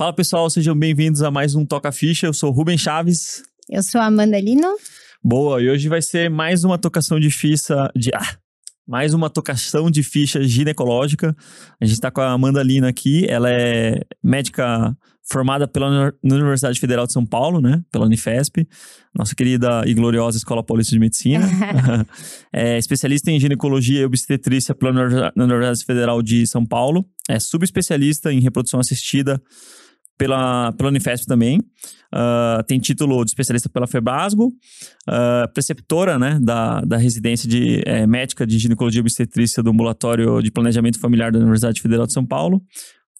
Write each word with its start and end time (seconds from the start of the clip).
Fala 0.00 0.14
pessoal, 0.14 0.48
sejam 0.48 0.74
bem-vindos 0.74 1.20
a 1.20 1.30
mais 1.30 1.54
um 1.54 1.62
Toca 1.66 1.92
Ficha. 1.92 2.26
Eu 2.26 2.32
sou 2.32 2.50
Rubem 2.50 2.78
Chaves. 2.78 3.42
Eu 3.68 3.82
sou 3.82 4.00
a 4.00 4.06
Amanda 4.06 4.40
Lino. 4.40 4.74
Boa, 5.22 5.60
e 5.60 5.68
hoje 5.68 5.90
vai 5.90 6.00
ser 6.00 6.30
mais 6.30 6.64
uma 6.64 6.78
tocação 6.78 7.20
de 7.20 7.28
ficha. 7.28 7.92
De, 7.94 8.10
ah, 8.14 8.38
mais 8.88 9.12
uma 9.12 9.28
tocação 9.28 9.90
de 9.90 10.02
ficha 10.02 10.42
ginecológica. 10.42 11.36
A 11.78 11.84
gente 11.84 11.96
está 11.96 12.10
com 12.10 12.22
a 12.22 12.30
Amanda 12.30 12.62
Lino 12.62 12.86
aqui. 12.86 13.26
Ela 13.28 13.50
é 13.50 14.00
médica 14.24 14.96
formada 15.22 15.68
pela 15.68 16.14
Universidade 16.24 16.80
Federal 16.80 17.06
de 17.06 17.12
São 17.12 17.26
Paulo, 17.26 17.60
né? 17.60 17.82
Pela 17.92 18.06
Unifesp, 18.06 18.66
nossa 19.14 19.34
querida 19.34 19.82
e 19.86 19.92
gloriosa 19.92 20.38
Escola 20.38 20.64
Paulista 20.64 20.92
de 20.92 20.98
Medicina. 20.98 21.46
é 22.50 22.78
especialista 22.78 23.30
em 23.30 23.38
ginecologia 23.38 24.00
e 24.00 24.04
obstetrícia 24.06 24.74
pela 24.74 24.92
Universidade 25.36 25.84
Federal 25.84 26.22
de 26.22 26.46
São 26.46 26.64
Paulo. 26.64 27.04
É 27.28 27.38
subespecialista 27.38 28.32
em 28.32 28.40
reprodução 28.40 28.80
assistida 28.80 29.38
pela, 30.20 30.70
pela 30.72 30.90
Unifesp 30.90 31.26
também. 31.26 31.58
Uh, 32.12 32.62
tem 32.66 32.78
título 32.78 33.24
de 33.24 33.30
especialista 33.30 33.70
pela 33.70 33.86
Febrasgo, 33.86 34.48
uh, 34.48 35.50
preceptora 35.54 36.18
né, 36.18 36.38
da, 36.42 36.82
da 36.82 36.98
residência 36.98 37.48
de 37.48 37.80
é, 37.86 38.06
médica 38.06 38.46
de 38.46 38.58
ginecologia 38.58 38.98
e 38.98 39.00
obstetrícia 39.00 39.62
do 39.62 39.70
ambulatório 39.70 40.42
de 40.42 40.50
planejamento 40.50 41.00
familiar 41.00 41.32
da 41.32 41.38
Universidade 41.38 41.80
Federal 41.80 42.06
de 42.06 42.12
São 42.12 42.26
Paulo 42.26 42.62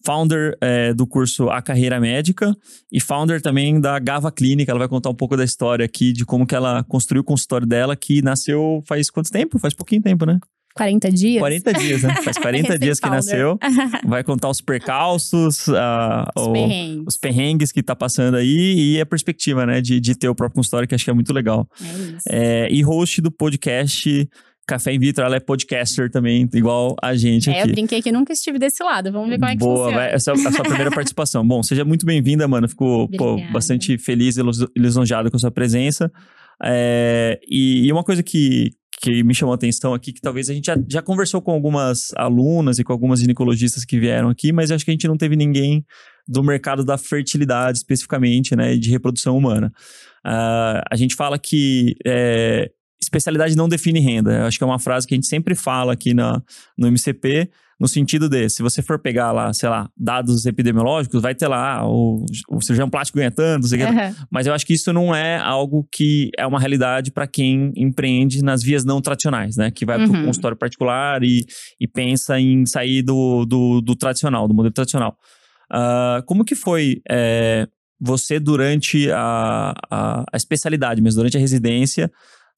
founder 0.05 0.57
é, 0.63 0.95
do 0.95 1.07
curso 1.07 1.51
A 1.51 1.61
Carreira 1.61 2.01
Médica 2.01 2.57
e 2.91 2.99
founder 2.99 3.41
também 3.43 3.79
da 3.79 3.99
Gava 3.99 4.33
Clínica. 4.33 4.73
Ela 4.73 4.79
vai 4.79 4.89
contar 4.89 5.11
um 5.11 5.15
pouco 5.15 5.37
da 5.37 5.45
história 5.45 5.85
aqui, 5.85 6.11
de 6.11 6.25
como 6.25 6.47
que 6.47 6.55
ela 6.55 6.83
construiu 6.85 7.21
o 7.21 7.25
consultório 7.25 7.67
dela, 7.67 7.95
que 7.95 8.23
nasceu 8.23 8.83
faz 8.87 9.11
quanto 9.11 9.31
tempo? 9.31 9.59
Faz 9.59 9.75
pouquinho 9.75 10.01
tempo, 10.01 10.25
né? 10.25 10.39
40 10.75 11.11
dias? 11.11 11.41
40 11.41 11.73
dias, 11.75 12.03
né? 12.03 12.15
Faz 12.23 12.37
40 12.39 12.79
dias 12.79 13.01
que 13.01 13.09
nasceu. 13.11 13.59
Vai 14.07 14.23
contar 14.25 14.49
os 14.49 14.61
percalços, 14.61 15.67
uh, 15.69 15.73
os, 16.37 16.47
o, 16.47 16.53
perrengues. 16.53 17.05
os 17.09 17.17
perrengues 17.17 17.73
que 17.73 17.83
tá 17.83 17.95
passando 17.97 18.37
aí 18.37 18.95
e 18.97 19.01
a 19.01 19.07
perspectiva, 19.07 19.67
né? 19.67 19.81
De, 19.81 19.99
de 20.01 20.15
ter 20.15 20.29
o 20.29 20.35
próprio 20.35 20.57
consultório, 20.57 20.87
que 20.89 20.95
acho 20.95 21.05
que 21.05 21.11
é 21.11 21.15
muito 21.15 21.33
legal. 21.33 21.69
É 21.81 21.85
isso. 21.85 22.25
É, 22.29 22.69
e 22.71 22.83
host 22.83 23.21
do 23.21 23.31
podcast 23.31 24.29
Café 24.67 24.95
in 24.95 25.01
Vitro, 25.01 25.25
ela 25.25 25.35
é 25.35 25.41
podcaster 25.41 26.09
também, 26.09 26.49
igual 26.55 26.95
a 27.03 27.17
gente 27.17 27.51
É, 27.51 27.59
eu 27.59 27.65
aqui. 27.65 27.73
brinquei 27.73 28.01
que 28.01 28.13
nunca 28.13 28.33
estive 28.33 28.57
desse 28.57 28.85
lado. 28.85 29.11
Vamos 29.11 29.29
ver 29.29 29.39
como 29.39 29.51
é 29.51 29.53
que 29.55 29.59
Boa, 29.59 29.77
funciona. 29.87 29.97
vai, 29.97 30.15
essa 30.15 30.31
é 30.31 30.35
a 30.35 30.53
sua 30.53 30.63
primeira 30.63 30.91
participação. 30.95 31.45
Bom, 31.45 31.61
seja 31.65 31.85
muito 31.85 32.07
bem-vinda, 32.07 32.47
mano. 32.47 32.69
Fico 32.69 33.09
pô, 33.19 33.37
bastante 33.53 33.99
feliz 33.99 34.37
e 34.37 34.43
lis- 34.45 34.65
lisonjeado 34.79 35.29
com 35.31 35.37
a 35.37 35.41
sua 35.41 35.51
presença. 35.51 36.09
É, 36.63 37.41
e, 37.49 37.87
e 37.87 37.93
uma 37.93 38.05
coisa 38.05 38.23
que, 38.23 38.71
que 39.01 39.25
me 39.25 39.35
chamou 39.35 39.53
a 39.53 39.55
atenção 39.55 39.95
aqui, 39.95 40.13
que 40.13 40.21
talvez 40.21 40.51
a 40.51 40.55
gente 40.55 40.67
já, 40.67 40.77
já 40.89 41.01
conversou 41.01 41.41
com 41.41 41.53
algumas 41.53 42.13
alunas 42.17 42.79
e 42.79 42.85
com 42.85 42.93
algumas 42.93 43.21
ginecologistas 43.21 43.85
que 43.85 43.99
vieram 43.99 44.29
aqui, 44.29 44.53
mas 44.53 44.71
acho 44.71 44.85
que 44.85 44.91
a 44.91 44.95
gente 44.95 45.09
não 45.09 45.17
teve 45.17 45.37
ninguém 45.37 45.85
do 46.29 46.43
mercado 46.43 46.85
da 46.85 46.99
fertilidade 46.99 47.79
especificamente, 47.79 48.55
né, 48.55 48.77
de 48.77 48.91
reprodução 48.91 49.37
humana. 49.39 49.73
Ah, 50.25 50.83
a 50.91 50.97
gente 50.97 51.15
fala 51.15 51.39
que 51.39 51.97
é, 52.07 52.71
especialidade 53.01 53.57
não 53.57 53.69
define 53.69 54.01
renda. 54.01 54.47
Acho 54.47 54.59
que 54.59 54.65
é 54.65 54.67
uma 54.67 54.79
frase 54.79 55.07
que 55.07 55.15
a 55.15 55.17
gente 55.17 55.27
sempre 55.27 55.55
fala 55.55 55.95
aqui 55.95 56.13
na, 56.13 56.43
no 56.77 56.87
MCP, 56.87 57.51
no 57.81 57.89
sentido 57.89 58.29
de, 58.29 58.49
se 58.51 58.63
você 58.63 58.83
for 58.83 58.99
pegar 58.99 59.33
lá, 59.33 59.53
sei 59.55 59.69
lá, 59.71 59.89
dados 59.97 60.45
epidemiológicos, 60.45 61.23
vai 61.23 61.35
ter 61.35 61.49
lá, 61.49 61.79
ah, 61.79 61.89
o, 61.89 62.27
o 62.51 62.61
cirurgião 62.61 62.91
plástico 62.91 63.17
ganha 63.19 63.31
tanto, 63.31 63.63
não 63.63 63.69
sei 63.69 63.79
que. 63.79 63.85
Aham. 63.85 64.15
mas 64.31 64.47
eu 64.47 64.53
acho 64.53 64.67
que 64.67 64.75
isso 64.75 64.93
não 64.93 65.15
é 65.15 65.39
algo 65.39 65.89
que 65.91 66.31
é 66.39 66.47
uma 66.47 66.61
realidade 66.61 67.11
para 67.11 67.27
quem 67.27 67.73
empreende 67.75 68.43
nas 68.43 68.63
vias 68.63 68.85
não 68.85 69.01
tradicionais, 69.01 69.57
né? 69.57 69.71
Que 69.71 69.87
vai 69.87 69.97
para 69.99 70.11
o 70.11 70.15
Uhum. 70.15 70.27
consultório 70.27 70.57
particular 70.59 71.25
e, 71.25 71.47
e 71.81 71.89
pensa 71.89 72.39
em 72.39 72.67
sair 72.67 73.03
do, 73.03 73.47
do, 73.47 73.81
do 73.81 73.97
tradicional, 73.97 74.47
do 74.47 74.53
modelo 74.55 74.75
tradicional. 74.75 75.17
Ah, 75.73 76.23
como 76.27 76.45
que 76.45 76.55
foi 76.55 77.01
é, 77.11 77.67
você 78.01 78.39
durante 78.41 79.11
a, 79.11 79.75
a, 79.91 80.25
a 80.33 80.37
especialidade, 80.37 81.01
mesmo 81.01 81.19
durante 81.19 81.37
a 81.37 81.41
residência, 81.41 82.11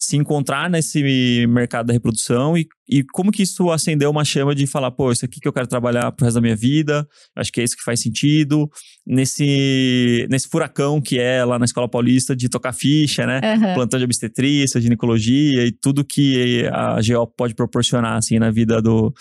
se 0.04 0.16
encontrar 0.16 0.68
nesse 0.68 1.46
mercado 1.46 1.86
da 1.86 1.92
reprodução 1.92 2.58
e, 2.58 2.66
e 2.88 3.04
como 3.04 3.30
que 3.30 3.44
isso 3.44 3.70
acendeu 3.70 4.10
uma 4.10 4.24
chama 4.24 4.52
de 4.52 4.66
falar, 4.66 4.90
pô, 4.90 5.12
isso 5.12 5.24
aqui 5.24 5.38
que 5.38 5.46
eu 5.46 5.52
quero 5.52 5.68
trabalhar 5.68 6.10
pro 6.10 6.24
resto 6.24 6.34
da 6.34 6.40
minha 6.40 6.56
vida, 6.56 7.06
acho 7.36 7.52
que 7.52 7.60
é 7.60 7.64
isso 7.64 7.76
que 7.76 7.84
faz 7.84 8.00
sentido, 8.00 8.68
nesse, 9.06 10.26
nesse 10.28 10.48
furacão 10.48 11.00
que 11.00 11.20
é 11.20 11.44
lá 11.44 11.56
na 11.56 11.64
Escola 11.64 11.88
Paulista 11.88 12.34
de 12.34 12.48
tocar 12.48 12.72
ficha, 12.72 13.24
né? 13.26 13.40
Aham. 13.44 13.74
Plantão 13.74 13.98
de 14.00 14.04
obstetrícia, 14.04 14.80
ginecologia 14.80 15.64
e 15.66 15.70
tudo 15.70 16.04
que 16.04 16.66
a 16.72 16.96
GO 16.96 17.26
pode 17.36 17.54
proporcionar, 17.54 18.16
assim, 18.16 18.40
na 18.40 18.50
vida 18.50 18.82
do, 18.82 19.12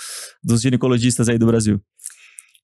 dos 0.43 0.61
ginecologistas 0.61 1.29
aí 1.29 1.37
do 1.37 1.45
Brasil. 1.45 1.79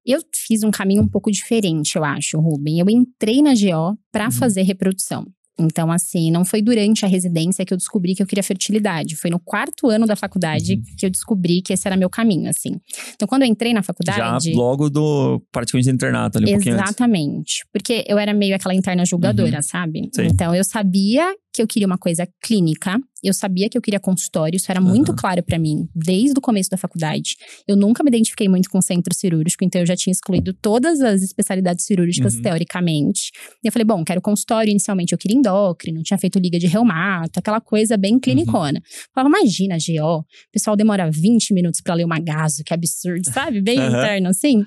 Eu 0.04 0.22
fiz 0.34 0.64
um 0.64 0.72
caminho 0.72 1.04
um 1.04 1.08
pouco 1.08 1.30
diferente, 1.32 1.98
eu 1.98 2.04
acho, 2.04 2.40
Ruben. 2.40 2.80
Eu 2.80 2.90
entrei 2.90 3.44
na 3.44 3.52
GO 3.54 3.96
para 4.12 4.26
Uhum. 4.26 4.32
fazer 4.32 4.64
reprodução. 4.64 5.26
Então, 5.60 5.92
assim, 5.92 6.30
não 6.32 6.46
foi 6.46 6.62
durante 6.62 7.04
a 7.04 7.08
residência 7.08 7.66
que 7.66 7.74
eu 7.74 7.78
descobri 7.78 8.14
que 8.14 8.22
eu 8.22 8.28
queria 8.28 8.44
fertilidade. 8.44 9.16
Foi 9.16 9.30
no 9.32 9.40
quarto 9.40 9.90
ano 9.90 10.06
da 10.06 10.16
faculdade 10.16 10.76
Uhum. 10.76 10.82
que 10.98 11.06
eu 11.06 11.10
descobri 11.10 11.62
que 11.62 11.74
esse 11.74 11.88
era 11.88 11.98
meu 11.98 12.10
caminho, 12.10 12.50
assim. 12.50 12.72
Então, 13.16 13.28
quando 13.28 13.42
eu 13.44 13.48
entrei 13.48 13.74
na 13.74 13.80
Já 13.80 13.84
faculdade. 13.84 14.54
logo 14.54 14.90
do 14.90 15.42
praticamente 15.52 15.90
do 15.90 15.96
internato 15.96 16.38
ali, 16.38 16.54
um. 16.56 16.58
Exatamente. 16.58 17.66
Porque 17.74 18.04
eu 18.08 18.18
era 18.18 18.34
meio 18.34 18.56
aquela 18.56 18.74
interna 18.76 19.06
julgadora, 19.06 19.62
sabe? 19.62 20.10
Sim. 20.14 20.28
Então 20.28 20.54
eu 20.54 20.64
sabia 20.64 21.34
que 21.58 21.62
eu 21.64 21.68
queria 21.68 21.88
uma 21.88 21.98
coisa 21.98 22.28
clínica, 22.42 23.00
eu 23.24 23.34
sabia 23.34 23.68
que 23.70 23.78
eu 23.78 23.82
queria 23.82 24.00
consultório, 24.00 24.56
isso 24.58 24.72
era 24.72 24.80
muito 24.80 25.10
Aham. 25.12 25.18
claro 25.20 25.44
pra 25.44 25.58
mim 25.58 25.88
desde 25.96 26.38
o 26.38 26.42
começo 26.42 26.70
da 26.70 26.78
faculdade. 26.78 27.36
Eu 27.68 27.76
nunca 27.76 28.04
me 28.04 28.10
identifiquei 28.10 28.48
muito 28.48 28.70
com 28.70 28.80
centro 28.82 29.14
cirúrgico, 29.14 29.64
então 29.66 29.82
eu 29.82 29.86
já 29.88 29.96
tinha 29.96 30.12
excluído 30.12 30.54
todas 30.54 31.02
as 31.02 31.22
especialidades 31.24 31.86
cirúrgicas 31.86 32.36
Uhum. 32.36 32.42
teoricamente. 32.44 33.32
E 33.64 33.68
eu 33.68 33.72
falei, 33.72 33.86
bom, 33.86 34.04
quero 34.04 34.22
consultório. 34.22 34.70
Inicialmente 34.70 35.14
eu 35.14 35.18
queria 35.18 35.36
endócrino, 35.38 36.04
tinha 36.04 36.18
feito 36.18 36.38
liga 36.40 36.60
de 36.60 36.68
reumato, 36.68 37.40
aquela 37.40 37.60
coisa 37.60 37.96
Uhum. 37.96 38.02
bem 38.02 38.20
clinicona. 38.20 38.82
Falava, 39.14 39.36
imagina, 39.36 39.78
GO, 39.78 40.20
o 40.20 40.26
pessoal 40.52 40.76
demora 40.76 41.10
20 41.10 41.54
minutos 41.54 41.82
pra 41.82 41.96
ler 41.96 42.06
uma 42.06 42.20
gaso, 42.20 42.64
que 42.64 42.74
absurdo, 42.74 43.26
sabe? 43.32 43.62
Bem 43.62 43.78
interno 43.80 44.30
assim. 44.30 44.64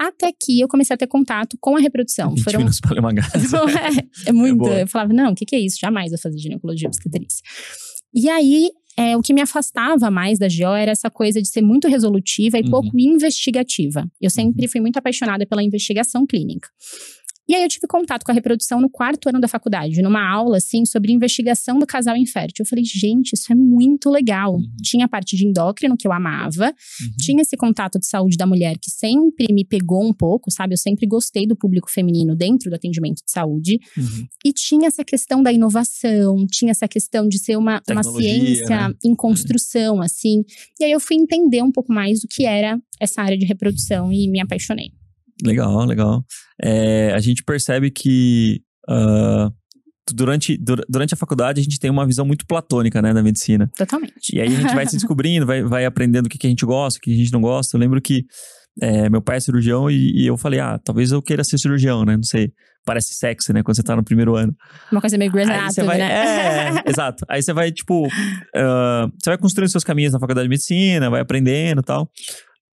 Até 0.00 0.32
que 0.32 0.58
eu 0.58 0.66
comecei 0.66 0.94
a 0.94 0.96
ter 0.96 1.06
contato 1.06 1.58
com 1.60 1.76
a 1.76 1.80
reprodução. 1.80 2.30
20 2.30 2.42
Foram 2.42 2.58
minutos 2.60 2.80
ler 2.90 3.00
uma 3.00 3.12
gás. 3.12 3.30
é, 3.52 4.30
é 4.30 4.32
muito. 4.32 4.56
boa. 4.56 4.80
eu 4.80 4.86
falava, 4.86 5.12
não, 5.12 5.32
o 5.32 5.34
que, 5.34 5.44
que 5.44 5.54
é 5.54 5.60
isso? 5.60 5.76
Jamais 5.78 6.08
vou 6.10 6.18
fazer 6.18 6.38
ginecologia 6.38 6.88
obstetrícia. 6.88 7.42
E 8.14 8.28
aí, 8.30 8.70
é, 8.96 9.16
o 9.16 9.20
que 9.20 9.32
me 9.34 9.40
afastava 9.40 10.10
mais 10.10 10.38
da 10.38 10.48
GO 10.48 10.74
era 10.74 10.90
essa 10.90 11.10
coisa 11.10 11.40
de 11.40 11.48
ser 11.48 11.62
muito 11.62 11.86
resolutiva 11.86 12.58
e 12.58 12.62
Uhum. 12.62 12.70
pouco 12.70 12.90
investigativa. 12.98 14.06
Eu 14.20 14.30
sempre 14.30 14.66
fui 14.68 14.80
muito 14.80 14.96
apaixonada 14.96 15.46
pela 15.46 15.62
investigação 15.62 16.26
clínica. 16.26 16.68
E 17.50 17.54
aí 17.56 17.64
eu 17.64 17.68
tive 17.68 17.88
contato 17.88 18.22
com 18.22 18.30
a 18.30 18.34
reprodução 18.34 18.80
no 18.80 18.88
quarto 18.88 19.28
ano 19.28 19.40
da 19.40 19.48
faculdade, 19.48 20.00
numa 20.02 20.24
aula 20.24 20.58
assim 20.58 20.84
sobre 20.86 21.10
investigação 21.10 21.80
do 21.80 21.84
casal 21.84 22.16
infértil. 22.16 22.62
Eu 22.62 22.68
falei, 22.68 22.84
gente, 22.84 23.32
isso 23.32 23.52
é 23.52 23.56
muito 23.56 24.08
legal. 24.08 24.54
Uhum. 24.54 24.70
Tinha 24.80 25.06
a 25.06 25.08
parte 25.08 25.36
de 25.36 25.48
endócrino 25.48 25.96
que 25.96 26.06
eu 26.06 26.12
amava, 26.12 26.66
Uhum. 26.66 27.08
tinha 27.18 27.42
esse 27.42 27.56
contato 27.56 27.98
de 27.98 28.06
saúde 28.06 28.36
da 28.36 28.46
mulher 28.46 28.78
que 28.80 28.88
sempre 28.88 29.52
me 29.52 29.64
pegou 29.64 30.06
um 30.06 30.12
pouco, 30.12 30.48
sabe? 30.48 30.74
Eu 30.74 30.78
sempre 30.78 31.08
gostei 31.08 31.44
do 31.44 31.56
público 31.56 31.90
feminino 31.90 32.36
dentro 32.36 32.70
do 32.70 32.76
atendimento 32.76 33.16
de 33.16 33.32
saúde. 33.32 33.80
Uhum. 33.98 34.26
E 34.44 34.52
tinha 34.52 34.86
essa 34.86 35.02
questão 35.02 35.42
da 35.42 35.52
inovação, 35.52 36.46
tinha 36.52 36.70
essa 36.70 36.86
questão 36.86 37.26
de 37.26 37.40
ser 37.40 37.56
uma, 37.56 37.82
uma 37.90 38.04
ciência 38.04 38.90
né? 38.90 38.94
em 39.04 39.12
construção, 39.12 40.00
assim. 40.00 40.44
E 40.78 40.84
aí 40.84 40.92
eu 40.92 41.00
fui 41.00 41.16
entender 41.16 41.64
um 41.64 41.72
pouco 41.72 41.92
mais 41.92 42.20
do 42.20 42.28
que 42.28 42.44
era 42.44 42.80
essa 43.00 43.20
área 43.22 43.36
de 43.36 43.44
reprodução 43.44 44.12
e 44.12 44.30
me 44.30 44.40
apaixonei. 44.40 44.92
Legal, 45.44 45.84
legal. 45.84 46.24
É, 46.62 47.12
a 47.14 47.18
gente 47.20 47.42
percebe 47.42 47.90
que 47.90 48.60
ah, 48.88 49.50
durante, 50.12 50.56
dur- 50.56 50.84
durante 50.88 51.14
a 51.14 51.16
faculdade 51.16 51.60
a 51.60 51.62
gente 51.62 51.78
tem 51.78 51.90
uma 51.90 52.06
visão 52.06 52.24
muito 52.26 52.46
platônica, 52.46 53.00
né, 53.00 53.12
da 53.14 53.22
medicina. 53.22 53.70
Totalmente. 53.76 54.34
E 54.34 54.40
aí 54.40 54.48
a 54.48 54.60
gente 54.60 54.74
vai 54.74 54.86
se 54.86 54.96
descobrindo, 54.96 55.46
vai, 55.46 55.62
vai 55.62 55.84
aprendendo 55.84 56.26
o 56.26 56.28
que, 56.28 56.38
que 56.38 56.46
a 56.46 56.50
gente 56.50 56.64
gosta, 56.64 56.98
o 56.98 57.02
que 57.02 57.12
a 57.12 57.16
gente 57.16 57.32
não 57.32 57.40
gosta. 57.40 57.76
Eu 57.76 57.80
lembro 57.80 58.00
que 58.00 58.24
é, 58.80 59.08
meu 59.08 59.20
pai 59.20 59.36
é 59.36 59.40
cirurgião 59.40 59.90
e, 59.90 60.22
e 60.22 60.26
eu 60.26 60.36
falei, 60.36 60.60
ah, 60.60 60.78
talvez 60.82 61.12
eu 61.12 61.22
queira 61.22 61.44
ser 61.44 61.58
cirurgião, 61.58 62.04
né? 62.04 62.16
Não 62.16 62.22
sei. 62.22 62.52
Parece 62.84 63.12
sexy, 63.12 63.52
né? 63.52 63.62
Quando 63.62 63.76
você 63.76 63.82
tá 63.82 63.94
no 63.94 64.02
primeiro 64.02 64.36
ano. 64.36 64.56
Uma 64.90 65.02
coisa 65.02 65.18
meio 65.18 65.30
Grey's 65.30 65.50
Anatomy, 65.50 65.86
vai, 65.86 65.98
né? 65.98 66.78
é, 66.86 66.90
exato. 66.90 67.26
Aí 67.28 67.42
você 67.42 67.52
vai, 67.52 67.70
tipo, 67.70 68.08
ah, 68.56 69.06
você 69.22 69.30
vai 69.30 69.38
construindo 69.38 69.70
seus 69.70 69.84
caminhos 69.84 70.14
na 70.14 70.18
faculdade 70.18 70.46
de 70.46 70.48
medicina, 70.48 71.10
vai 71.10 71.20
aprendendo 71.20 71.80
e 71.80 71.84
tal. 71.84 72.10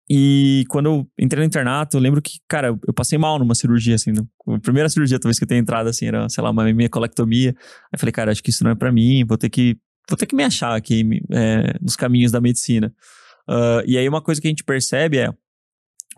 E 0.08 0.64
quando 0.68 0.86
eu 0.86 1.08
entrei 1.18 1.40
no 1.42 1.46
internato, 1.46 1.96
eu 1.96 2.00
lembro 2.00 2.22
que, 2.22 2.38
cara, 2.48 2.68
eu- 2.68 2.94
passei 2.94 3.18
mal 3.18 3.38
numa 3.38 3.54
cirurgia, 3.54 3.96
assim. 3.96 4.12
A 4.48 4.58
primeira 4.60 4.88
cirurgia, 4.88 5.18
talvez, 5.18 5.38
que 5.38 5.44
eu 5.44 5.48
tenha 5.48 5.60
entrado, 5.60 5.88
assim, 5.88 6.06
era, 6.06 6.28
sei 6.28 6.42
lá, 6.44 6.50
uma 6.50 6.64
minha 6.72 6.88
colectomia. 6.88 7.54
Aí 7.92 7.98
falei, 7.98 8.12
cara, 8.12 8.30
acho 8.30 8.42
que 8.42 8.50
isso 8.50 8.62
não 8.62 8.70
é 8.70 8.74
pra 8.74 8.92
mim, 8.92 9.24
vou 9.24 9.36
ter 9.36 9.48
que, 9.50 9.76
vou 10.08 10.16
ter 10.16 10.26
que 10.26 10.36
me 10.36 10.44
achar 10.44 10.76
aqui 10.76 11.04
é, 11.32 11.74
nos 11.80 11.96
caminhos 11.96 12.30
da 12.30 12.40
medicina. 12.40 12.92
Ah, 13.48 13.82
e 13.86 13.98
aí 13.98 14.08
uma 14.08 14.22
coisa 14.22 14.40
que 14.40 14.46
a 14.46 14.50
gente 14.50 14.62
percebe 14.64 15.18
é, 15.18 15.30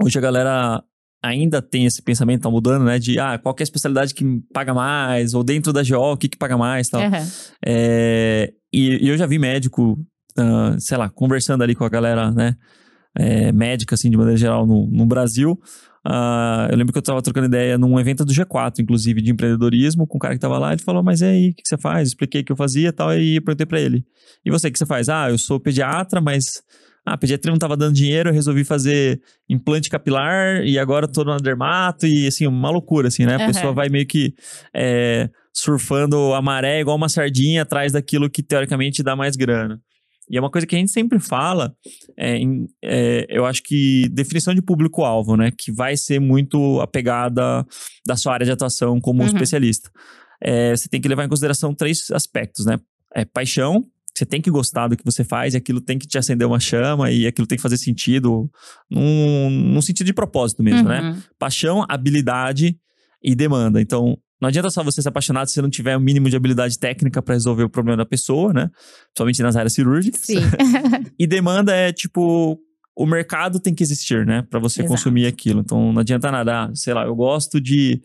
hoje 0.02 0.18
a 0.18 0.20
galera 0.20 0.82
ainda 1.22 1.60
tem 1.62 1.84
esse 1.86 2.00
pensamento, 2.02 2.42
tá 2.42 2.50
mudando, 2.50 2.84
né? 2.84 2.98
De, 2.98 3.18
ah, 3.18 3.38
qual 3.38 3.54
que 3.54 3.62
é 3.62 3.64
a 3.64 3.68
especialidade 3.68 4.14
que 4.14 4.24
paga 4.52 4.72
mais? 4.74 5.34
Ou 5.34 5.42
dentro 5.42 5.72
da 5.72 5.82
GO, 5.82 6.12
o 6.12 6.16
que 6.16 6.28
que 6.28 6.36
paga 6.38 6.56
mais 6.56 6.88
tal. 6.88 7.00
Aham. 7.02 7.26
É, 7.64 8.52
e, 8.72 9.04
e 9.04 9.08
eu 9.08 9.16
já 9.16 9.26
vi 9.26 9.38
médico, 9.38 9.98
ah, 10.38 10.76
sei 10.78 10.96
lá, 10.98 11.08
conversando 11.08 11.62
ali 11.64 11.74
com 11.74 11.84
a 11.84 11.88
galera, 11.88 12.30
né? 12.30 12.54
É, 13.18 13.52
médica, 13.52 13.94
assim, 13.94 14.08
de 14.08 14.16
maneira 14.16 14.38
geral, 14.38 14.66
no, 14.66 14.86
no 14.86 15.04
Brasil, 15.04 15.60
Uh, 16.06 16.70
eu 16.70 16.76
lembro 16.78 16.92
que 16.92 16.98
eu 16.98 17.02
tava 17.02 17.20
trocando 17.20 17.46
ideia 17.48 17.76
num 17.76 18.00
evento 18.00 18.24
do 18.24 18.32
G4, 18.32 18.78
inclusive, 18.78 19.20
de 19.20 19.30
empreendedorismo, 19.30 20.06
com 20.06 20.16
um 20.16 20.18
cara 20.18 20.32
que 20.32 20.40
tava 20.40 20.58
lá, 20.58 20.72
ele 20.72 20.80
falou, 20.80 21.02
mas 21.02 21.20
e 21.20 21.24
aí, 21.26 21.50
o 21.50 21.54
que, 21.54 21.62
que 21.62 21.68
você 21.68 21.76
faz? 21.76 22.08
Expliquei 22.08 22.40
o 22.40 22.44
que 22.44 22.52
eu 22.52 22.56
fazia 22.56 22.88
e 22.88 22.92
tal, 22.92 23.12
e 23.12 23.36
eu 23.36 23.42
perguntei 23.42 23.66
pra 23.66 23.78
ele. 23.78 24.04
E 24.42 24.50
você, 24.50 24.68
o 24.68 24.72
que 24.72 24.78
você 24.78 24.86
faz? 24.86 25.10
Ah, 25.10 25.28
eu 25.28 25.36
sou 25.36 25.60
pediatra, 25.60 26.18
mas 26.18 26.62
ah, 27.04 27.12
a 27.12 27.18
pediatria 27.18 27.52
não 27.52 27.58
tava 27.58 27.76
dando 27.76 27.94
dinheiro, 27.94 28.30
eu 28.30 28.32
resolvi 28.32 28.64
fazer 28.64 29.20
implante 29.48 29.90
capilar 29.90 30.64
e 30.64 30.78
agora 30.78 31.06
tô 31.06 31.24
no 31.24 31.36
dermato 31.36 32.06
e 32.06 32.26
assim, 32.26 32.46
uma 32.46 32.70
loucura, 32.70 33.08
assim, 33.08 33.26
né? 33.26 33.36
A 33.36 33.40
uhum. 33.40 33.46
pessoa 33.46 33.72
vai 33.72 33.88
meio 33.88 34.06
que 34.06 34.34
é, 34.74 35.28
surfando 35.52 36.32
a 36.32 36.40
maré 36.40 36.80
igual 36.80 36.96
uma 36.96 37.08
sardinha 37.08 37.62
atrás 37.62 37.92
daquilo 37.92 38.30
que 38.30 38.42
teoricamente 38.42 39.02
dá 39.02 39.16
mais 39.16 39.36
grana. 39.36 39.80
E 40.30 40.36
é 40.36 40.40
uma 40.40 40.50
coisa 40.50 40.66
que 40.66 40.76
a 40.76 40.78
gente 40.78 40.90
sempre 40.90 41.18
fala, 41.18 41.74
é, 42.16 42.36
em, 42.36 42.66
é, 42.82 43.26
eu 43.28 43.46
acho 43.46 43.62
que 43.62 44.08
definição 44.10 44.54
de 44.54 44.62
público-alvo, 44.62 45.36
né? 45.36 45.50
Que 45.56 45.72
vai 45.72 45.96
ser 45.96 46.20
muito 46.20 46.80
apegada 46.80 47.66
da 48.06 48.16
sua 48.16 48.34
área 48.34 48.46
de 48.46 48.52
atuação 48.52 49.00
como 49.00 49.22
uhum. 49.22 49.26
especialista. 49.26 49.90
É, 50.40 50.76
você 50.76 50.88
tem 50.88 51.00
que 51.00 51.08
levar 51.08 51.24
em 51.24 51.28
consideração 51.28 51.74
três 51.74 52.10
aspectos, 52.10 52.66
né? 52.66 52.78
É 53.14 53.24
paixão, 53.24 53.84
você 54.14 54.26
tem 54.26 54.40
que 54.40 54.50
gostar 54.50 54.88
do 54.88 54.96
que 54.96 55.04
você 55.04 55.22
faz, 55.22 55.54
e 55.54 55.56
aquilo 55.56 55.80
tem 55.80 55.98
que 55.98 56.06
te 56.06 56.18
acender 56.18 56.46
uma 56.46 56.58
chama 56.58 57.10
e 57.10 57.26
aquilo 57.26 57.46
tem 57.46 57.56
que 57.56 57.62
fazer 57.62 57.76
sentido 57.76 58.50
num, 58.90 59.48
num 59.48 59.80
sentido 59.80 60.06
de 60.06 60.12
propósito 60.12 60.62
mesmo, 60.62 60.88
né? 60.88 61.00
uhum. 61.00 61.14
né? 61.14 61.22
Paixão, 61.38 61.84
habilidade 61.88 62.76
e 63.22 63.34
demanda. 63.34 63.80
Então, 63.80 64.18
não 64.40 64.48
adianta 64.48 64.70
só 64.70 64.82
você 64.82 65.02
ser 65.02 65.08
apaixonado 65.08 65.48
se 65.48 65.54
você 65.54 65.62
não 65.62 65.70
tiver 65.70 65.96
o 65.96 66.00
um 66.00 66.02
mínimo 66.02 66.30
de 66.30 66.36
habilidade 66.36 66.78
técnica 66.78 67.20
para 67.20 67.34
resolver 67.34 67.64
o 67.64 67.68
problema 67.68 67.96
da 67.96 68.06
pessoa, 68.06 68.52
né? 68.52 68.70
Principalmente 69.06 69.42
nas 69.42 69.56
áreas 69.56 69.72
cirúrgicas. 69.72 70.20
Sim. 70.20 70.40
e 71.18 71.26
demanda 71.26 71.74
é 71.74 71.92
tipo 71.92 72.60
o 72.98 73.06
mercado 73.06 73.60
tem 73.60 73.72
que 73.72 73.82
existir, 73.84 74.26
né, 74.26 74.44
para 74.50 74.58
você 74.58 74.80
Exato. 74.80 74.92
consumir 74.92 75.26
aquilo. 75.26 75.60
Então 75.60 75.92
não 75.92 76.00
adianta 76.00 76.32
nada, 76.32 76.64
ah, 76.64 76.70
sei 76.74 76.92
lá, 76.92 77.04
eu 77.04 77.14
gosto 77.14 77.60
de 77.60 78.02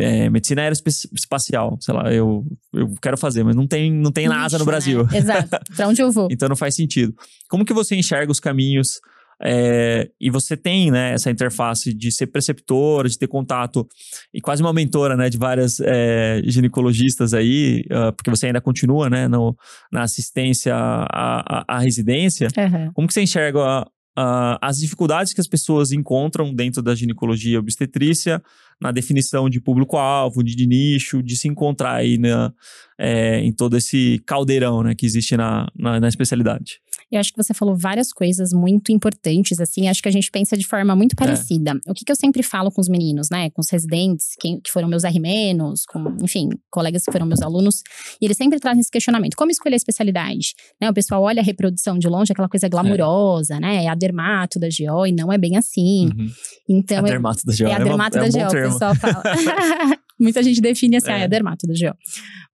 é, 0.00 0.28
medicina 0.28 0.62
aeroespacial, 0.62 1.78
sei 1.80 1.94
lá, 1.94 2.12
eu, 2.12 2.44
eu 2.72 2.92
quero 3.00 3.16
fazer, 3.16 3.44
mas 3.44 3.54
não 3.54 3.68
tem, 3.68 3.92
não 3.92 4.10
tem 4.10 4.26
NASA 4.26 4.58
no 4.58 4.64
Brasil. 4.64 5.04
Né? 5.04 5.18
Exato. 5.18 5.48
Para 5.76 5.86
onde 5.86 6.02
eu 6.02 6.10
vou? 6.10 6.26
então 6.32 6.48
não 6.48 6.56
faz 6.56 6.74
sentido. 6.74 7.14
Como 7.48 7.64
que 7.64 7.72
você 7.72 7.94
enxerga 7.94 8.32
os 8.32 8.40
caminhos 8.40 9.00
é, 9.44 10.08
e 10.20 10.30
você 10.30 10.56
tem 10.56 10.90
né, 10.90 11.14
essa 11.14 11.30
interface 11.30 11.92
de 11.92 12.12
ser 12.12 12.28
preceptora, 12.28 13.08
de 13.08 13.18
ter 13.18 13.26
contato 13.26 13.86
e 14.32 14.40
quase 14.40 14.62
uma 14.62 14.72
mentora 14.72 15.16
né, 15.16 15.28
de 15.28 15.36
várias 15.36 15.80
é, 15.80 16.40
ginecologistas 16.44 17.34
aí, 17.34 17.84
uh, 17.90 18.12
porque 18.12 18.30
você 18.30 18.46
ainda 18.46 18.60
continua 18.60 19.10
né, 19.10 19.26
no, 19.26 19.56
na 19.90 20.02
assistência 20.02 20.74
à, 20.74 21.60
à, 21.60 21.76
à 21.76 21.78
residência. 21.80 22.48
Uhum. 22.56 22.92
Como 22.92 23.08
que 23.08 23.14
você 23.14 23.22
enxerga 23.22 23.82
uh, 23.82 24.58
as 24.60 24.78
dificuldades 24.78 25.32
que 25.32 25.40
as 25.40 25.48
pessoas 25.48 25.90
encontram 25.90 26.54
dentro 26.54 26.80
da 26.82 26.94
ginecologia 26.94 27.58
obstetrícia 27.58 28.40
na 28.80 28.92
definição 28.92 29.48
de 29.48 29.60
público-alvo, 29.60 30.42
de, 30.42 30.54
de, 30.54 30.66
nicho, 30.66 31.22
de 31.22 31.36
se 31.36 31.48
encontrar 31.48 31.94
aí 31.94 32.18
na, 32.18 32.52
é, 32.98 33.40
em 33.40 33.52
todo 33.52 33.76
esse 33.76 34.22
caldeirão 34.26 34.82
né, 34.82 34.94
que 34.94 35.06
existe 35.06 35.36
na, 35.36 35.68
na, 35.76 36.00
na 36.00 36.08
especialidade. 36.08 36.80
Eu 37.10 37.20
acho 37.20 37.32
que 37.32 37.42
você 37.42 37.54
falou 37.54 37.76
várias 37.76 38.12
coisas 38.12 38.52
muito 38.52 38.92
importantes, 38.92 39.60
assim. 39.60 39.88
Acho 39.88 40.02
que 40.02 40.08
a 40.08 40.12
gente 40.12 40.30
pensa 40.30 40.56
de 40.56 40.66
forma 40.66 40.94
muito 40.94 41.12
é. 41.12 41.16
parecida. 41.16 41.72
É. 41.86 41.90
O 41.90 41.94
que, 41.94 42.04
que 42.04 42.12
eu 42.12 42.16
sempre 42.16 42.42
falo 42.42 42.70
com 42.70 42.80
os 42.80 42.88
meninos, 42.88 43.28
né? 43.30 43.50
Com 43.50 43.60
os 43.60 43.70
residentes, 43.70 44.36
que, 44.38 44.60
que 44.60 44.70
foram 44.70 44.88
meus 44.88 45.04
R-menos, 45.04 45.84
com, 45.84 46.16
enfim, 46.22 46.48
colegas 46.70 47.04
que 47.04 47.12
foram 47.12 47.26
meus 47.26 47.42
alunos. 47.42 47.82
E 48.20 48.24
eles 48.24 48.36
sempre 48.36 48.58
trazem 48.58 48.80
esse 48.80 48.90
questionamento. 48.90 49.36
Como 49.36 49.50
escolher 49.50 49.74
a 49.74 49.76
especialidade? 49.76 50.54
Né? 50.80 50.90
O 50.90 50.94
pessoal 50.94 51.22
olha 51.22 51.40
a 51.40 51.44
reprodução 51.44 51.98
de 51.98 52.08
longe, 52.08 52.32
aquela 52.32 52.48
coisa 52.48 52.68
glamurosa, 52.68 53.56
é. 53.56 53.60
né? 53.60 53.84
É 53.84 53.88
a 53.88 53.94
dermato 53.94 54.58
da 54.58 54.68
GO 54.68 55.06
e 55.06 55.12
não 55.12 55.32
é 55.32 55.38
bem 55.38 55.56
assim. 55.56 56.06
Uhum. 56.06 56.30
Então, 56.68 56.98
a 56.98 57.02
dermato 57.02 57.44
da 57.44 57.52
GO. 57.54 57.64
É 57.64 57.74
a 57.74 57.78
dermato 57.78 58.18
é, 58.18 58.28
da 58.28 58.28
GO, 58.28 58.46
o 58.46 58.72
pessoal 58.72 58.94
fala. 58.94 59.22
Muita 60.22 60.42
gente 60.42 60.60
define 60.60 60.96
assim, 60.96 61.10
é. 61.10 61.14
ah, 61.14 61.18
é 61.18 61.24
a 61.24 61.26
dermato 61.26 61.66
da 61.66 61.74
GO. 61.74 61.96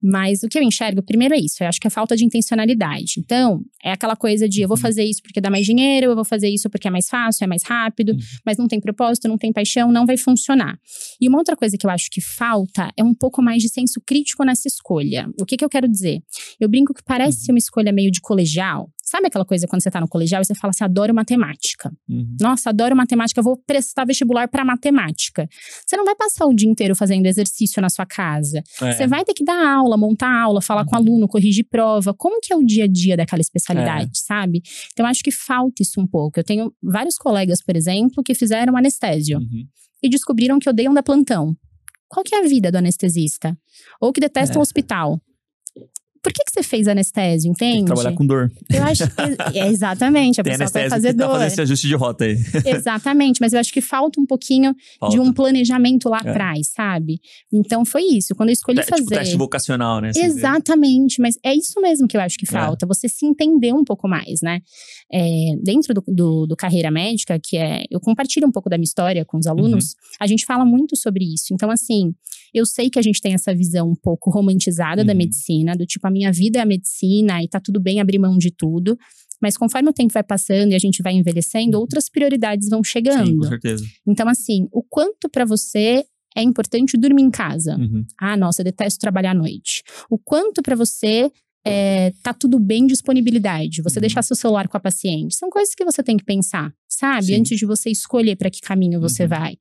Mas 0.02 0.42
o 0.42 0.48
que 0.48 0.58
eu 0.58 0.62
enxergo, 0.62 1.02
primeiro 1.02 1.34
é 1.34 1.38
isso, 1.38 1.62
eu 1.62 1.68
acho 1.68 1.80
que 1.80 1.86
é 1.86 1.90
falta 1.90 2.14
de 2.16 2.24
intencionalidade. 2.24 3.14
Então, 3.18 3.60
é 3.82 3.92
aquela 3.92 4.14
coisa 4.14 4.48
de 4.48 4.60
eu 4.60 4.68
vou 4.68 4.76
uhum. 4.76 4.82
fazer 4.82 5.02
isso 5.02 5.20
porque 5.22 5.40
dá 5.40 5.50
mais 5.50 5.66
dinheiro, 5.66 6.06
eu 6.06 6.14
vou 6.14 6.24
fazer 6.24 6.48
isso 6.48 6.70
porque 6.70 6.86
é 6.86 6.90
mais 6.90 7.08
fácil, 7.08 7.44
é 7.44 7.46
mais 7.46 7.62
rápido, 7.64 8.10
uhum. 8.10 8.18
mas 8.44 8.56
não 8.56 8.68
tem 8.68 8.80
propósito, 8.80 9.26
não 9.26 9.36
tem 9.36 9.52
paixão, 9.52 9.90
não 9.90 10.06
vai 10.06 10.16
funcionar. 10.16 10.78
E 11.20 11.28
uma 11.28 11.38
outra 11.38 11.56
coisa 11.56 11.76
que 11.76 11.86
eu 11.86 11.90
acho 11.90 12.08
que 12.10 12.20
falta 12.20 12.90
é 12.96 13.02
um 13.02 13.14
pouco 13.14 13.42
mais 13.42 13.62
de 13.62 13.68
senso 13.68 14.00
crítico 14.06 14.44
nessa 14.44 14.68
escolha. 14.68 15.28
O 15.40 15.44
que, 15.44 15.56
que 15.56 15.64
eu 15.64 15.68
quero 15.68 15.88
dizer? 15.88 16.20
Eu 16.60 16.68
brinco 16.68 16.94
que 16.94 17.02
parece 17.04 17.38
uhum. 17.38 17.44
ser 17.44 17.52
uma 17.52 17.58
escolha 17.58 17.92
meio 17.92 18.10
de 18.10 18.20
colegial, 18.20 18.88
Sabe 19.08 19.28
aquela 19.28 19.44
coisa 19.44 19.68
quando 19.68 19.82
você 19.82 19.90
tá 19.90 20.00
no 20.00 20.08
colegial 20.08 20.42
e 20.42 20.44
você 20.44 20.54
fala 20.56 20.72
assim, 20.72 20.82
adoro 20.82 21.14
matemática. 21.14 21.92
Uhum. 22.08 22.36
Nossa, 22.40 22.70
adoro 22.70 22.96
matemática, 22.96 23.40
vou 23.40 23.56
prestar 23.56 24.04
vestibular 24.04 24.48
para 24.48 24.64
matemática. 24.64 25.48
Você 25.86 25.96
não 25.96 26.04
vai 26.04 26.16
passar 26.16 26.44
o 26.44 26.52
dia 26.52 26.68
inteiro 26.68 26.92
fazendo 26.96 27.24
exercício 27.24 27.80
na 27.80 27.88
sua 27.88 28.04
casa. 28.04 28.64
É. 28.82 28.92
Você 28.92 29.06
vai 29.06 29.24
ter 29.24 29.32
que 29.32 29.44
dar 29.44 29.76
aula, 29.76 29.96
montar 29.96 30.32
aula, 30.32 30.60
falar 30.60 30.80
uhum. 30.80 30.88
com 30.88 30.96
o 30.96 30.98
aluno, 30.98 31.28
corrigir 31.28 31.64
prova. 31.70 32.12
Como 32.12 32.40
que 32.40 32.52
é 32.52 32.56
o 32.56 32.64
dia 32.64 32.84
a 32.84 32.88
dia 32.88 33.16
daquela 33.16 33.40
especialidade, 33.40 34.10
é. 34.10 34.10
sabe? 34.12 34.60
Então, 34.92 35.06
acho 35.06 35.22
que 35.22 35.30
falta 35.30 35.82
isso 35.82 36.00
um 36.00 36.06
pouco. 36.06 36.40
Eu 36.40 36.44
tenho 36.44 36.74
vários 36.82 37.16
colegas, 37.16 37.62
por 37.62 37.76
exemplo, 37.76 38.24
que 38.24 38.34
fizeram 38.34 38.76
anestésio. 38.76 39.38
Uhum. 39.38 39.68
E 40.02 40.08
descobriram 40.08 40.58
que 40.58 40.68
odeiam 40.68 40.92
da 40.92 41.02
plantão. 41.02 41.56
Qual 42.08 42.24
que 42.24 42.34
é 42.34 42.40
a 42.40 42.48
vida 42.48 42.72
do 42.72 42.78
anestesista? 42.78 43.56
Ou 44.00 44.12
que 44.12 44.20
detestam 44.20 44.56
o 44.56 44.60
é. 44.60 44.62
hospital 44.62 45.20
por 46.26 46.32
que, 46.32 46.42
que 46.44 46.50
você 46.52 46.62
fez 46.64 46.88
anestésio, 46.88 47.48
entende? 47.48 47.72
Tem 47.74 47.84
que 47.84 47.86
trabalhar 47.86 48.12
com 48.16 48.26
dor. 48.26 48.50
Eu 48.68 48.82
acho 48.82 49.04
que, 49.08 49.22
é, 49.56 49.68
exatamente, 49.68 50.40
a 50.40 50.44
Tem 50.44 50.58
pessoa 50.58 50.68
vai 50.68 50.90
fazer 50.90 51.12
que 51.12 51.18
tá 51.18 51.24
dor. 51.24 51.34
fazer 51.34 51.46
esse 51.46 51.60
ajuste 51.60 51.86
de 51.86 51.94
rota 51.94 52.24
aí. 52.24 52.36
exatamente, 52.66 53.40
mas 53.40 53.52
eu 53.52 53.60
acho 53.60 53.72
que 53.72 53.80
falta 53.80 54.20
um 54.20 54.26
pouquinho 54.26 54.74
falta. 54.98 55.14
de 55.14 55.20
um 55.20 55.32
planejamento 55.32 56.08
lá 56.08 56.20
é. 56.24 56.28
atrás, 56.28 56.72
sabe? 56.74 57.20
Então 57.52 57.84
foi 57.84 58.02
isso, 58.02 58.34
quando 58.34 58.48
eu 58.48 58.54
escolhi 58.54 58.80
tipo, 58.80 58.90
fazer… 58.90 59.06
teste 59.18 59.36
vocacional, 59.36 60.00
né? 60.00 60.10
Exatamente, 60.16 61.20
mas 61.20 61.36
é 61.44 61.54
isso 61.54 61.80
mesmo 61.80 62.08
que 62.08 62.16
eu 62.16 62.20
acho 62.20 62.36
que 62.38 62.44
é. 62.44 62.50
falta, 62.50 62.84
é. 62.84 62.88
você 62.88 63.08
se 63.08 63.24
entender 63.24 63.72
um 63.72 63.84
pouco 63.84 64.08
mais, 64.08 64.40
né? 64.42 64.58
É, 65.12 65.54
dentro 65.62 65.94
do, 65.94 66.02
do, 66.08 66.46
do, 66.48 66.56
Carreira 66.56 66.90
Médica, 66.90 67.38
que 67.40 67.56
é… 67.56 67.84
Eu 67.88 68.00
compartilho 68.00 68.48
um 68.48 68.50
pouco 68.50 68.68
da 68.68 68.76
minha 68.76 68.86
história 68.86 69.24
com 69.24 69.38
os 69.38 69.46
alunos, 69.46 69.84
uhum. 69.84 70.16
a 70.18 70.26
gente 70.26 70.44
fala 70.44 70.64
muito 70.64 70.96
sobre 70.96 71.24
isso. 71.24 71.54
Então 71.54 71.70
assim, 71.70 72.12
eu 72.52 72.66
sei 72.66 72.90
que 72.90 72.98
a 72.98 73.02
gente 73.02 73.20
tem 73.20 73.34
essa 73.34 73.54
visão 73.54 73.90
um 73.90 73.94
pouco 73.94 74.28
romantizada 74.28 75.02
uhum. 75.02 75.06
da 75.06 75.14
medicina, 75.14 75.76
do 75.76 75.86
tipo, 75.86 76.04
a 76.06 76.10
minha 76.16 76.32
vida 76.32 76.58
é 76.58 76.62
a 76.62 76.66
medicina 76.66 77.42
e 77.42 77.48
tá 77.48 77.60
tudo 77.60 77.80
bem 77.80 78.00
abrir 78.00 78.18
mão 78.18 78.36
de 78.36 78.50
tudo. 78.50 78.96
Mas 79.40 79.56
conforme 79.56 79.90
o 79.90 79.92
tempo 79.92 80.12
vai 80.12 80.22
passando 80.22 80.72
e 80.72 80.74
a 80.74 80.78
gente 80.78 81.02
vai 81.02 81.12
envelhecendo, 81.12 81.76
uhum. 81.76 81.82
outras 81.82 82.08
prioridades 82.08 82.68
vão 82.68 82.82
chegando. 82.82 83.26
Sim, 83.26 83.38
com 83.38 83.48
certeza. 83.48 83.84
Então, 84.06 84.28
assim, 84.28 84.66
o 84.72 84.82
quanto 84.82 85.28
para 85.28 85.44
você 85.44 86.04
é 86.36 86.42
importante 86.42 86.96
dormir 86.96 87.22
em 87.22 87.30
casa. 87.30 87.76
Uhum. 87.76 88.04
Ah, 88.20 88.36
nossa, 88.36 88.60
eu 88.60 88.64
detesto 88.64 89.00
trabalhar 89.00 89.30
à 89.30 89.34
noite. 89.34 89.82
O 90.10 90.18
quanto 90.18 90.62
para 90.62 90.76
você 90.76 91.30
é, 91.66 92.12
tá 92.22 92.32
tudo 92.32 92.58
bem 92.58 92.86
disponibilidade, 92.86 93.82
você 93.82 93.98
uhum. 93.98 94.00
deixar 94.00 94.22
seu 94.22 94.36
celular 94.36 94.68
com 94.68 94.76
a 94.76 94.80
paciente. 94.80 95.34
São 95.34 95.50
coisas 95.50 95.74
que 95.74 95.84
você 95.84 96.02
tem 96.02 96.16
que 96.16 96.24
pensar, 96.24 96.72
sabe? 96.88 97.26
Sim. 97.26 97.40
Antes 97.40 97.58
de 97.58 97.66
você 97.66 97.90
escolher 97.90 98.36
para 98.36 98.50
que 98.50 98.60
caminho 98.60 99.00
você 99.00 99.24
uhum. 99.24 99.28
vai. 99.28 99.56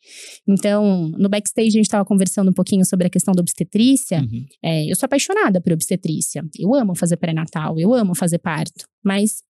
Então, 0.48 1.10
no 1.18 1.28
backstage 1.28 1.70
a 1.70 1.72
gente 1.72 1.86
estava 1.86 2.06
conversando 2.06 2.50
um 2.50 2.54
pouquinho 2.54 2.86
sobre 2.86 3.08
a 3.08 3.10
questão 3.10 3.34
da 3.34 3.42
obstetrícia. 3.42 4.20
Uhum. 4.20 4.46
É, 4.64 4.92
eu 4.92 4.96
sou 4.96 5.08
apaixonada 5.08 5.60
por 5.60 5.74
obstetrícia. 5.74 6.44
Eu 6.58 6.74
amo 6.76 6.96
fazer 6.96 7.18
pré-natal, 7.18 7.80
eu 7.80 7.94
amo 7.94 8.14
fazer 8.14 8.38
parto. 8.38 8.86
Mas 9.04 9.44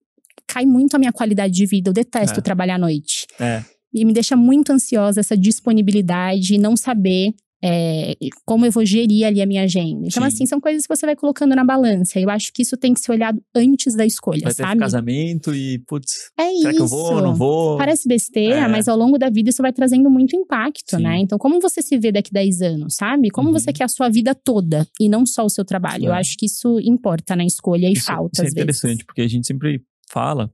cai 0.48 0.66
muito 0.66 0.96
a 0.96 1.00
minha 1.00 1.12
qualidade 1.12 1.54
de 1.54 1.66
vida. 1.66 1.90
Eu 1.90 1.94
detesto 1.94 2.40
é. 2.40 2.42
trabalhar 2.42 2.76
à 2.76 2.80
noite. 2.80 3.28
É. 3.40 3.64
E 3.94 4.04
me 4.04 4.14
deixa 4.14 4.36
muito 4.36 4.72
ansiosa 4.72 5.22
essa 5.22 5.38
disponibilidade, 5.38 6.58
não 6.58 6.76
saber 6.76 7.34
é, 7.64 8.16
como 8.46 8.66
eu 8.66 8.72
vou 8.72 8.86
gerir 8.86 9.26
ali 9.26 9.42
a 9.42 9.46
minha 9.46 9.64
agenda. 9.64 10.08
Então, 10.08 10.22
Sim. 10.24 10.28
assim, 10.28 10.46
são 10.46 10.60
coisas 10.60 10.86
que 10.86 10.96
você 10.96 11.06
vai 11.06 11.16
colocando 11.16 11.56
na 11.56 11.64
balança. 11.64 12.20
Eu 12.20 12.30
acho 12.30 12.52
que 12.54 12.62
isso 12.62 12.78
tem 12.78 12.94
que 12.94 13.00
ser 13.00 13.12
olhado 13.12 13.42
antes 13.56 13.96
da 13.96 14.06
escolha, 14.06 14.42
vai 14.44 14.54
sabe? 14.54 14.80
casamento 14.80 15.54
e, 15.54 15.80
putz, 15.88 16.32
é 16.38 16.44
será 16.44 16.70
isso. 16.72 16.72
que 16.72 16.82
eu 16.82 16.88
vou, 16.88 17.22
não 17.22 17.34
vou? 17.34 17.78
Parece 17.78 18.08
besteira, 18.08 18.62
é. 18.62 18.68
mas 18.68 18.88
ao 18.88 18.98
longo 18.98 19.18
da 19.18 19.30
vida 19.30 19.50
isso 19.50 19.62
vai 19.62 19.74
trazendo 19.74 20.10
muito 20.10 20.36
impacto, 20.36 20.98
Sim. 20.98 21.04
né? 21.04 21.18
Então, 21.20 21.38
como 21.38 21.60
você 21.60 21.82
se 21.82 21.98
vê 21.98 22.12
daqui 22.12 22.32
10 22.32 22.62
anos, 22.62 22.96
sabe? 22.96 23.30
Como 23.30 23.48
uhum. 23.48 23.54
você 23.54 23.72
quer 23.74 23.86
a 23.86 23.90
sua 23.90 24.10
vida 24.10 24.36
toda 24.36 24.88
e 25.00 25.10
não 25.10 25.26
só 25.26 25.46
o 25.46 25.50
seu 25.50 25.66
trabalho. 25.66 26.06
É. 26.06 26.08
Eu 26.10 26.14
acho 26.14 26.36
que 26.38 26.46
isso 26.46 26.80
importa 26.82 27.36
na 27.36 27.46
escolha 27.46 27.88
e 27.88 27.94
isso, 27.94 28.06
falta, 28.06 28.44
isso 28.44 28.44
é 28.44 28.50
interessante, 28.50 28.92
vezes. 28.92 29.06
porque 29.06 29.22
a 29.22 29.28
gente 29.28 29.48
sempre 29.48 29.82
fala 30.10 30.52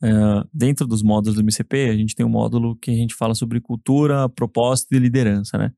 Uh, 0.00 0.46
dentro 0.54 0.86
dos 0.86 1.02
módulos 1.02 1.34
do 1.34 1.42
MCP, 1.42 1.90
a 1.90 1.96
gente 1.96 2.14
tem 2.14 2.24
um 2.24 2.28
módulo 2.28 2.76
que 2.76 2.88
a 2.88 2.94
gente 2.94 3.16
fala 3.16 3.34
sobre 3.34 3.60
cultura, 3.60 4.28
propósito 4.28 4.94
e 4.94 4.98
liderança, 5.00 5.58
né? 5.58 5.72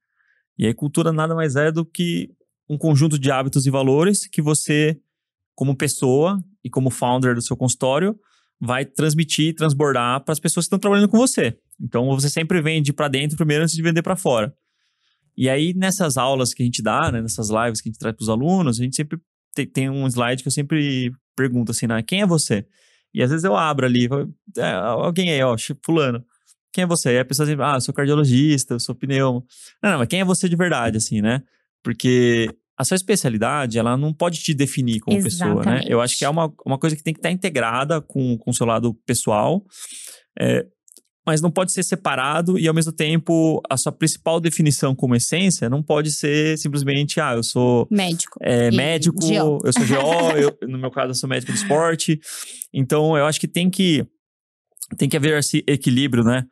E 0.61 0.67
aí, 0.67 0.75
cultura 0.75 1.11
nada 1.11 1.35
mais 1.35 1.57
é 1.57 1.73
do 1.73 1.87
que 1.87 2.29
um 2.69 2.77
conjunto 2.77 3.19
de 3.19 3.31
hábitos 3.31 3.65
e 3.65 3.71
valores 3.71 4.27
que 4.27 4.43
você, 4.43 5.01
como 5.55 5.75
pessoa 5.75 6.39
e 6.63 6.69
como 6.69 6.91
founder 6.91 7.35
do 7.35 7.41
seu 7.41 7.57
consultório, 7.57 8.15
vai 8.61 8.85
transmitir 8.85 9.47
e 9.47 9.53
transbordar 9.55 10.23
para 10.23 10.33
as 10.33 10.39
pessoas 10.39 10.67
que 10.67 10.67
estão 10.67 10.79
trabalhando 10.79 11.09
com 11.09 11.17
você. 11.17 11.57
Então, 11.81 12.15
você 12.15 12.29
sempre 12.29 12.61
vende 12.61 12.93
para 12.93 13.09
dentro 13.09 13.39
primeiro 13.39 13.63
antes 13.63 13.75
de 13.75 13.81
vender 13.81 14.03
para 14.03 14.17
fora. 14.17 14.55
E 15.35 15.49
aí, 15.49 15.73
nessas 15.73 16.19
aulas 16.19 16.53
que 16.53 16.63
a 16.63 16.67
gente 16.67 16.83
dá, 16.83 17.11
né, 17.11 17.23
nessas 17.23 17.49
lives 17.49 17.81
que 17.81 17.89
a 17.89 17.93
gente 17.93 17.99
traz 17.99 18.15
para 18.15 18.23
os 18.23 18.29
alunos, 18.29 18.79
a 18.79 18.85
gente 18.85 18.95
sempre 18.95 19.19
tem, 19.55 19.67
tem, 19.67 19.89
um 19.89 20.07
slide 20.07 20.43
que 20.43 20.49
eu 20.49 20.53
sempre 20.53 21.11
pergunto 21.35 21.73
assim, 21.73 21.87
né, 21.87 22.03
quem 22.03 22.21
é 22.21 22.27
você? 22.27 22.67
E 23.15 23.23
às 23.23 23.31
vezes 23.31 23.45
eu 23.45 23.57
abro 23.57 23.87
ali, 23.87 24.11
é, 24.59 24.73
alguém 24.73 25.33
aí, 25.33 25.43
ó, 25.43 25.57
fulano. 25.83 26.23
Quem 26.73 26.83
é 26.85 26.87
você? 26.87 27.13
E 27.15 27.19
a 27.19 27.25
pessoa 27.25 27.47
sempre, 27.47 27.65
ah, 27.65 27.75
eu 27.77 27.81
sou 27.81 27.93
cardiologista, 27.95 28.75
eu 28.75 28.81
sou 28.81 28.95
pneumo. 28.95 29.45
Não, 29.83 29.91
não, 29.93 29.99
mas 29.99 30.09
quem 30.09 30.21
é 30.21 30.25
você 30.25 30.49
de 30.49 30.57
verdade, 30.57 30.97
assim, 30.97 31.21
né? 31.21 31.43
Porque 31.83 32.49
a 32.77 32.85
sua 32.85 32.95
especialidade, 32.95 33.79
ela 33.79 33.97
não 33.97 34.13
pode 34.13 34.41
te 34.41 34.55
definir 34.55 35.01
como 35.01 35.23
pessoa, 35.23 35.49
né? 35.49 35.57
Exatamente. 35.61 35.91
Eu 35.91 36.01
acho 36.01 36.17
que 36.17 36.25
é 36.25 36.29
uma, 36.29 36.53
uma 36.65 36.79
coisa 36.79 36.97
que 36.97 37.03
tem 37.03 37.13
que 37.13 37.19
estar 37.21 37.31
integrada 37.31 38.01
com 38.01 38.39
com 38.39 38.51
o 38.51 38.55
seu 38.55 38.65
lado 38.67 38.95
pessoal, 39.07 39.63
é, 40.39 40.65
mas 41.27 41.41
não 41.43 41.51
pode 41.51 41.73
ser 41.73 41.83
separado 41.83 42.59
e, 42.59 42.67
ao 42.67 42.73
mesmo 42.75 42.93
tempo, 42.93 43.61
a 43.69 43.77
sua 43.77 43.93
principal 43.93 44.41
definição 44.41 44.95
como 44.95 45.15
essência 45.15 45.69
não 45.69 45.83
pode 45.83 46.11
ser 46.11 46.57
simplesmente, 46.59 47.21
ah, 47.21 47.35
eu 47.35 47.43
sou 47.43 47.87
Médico. 47.91 48.39
é, 48.41 48.71
médico, 48.71 49.19
GO. 49.21 49.59
eu 49.65 49.73
sou 49.73 49.87
GO, 49.87 50.31
eu- 50.39 50.59
no 50.69 50.79
meu 50.79 50.91
caso 50.91 51.11
eu 51.11 51.15
sou 51.15 51.29
médico 51.29 51.53
do 51.53 51.57
esporte. 51.57 52.19
Então 52.73 53.17
eu 53.17 53.27
acho 53.27 53.39
que 53.39 53.49
tem 53.49 53.69
que 53.69 54.07
tem 54.97 55.09
que 55.09 55.17
haver 55.17 55.39
esse 55.39 55.63
equilíbrio, 55.69 56.25
né? 56.25 56.45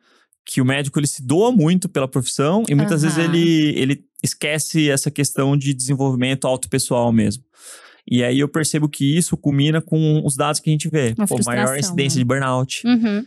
Que 0.51 0.61
o 0.61 0.65
médico 0.65 0.99
ele 0.99 1.05
se 1.05 1.21
doa 1.23 1.51
muito 1.51 1.87
pela 1.87 2.07
profissão 2.07 2.63
e 2.67 2.73
muitas 2.73 3.03
vezes 3.03 3.19
Aham. 3.19 3.27
ele, 3.35 3.79
ele 3.79 4.03
esquece 4.23 4.89
essa 4.89 5.11
questão 5.11 5.55
de 5.55 5.75
desenvolvimento 5.75 6.47
autopessoal 6.47 7.11
mesmo. 7.13 7.43
E 8.09 8.23
aí 8.23 8.39
eu 8.39 8.47
percebo 8.49 8.89
que 8.89 9.15
isso 9.15 9.37
culmina 9.37 9.79
com 9.79 10.23
os 10.25 10.35
dados 10.35 10.59
que 10.59 10.67
a 10.71 10.73
gente 10.73 10.89
vê. 10.89 11.13
Pô, 11.13 11.37
maior 11.45 11.77
incidência 11.77 12.17
né? 12.17 12.23
de 12.23 12.25
burnout, 12.25 12.81
Uhum. 12.83 13.23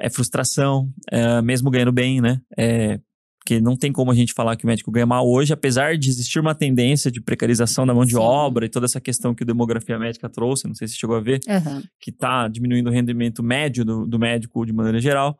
é 0.00 0.10
frustração, 0.10 0.90
é, 1.12 1.40
mesmo 1.40 1.70
ganhando 1.70 1.92
bem, 1.92 2.20
né? 2.20 2.40
É, 2.58 2.98
porque 3.44 3.60
não 3.60 3.76
tem 3.76 3.92
como 3.92 4.10
a 4.10 4.14
gente 4.14 4.32
falar 4.32 4.56
que 4.56 4.64
o 4.64 4.66
médico 4.66 4.90
ganha 4.90 5.04
mal 5.04 5.28
hoje, 5.28 5.52
apesar 5.52 5.98
de 5.98 6.08
existir 6.08 6.40
uma 6.40 6.54
tendência 6.54 7.10
de 7.10 7.20
precarização 7.20 7.86
da 7.86 7.92
mão 7.92 8.06
de 8.06 8.12
Sim. 8.12 8.18
obra 8.18 8.64
e 8.64 8.70
toda 8.70 8.86
essa 8.86 9.02
questão 9.02 9.34
que 9.34 9.42
a 9.42 9.46
demografia 9.46 9.98
médica 9.98 10.30
trouxe, 10.30 10.66
não 10.66 10.74
sei 10.74 10.88
se 10.88 10.94
você 10.94 11.00
chegou 11.00 11.14
a 11.14 11.20
ver, 11.20 11.40
Aham. 11.46 11.82
que 12.00 12.10
está 12.10 12.48
diminuindo 12.48 12.88
o 12.88 12.90
rendimento 12.92 13.42
médio 13.42 13.84
do, 13.84 14.06
do 14.06 14.18
médico 14.18 14.64
de 14.64 14.72
maneira 14.72 14.98
geral. 14.98 15.38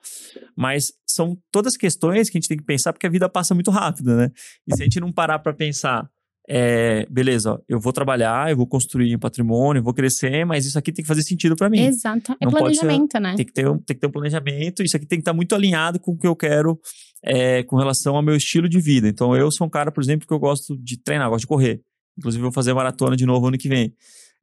Mas 0.55 0.93
são 1.07 1.39
todas 1.51 1.79
questões 1.79 2.29
que 2.29 2.37
a 2.37 2.41
gente 2.41 2.49
tem 2.49 2.59
que 2.59 2.65
pensar 2.65 2.93
porque 2.93 3.07
a 3.07 3.11
vida 3.11 3.27
passa 3.27 3.55
muito 3.55 3.71
rápido, 3.71 4.15
né? 4.15 4.29
E 4.69 4.77
se 4.77 4.83
a 4.83 4.85
gente 4.85 5.01
não 5.01 5.11
parar 5.11 5.39
para 5.39 5.55
pensar, 5.55 6.07
é, 6.49 7.07
beleza, 7.11 7.61
eu 7.69 7.81
vou 7.81 7.93
trabalhar, 7.93 8.51
eu 8.51 8.57
vou 8.57 8.67
construir 8.67 9.17
um 9.17 9.19
patrimônio, 9.19 9.83
vou 9.83 9.95
crescer, 9.95 10.45
mas 10.45 10.67
isso 10.67 10.79
aqui 10.79 10.93
tem 10.93 11.03
que 11.03 11.09
fazer 11.09 11.23
sentido 11.23 11.57
para 11.57 11.71
mim. 11.71 11.81
Exato. 11.81 12.33
É 12.41 12.45
Não 12.45 12.53
pode 12.53 12.75
ser- 12.75 12.81
planejamento, 12.83 13.19
né? 13.19 13.35
Tem 13.35 13.47
que, 13.47 13.53
ter 13.53 13.69
um, 13.69 13.79
tem 13.79 13.95
que 13.97 14.01
ter 14.01 14.07
um 14.07 14.11
planejamento, 14.11 14.83
isso 14.83 14.97
aqui 14.97 15.07
tem 15.07 15.19
que 15.19 15.23
estar 15.23 15.33
muito 15.33 15.55
alinhado 15.55 15.99
com 15.99 16.13
o 16.13 16.19
que 16.19 16.27
eu 16.27 16.37
quero 16.37 16.79
é, 17.25 17.63
com 17.63 17.77
relação 17.77 18.17
ao 18.17 18.23
meu 18.23 18.37
estilo 18.37 18.69
de 18.69 18.79
vida. 18.79 19.09
Então, 19.09 19.35
eu 19.35 19.51
sou 19.51 19.67
um 19.67 19.71
cara, 19.71 19.91
por 19.91 20.03
exemplo, 20.03 20.27
que 20.27 20.35
eu 20.35 20.39
gosto 20.39 20.77
de 20.77 20.99
treinar, 20.99 21.31
gosto 21.31 21.43
de 21.43 21.47
correr. 21.47 21.81
Inclusive, 22.19 22.41
eu 22.41 22.47
vou 22.47 22.53
fazer 22.53 22.75
maratona 22.75 23.17
de 23.17 23.25
novo 23.25 23.49
ano 23.49 23.57
que 23.57 23.69
vem. 23.69 23.95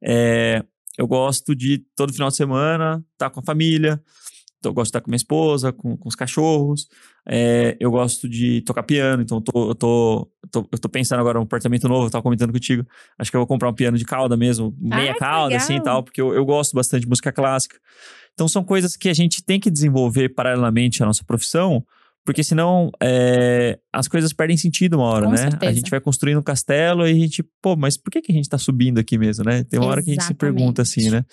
É, 0.04 0.62
eu 0.98 1.06
gosto 1.06 1.54
de, 1.54 1.84
todo 1.96 2.12
final 2.12 2.28
de 2.28 2.36
semana, 2.36 3.02
estar 3.12 3.30
com 3.30 3.40
a 3.40 3.42
família. 3.44 4.02
Então, 4.62 4.70
eu 4.70 4.74
gosto 4.74 4.86
de 4.86 4.90
estar 4.90 5.00
com 5.00 5.10
minha 5.10 5.16
esposa, 5.16 5.72
com, 5.72 5.96
com 5.96 6.08
os 6.08 6.14
cachorros. 6.14 6.86
É, 7.28 7.76
eu 7.80 7.90
gosto 7.90 8.28
de 8.28 8.60
tocar 8.60 8.84
piano, 8.84 9.20
então 9.20 9.38
eu 9.38 9.40
tô, 9.42 9.70
eu, 9.70 9.74
tô, 9.74 10.30
eu, 10.44 10.50
tô, 10.50 10.68
eu 10.70 10.78
tô 10.78 10.88
pensando 10.88 11.18
agora 11.18 11.36
num 11.36 11.44
apartamento 11.44 11.88
novo, 11.88 12.06
eu 12.06 12.10
tava 12.10 12.22
comentando 12.22 12.52
contigo. 12.52 12.86
Acho 13.18 13.28
que 13.28 13.36
eu 13.36 13.40
vou 13.40 13.46
comprar 13.46 13.68
um 13.68 13.74
piano 13.74 13.98
de 13.98 14.04
cauda 14.04 14.36
mesmo, 14.36 14.72
meia 14.80 15.10
Ah, 15.12 15.18
cauda, 15.18 15.56
assim 15.56 15.76
e 15.76 15.82
tal, 15.82 16.04
porque 16.04 16.20
eu, 16.20 16.32
eu 16.32 16.44
gosto 16.44 16.74
bastante 16.74 17.02
de 17.02 17.08
música 17.08 17.32
clássica. 17.32 17.76
Então 18.34 18.46
são 18.46 18.62
coisas 18.62 18.96
que 18.96 19.08
a 19.08 19.14
gente 19.14 19.44
tem 19.44 19.58
que 19.58 19.70
desenvolver 19.70 20.28
paralelamente 20.28 21.02
à 21.02 21.06
nossa 21.06 21.24
profissão, 21.24 21.84
porque 22.24 22.44
senão 22.44 22.90
é, 23.02 23.80
as 23.92 24.06
coisas 24.06 24.32
perdem 24.32 24.56
sentido 24.56 24.94
uma 24.94 25.06
hora, 25.06 25.26
Com 25.26 25.32
né? 25.32 25.38
certeza. 25.38 25.72
A 25.72 25.74
gente 25.74 25.90
vai 25.90 26.00
construindo 26.00 26.38
um 26.38 26.42
castelo 26.42 27.06
e 27.06 27.10
a 27.10 27.14
gente, 27.14 27.44
pô, 27.60 27.74
mas 27.76 27.96
por 27.96 28.10
que, 28.12 28.22
que 28.22 28.30
a 28.30 28.34
gente 28.34 28.48
tá 28.48 28.58
subindo 28.58 28.98
aqui 28.98 29.18
mesmo, 29.18 29.44
né? 29.44 29.64
Tem 29.64 29.80
uma 29.80 29.88
hora 29.88 30.02
que 30.02 30.10
a 30.10 30.14
gente 30.14 30.24
se 30.24 30.34
pergunta 30.34 30.82
assim, 30.82 31.10
né? 31.10 31.24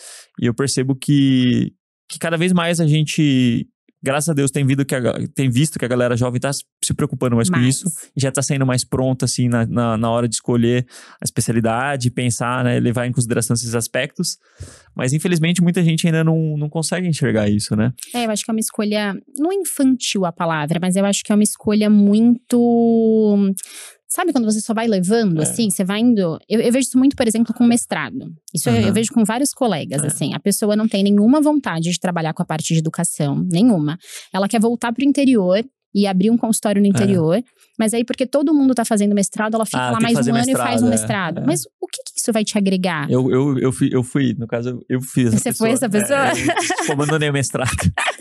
E 0.42 0.48
eu 0.48 0.54
percebo 0.54 0.96
que, 0.96 1.74
que 2.10 2.18
cada 2.18 2.36
vez 2.36 2.52
mais 2.52 2.80
a 2.80 2.88
gente, 2.88 3.68
graças 4.02 4.30
a 4.30 4.34
Deus, 4.34 4.50
tem, 4.50 4.66
visto 4.66 4.84
que 4.84 4.96
a, 4.96 5.14
tem 5.36 5.50
visto 5.50 5.78
que 5.78 5.86
a 5.86 5.88
galera 5.88 6.18
jovem 6.18 6.40
tá 6.40 6.52
se 6.52 6.94
preocupando 6.96 7.36
mais, 7.36 7.50
com 7.50 7.58
Mais. 7.58 7.76
isso 7.76 7.86
e 8.16 8.22
já 8.22 8.32
tá 8.32 8.42
saindo 8.42 8.66
mais 8.66 8.84
pronta, 8.84 9.26
assim, 9.26 9.48
na, 9.48 9.66
na, 9.66 9.98
na 9.98 10.10
hora 10.10 10.28
de 10.28 10.36
escolher 10.36 10.88
a 11.22 11.24
especialidade, 11.24 12.10
pensar, 12.10 12.64
né? 12.64 12.80
Levar 12.80 13.06
em 13.06 13.12
consideração 13.12 13.54
esses 13.54 13.76
aspectos. 13.76 14.38
Mas, 14.96 15.14
infelizmente, 15.14 15.62
muita 15.62 15.84
gente 15.84 16.08
ainda 16.08 16.24
não, 16.24 16.58
não 16.58 16.68
consegue 16.68 17.08
enxergar 17.08 17.48
isso, 17.48 17.76
né? 17.76 17.94
É, 18.14 18.26
eu 18.26 18.32
acho 18.32 18.44
que 18.44 18.50
é 18.50 18.54
uma 18.54 18.60
escolha. 18.60 19.14
Não 19.38 19.52
é 19.52 19.56
infantil 19.56 20.26
a 20.26 20.32
palavra, 20.32 20.80
mas 20.82 20.96
eu 20.96 21.06
acho 21.06 21.24
que 21.24 21.32
é 21.32 21.36
uma 21.36 21.44
escolha 21.44 21.90
muito. 21.90 23.54
Sabe 24.12 24.32
quando 24.34 24.46
você 24.46 24.60
só 24.60 24.74
vai 24.74 24.88
levando, 24.88 25.40
É. 25.40 25.44
assim? 25.44 25.70
Você 25.70 25.84
vai 25.84 26.00
indo. 26.00 26.40
Eu, 26.50 26.60
eu 26.60 26.72
vejo 26.72 26.88
isso 26.88 26.98
muito, 26.98 27.16
por 27.16 27.28
exemplo, 27.28 27.54
com 27.54 27.64
mestrado. 27.64 28.34
Isso 28.54 28.68
eu, 28.70 28.74
Aham. 28.74 28.88
eu 28.88 28.94
vejo 28.94 29.12
com 29.14 29.24
vários 29.24 29.54
colegas, 29.54 30.04
É. 30.04 30.08
assim. 30.08 30.34
A 30.34 30.40
pessoa 30.40 30.76
não 30.76 30.88
tem 30.88 31.04
nenhuma 31.04 31.40
vontade 31.40 31.92
de 31.92 32.00
trabalhar 32.00 32.34
com 32.34 32.42
a 32.42 32.46
parte 32.46 32.74
de 32.74 32.80
educação, 32.80 33.46
nenhuma. 33.52 33.98
Ela 34.34 34.48
quer 34.48 34.60
voltar 34.60 34.92
pro 34.92 35.06
interior 35.06 35.64
e 35.94 36.06
abrir 36.08 36.30
um 36.32 36.38
consultório 36.38 36.82
no 36.82 36.88
interior. 36.88 37.44
Mas 37.78 37.94
aí, 37.94 38.04
porque 38.04 38.26
todo 38.26 38.54
mundo 38.54 38.74
tá 38.76 38.84
fazendo 38.84 39.14
mestrado, 39.16 39.56
ela 39.56 39.66
fica 39.66 39.78
É. 39.78 39.82
Ah, 39.82 39.92
lá 39.92 40.00
mais 40.00 40.28
um 40.28 40.36
ano 40.36 40.50
e 40.50 40.56
faz 40.56 40.82
um 40.84 40.88
é, 40.88 40.90
mestrado. 40.90 41.40
é. 41.42 41.46
Mas 41.46 41.62
o 41.82 41.88
que, 41.88 42.04
que 42.12 42.20
isso 42.20 42.32
vai 42.34 42.44
te 42.44 42.58
agregar? 42.58 43.10
Eu, 43.10 43.30
eu, 43.32 43.58
eu, 43.60 43.72
fui, 43.72 43.90
eu 43.92 44.04
fui, 44.04 44.36
no 44.38 44.48
caso, 44.48 44.70
eu- 44.70 44.86
eu 44.90 45.02
fiz 45.02 45.32
Você 45.34 45.50
pessoa. 45.52 45.68
foi 45.68 45.72
essa 45.74 45.88
pessoa? 45.90 46.30
É, 46.30 46.32
eu, 46.32 46.56
tipo, 46.78 46.92
abandonei 46.94 47.30
o 47.30 47.34
mestrado. 47.34 47.70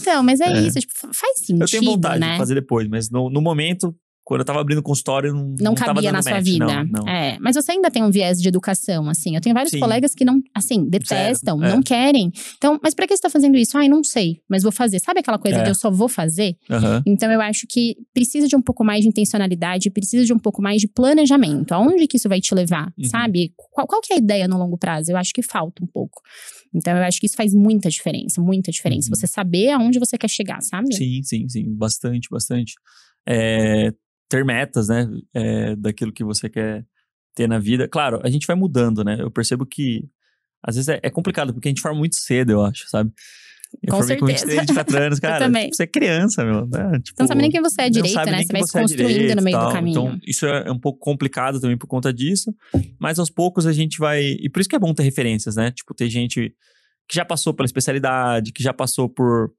Então, 0.00 0.22
mas 0.24 0.40
é, 0.40 0.46
É. 0.48 0.60
isso. 0.62 0.80
Tipo, 0.80 0.92
faz 1.12 1.38
sentido, 1.38 1.62
Eu 1.62 1.68
tenho 1.68 1.84
vontade 1.84 2.18
né? 2.20 2.32
de 2.32 2.38
fazer 2.38 2.54
depois, 2.56 2.88
mas 2.88 3.10
no, 3.10 3.30
no 3.30 3.40
momento, 3.40 3.94
quando 4.28 4.40
eu 4.40 4.44
tava 4.44 4.60
abrindo 4.60 4.82
consultório, 4.82 5.32
não, 5.32 5.54
não 5.58 5.74
tava 5.74 5.94
cabia 5.94 6.12
na 6.12 6.20
sua 6.20 6.32
match, 6.32 6.44
vida. 6.44 6.66
Não, 6.84 6.84
não. 7.02 7.08
É, 7.08 7.38
mas 7.40 7.56
você 7.56 7.72
ainda 7.72 7.90
tem 7.90 8.02
um 8.04 8.10
viés 8.10 8.42
de 8.42 8.46
educação, 8.46 9.08
assim. 9.08 9.34
Eu 9.34 9.40
tenho 9.40 9.54
vários 9.54 9.70
Sim. 9.70 9.80
colegas 9.80 10.14
que 10.14 10.22
não, 10.22 10.42
assim, 10.54 10.86
detestam, 10.86 11.64
é. 11.64 11.70
não 11.70 11.80
querem. 11.82 12.30
Então, 12.58 12.78
mas 12.82 12.92
pra 12.94 13.06
que 13.06 13.16
você 13.16 13.22
tá 13.22 13.30
fazendo 13.30 13.56
isso? 13.56 13.78
Ai, 13.78 13.88
não 13.88 14.04
sei, 14.04 14.42
mas 14.46 14.62
vou 14.62 14.70
fazer. 14.70 15.00
Sabe 15.00 15.20
aquela 15.20 15.38
coisa 15.38 15.60
É. 15.60 15.62
de 15.62 15.70
eu 15.70 15.74
só 15.74 15.90
vou 15.90 16.10
fazer? 16.10 16.58
Aham. 16.68 17.02
Então, 17.06 17.32
eu 17.32 17.40
acho 17.40 17.66
que 17.66 17.96
precisa 18.12 18.46
de 18.46 18.54
um 18.54 18.60
pouco 18.60 18.84
mais 18.84 19.00
de 19.00 19.08
intencionalidade, 19.08 19.88
precisa 19.88 20.26
de 20.26 20.32
um 20.34 20.38
pouco 20.38 20.60
mais 20.60 20.78
de 20.82 20.88
planejamento. 20.88 21.72
Aonde 21.72 22.06
que 22.06 22.18
isso 22.18 22.28
vai 22.28 22.38
te 22.38 22.54
levar, 22.54 22.92
Uhum. 22.98 23.08
sabe? 23.08 23.54
Qual, 23.56 23.86
qual 23.86 24.02
que 24.02 24.12
é 24.12 24.16
a 24.16 24.18
ideia 24.18 24.46
no 24.46 24.58
longo 24.58 24.76
prazo? 24.76 25.10
Eu 25.10 25.16
acho 25.16 25.32
que 25.32 25.40
falta 25.42 25.82
um 25.82 25.86
pouco. 25.86 26.20
Então, 26.74 26.94
eu 26.94 27.02
acho 27.02 27.18
que 27.18 27.24
isso 27.24 27.34
faz 27.34 27.54
muita 27.54 27.88
diferença, 27.88 28.42
muita 28.42 28.70
diferença. 28.70 29.08
Uhum. 29.08 29.16
Você 29.16 29.26
saber 29.26 29.70
aonde 29.70 29.98
você 29.98 30.18
quer 30.18 30.28
chegar, 30.28 30.60
sabe? 30.60 30.94
Sim, 30.94 31.22
sim, 31.22 31.48
sim. 31.48 31.64
Bastante, 31.74 32.28
bastante. 32.30 32.74
É, 33.26 33.90
ter 34.28 34.44
metas, 34.44 34.88
né? 34.88 35.08
é, 35.34 35.76
daquilo 35.76 36.12
que 36.12 36.24
você 36.24 36.48
quer 36.48 36.84
ter 37.34 37.48
na 37.48 37.58
vida. 37.58 37.88
Claro, 37.88 38.20
a 38.24 38.30
gente 38.30 38.46
vai 38.46 38.56
mudando, 38.56 39.04
né? 39.04 39.16
Eu 39.20 39.30
percebo 39.30 39.64
que 39.64 40.08
às 40.62 40.74
vezes 40.74 40.88
é, 40.88 41.00
é 41.02 41.10
complicado, 41.10 41.54
porque 41.54 41.68
a 41.68 41.70
gente 41.70 41.80
forma 41.80 41.98
muito 41.98 42.16
cedo, 42.16 42.50
eu 42.50 42.64
acho, 42.64 42.88
sabe? 42.88 43.12
Eu 43.82 43.92
Com 43.92 43.98
formei 43.98 44.16
com 44.16 44.26
certeza. 44.26 44.46
23, 44.46 44.66
24 44.66 44.98
anos, 44.98 45.20
cara. 45.20 45.44
também. 45.44 45.70
Você 45.72 45.82
é 45.82 45.86
criança, 45.86 46.44
meu. 46.44 46.66
Né? 46.66 46.98
Tipo, 47.02 47.16
Você 47.16 47.22
não 47.22 47.26
sabe 47.28 47.40
nem 47.42 47.50
quem 47.50 47.60
você 47.60 47.82
é 47.82 47.90
direito, 47.90 48.16
né? 48.16 48.42
Você 48.42 48.52
vai 48.52 48.62
se 48.62 48.78
é 48.78 48.80
construindo 48.80 49.08
direito 49.08 49.36
no 49.36 49.42
meio 49.42 49.56
do 49.58 49.62
tal. 49.62 49.72
caminho. 49.72 50.00
Então, 50.00 50.20
isso 50.26 50.46
é 50.46 50.72
um 50.72 50.78
pouco 50.78 50.98
complicado 50.98 51.60
também 51.60 51.76
por 51.76 51.86
conta 51.86 52.12
disso. 52.12 52.54
Mas 52.98 53.18
aos 53.18 53.30
poucos 53.30 53.66
a 53.66 53.72
gente 53.72 53.98
vai. 53.98 54.22
E 54.22 54.48
por 54.48 54.60
isso 54.60 54.68
que 54.68 54.74
é 54.74 54.78
bom 54.78 54.94
ter 54.94 55.02
referências, 55.02 55.56
né? 55.56 55.70
Tipo, 55.70 55.94
ter 55.94 56.08
gente 56.08 56.54
que 57.06 57.14
já 57.14 57.24
passou 57.24 57.52
pela 57.54 57.66
especialidade, 57.66 58.52
que 58.52 58.62
já 58.62 58.72
passou 58.72 59.08
por 59.08 59.52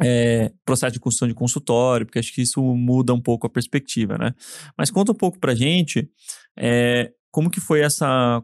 é, 0.00 0.50
processo 0.64 0.92
de 0.94 1.00
construção 1.00 1.28
de 1.28 1.34
consultório, 1.34 2.06
porque 2.06 2.18
acho 2.18 2.32
que 2.32 2.42
isso 2.42 2.62
muda 2.62 3.12
um 3.12 3.20
pouco 3.20 3.46
a 3.46 3.50
perspectiva, 3.50 4.16
né? 4.16 4.34
Mas 4.76 4.90
conta 4.90 5.12
um 5.12 5.14
pouco 5.14 5.38
pra 5.38 5.54
gente 5.54 6.08
é, 6.56 7.10
como 7.30 7.50
que 7.50 7.60
foi 7.60 7.80
essa. 7.80 8.42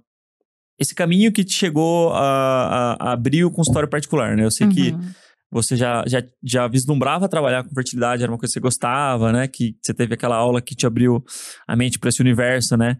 Esse 0.78 0.94
caminho 0.94 1.32
que 1.32 1.42
te 1.44 1.52
chegou 1.54 2.12
a, 2.12 2.20
a- 2.20 2.96
a 3.08 3.12
abrir 3.12 3.44
o 3.44 3.50
consultório 3.50 3.88
particular, 3.88 4.36
né? 4.36 4.44
Eu 4.44 4.50
sei 4.50 4.68
que 4.68 4.90
Uhum. 4.92 5.10
você 5.50 5.76
já, 5.76 6.04
já, 6.06 6.22
já 6.44 6.68
vislumbrava 6.68 7.28
trabalhar 7.28 7.64
com 7.64 7.74
fertilidade, 7.74 8.22
era 8.22 8.30
uma 8.30 8.38
coisa 8.38 8.50
que 8.52 8.54
você 8.54 8.60
gostava, 8.60 9.32
né? 9.32 9.48
Que 9.48 9.74
você 9.82 9.92
teve 9.92 10.14
aquela 10.14 10.36
aula 10.36 10.60
que 10.62 10.76
te 10.76 10.86
abriu 10.86 11.24
a 11.66 11.74
mente 11.74 11.98
para 11.98 12.10
esse 12.10 12.20
universo, 12.20 12.76
né? 12.76 12.96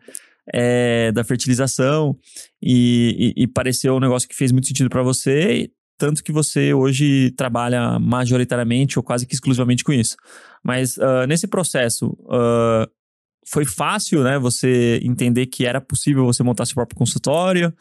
É, 0.52 1.12
da 1.12 1.22
fertilização 1.22 2.16
e, 2.60 3.34
e, 3.36 3.42
e 3.42 3.46
pareceu 3.46 3.94
um 3.96 4.00
negócio 4.00 4.26
que 4.28 4.34
fez 4.34 4.50
muito 4.50 4.66
sentido 4.66 4.88
para 4.88 5.02
você, 5.02 5.70
tanto 5.98 6.22
que 6.22 6.32
você 6.32 6.72
hoje 6.72 7.32
trabalha 7.32 7.98
majoritariamente 7.98 8.98
ou 8.98 9.02
quase 9.02 9.26
que 9.26 9.34
exclusivamente 9.34 9.84
com 9.84 9.92
isso. 9.92 10.16
Mas 10.64 10.98
ah, 10.98 11.26
nesse 11.26 11.46
processo, 11.46 12.16
ah, 12.30 12.88
foi 13.50 13.64
fácil, 13.64 14.22
né? 14.22 14.38
Você 14.38 15.00
entender 15.02 15.46
que 15.46 15.64
era 15.64 15.80
possível 15.80 16.24
você 16.24 16.42
montar 16.42 16.66
seu 16.66 16.74
próprio 16.74 16.98
consultório, 16.98 17.72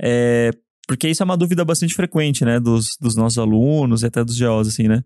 é, 0.00 0.50
porque 0.86 1.08
isso 1.08 1.22
é 1.22 1.24
uma 1.24 1.36
dúvida 1.36 1.64
bastante 1.64 1.94
frequente, 1.94 2.44
né? 2.44 2.58
Dos, 2.58 2.96
dos 3.00 3.14
nossos 3.14 3.38
alunos 3.38 4.02
e 4.02 4.06
até 4.06 4.24
dos 4.24 4.36
geólogos, 4.36 4.68
assim, 4.68 4.88
né? 4.88 5.02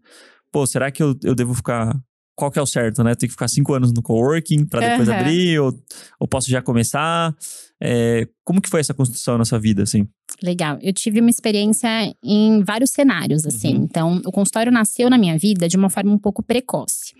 Pô, 0.50 0.66
será 0.66 0.90
que 0.90 1.02
eu, 1.02 1.14
eu 1.22 1.34
devo 1.34 1.54
ficar. 1.54 1.94
Qual 2.36 2.50
que 2.50 2.58
é 2.58 2.62
o 2.62 2.66
certo, 2.66 3.02
né? 3.02 3.14
Tem 3.14 3.26
que 3.26 3.32
ficar 3.32 3.48
cinco 3.48 3.72
anos 3.72 3.92
no 3.94 4.02
coworking 4.02 4.66
para 4.66 4.90
depois 4.90 5.08
Aham. 5.08 5.18
abrir? 5.18 5.58
Ou, 5.58 5.72
ou 6.20 6.28
posso 6.28 6.50
já 6.50 6.60
começar? 6.60 7.34
É, 7.82 8.28
como 8.44 8.60
que 8.60 8.68
foi 8.68 8.80
essa 8.80 8.92
construção 8.92 9.38
na 9.38 9.44
sua 9.46 9.58
vida, 9.58 9.82
assim? 9.82 10.06
Legal. 10.42 10.78
Eu 10.82 10.92
tive 10.92 11.20
uma 11.20 11.30
experiência 11.30 11.88
em 12.22 12.62
vários 12.62 12.90
cenários, 12.90 13.46
assim. 13.46 13.76
Uhum. 13.76 13.84
Então, 13.84 14.22
o 14.26 14.30
consultório 14.30 14.70
nasceu 14.70 15.08
na 15.08 15.16
minha 15.16 15.38
vida 15.38 15.66
de 15.66 15.78
uma 15.78 15.88
forma 15.88 16.12
um 16.12 16.18
pouco 16.18 16.42
precoce. 16.42 17.14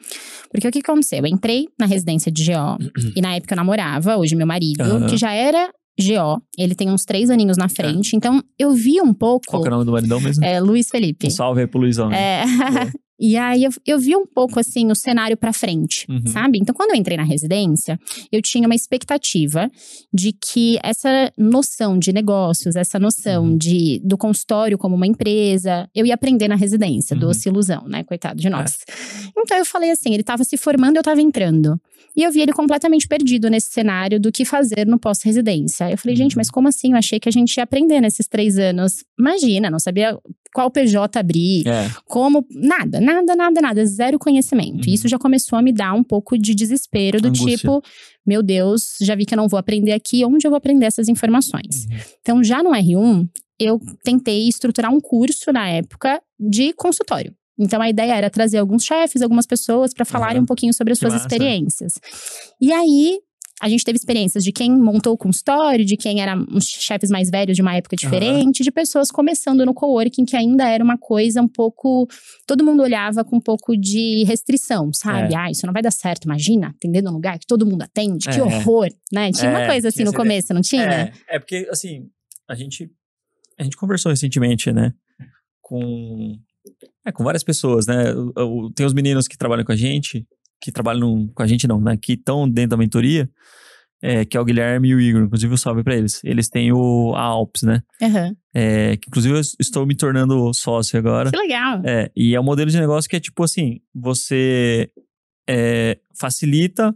Porque 0.50 0.68
o 0.68 0.70
que 0.70 0.80
aconteceu? 0.80 1.20
Eu 1.20 1.26
entrei 1.26 1.66
na 1.78 1.87
residência 1.87 2.30
de 2.30 2.44
GO 2.44 2.78
e 3.16 3.20
na 3.23 3.37
época 3.37 3.54
eu 3.54 3.56
namorava, 3.56 4.16
hoje 4.18 4.37
meu 4.37 4.46
marido, 4.46 5.06
que 5.08 5.16
já 5.16 5.32
era 5.32 5.70
GO. 5.99 6.42
Ele 6.58 6.75
tem 6.75 6.90
uns 6.90 7.04
três 7.04 7.30
aninhos 7.30 7.56
na 7.56 7.68
frente. 7.70 8.14
Então, 8.14 8.42
eu 8.58 8.73
vi 8.73 9.00
um 9.00 9.14
pouco. 9.14 9.46
Qual 9.46 9.64
é 9.64 9.68
o 9.68 9.70
nome 9.70 9.85
do 9.87 9.92
maridão 9.92 10.20
mesmo? 10.20 10.44
É, 10.44 10.61
Luiz 10.61 10.88
Felipe. 10.90 11.26
Um 11.26 11.30
salve 11.30 11.62
aí 11.62 11.66
pro 11.66 11.80
Luizão. 11.80 12.11
né? 12.11 12.18
É. 12.18 12.44
E 13.18 13.37
aí 13.37 13.64
eu, 13.64 13.70
eu 13.87 13.99
vi 13.99 14.14
um 14.14 14.26
pouco 14.26 14.61
assim 14.61 14.90
o 14.90 14.94
cenário 14.94 15.37
para 15.37 15.52
frente, 15.52 16.04
Uhum. 16.08 16.26
sabe? 16.26 16.58
Então 16.61 16.75
quando 16.75 16.90
eu 16.90 16.96
entrei 16.96 17.16
na 17.16 17.23
residência, 17.23 17.99
eu 18.30 18.42
tinha 18.42 18.66
uma 18.66 18.75
expectativa 18.75 19.70
de 20.12 20.32
que 20.32 20.78
essa 20.82 21.32
noção 21.38 21.99
de 21.99 22.12
negócios, 22.12 22.76
essa 22.76 22.99
noção 22.99 23.44
Uhum. 23.44 23.56
de 23.56 24.00
do 24.04 24.18
consultório 24.18 24.76
como 24.78 24.94
uma 24.94 25.06
empresa, 25.06 25.88
eu 25.94 26.04
ia 26.04 26.14
aprender 26.14 26.49
na 26.49 26.56
residência, 26.56 27.14
Uhum. 27.14 27.20
doce 27.20 27.49
ilusão, 27.49 27.85
né? 27.88 28.04
Coitado 28.04 28.40
de 28.40 28.49
nós. 28.50 28.73
Então 29.37 29.56
eu 29.56 29.64
falei 29.64 29.90
assim, 29.90 30.12
ele 30.12 30.23
tava 30.23 30.44
se 30.44 30.56
formando, 30.56 30.96
eu 30.96 31.02
tava 31.02 31.20
entrando. 31.23 31.80
E 32.17 32.23
eu 32.23 32.33
vi 32.33 32.41
ele 32.41 32.53
completamente 32.53 33.07
perdido 33.07 33.50
nesse 33.50 33.71
cenário 33.73 34.19
do 34.19 34.33
que 34.33 34.45
fazer 34.45 34.87
no 34.87 34.99
pós-residência. 34.99 35.91
Eu 35.91 35.99
falei, 35.99 36.15
Uhum. 36.15 36.23
gente, 36.25 36.37
mas 36.37 36.50
como 36.50 36.67
assim? 36.69 36.93
Eu 36.93 36.97
achei 36.97 37.21
que 37.21 37.29
a 37.29 37.33
gente 37.33 37.57
ia 37.57 37.65
aprender 37.65 38.00
nesses 38.00 38.26
três 38.26 38.59
anos. 38.59 39.05
Imagina, 39.19 39.71
não 39.71 39.79
sabia 39.79 40.19
qual 40.55 40.71
PJ 40.71 41.19
abrir, 41.19 41.67
É. 41.69 41.91
como. 42.07 42.47
Nada, 42.50 43.00
nada, 43.00 43.37
nada, 43.37 43.61
nada. 43.61 43.85
Zero 43.87 44.19
conhecimento. 44.19 44.87
Uhum. 44.87 44.91
E 44.91 44.95
isso 44.95 45.09
já 45.09 45.19
começou 45.19 45.59
a 45.59 45.62
me 45.62 45.73
dar 45.73 45.93
um 45.93 46.03
pouco 46.03 46.38
de 46.38 46.55
desespero, 46.55 47.21
do 47.21 47.29
Angústia. 47.29 47.59
tipo, 47.59 47.83
meu 48.26 48.43
Deus, 48.43 48.97
já 49.03 49.15
vi 49.15 49.26
que 49.26 49.35
eu 49.35 49.37
não 49.38 49.49
vou 49.49 49.59
aprender 49.59 49.93
aqui, 49.93 50.25
onde 50.25 50.47
eu 50.47 50.50
vou 50.50 50.57
aprender 50.59 50.87
essas 50.87 51.09
informações? 51.09 51.85
Uhum. 51.91 51.97
Então, 52.23 52.45
já 52.45 52.62
no 52.62 52.71
R1, 52.71 53.29
eu 53.61 53.79
tentei 54.03 54.49
estruturar 54.49 54.91
um 54.93 55.00
curso 55.00 55.53
na 55.53 55.69
época 55.69 56.21
de 56.41 56.73
consultório. 56.73 57.35
Então, 57.59 57.81
a 57.81 57.89
ideia 57.89 58.15
era 58.15 58.31
trazer 58.31 58.59
alguns 58.59 58.85
chefes, 58.85 59.23
algumas 59.23 59.47
pessoas 59.47 59.93
para 59.95 60.05
falarem 60.05 60.41
um 60.43 60.47
pouquinho 60.47 60.75
sobre 60.75 60.93
as 60.93 60.99
Que 60.99 61.05
suas 61.07 61.15
massa. 61.15 61.27
experiências. 61.27 61.95
E 62.61 62.73
aí, 62.73 63.19
a 63.63 63.71
gente 63.71 63.83
teve 63.85 63.97
experiências 63.97 64.45
de 64.45 64.53
quem 64.53 64.71
montou 64.71 65.15
o 65.15 65.17
consultório, 65.17 65.83
de 65.83 65.97
quem 65.97 66.21
era 66.21 66.37
uns 66.37 66.67
chefes 66.67 67.09
mais 67.09 67.31
velhos 67.31 67.57
de 67.57 67.63
uma 67.63 67.75
época 67.75 67.97
diferente, 67.97 68.63
de 68.63 68.71
pessoas 68.71 69.11
começando 69.11 69.65
no 69.65 69.73
coworking, 69.73 70.27
que 70.27 70.37
ainda 70.37 70.69
era 70.69 70.85
uma 70.85 70.99
coisa 70.99 71.41
um 71.41 71.49
pouco. 71.49 72.07
Todo 72.47 72.63
mundo 72.63 72.83
olhava 72.83 73.25
com 73.25 73.37
um 73.37 73.41
pouco 73.41 73.75
de 73.75 74.25
restrição, 74.27 74.93
sabe? 74.93 75.33
É. 75.33 75.39
Ah, 75.39 75.51
isso 75.51 75.65
não 75.65 75.73
vai 75.73 75.81
dar 75.81 75.91
certo, 75.91 76.25
imagina, 76.27 76.69
atendendo 76.77 77.09
um 77.09 77.15
lugar 77.15 77.39
que 77.39 77.47
todo 77.47 77.65
mundo 77.65 77.81
atende, 77.81 78.29
que 78.29 78.39
É. 78.39 78.43
horror, 78.43 78.89
né? 79.11 79.33
Tinha 79.33 79.49
uma 79.51 79.63
É, 79.63 79.67
coisa 79.67 79.89
assim 79.89 80.05
no 80.05 80.13
começo, 80.13 80.53
não 80.53 80.61
tinha? 80.61 81.15
É, 81.29 81.37
é 81.37 81.39
porque, 81.39 81.67
assim, 81.71 82.11
a 82.47 82.55
gente, 82.55 82.91
a 83.59 83.65
gente 83.65 83.77
conversou 83.79 84.11
recentemente, 84.11 84.71
né, 84.71 84.93
com, 85.63 86.37
é, 87.04 87.12
com 87.12 87.25
várias 87.25 87.44
pessoas, 87.44 87.87
né? 87.87 88.04
Tem 88.75 88.85
os 88.85 88.94
meninos 88.94 89.28
que 89.28 89.37
trabalham 89.37 89.64
com 89.64 89.73
a 89.73 89.76
gente, 89.76 90.26
que 90.61 90.73
trabalham 90.73 91.28
com 91.35 91.42
a 91.42 91.46
gente 91.46 91.66
não, 91.68 91.80
né, 91.80 91.96
que 91.96 92.14
estão 92.14 92.49
dentro 92.49 92.70
da 92.70 92.76
mentoria, 92.76 93.28
é, 94.02 94.25
que 94.25 94.37
é 94.37 94.40
o 94.40 94.44
Guilherme 94.44 94.88
e 94.88 94.94
o 94.94 95.00
Igor, 95.00 95.23
inclusive 95.23 95.52
um 95.52 95.56
salve 95.56 95.82
pra 95.82 95.96
eles. 95.96 96.20
Eles 96.25 96.49
têm 96.49 96.73
o, 96.73 97.14
a 97.14 97.23
Alps, 97.23 97.62
né, 97.62 97.82
Aham. 98.02 98.37
é, 98.54 98.96
que 98.96 99.08
inclusive 99.08 99.35
eu 99.35 99.40
estou 99.61 99.87
me 99.87 99.94
tornando 99.94 100.52
sócio 100.54 100.99
agora. 100.99 101.30
Que 101.30 101.37
legal. 101.37 101.82
É, 101.85 102.11
e 102.16 102.35
é 102.35 102.40
um 102.40 102.44
modelo 102.44 102.70
de 102.70 102.78
negócio 102.78 103.08
que 103.08 103.16
é 103.16 103.20
tipo 103.20 103.42
assim: 103.44 103.80
você 103.94 104.90
é, 105.49 105.99
facilita 106.18 106.94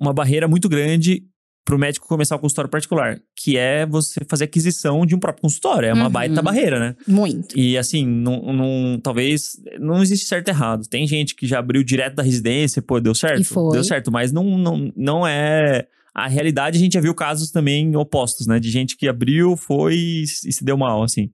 uma 0.00 0.12
barreira 0.12 0.46
muito 0.46 0.68
grande 0.68 1.24
para 1.68 1.76
o 1.76 1.78
médico 1.78 2.08
começar 2.08 2.34
o 2.34 2.38
consultório 2.38 2.70
particular, 2.70 3.20
que 3.36 3.58
é 3.58 3.84
você 3.84 4.20
fazer 4.26 4.44
aquisição 4.44 5.04
de 5.04 5.14
um 5.14 5.18
próprio 5.18 5.42
consultório. 5.42 5.86
É 5.86 5.92
uma 5.92 6.06
Uhum. 6.06 6.10
baita 6.10 6.40
barreira, 6.40 6.80
né? 6.80 6.96
Muito. 7.06 7.58
E 7.58 7.76
assim, 7.76 8.06
não, 8.06 8.40
não- 8.54 8.98
talvez 8.98 9.50
não 9.78 10.02
existe 10.02 10.24
certo 10.26 10.48
e 10.48 10.50
errado. 10.50 10.88
Tem 10.88 11.06
gente 11.06 11.34
que 11.36 11.46
já 11.46 11.58
abriu 11.58 11.84
direto 11.84 12.14
da 12.14 12.22
residência, 12.22 12.80
pô, 12.80 12.98
deu 12.98 13.14
certo? 13.14 13.42
E 13.42 13.44
foi. 13.44 13.72
Deu 13.72 13.84
certo, 13.84 14.10
mas 14.10 14.32
não, 14.32 14.56
não, 14.56 14.90
não 14.96 15.26
é. 15.26 15.86
A 16.14 16.26
realidade, 16.26 16.78
a 16.78 16.80
gente 16.80 16.94
já 16.94 17.00
viu 17.02 17.14
casos 17.14 17.50
também 17.50 17.94
opostos, 17.96 18.46
né? 18.46 18.58
De 18.58 18.70
gente 18.70 18.96
que 18.96 19.06
abriu, 19.06 19.54
foi 19.54 19.94
e 19.94 20.26
se 20.26 20.64
deu 20.64 20.78
mal, 20.78 21.02
assim. 21.02 21.28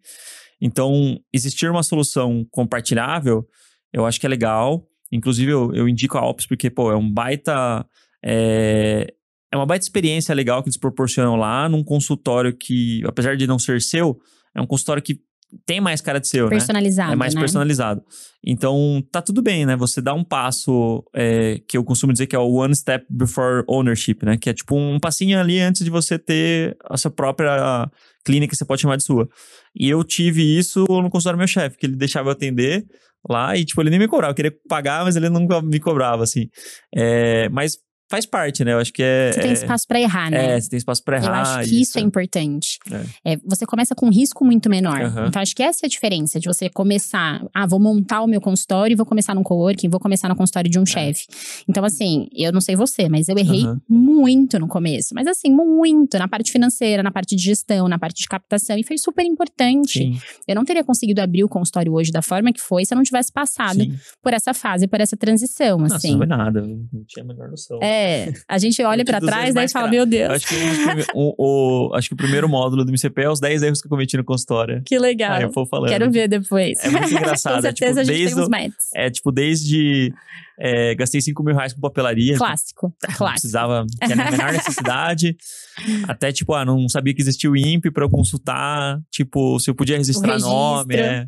Então, 0.61 1.17
existir 1.33 1.71
uma 1.71 1.85
solução 1.85 2.45
compartilhável, 2.51 3.47
eu 3.93 4.05
acho 4.05 4.19
que 4.19 4.27
é 4.27 4.29
legal. 4.29 4.85
Inclusive, 5.13 5.53
eu, 5.53 5.73
eu 5.75 5.89
indico 5.89 6.19
a 6.19 6.21
Alps 6.23 6.45
porque, 6.45 6.69
pô, 6.71 6.91
é 6.91 6.97
um 6.97 7.09
baita. 7.09 7.87
É, 8.25 9.15
é 9.55 9.57
uma 9.57 9.65
baita 9.65 9.85
experiência 9.85 10.35
legal 10.35 10.65
que 10.65 10.69
eles 10.69 10.77
proporcionam 10.77 11.37
lá 11.37 11.69
num 11.69 11.85
consultório 11.85 12.53
que, 12.53 13.03
apesar 13.07 13.37
de 13.37 13.47
não 13.47 13.57
ser 13.57 13.81
seu, 13.81 14.19
é 14.53 14.61
um 14.61 14.67
consultório 14.67 15.01
que 15.01 15.21
tem 15.65 15.81
mais 15.81 16.01
cara 16.01 16.19
de 16.19 16.27
seu, 16.27 16.47
né? 16.47 16.51
Personalizado. 16.51 17.13
É 17.13 17.15
mais 17.15 17.35
né? 17.35 17.41
personalizado. 17.41 18.03
Então, 18.45 19.01
tá 19.13 19.23
tudo 19.23 19.41
bem, 19.41 19.65
né? 19.65 19.77
Você 19.77 20.03
dá 20.03 20.13
um 20.13 20.25
passo 20.25 21.05
é, 21.15 21.61
que 21.69 21.79
eu 21.79 21.85
costumo 21.85 22.13
dizer 22.13 22.27
que 22.27 22.35
é 22.35 22.39
o 22.39 22.51
one 22.51 22.75
step 22.75 23.07
before 23.09 23.63
ownership, 23.69 24.19
né? 24.25 24.37
Que 24.37 24.51
é 24.51 24.53
tipo 24.53 24.75
um 24.77 24.99
passinho 24.99 25.39
ali 25.39 25.61
antes 25.61 25.85
de 25.85 25.91
você 25.91 26.19
ter 26.19 26.77
a 26.91 26.97
sua 26.97 27.13
própria 27.13 27.89
clínica, 28.25 28.51
que 28.51 28.57
você 28.57 28.65
pode 28.65 28.83
chamar 28.83 28.97
de 28.97 29.05
sua. 29.05 29.29
E 29.73 29.89
eu 29.89 30.03
tive 30.03 30.43
isso 30.43 30.81
no 30.81 31.09
consultório 31.09 31.37
do 31.37 31.43
meu 31.43 31.47
chefe, 31.47 31.79
que 31.79 31.87
ele 31.87 31.95
deixava 31.95 32.29
eu 32.29 32.33
atender 32.33 32.85
lá 33.31 33.57
e, 33.57 33.65
tipo, 33.65 33.81
ele 33.81 33.91
nem 33.91 34.01
me 34.01 34.09
cobrava. 34.09 34.33
Eu 34.33 34.35
queria 34.35 34.55
pagar, 34.69 35.05
mas 35.05 35.15
ele 35.15 35.29
nunca 35.29 35.63
me 35.63 35.79
cobrava, 35.79 36.25
assim. 36.25 36.49
É, 36.93 37.49
mas 37.51 37.79
faz 38.15 38.27
parte, 38.27 38.65
né? 38.65 38.73
Eu 38.73 38.79
acho 38.79 38.93
que 38.93 39.03
é... 39.03 39.33
Você 39.33 39.41
tem 39.41 39.51
é- 39.51 39.55
espaço 39.55 39.87
pra 39.89 40.01
errar, 40.01 40.31
né? 40.31 40.57
É, 40.57 40.61
você 40.61 40.69
tem 40.71 40.77
espaço 40.77 41.03
pra 41.03 41.17
errar. 41.17 41.27
Eu 41.27 41.35
acho 41.35 41.69
que 41.69 41.81
isso 41.81 41.99
é 41.99 42.01
importante. 42.03 42.79
É. 43.25 43.33
É, 43.33 43.37
você 43.45 43.67
começa 43.67 43.95
com 43.95 44.07
um 44.07 44.11
risco 44.11 44.45
muito 44.45 44.71
menor. 44.71 45.01
Aham. 45.01 45.27
Então, 45.29 45.43
acho 45.43 45.55
que 45.55 45.63
essa 45.63 45.85
é 45.85 45.87
a 45.87 45.91
diferença 45.91 46.39
de 46.39 46.47
você 46.47 46.69
começar. 46.69 47.45
Ah, 47.53 47.67
vou 47.67 47.81
montar 47.81 48.21
o 48.23 48.27
meu 48.27 48.41
consultório 48.41 48.95
e 48.95 48.97
vou 48.97 49.07
começar 49.07 49.35
no 49.35 49.43
coworking, 49.43 49.89
vou 49.89 50.01
começar 50.01 50.29
no 50.29 50.37
consultório 50.37 50.71
de 50.71 50.79
um 50.79 50.87
chefe. 50.87 51.27
Então, 51.69 51.85
assim, 51.85 52.29
eu 52.35 52.53
não 52.53 52.61
sei 52.61 52.77
você, 52.77 53.09
mas 53.09 53.29
eu 53.29 53.37
errei 53.37 53.63
É. 53.63 53.67
Aham. 53.67 53.81
muito 53.89 54.59
no 54.59 54.69
começo. 54.69 55.15
Mas, 55.15 55.27
assim, 55.27 55.51
muito. 55.51 56.19
Na 56.19 56.29
parte 56.29 56.53
financeira, 56.53 57.03
na 57.03 57.11
parte 57.11 57.35
de 57.35 57.43
gestão, 57.43 57.89
na 57.89 57.99
parte 57.99 58.21
de 58.23 58.29
captação. 58.29 58.77
E 58.79 58.85
foi 58.85 58.97
super 58.99 59.25
importante. 59.25 59.99
Sim, 59.99 60.19
Eu 60.47 60.55
não 60.55 60.65
teria 60.65 60.85
conseguido 60.85 61.21
abrir 61.21 61.45
o 61.45 61.49
consultório 61.49 61.93
hoje 61.93 62.13
da 62.13 62.23
forma 62.23 62.53
que 62.53 62.61
foi 62.61 62.85
se 62.85 62.95
eu 62.95 62.97
não 62.97 63.03
tivesse 63.03 63.33
passado 63.33 63.81
sim. 63.81 63.95
por 64.23 64.33
essa 64.33 64.53
fase, 64.55 64.87
por 64.87 65.01
essa 65.01 65.17
transição, 65.17 65.79
Nossa, 65.79 65.97
assim. 65.97 66.15
não 66.15 66.23
é 66.23 66.27
nada. 66.27 66.61
Não 66.63 67.05
tinha 67.07 67.25
a 67.25 67.27
menor 67.27 67.51
noção. 67.51 67.79
É, 67.83 68.04
a 68.49 68.59
gente 68.59 68.83
olha 68.83 69.05
dos 69.05 69.19
trás 69.21 69.55
mais 69.55 69.73
fala, 69.73 69.89
meu 69.89 70.05
Deus, 70.07 70.31
Acho 70.33 70.47
que, 70.49 70.55
o, 71.15 71.35
o- 71.91 71.95
acho 71.95 72.09
que 72.09 72.15
o 72.15 72.17
primeiro 72.17 72.49
módulo 72.49 72.85
do 72.85 72.91
MCP 72.91 73.23
é 73.23 73.31
os 73.31 73.41
10 73.41 73.63
erros 73.63 73.81
que 73.81 73.87
eu 73.87 73.91
cometi 73.91 74.17
no 74.17 74.25
consultório. 74.25 74.83
que 74.85 74.99
legal. 74.99 75.33
Aí 75.33 75.43
eu 75.45 75.51
vou 75.53 75.67
falando. 75.67 75.89
Quero 75.91 76.11
ver 76.11 76.29
depois. 76.29 76.79
É 76.85 76.91
muito 76.91 77.11
engraçado, 77.15 77.63
Com 77.63 77.69
é 77.69 77.73
tipo, 77.73 77.79
certeza 77.87 78.01
a 78.01 78.05
gente 78.05 78.33
tem 78.35 78.43
uns 78.43 78.49
métodos. 78.49 78.85
É 78.95 79.11
tipo, 79.11 79.33
desde. 79.33 80.13
é, 80.59 80.95
gastei 80.95 81.21
5 81.21 81.43
mil 81.43 81.55
reais 81.55 81.73
com 81.73 81.81
papelaria. 81.81 82.37
Clássico, 82.37 82.87
Não 83.03 83.15
clássico. 83.17 83.31
precisava, 83.33 83.87
era 84.01 84.29
a 84.29 84.31
menor 84.31 84.53
necessidade. 84.53 85.37
até, 86.09 86.33
tipo, 86.33 86.55
ah, 86.55 86.65
não 86.65 86.89
sabia 86.89 87.15
que 87.15 87.21
existia 87.23 87.51
o 87.51 87.57
INPE 87.57 87.91
pra 87.91 88.05
eu 88.05 88.11
consultar. 88.11 88.99
Tipo, 89.11 89.59
se 89.59 89.71
eu 89.71 89.75
podia 89.75 89.97
registrar 89.97 90.39
nome. 90.39 90.95
É. 90.97 91.27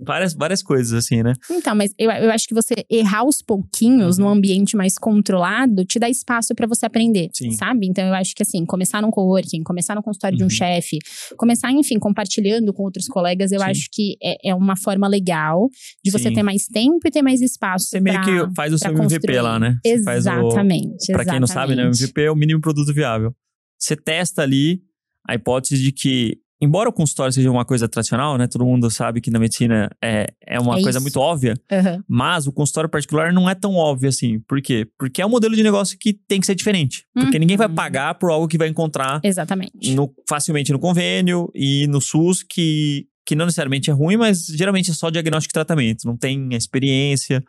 Várias, 0.00 0.32
várias 0.34 0.62
coisas, 0.62 0.92
assim, 0.92 1.22
né? 1.22 1.32
Então, 1.50 1.74
mas 1.74 1.92
eu, 1.98 2.10
eu 2.10 2.30
acho 2.30 2.46
que 2.46 2.54
você 2.54 2.74
errar 2.88 3.20
aos 3.20 3.42
pouquinhos 3.42 4.18
Uhum. 4.18 4.24
num 4.24 4.30
ambiente 4.30 4.76
mais 4.76 4.96
controlado 4.96 5.84
te 5.84 5.98
dá 5.98 6.08
espaço 6.08 6.54
pra 6.54 6.66
você 6.66 6.86
aprender, 6.86 7.28
Sim. 7.32 7.50
sabe? 7.52 7.86
Então, 7.88 8.06
eu 8.06 8.14
acho 8.14 8.34
que 8.34 8.42
assim, 8.42 8.64
começar 8.64 9.02
num 9.02 9.10
coworking, 9.10 9.62
começar 9.64 9.94
no 9.94 10.02
consultório 10.02 10.36
de 10.38 10.44
um 10.44 10.46
Uhum. 10.46 10.50
chefe, 10.50 10.98
começar, 11.36 11.72
enfim, 11.72 11.98
compartilhando 11.98 12.72
com 12.72 12.84
outros 12.84 13.06
colegas, 13.08 13.50
eu 13.52 13.58
Sim. 13.60 13.64
acho 13.66 13.88
que 13.92 14.16
é, 14.22 14.50
é 14.50 14.54
uma 14.54 14.76
forma 14.76 15.08
legal 15.08 15.68
de 16.04 16.10
você 16.10 16.28
Sim. 16.28 16.34
ter 16.34 16.42
mais 16.42 16.64
tempo 16.66 16.98
e 17.06 17.10
ter 17.10 17.22
mais 17.22 17.40
espaço 17.40 17.86
Você 17.86 18.00
meio 18.00 18.20
pra- 18.22 18.24
que 18.48 18.54
faz 18.54 18.72
o 18.72 18.78
seu 18.78 18.92
pra 18.92 19.02
MVP 19.04 19.14
construir. 19.26 19.40
lá, 19.40 19.58
né? 19.58 19.78
Você 19.84 20.02
faz 20.04 20.26
o- 20.26 20.28
Exatamente. 20.30 21.12
Pra 21.12 21.24
quem 21.24 21.40
não 21.40 21.46
sabe, 21.46 21.74
né? 21.74 21.82
O 21.84 21.88
exatamente. 21.88 22.02
MVP 22.04 22.22
é 22.22 22.30
o 22.30 22.36
mínimo 22.36 22.60
produto 22.60 22.92
viável. 22.94 23.34
Você 23.78 23.96
testa 23.96 24.42
ali 24.42 24.80
a 25.28 25.34
hipótese 25.34 25.82
de 25.82 25.92
que, 25.92 26.38
embora 26.60 26.88
o 26.88 26.92
consultório 26.92 27.32
seja 27.32 27.50
uma 27.50 27.64
coisa 27.64 27.88
tradicional, 27.88 28.36
né? 28.36 28.46
Todo 28.46 28.64
mundo 28.64 28.90
sabe 28.90 29.20
que 29.20 29.30
na 29.30 29.38
medicina 29.38 29.88
é, 30.02 30.26
é 30.44 30.58
uma 30.58 30.78
É 30.78 30.82
coisa 30.82 30.98
isso. 30.98 31.02
muito 31.04 31.20
óbvia, 31.20 31.54
Aham. 31.70 32.02
mas 32.08 32.46
o 32.46 32.52
consultório 32.52 32.90
particular 32.90 33.32
não 33.32 33.48
é 33.48 33.54
tão 33.54 33.74
óbvio 33.74 34.08
assim. 34.08 34.40
Por 34.40 34.60
quê? 34.60 34.86
Porque 34.98 35.22
é 35.22 35.26
um 35.26 35.28
modelo 35.30 35.54
de 35.54 35.62
negócio 35.62 35.96
que 36.00 36.12
tem 36.12 36.40
que 36.40 36.46
ser 36.46 36.54
diferente. 36.54 37.04
Porque 37.14 37.38
ninguém 37.38 37.56
vai 37.56 37.68
Uhum. 37.68 37.74
pagar 37.74 38.14
por 38.16 38.30
algo 38.30 38.48
que 38.48 38.58
vai 38.58 38.68
encontrar 38.68 39.20
Exatamente. 39.22 39.94
no- 39.94 40.12
facilmente 40.28 40.72
no 40.72 40.78
convênio 40.78 41.50
e 41.54 41.86
no 41.86 42.00
SUS, 42.00 42.42
que, 42.42 43.06
que 43.24 43.34
não 43.36 43.44
necessariamente 43.46 43.90
é 43.90 43.92
ruim, 43.92 44.16
mas 44.16 44.44
geralmente 44.46 44.90
é 44.90 44.94
só 44.94 45.10
diagnóstico 45.10 45.52
e 45.52 45.54
tratamento. 45.54 46.04
Não 46.06 46.16
tem 46.16 46.48
a 46.52 46.56
experiência, 46.56 47.44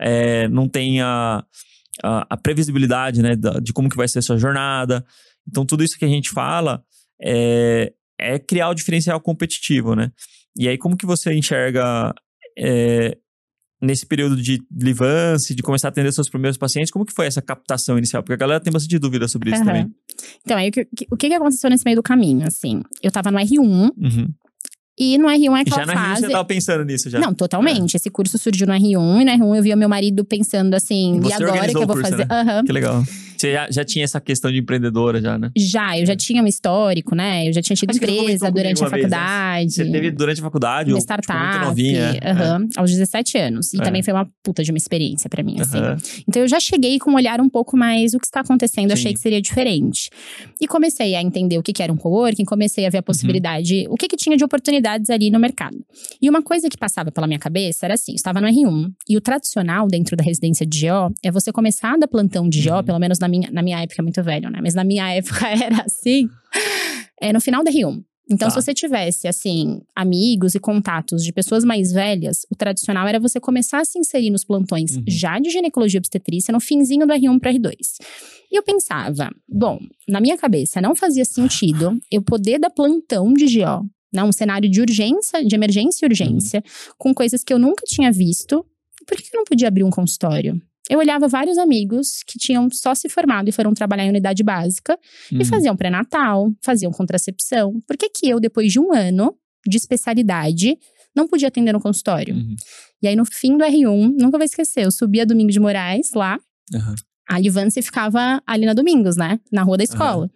é, 0.00 0.46
não 0.48 0.68
tem 0.68 1.00
a, 1.00 1.44
a, 2.02 2.26
a 2.30 2.36
previsibilidade 2.36 3.22
né, 3.22 3.34
da- 3.34 3.58
de 3.58 3.72
como 3.72 3.88
que 3.88 3.96
vai 3.96 4.06
ser 4.06 4.20
a 4.20 4.22
sua 4.22 4.36
jornada. 4.38 5.04
Então, 5.48 5.66
tudo 5.66 5.82
isso 5.82 5.98
que 5.98 6.04
a 6.04 6.08
gente 6.08 6.30
fala 6.30 6.82
é, 7.20 7.92
é 8.22 8.38
criar 8.38 8.68
o 8.70 8.74
diferencial 8.74 9.20
competitivo, 9.20 9.94
né? 9.94 10.10
E 10.58 10.68
aí, 10.68 10.76
como 10.78 10.96
que 10.96 11.06
você 11.06 11.32
enxerga 11.32 12.14
é, 12.58 13.16
nesse 13.80 14.06
período 14.06 14.36
de 14.36 14.60
livance, 14.70 15.54
de 15.54 15.62
começar 15.62 15.88
a 15.88 15.90
atender 15.90 16.12
seus 16.12 16.28
primeiros 16.28 16.56
pacientes, 16.58 16.90
como 16.90 17.04
que 17.04 17.12
foi 17.12 17.26
essa 17.26 17.42
captação 17.42 17.98
inicial? 17.98 18.22
Porque 18.22 18.34
a 18.34 18.36
galera 18.36 18.60
tem 18.60 18.72
bastante 18.72 18.98
dúvida 18.98 19.26
sobre 19.28 19.50
isso 19.50 19.62
Aham. 19.62 19.66
também. 19.66 19.90
Então, 20.44 20.56
aí, 20.56 20.68
o 20.68 20.72
que, 20.72 20.86
o 21.10 21.16
que 21.16 21.34
aconteceu 21.34 21.68
nesse 21.70 21.84
meio 21.84 21.96
do 21.96 22.02
caminho, 22.02 22.46
assim? 22.46 22.82
Eu 23.02 23.10
tava 23.10 23.30
no 23.30 23.38
R1, 23.38 23.90
Uhum. 23.96 24.28
e 24.98 25.18
no 25.18 25.26
R1 25.28 25.56
é 25.56 25.60
aquela 25.62 25.76
já 25.76 25.86
na 25.86 25.92
Rio 25.94 26.02
fase... 26.10 26.26
você 26.26 26.32
tava 26.32 26.44
pensando 26.44 26.84
nisso 26.84 27.10
já. 27.10 27.18
Não, 27.18 27.34
totalmente. 27.34 27.96
Esse 27.96 28.10
curso 28.10 28.38
surgiu 28.38 28.66
no 28.66 28.72
R1, 28.74 29.22
e 29.22 29.24
no 29.24 29.32
R1 29.32 29.56
eu 29.56 29.62
via 29.62 29.74
meu 29.76 29.88
marido 29.88 30.24
pensando 30.24 30.74
assim, 30.74 31.14
E 31.14 31.18
e, 31.18 31.20
você 31.22 31.42
agora 31.42 31.68
que 31.68 31.76
eu 31.76 31.86
vou 31.86 31.96
curso, 31.96 32.02
fazer? 32.10 32.26
né? 32.28 32.28
Aham. 32.30 32.64
Que 32.64 32.72
legal. 32.72 33.02
Você 33.42 33.52
já, 33.52 33.68
já 33.70 33.84
tinha 33.84 34.04
essa 34.04 34.20
questão 34.20 34.52
de 34.52 34.58
empreendedora 34.58 35.20
já, 35.20 35.36
né? 35.36 35.50
Já, 35.56 35.98
eu 35.98 36.06
já 36.06 36.14
tinha 36.14 36.40
um 36.42 36.46
histórico, 36.46 37.14
né? 37.16 37.48
Eu 37.48 37.52
já 37.52 37.60
tinha 37.60 37.74
tido 37.74 37.90
Acho 37.90 37.98
empresa 37.98 38.50
durante 38.52 38.80
a 38.82 38.86
uma 38.86 38.90
vez, 38.90 39.02
né? 39.10 39.16
faculdade. 39.16 39.72
Você 39.72 39.84
teve 39.90 40.10
durante 40.12 40.40
a 40.40 40.44
faculdade, 40.44 40.90
uma 40.92 40.96
ou, 40.96 41.00
tipo, 41.00 41.12
startup, 41.12 41.52
muito 41.56 41.66
novinha. 41.66 42.18
é. 42.22 42.30
aham, 42.30 42.68
aos 42.76 42.90
17 42.92 43.36
anos. 43.38 43.74
E 43.74 43.78
É. 43.78 43.82
também 43.82 44.00
foi 44.00 44.12
uma 44.14 44.28
puta 44.44 44.62
de 44.62 44.70
uma 44.70 44.78
experiência 44.78 45.28
pra 45.28 45.42
mim, 45.42 45.56
assim. 45.60 45.78
Aham. 45.78 45.96
Então 46.28 46.42
eu 46.42 46.46
já 46.48 46.60
cheguei 46.60 46.98
com 47.00 47.10
um 47.10 47.14
olhar 47.16 47.40
um 47.40 47.48
pouco 47.48 47.76
mais 47.76 48.14
o 48.14 48.18
que 48.20 48.26
está 48.26 48.40
acontecendo, 48.40 48.88
Sim. 48.90 48.92
achei 48.94 49.12
que 49.12 49.18
seria 49.18 49.42
diferente. 49.42 50.08
E 50.60 50.68
comecei 50.68 51.16
a 51.16 51.22
entender 51.22 51.58
o 51.58 51.62
que, 51.64 51.72
que 51.72 51.82
era 51.82 51.92
um 51.92 51.96
coworking, 51.96 52.44
comecei 52.44 52.84
a 52.84 52.86
Uhum. 52.86 52.92
ver 52.92 52.98
a 52.98 53.02
possibilidade, 53.02 53.86
o 53.88 53.96
que, 53.96 54.06
que 54.06 54.16
tinha 54.16 54.36
de 54.36 54.44
oportunidades 54.44 55.10
ali 55.10 55.30
no 55.30 55.40
mercado. 55.40 55.76
E 56.20 56.30
uma 56.30 56.42
coisa 56.42 56.68
que 56.68 56.76
passava 56.76 57.10
pela 57.10 57.26
minha 57.26 57.40
cabeça 57.40 57.86
era 57.86 57.94
assim: 57.94 58.12
eu 58.12 58.16
estava 58.16 58.40
no 58.40 58.46
R1, 58.46 58.92
e 59.08 59.16
o 59.16 59.20
tradicional 59.20 59.88
dentro 59.88 60.16
da 60.16 60.22
residência 60.22 60.64
de 60.64 60.86
GO 60.86 61.12
é 61.24 61.30
você 61.32 61.50
começar 61.50 61.94
a 61.94 61.96
dar 61.96 62.06
plantão 62.06 62.48
de 62.48 62.62
GO, 62.62 62.76
Uhum. 62.76 62.84
pelo 62.84 62.98
menos 63.00 63.18
na 63.18 63.31
minha, 63.32 63.50
na 63.50 63.62
minha 63.62 63.80
época 63.82 64.00
é 64.00 64.02
muito 64.02 64.22
velho, 64.22 64.50
né? 64.50 64.60
Mas 64.62 64.74
na 64.74 64.84
minha 64.84 65.08
época 65.14 65.46
era 65.48 65.82
assim, 65.84 66.28
é 67.20 67.32
no 67.32 67.40
final 67.40 67.64
da 67.64 67.70
R1. 67.70 68.02
Então, 68.30 68.48
Tá. 68.48 68.50
se 68.50 68.62
você 68.62 68.72
tivesse, 68.72 69.26
assim, 69.26 69.80
amigos 69.96 70.54
e 70.54 70.60
contatos 70.60 71.24
de 71.24 71.32
pessoas 71.32 71.64
mais 71.64 71.90
velhas, 71.92 72.46
o 72.50 72.54
tradicional 72.54 73.06
era 73.06 73.18
você 73.18 73.40
começar 73.40 73.80
a 73.80 73.84
se 73.84 73.98
inserir 73.98 74.30
nos 74.30 74.44
plantões 74.44 74.96
Uhum. 74.96 75.02
já 75.08 75.38
de 75.40 75.50
ginecologia 75.50 75.98
obstetrícia 75.98 76.52
no 76.52 76.60
finzinho 76.60 77.04
do 77.06 77.12
R1 77.12 77.38
para 77.40 77.52
R2. 77.52 77.74
E 78.50 78.56
eu 78.56 78.62
pensava, 78.62 79.28
bom, 79.48 79.78
na 80.08 80.20
minha 80.20 80.38
cabeça 80.38 80.80
não 80.80 80.94
fazia 80.94 81.24
sentido 81.24 81.98
eu 82.10 82.22
poder 82.22 82.58
dar 82.60 82.70
plantão 82.70 83.32
de 83.34 83.44
GO, 83.58 83.84
né, 84.14 84.22
um 84.22 84.32
cenário 84.32 84.70
de 84.70 84.80
urgência, 84.80 85.44
de 85.44 85.54
emergência 85.54 86.06
e 86.06 86.08
urgência, 86.08 86.62
com 86.96 87.12
coisas 87.12 87.42
que 87.42 87.52
eu 87.52 87.58
nunca 87.58 87.82
tinha 87.86 88.10
visto. 88.12 88.64
Por 89.06 89.16
que 89.18 89.34
eu 89.34 89.38
não 89.38 89.44
podia 89.44 89.66
abrir 89.68 89.82
um 89.84 89.90
consultório? 89.90 90.62
Eu 90.90 90.98
olhava 90.98 91.28
vários 91.28 91.58
amigos 91.58 92.22
que 92.26 92.38
tinham 92.38 92.68
só 92.72 92.94
se 92.94 93.08
formado 93.08 93.48
e 93.48 93.52
foram 93.52 93.72
trabalhar 93.72 94.04
em 94.04 94.08
unidade 94.10 94.42
básica 94.42 94.98
e 95.30 95.36
Uhum. 95.36 95.44
faziam 95.44 95.76
pré-natal, 95.76 96.50
faziam 96.62 96.90
contracepção. 96.92 97.80
Por 97.86 97.96
que 97.96 98.08
que 98.10 98.28
eu, 98.28 98.40
depois 98.40 98.72
de 98.72 98.80
um 98.80 98.92
ano 98.92 99.34
de 99.66 99.76
especialidade, 99.76 100.76
não 101.14 101.28
podia 101.28 101.48
atender 101.48 101.72
no 101.72 101.80
consultório? 101.80 102.34
Uhum. 102.34 102.56
E 103.02 103.08
aí, 103.08 103.14
no 103.16 103.24
fim 103.24 103.56
do 103.56 103.64
R1, 103.64 104.12
nunca 104.18 104.36
vou 104.38 104.44
esquecer, 104.44 104.84
eu 104.84 104.90
subia 104.90 105.24
Domingo 105.24 105.50
de 105.52 105.60
Moraes, 105.60 106.12
lá. 106.14 106.38
Aham. 106.74 106.94
A 107.28 107.38
Livance 107.38 107.80
ficava 107.80 108.42
ali 108.46 108.66
na 108.66 108.74
Domingos, 108.74 109.16
né? 109.16 109.38
Na 109.50 109.62
rua 109.62 109.78
da 109.78 109.84
escola. 109.84 110.28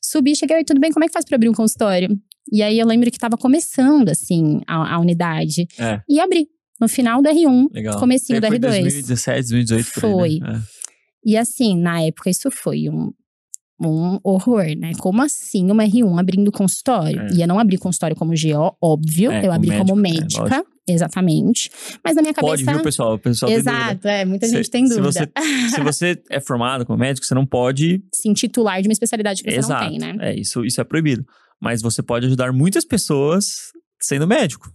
Subi, 0.00 0.34
cheguei, 0.36 0.56
"Oi, 0.58 0.64
tudo 0.64 0.80
bem? 0.80 0.90
Como 0.92 1.04
é 1.04 1.08
que 1.08 1.12
faz 1.12 1.24
pra 1.24 1.36
abrir 1.36 1.48
um 1.48 1.52
consultório? 1.52 2.08
E 2.50 2.62
aí, 2.62 2.78
eu 2.78 2.86
lembro 2.86 3.10
que 3.10 3.18
tava 3.18 3.36
começando, 3.36 4.08
assim, 4.08 4.60
a, 4.66 4.94
a 4.94 4.98
unidade. 5.00 5.66
É. 5.78 6.00
E 6.08 6.20
abri. 6.20 6.46
No 6.80 6.88
final 6.88 7.22
do 7.22 7.28
R1, 7.28 7.68
Legal. 7.72 7.98
comecinho 7.98 8.40
do 8.40 8.46
Foi 8.46 8.58
R2. 8.58 8.60
2017, 8.82 9.40
2018, 9.50 9.92
por 9.92 10.04
aí, 10.04 10.10
Foi. 10.12 10.38
né? 10.40 10.56
É. 10.56 10.72
E 11.24 11.36
assim, 11.36 11.76
na 11.76 12.02
época, 12.02 12.28
isso 12.30 12.50
foi 12.50 12.88
um, 12.88 13.12
um 13.80 14.18
horror, 14.24 14.64
né? 14.76 14.92
Como 14.98 15.22
assim 15.22 15.70
uma 15.70 15.84
R1 15.84 16.18
abrindo 16.18 16.50
consultório? 16.50 17.20
É. 17.20 17.28
E 17.34 17.40
eu 17.42 17.46
não 17.46 17.58
abri 17.58 17.78
consultório 17.78 18.16
como 18.16 18.32
GO, 18.32 18.76
óbvio. 18.82 19.30
É, 19.30 19.38
eu 19.38 19.42
como 19.42 19.52
abri 19.54 19.70
como 19.78 19.94
médico, 19.96 20.40
é, 20.46 20.50
médica, 20.50 20.64
exatamente. 20.88 21.70
Mas 22.04 22.16
na 22.16 22.22
minha 22.22 22.34
cabeça. 22.34 22.52
Pode, 22.56 22.64
viu, 22.64 22.82
pessoal? 22.82 23.14
O 23.14 23.18
pessoal. 23.18 23.52
Exato, 23.52 24.08
é, 24.08 24.24
muita 24.24 24.46
Se- 24.46 24.56
gente 24.56 24.70
tem 24.70 24.84
se 24.86 24.96
dúvida. 25.00 25.12
você- 25.12 25.70
Se 25.76 25.80
você 25.80 26.22
é 26.30 26.40
formado 26.40 26.84
como 26.84 26.98
médico, 26.98 27.24
você 27.24 27.34
não 27.34 27.46
pode. 27.46 28.02
Sim, 28.14 28.32
titular 28.32 28.82
de 28.82 28.88
uma 28.88 28.92
especialidade 28.92 29.42
que 29.44 29.50
você 29.50 29.58
Exato. 29.58 29.84
não 29.84 29.90
tem, 29.90 29.98
né? 30.00 30.16
É, 30.20 30.34
isso, 30.40 30.64
isso 30.64 30.80
é 30.80 30.84
proibido. 30.84 31.24
Mas 31.60 31.80
você 31.80 32.02
pode 32.02 32.26
ajudar 32.26 32.52
muitas 32.52 32.84
pessoas 32.84 33.44
sendo 34.02 34.26
médico. 34.26 34.70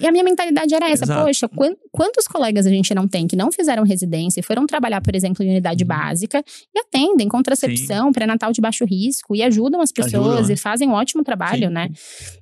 E 0.00 0.06
a 0.06 0.10
minha 0.12 0.24
mentalidade 0.24 0.74
era 0.74 0.88
essa, 0.90 1.04
Exato. 1.04 1.24
poxa, 1.26 1.48
quan- 1.48 1.74
quantos 1.92 2.26
colegas 2.26 2.66
a 2.66 2.70
gente 2.70 2.94
não 2.94 3.06
tem 3.06 3.26
que 3.26 3.36
não 3.36 3.52
fizeram 3.52 3.84
residência 3.84 4.40
e 4.40 4.42
foram 4.42 4.66
trabalhar, 4.66 5.00
por 5.02 5.14
exemplo, 5.14 5.44
em 5.44 5.50
unidade 5.50 5.84
Uhum. 5.84 5.88
básica 5.88 6.42
e 6.74 6.78
atendem 6.80 7.28
contracepção, 7.28 8.10
pré-natal 8.12 8.52
de 8.52 8.60
baixo 8.60 8.84
risco 8.84 9.34
e 9.36 9.42
ajudam 9.42 9.80
as 9.80 9.92
pessoas 9.92 10.14
Ajudam, 10.14 10.46
né? 10.46 10.52
e 10.54 10.56
fazem 10.56 10.88
um 10.88 10.92
ótimo 10.92 11.22
trabalho, 11.22 11.68
Sim. 11.68 11.74
né? 11.74 11.88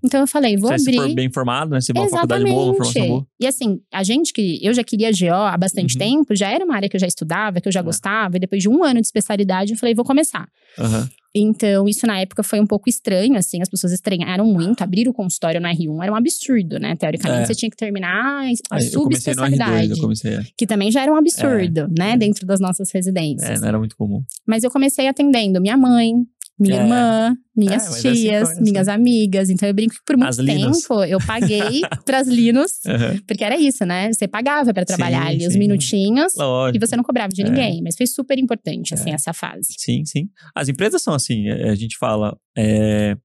Então 0.05 0.20
eu 0.20 0.27
falei, 0.27 0.57
vou 0.57 0.68
Se 0.79 0.88
abrir. 0.88 0.96
for 1.09 1.14
bem 1.14 1.27
informado, 1.27 1.72
né? 1.72 1.81
Se 1.81 1.92
for 1.92 2.00
uma 2.00 2.09
faculdade 2.09 2.44
boa, 2.44 2.64
uma 2.66 2.74
formação 2.74 3.09
boa. 3.09 3.27
E 3.40 3.46
assim, 3.46 3.81
a 3.92 4.03
gente 4.03 4.33
que 4.33 4.61
eu 4.62 4.72
já 4.72 4.85
queria 4.85 5.11
GO 5.11 5.33
há 5.35 5.57
bastante 5.57 5.94
Uhum. 5.94 5.98
tempo, 5.98 6.35
já 6.37 6.48
era 6.48 6.64
uma 6.64 6.74
área 6.77 6.88
que 6.88 6.96
eu 6.96 7.00
já 7.00 7.07
estudava, 7.07 7.61
que 7.61 7.68
eu 7.68 7.72
já 7.72 7.81
É. 7.81 7.83
gostava, 7.83 8.37
e 8.37 8.40
depois 8.40 8.62
de 8.62 8.68
um 8.68 8.85
ano 8.85 9.00
de 9.00 9.07
especialidade, 9.07 9.72
eu 9.72 9.79
falei, 9.79 9.94
vou 9.94 10.05
começar. 10.05 10.48
Aham. 10.79 11.09
Então, 11.35 11.88
isso 11.88 12.07
na 12.07 12.20
época 12.20 12.42
foi 12.44 12.61
um 12.61 12.66
pouco 12.66 12.88
estranho, 12.88 13.37
assim, 13.37 13.61
as 13.61 13.68
pessoas 13.68 13.92
estranharam 13.92 14.47
muito. 14.47 14.83
Abrir 14.83 15.09
o 15.09 15.12
consultório 15.12 15.61
no 15.61 15.66
R1 15.68 16.03
era 16.03 16.12
um 16.12 16.14
absurdo, 16.14 16.79
né? 16.79 16.94
Teoricamente, 16.94 17.42
É. 17.42 17.47
você 17.47 17.55
tinha 17.55 17.70
que 17.70 17.77
terminar 17.77 18.44
a 18.70 18.79
R2, 18.79 18.90
subespecialidade. 18.90 19.90
eu 19.90 19.99
comecei. 19.99 20.35
É, 20.35 20.42
Que 20.57 20.66
também 20.66 20.90
já 20.92 21.03
era 21.03 21.12
um 21.12 21.16
absurdo, 21.16 21.88
né? 21.99 22.12
é. 22.12 22.16
Dentro 22.16 22.47
das 22.47 22.61
nossas 22.61 22.90
residências. 22.92 23.59
É, 23.59 23.61
não 23.61 23.68
era 23.68 23.79
muito 23.79 23.97
comum. 23.97 24.23
Mas 24.47 24.62
eu 24.62 24.70
comecei 24.70 25.09
atendendo 25.09 25.61
minha 25.61 25.77
mãe, 25.77 26.12
minha 26.59 26.77
É. 26.77 26.83
irmã, 26.83 27.37
minhas 27.57 27.83
É, 27.85 27.87
mas 27.87 27.97
assim 27.97 28.12
tias, 28.14 28.43
começa. 28.49 28.61
minhas 28.62 28.88
amigas. 28.88 29.51
Então 29.51 29.69
eu 29.69 29.75
brinco 29.75 29.95
que 29.95 30.01
por 30.07 30.17
muito 30.17 30.29
As 30.29 30.38
linos. 30.38 30.81
tempo 30.83 31.03
eu 31.05 31.19
paguei 31.27 31.81
pras 32.07 32.29
linos, 32.29 32.71
Aham. 32.87 33.19
porque 33.27 33.43
era 33.45 33.59
isso, 33.59 33.85
né? 33.85 34.12
Você 34.12 34.29
pagava 34.29 34.73
pra 34.73 34.85
trabalhar 34.85 35.23
Sim, 35.23 35.29
ali 35.35 35.47
os 35.47 35.53
sim. 35.55 35.59
minutinhos 35.59 36.33
Lógico. 36.37 36.77
e 36.85 36.87
você 36.87 36.97
não 36.97 37.03
cobrava 37.05 37.33
de 37.33 37.43
É. 37.43 37.45
ninguém. 37.45 37.83
Mas 37.83 37.97
foi 37.97 38.07
super 38.07 38.38
importante, 38.38 38.95
assim, 38.95 39.11
É. 39.11 39.14
essa 39.14 39.33
fase. 39.33 39.75
Sim, 39.79 40.05
sim. 40.05 40.29
As 40.55 40.69
empresas 40.69 41.03
são 41.03 41.12
assim, 41.14 41.49
é, 41.49 41.71
a 41.71 41.75
gente 41.75 41.97
fala. 41.99 42.37
é, 42.57 43.17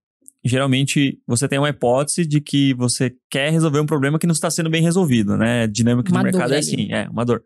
geralmente 0.43 1.19
você 1.27 1.47
tem 1.47 1.59
uma 1.59 1.69
hipótese 1.69 2.25
de 2.25 2.39
que 2.41 2.73
você 2.75 3.11
quer 3.29 3.51
resolver 3.51 3.79
um 3.79 3.85
problema 3.85 4.17
que 4.17 4.25
não 4.25 4.31
está 4.33 4.49
sendo 4.49 4.69
bem 4.69 4.81
resolvido, 4.81 5.37
né? 5.37 5.67
Dinâmica 5.67 6.09
Uma 6.11 6.19
de 6.19 6.23
mercado 6.31 6.53
é 6.53 6.57
ali. 6.57 6.65
assim, 6.65 6.91
é 6.91 7.09
uma 7.09 7.25
dor. 7.25 7.43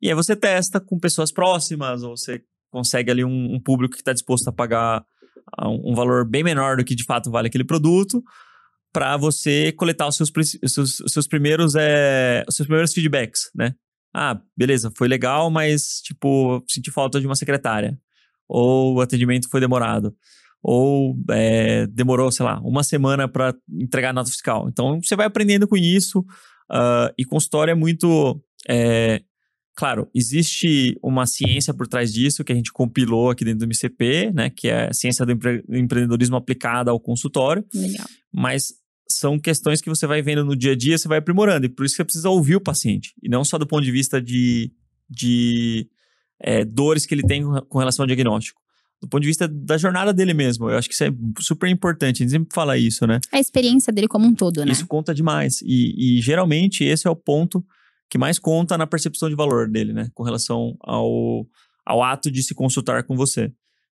E 0.00 0.08
aí 0.08 0.14
você 0.14 0.36
testa 0.36 0.78
com 0.78 0.98
pessoas 0.98 1.32
próximas, 1.32 2.02
ou 2.02 2.16
você 2.16 2.40
consegue 2.70 3.10
ali 3.10 3.24
um, 3.24 3.54
um 3.54 3.60
público 3.60 3.94
que 3.94 4.02
está 4.02 4.12
disposto 4.12 4.48
a 4.48 4.52
pagar 4.52 5.02
um, 5.62 5.94
valor 5.94 6.24
bem 6.24 6.42
menor 6.42 6.76
do 6.76 6.84
que 6.84 6.94
de 6.94 7.04
fato 7.04 7.30
vale 7.30 7.48
aquele 7.48 7.64
produto, 7.64 8.22
para 8.92 9.16
você 9.16 9.72
coletar 9.72 10.08
os 10.08 10.16
seus, 10.16 10.32
seus, 10.66 11.02
seus 11.06 11.26
primeiros 11.26 11.74
é, 11.74 12.44
os 12.48 12.56
seus 12.56 12.66
primeiros 12.66 12.92
feedbacks, 12.92 13.50
né? 13.54 13.74
Ah, 14.14 14.40
beleza, 14.56 14.90
foi 14.96 15.08
legal, 15.08 15.50
mas 15.50 16.00
tipo 16.02 16.64
senti 16.68 16.90
falta 16.90 17.20
de 17.20 17.26
uma 17.26 17.36
secretária 17.36 17.98
ou 18.48 18.96
o 18.96 19.00
atendimento 19.00 19.48
foi 19.50 19.60
demorado, 19.60 20.14
ou 20.62 21.16
é, 21.30 21.86
demorou, 21.88 22.30
sei 22.30 22.44
lá, 22.44 22.60
uma 22.60 22.82
semana 22.82 23.28
para 23.28 23.54
entregar 23.68 24.10
a 24.10 24.12
nota 24.12 24.30
fiscal. 24.30 24.68
Então 24.68 25.00
você 25.02 25.16
vai 25.16 25.26
aprendendo 25.26 25.68
com 25.68 25.76
isso, 25.76 26.24
ah, 26.70 27.12
e 27.18 27.24
consultório 27.24 27.72
é 27.72 27.74
muito. 27.74 28.40
é, 28.68 29.22
claro, 29.76 30.08
existe 30.14 30.98
uma 31.02 31.26
ciência 31.26 31.74
por 31.74 31.86
trás 31.86 32.12
disso 32.12 32.42
que 32.42 32.52
a 32.52 32.56
gente 32.56 32.72
compilou 32.72 33.30
aqui 33.30 33.44
dentro 33.44 33.60
do 33.60 33.66
MCP, 33.66 34.32
né, 34.34 34.50
que 34.50 34.68
é 34.68 34.88
a 34.88 34.92
ciência 34.94 35.24
do 35.26 35.32
empre- 35.32 35.62
empreendedorismo 35.68 36.34
aplicada 36.34 36.90
ao 36.90 36.98
consultório, 36.98 37.64
Legal. 37.74 38.06
mas 38.32 38.72
são 39.08 39.38
questões 39.38 39.80
que 39.80 39.88
você 39.88 40.06
vai 40.06 40.22
vendo 40.22 40.44
no 40.44 40.56
dia 40.56 40.72
a 40.72 40.76
dia, 40.76 40.98
você 40.98 41.06
vai 41.06 41.18
aprimorando. 41.18 41.66
E 41.66 41.68
por 41.68 41.84
isso 41.84 41.92
que 41.92 41.98
você 41.98 42.04
precisa 42.04 42.28
ouvir 42.28 42.56
o 42.56 42.60
paciente. 42.60 43.14
E 43.22 43.28
não 43.28 43.44
só 43.44 43.56
do 43.58 43.66
ponto 43.66 43.84
de 43.84 43.92
vista 43.92 44.20
de, 44.20 44.72
de 45.08 45.86
é, 46.40 46.64
dores 46.64 47.06
que 47.06 47.14
ele 47.14 47.22
tem 47.22 47.44
com 47.68 47.78
relação 47.78 48.02
ao 48.02 48.06
diagnóstico. 48.06 48.60
Do 49.00 49.08
ponto 49.08 49.20
de 49.20 49.28
vista 49.28 49.46
da 49.46 49.76
jornada 49.76 50.12
dele 50.12 50.32
mesmo. 50.34 50.70
Eu 50.70 50.78
acho 50.78 50.88
que 50.88 50.94
isso 50.94 51.04
é 51.04 51.12
super 51.38 51.68
importante. 51.68 52.16
A 52.16 52.24
gente 52.24 52.32
sempre 52.32 52.48
fala 52.52 52.76
isso, 52.78 53.06
né? 53.06 53.20
A 53.30 53.38
experiência 53.38 53.92
dele 53.92 54.08
como 54.08 54.26
um 54.26 54.34
todo, 54.34 54.64
né? 54.64 54.72
Isso 54.72 54.86
conta 54.86 55.14
demais. 55.14 55.60
E, 55.62 56.16
e 56.16 56.20
geralmente 56.20 56.82
esse 56.82 57.06
é 57.06 57.10
o 57.10 57.14
ponto 57.14 57.64
que 58.10 58.18
mais 58.18 58.38
conta 58.38 58.78
na 58.78 58.86
percepção 58.86 59.28
de 59.28 59.34
valor 59.34 59.68
dele, 59.68 59.92
né? 59.92 60.08
Com 60.14 60.22
relação 60.22 60.76
ao, 60.80 61.46
ao 61.84 62.02
ato 62.02 62.30
de 62.30 62.42
se 62.42 62.54
consultar 62.54 63.04
com 63.04 63.16
você. 63.16 63.52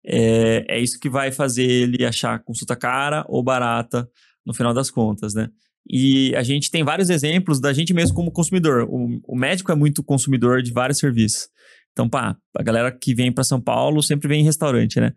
É, 0.04 0.64
é 0.68 0.80
isso 0.80 0.98
que 0.98 1.10
vai 1.10 1.30
fazer 1.30 1.64
ele 1.64 2.04
achar 2.04 2.38
consulta 2.40 2.76
cara 2.76 3.24
ou 3.28 3.42
barata 3.42 4.08
no 4.44 4.54
final 4.54 4.72
das 4.72 4.90
contas, 4.90 5.34
né? 5.34 5.48
E 5.90 6.34
a 6.36 6.42
gente 6.42 6.70
tem 6.70 6.84
vários 6.84 7.08
exemplos 7.08 7.60
da 7.60 7.72
gente 7.72 7.94
mesmo 7.94 8.14
como 8.14 8.30
consumidor. 8.30 8.86
O, 8.88 9.20
o 9.26 9.36
médico 9.36 9.72
é 9.72 9.74
muito 9.74 10.02
consumidor 10.02 10.62
de 10.62 10.72
vários 10.72 10.98
serviços. 10.98 11.48
Então, 11.92 12.08
pá, 12.08 12.36
a 12.56 12.62
galera 12.62 12.92
que 12.92 13.14
vem 13.14 13.32
para 13.32 13.42
São 13.42 13.60
Paulo 13.60 14.02
sempre 14.02 14.28
vem 14.28 14.42
em 14.42 14.44
restaurante, 14.44 15.00
né? 15.00 15.12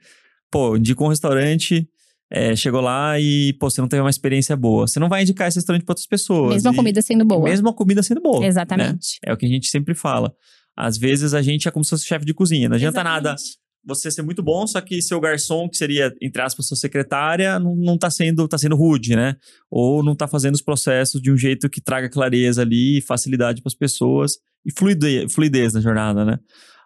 Pô, 0.49 0.77
indicou 0.77 1.08
um 1.08 1.10
restaurante, 1.10 1.88
é, 2.31 2.55
chegou 2.55 2.79
lá 2.79 3.19
e, 3.19 3.53
pô, 3.59 3.69
você 3.69 3.81
não 3.81 3.89
teve 3.89 4.01
uma 4.01 4.09
experiência 4.09 4.55
boa. 4.55 4.87
Você 4.87 4.99
não 4.99 5.09
vai 5.09 5.21
indicar 5.23 5.49
esse 5.49 5.57
restaurante 5.57 5.83
para 5.83 5.91
outras 5.91 6.07
pessoas. 6.07 6.53
Mesmo 6.53 6.69
a 6.69 6.73
comida 6.75 7.01
sendo 7.01 7.25
boa. 7.25 7.43
Mesmo 7.43 7.67
a 7.67 7.73
comida 7.73 8.01
sendo 8.01 8.21
boa. 8.21 8.39
né? 8.39 8.47
Exatamente. 8.47 9.19
É 9.25 9.33
o 9.33 9.37
que 9.37 9.45
a 9.45 9.49
gente 9.49 9.67
sempre 9.67 9.93
fala. 9.93 10.33
Às 10.75 10.97
vezes 10.97 11.33
a 11.33 11.41
gente 11.41 11.67
é 11.67 11.71
como 11.71 11.83
se 11.83 11.89
fosse 11.89 12.05
chefe 12.05 12.25
de 12.25 12.33
cozinha. 12.33 12.69
Não 12.69 12.77
adianta 12.77 13.03
nada 13.03 13.31
Exatamente. 13.31 13.57
você 13.85 14.09
ser 14.09 14.21
muito 14.21 14.41
bom, 14.41 14.65
só 14.65 14.79
que 14.79 15.01
seu 15.01 15.19
garçom, 15.19 15.67
que 15.67 15.75
seria, 15.75 16.09
entre 16.21 16.41
aspas, 16.41 16.67
sua 16.67 16.77
secretária, 16.77 17.59
não, 17.59 17.75
não 17.75 17.97
tá 17.97 18.09
sendo, 18.09 18.47
tá 18.47 18.57
sendo 18.57 18.77
rude, 18.77 19.13
né? 19.13 19.35
Ou 19.69 20.01
não 20.01 20.15
tá 20.15 20.25
fazendo 20.25 20.55
os 20.55 20.61
processos 20.61 21.21
de 21.21 21.29
um 21.31 21.37
jeito 21.37 21.69
que 21.69 21.81
traga 21.81 22.09
clareza 22.09 22.61
ali, 22.61 23.01
facilidade 23.01 23.61
para 23.61 23.69
as 23.69 23.75
pessoas 23.75 24.37
e 24.65 24.71
fluidez, 24.71 25.33
fluidez 25.33 25.73
na 25.73 25.81
jornada, 25.81 26.23
né? 26.23 26.39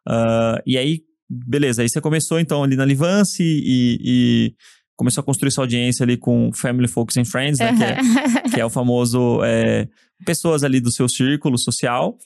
Ah, 0.07 0.59
e 0.65 0.75
aí, 0.75 1.01
beleza, 1.29 1.83
aí 1.83 1.89
você 1.89 2.01
começou 2.01 2.39
então 2.39 2.63
ali 2.63 2.75
na 2.75 2.85
Livance 2.85 3.43
e, 3.43 3.99
e 4.03 4.55
começou 4.95 5.21
a 5.21 5.25
construir 5.25 5.51
sua 5.51 5.63
audiência 5.63 6.03
ali 6.03 6.17
com 6.17 6.51
Family, 6.53 6.87
Folks 6.87 7.17
and 7.17 7.25
Friends, 7.25 7.59
né? 7.59 7.73
Que 7.75 7.83
é, 7.83 8.49
que 8.55 8.61
é 8.61 8.65
o 8.65 8.69
famoso 8.69 9.43
é, 9.43 9.87
pessoas 10.25 10.63
ali 10.63 10.79
do 10.79 10.91
seu 10.91 11.07
círculo 11.09 11.57
social. 11.57 12.17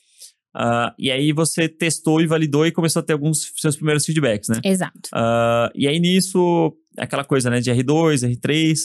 Uh, 0.55 0.89
e 0.97 1.11
aí 1.11 1.31
você 1.31 1.69
testou 1.69 2.19
e 2.21 2.27
validou 2.27 2.65
e 2.65 2.71
começou 2.71 3.01
a 3.01 3.03
ter 3.03 3.13
alguns 3.13 3.51
seus 3.55 3.75
primeiros 3.75 4.05
feedbacks, 4.05 4.49
né? 4.49 4.59
Exato. 4.63 5.09
Uh, 5.13 5.69
e 5.75 5.87
aí 5.87 5.99
nisso, 5.99 6.75
aquela 6.97 7.23
coisa, 7.23 7.49
né, 7.49 7.59
de 7.59 7.71
R2, 7.71 8.27
R3, 8.27 8.75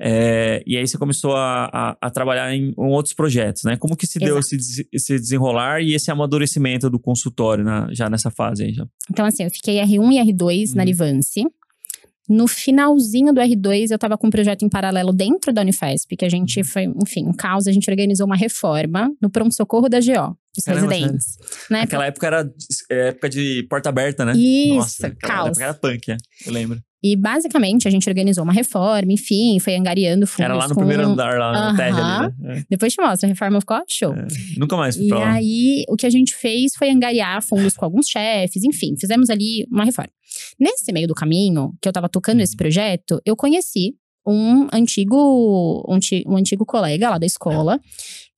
é, 0.00 0.62
e 0.64 0.76
aí 0.76 0.86
você 0.86 0.96
começou 0.96 1.34
a, 1.34 1.64
a, 1.72 1.96
a 2.00 2.10
trabalhar 2.10 2.54
em, 2.54 2.68
em, 2.68 2.74
outros 2.76 3.14
projetos, 3.14 3.64
né? 3.64 3.76
Como 3.76 3.96
que 3.96 4.06
se 4.06 4.20
deu 4.20 4.38
esse, 4.38 4.86
esse, 4.92 5.18
desenrolar 5.18 5.80
e 5.80 5.92
esse 5.92 6.08
amadurecimento 6.08 6.88
do 6.88 7.00
consultório 7.00 7.64
na, 7.64 7.92
já 7.92 8.08
nessa 8.08 8.30
fase 8.30 8.64
aí? 8.64 8.72
Já? 8.72 8.86
Então, 9.10 9.26
assim, 9.26 9.42
eu 9.42 9.50
fiquei 9.50 9.80
R1 9.80 10.12
e 10.12 10.32
R2 10.32 10.68
uhum. 10.68 10.74
na 10.76 10.84
Livance. 10.84 11.44
No 12.28 12.46
finalzinho 12.46 13.32
do 13.32 13.40
R2, 13.40 13.90
eu 13.90 13.94
estava 13.94 14.18
com 14.18 14.26
um 14.26 14.30
projeto 14.30 14.64
em 14.64 14.68
paralelo 14.68 15.12
dentro 15.12 15.52
da 15.52 15.62
Unifesp, 15.62 16.16
que 16.16 16.24
a 16.24 16.28
gente 16.28 16.62
foi, 16.62 16.84
enfim, 16.84 17.26
um 17.26 17.32
caos, 17.32 17.66
a 17.66 17.72
gente 17.72 17.88
organizou 17.90 18.26
uma 18.26 18.36
reforma 18.36 19.10
no 19.20 19.30
pronto-socorro 19.30 19.88
da 19.88 19.98
GO, 19.98 20.36
dos 20.54 20.64
Caramba, 20.64 20.92
residentes. 20.92 21.38
Né? 21.70 21.80
Naquela 21.80 22.06
época 22.06 22.26
era 22.26 22.52
é, 22.90 23.08
época 23.08 23.28
de 23.28 23.66
porta 23.70 23.88
aberta, 23.88 24.24
né? 24.24 24.32
Isso, 24.36 24.74
Nossa, 24.74 25.10
caos. 25.20 25.48
Época 25.50 25.64
era 25.64 25.74
punk, 25.74 26.10
é, 26.10 26.16
eu 26.46 26.52
lembro. 26.52 26.82
E 27.02 27.14
basicamente 27.16 27.86
a 27.86 27.90
gente 27.90 28.08
organizou 28.08 28.42
uma 28.42 28.52
reforma, 28.52 29.12
enfim, 29.12 29.58
foi 29.60 29.76
angariando 29.76 30.26
fundos. 30.26 30.44
Era 30.44 30.54
lá 30.56 30.68
no 30.68 30.74
com... 30.74 30.80
primeiro 30.80 31.04
andar, 31.04 31.38
lá 31.38 31.72
-huh. 31.72 31.76
térreo 31.76 31.96
ali, 31.96 32.34
né? 32.40 32.56
É. 32.56 32.64
Depois 32.68 32.92
te 32.92 33.00
mostro, 33.00 33.26
a 33.26 33.28
reforma 33.28 33.60
ficou 33.60 33.80
show. 33.88 34.14
É. 34.14 34.26
Nunca 34.56 34.76
mais 34.76 34.96
fui 34.96 35.06
E 35.06 35.10
lá. 35.10 35.32
aí, 35.32 35.84
o 35.88 35.96
que 35.96 36.06
a 36.06 36.10
gente 36.10 36.34
fez 36.34 36.72
foi 36.76 36.90
angariar 36.90 37.40
fundos 37.42 37.76
com 37.76 37.84
alguns 37.84 38.08
chefes, 38.08 38.64
enfim, 38.64 38.96
fizemos 38.98 39.30
ali 39.30 39.64
uma 39.70 39.84
reforma. 39.84 40.10
Nesse 40.58 40.92
meio 40.92 41.06
do 41.06 41.14
caminho, 41.14 41.72
que 41.80 41.88
eu 41.88 41.92
tava 41.92 42.08
tocando 42.08 42.40
esse 42.40 42.54
uhum. 42.54 42.58
projeto, 42.58 43.20
eu 43.24 43.36
conheci 43.36 43.94
um 44.28 44.68
antigo, 44.72 45.84
um, 45.88 45.98
um, 46.26 46.36
antigo 46.36 46.66
colega 46.66 47.10
lá 47.10 47.18
da 47.18 47.26
escola, 47.26 47.80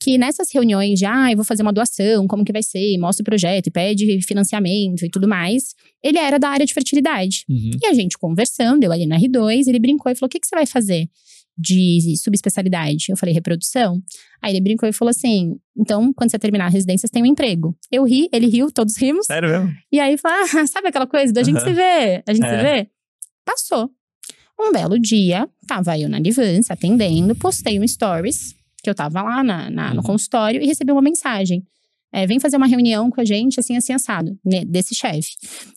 que 0.00 0.16
nessas 0.16 0.52
reuniões 0.52 0.98
de, 0.98 1.04
ah, 1.04 1.30
eu 1.30 1.36
vou 1.36 1.44
fazer 1.44 1.62
uma 1.62 1.72
doação, 1.72 2.26
como 2.26 2.44
que 2.44 2.52
vai 2.52 2.62
ser, 2.62 2.96
mostra 2.98 3.22
o 3.22 3.24
projeto 3.24 3.66
e 3.66 3.70
pede 3.70 4.22
financiamento 4.22 5.04
e 5.04 5.10
tudo 5.10 5.28
mais, 5.28 5.74
ele 6.02 6.18
era 6.18 6.38
da 6.38 6.48
área 6.48 6.64
de 6.64 6.72
fertilidade. 6.72 7.44
Uhum. 7.48 7.70
E 7.82 7.86
a 7.86 7.94
gente 7.94 8.16
conversando, 8.16 8.84
eu 8.84 8.92
ali 8.92 9.06
na 9.06 9.18
R2, 9.18 9.66
ele 9.66 9.78
brincou 9.78 10.10
e 10.10 10.14
falou, 10.14 10.28
o 10.28 10.30
que, 10.30 10.40
que 10.40 10.46
você 10.46 10.54
vai 10.54 10.66
fazer? 10.66 11.08
de 11.60 12.16
subespecialidade. 12.16 13.06
Eu 13.10 13.16
falei, 13.16 13.34
reprodução. 13.34 14.00
Aí 14.40 14.52
ele 14.52 14.62
brincou 14.62 14.88
e 14.88 14.92
falou 14.92 15.10
assim: 15.10 15.56
então, 15.76 16.10
quando 16.14 16.30
você 16.30 16.38
terminar 16.38 16.66
a 16.66 16.70
residência, 16.70 17.06
você 17.06 17.12
tem 17.12 17.22
um 17.22 17.26
emprego. 17.26 17.76
Eu 17.92 18.04
ri, 18.04 18.28
ele 18.32 18.46
riu, 18.46 18.72
todos 18.72 18.96
rimos. 18.96 19.26
Sério 19.26 19.48
mesmo? 19.48 19.74
E 19.92 20.00
aí 20.00 20.16
falou: 20.16 20.38
ah, 20.38 20.66
sabe 20.66 20.88
aquela 20.88 21.06
coisa 21.06 21.32
da 21.32 21.42
gente 21.42 21.58
uhum. 21.58 21.64
se 21.64 21.72
vê? 21.72 22.22
A 22.26 22.32
gente 22.32 22.46
é. 22.46 22.56
se 22.56 22.62
vê? 22.62 22.90
Passou. 23.44 23.90
Um 24.60 24.72
belo 24.72 24.98
dia, 24.98 25.48
tava 25.66 25.98
eu 25.98 26.08
na 26.08 26.18
Livância 26.18 26.74
atendendo, 26.74 27.34
postei 27.34 27.80
um 27.80 27.88
stories, 27.88 28.54
que 28.82 28.90
eu 28.90 28.94
tava 28.94 29.22
lá 29.22 29.42
na, 29.42 29.70
na, 29.70 29.90
no 29.90 29.96
uhum. 29.96 30.02
consultório, 30.02 30.62
e 30.62 30.66
recebi 30.66 30.92
uma 30.92 31.00
mensagem. 31.00 31.64
É, 32.12 32.26
vem 32.26 32.40
fazer 32.40 32.56
uma 32.56 32.66
reunião 32.66 33.08
com 33.08 33.20
a 33.20 33.24
gente, 33.24 33.58
assim, 33.60 33.76
assim, 33.76 33.92
assado, 33.92 34.36
né, 34.44 34.64
desse 34.64 34.94
chefe. 34.94 35.30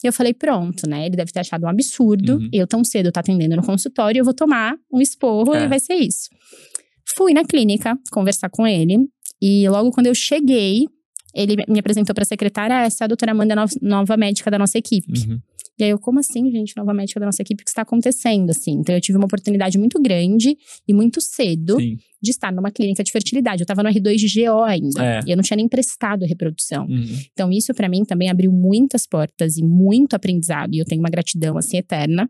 Eu 0.04 0.12
falei, 0.12 0.34
pronto, 0.34 0.90
né? 0.90 1.06
Ele 1.06 1.16
deve 1.16 1.32
ter 1.32 1.40
achado 1.42 1.64
um 1.64 1.70
absurdo. 1.70 2.38
Uhum. 2.38 2.50
Eu 2.52 2.66
tão 2.66 2.84
cedo 2.84 3.12
tá 3.12 3.20
atendendo 3.20 3.56
no 3.56 3.64
consultório, 3.64 4.20
eu 4.20 4.26
vou 4.26 4.34
tomar 4.34 4.76
um 4.92 5.00
esporro 5.00 5.54
é. 5.54 5.64
e 5.64 5.68
vai 5.68 5.80
ser 5.80 5.94
isso. 5.94 6.30
Fui 7.16 7.34
na 7.34 7.46
clínica 7.46 7.98
conversar 8.12 8.50
com 8.50 8.66
ele. 8.68 8.98
E 9.40 9.70
logo 9.70 9.92
quando 9.92 10.08
eu 10.08 10.16
cheguei, 10.16 10.88
ele 11.36 11.56
me 11.68 11.80
apresentou 11.80 12.16
para 12.16 12.24
a 12.24 12.26
secretária, 12.26 12.86
essa 12.86 13.04
é 13.04 13.06
a 13.06 13.08
doutora 13.08 13.32
Amanda, 13.32 13.56
nova 13.82 14.18
médica 14.18 14.50
da 14.50 14.58
nossa 14.58 14.78
equipe. 14.78 15.28
Uhum. 15.28 15.40
E 15.80 15.84
aí 15.84 15.90
eu, 15.90 16.00
como 16.00 16.20
assim, 16.20 16.52
gente, 16.52 16.76
nova 16.78 16.94
médica 16.94 17.20
da 17.20 17.26
nossa 17.26 17.42
equipe, 17.42 17.62
o 17.62 17.66
que 17.66 17.70
está 17.70 17.82
acontecendo, 17.82 18.52
assim? 18.52 18.74
Então 18.74 18.94
eu 18.94 19.02
tive 19.02 19.18
uma 19.18 19.26
oportunidade 19.26 19.78
muito 19.78 20.00
grande 20.02 20.56
e 20.88 20.94
muito 20.94 21.20
cedo 21.20 21.80
Sim. 21.80 21.98
de 22.22 22.32
estar 22.32 22.52
numa 22.52 22.72
clínica 22.72 23.04
de 23.04 23.12
fertilidade. 23.12 23.62
Eu 23.62 23.66
estava 23.66 23.82
no 23.82 23.90
R2 23.90 24.16
de 24.16 24.46
GO 24.46 24.62
ainda. 24.62 25.04
É. 25.04 25.20
E 25.26 25.32
eu 25.32 25.36
não 25.36 25.44
tinha 25.44 25.58
nem 25.58 25.68
prestado 25.68 26.24
a 26.24 26.28
reprodução. 26.28 26.86
Uhum. 26.86 27.20
Então 27.32 27.52
isso 27.52 27.74
para 27.74 27.90
mim 27.90 28.06
também 28.06 28.30
abriu 28.30 28.52
muitas 28.52 29.08
portas 29.08 29.58
e 29.58 29.64
muito 29.64 30.16
aprendizado. 30.16 30.74
E 30.76 30.80
eu 30.80 30.86
tenho 30.86 31.02
uma 31.02 31.10
gratidão, 31.10 31.58
assim, 31.58 31.78
eterna. 31.78 32.30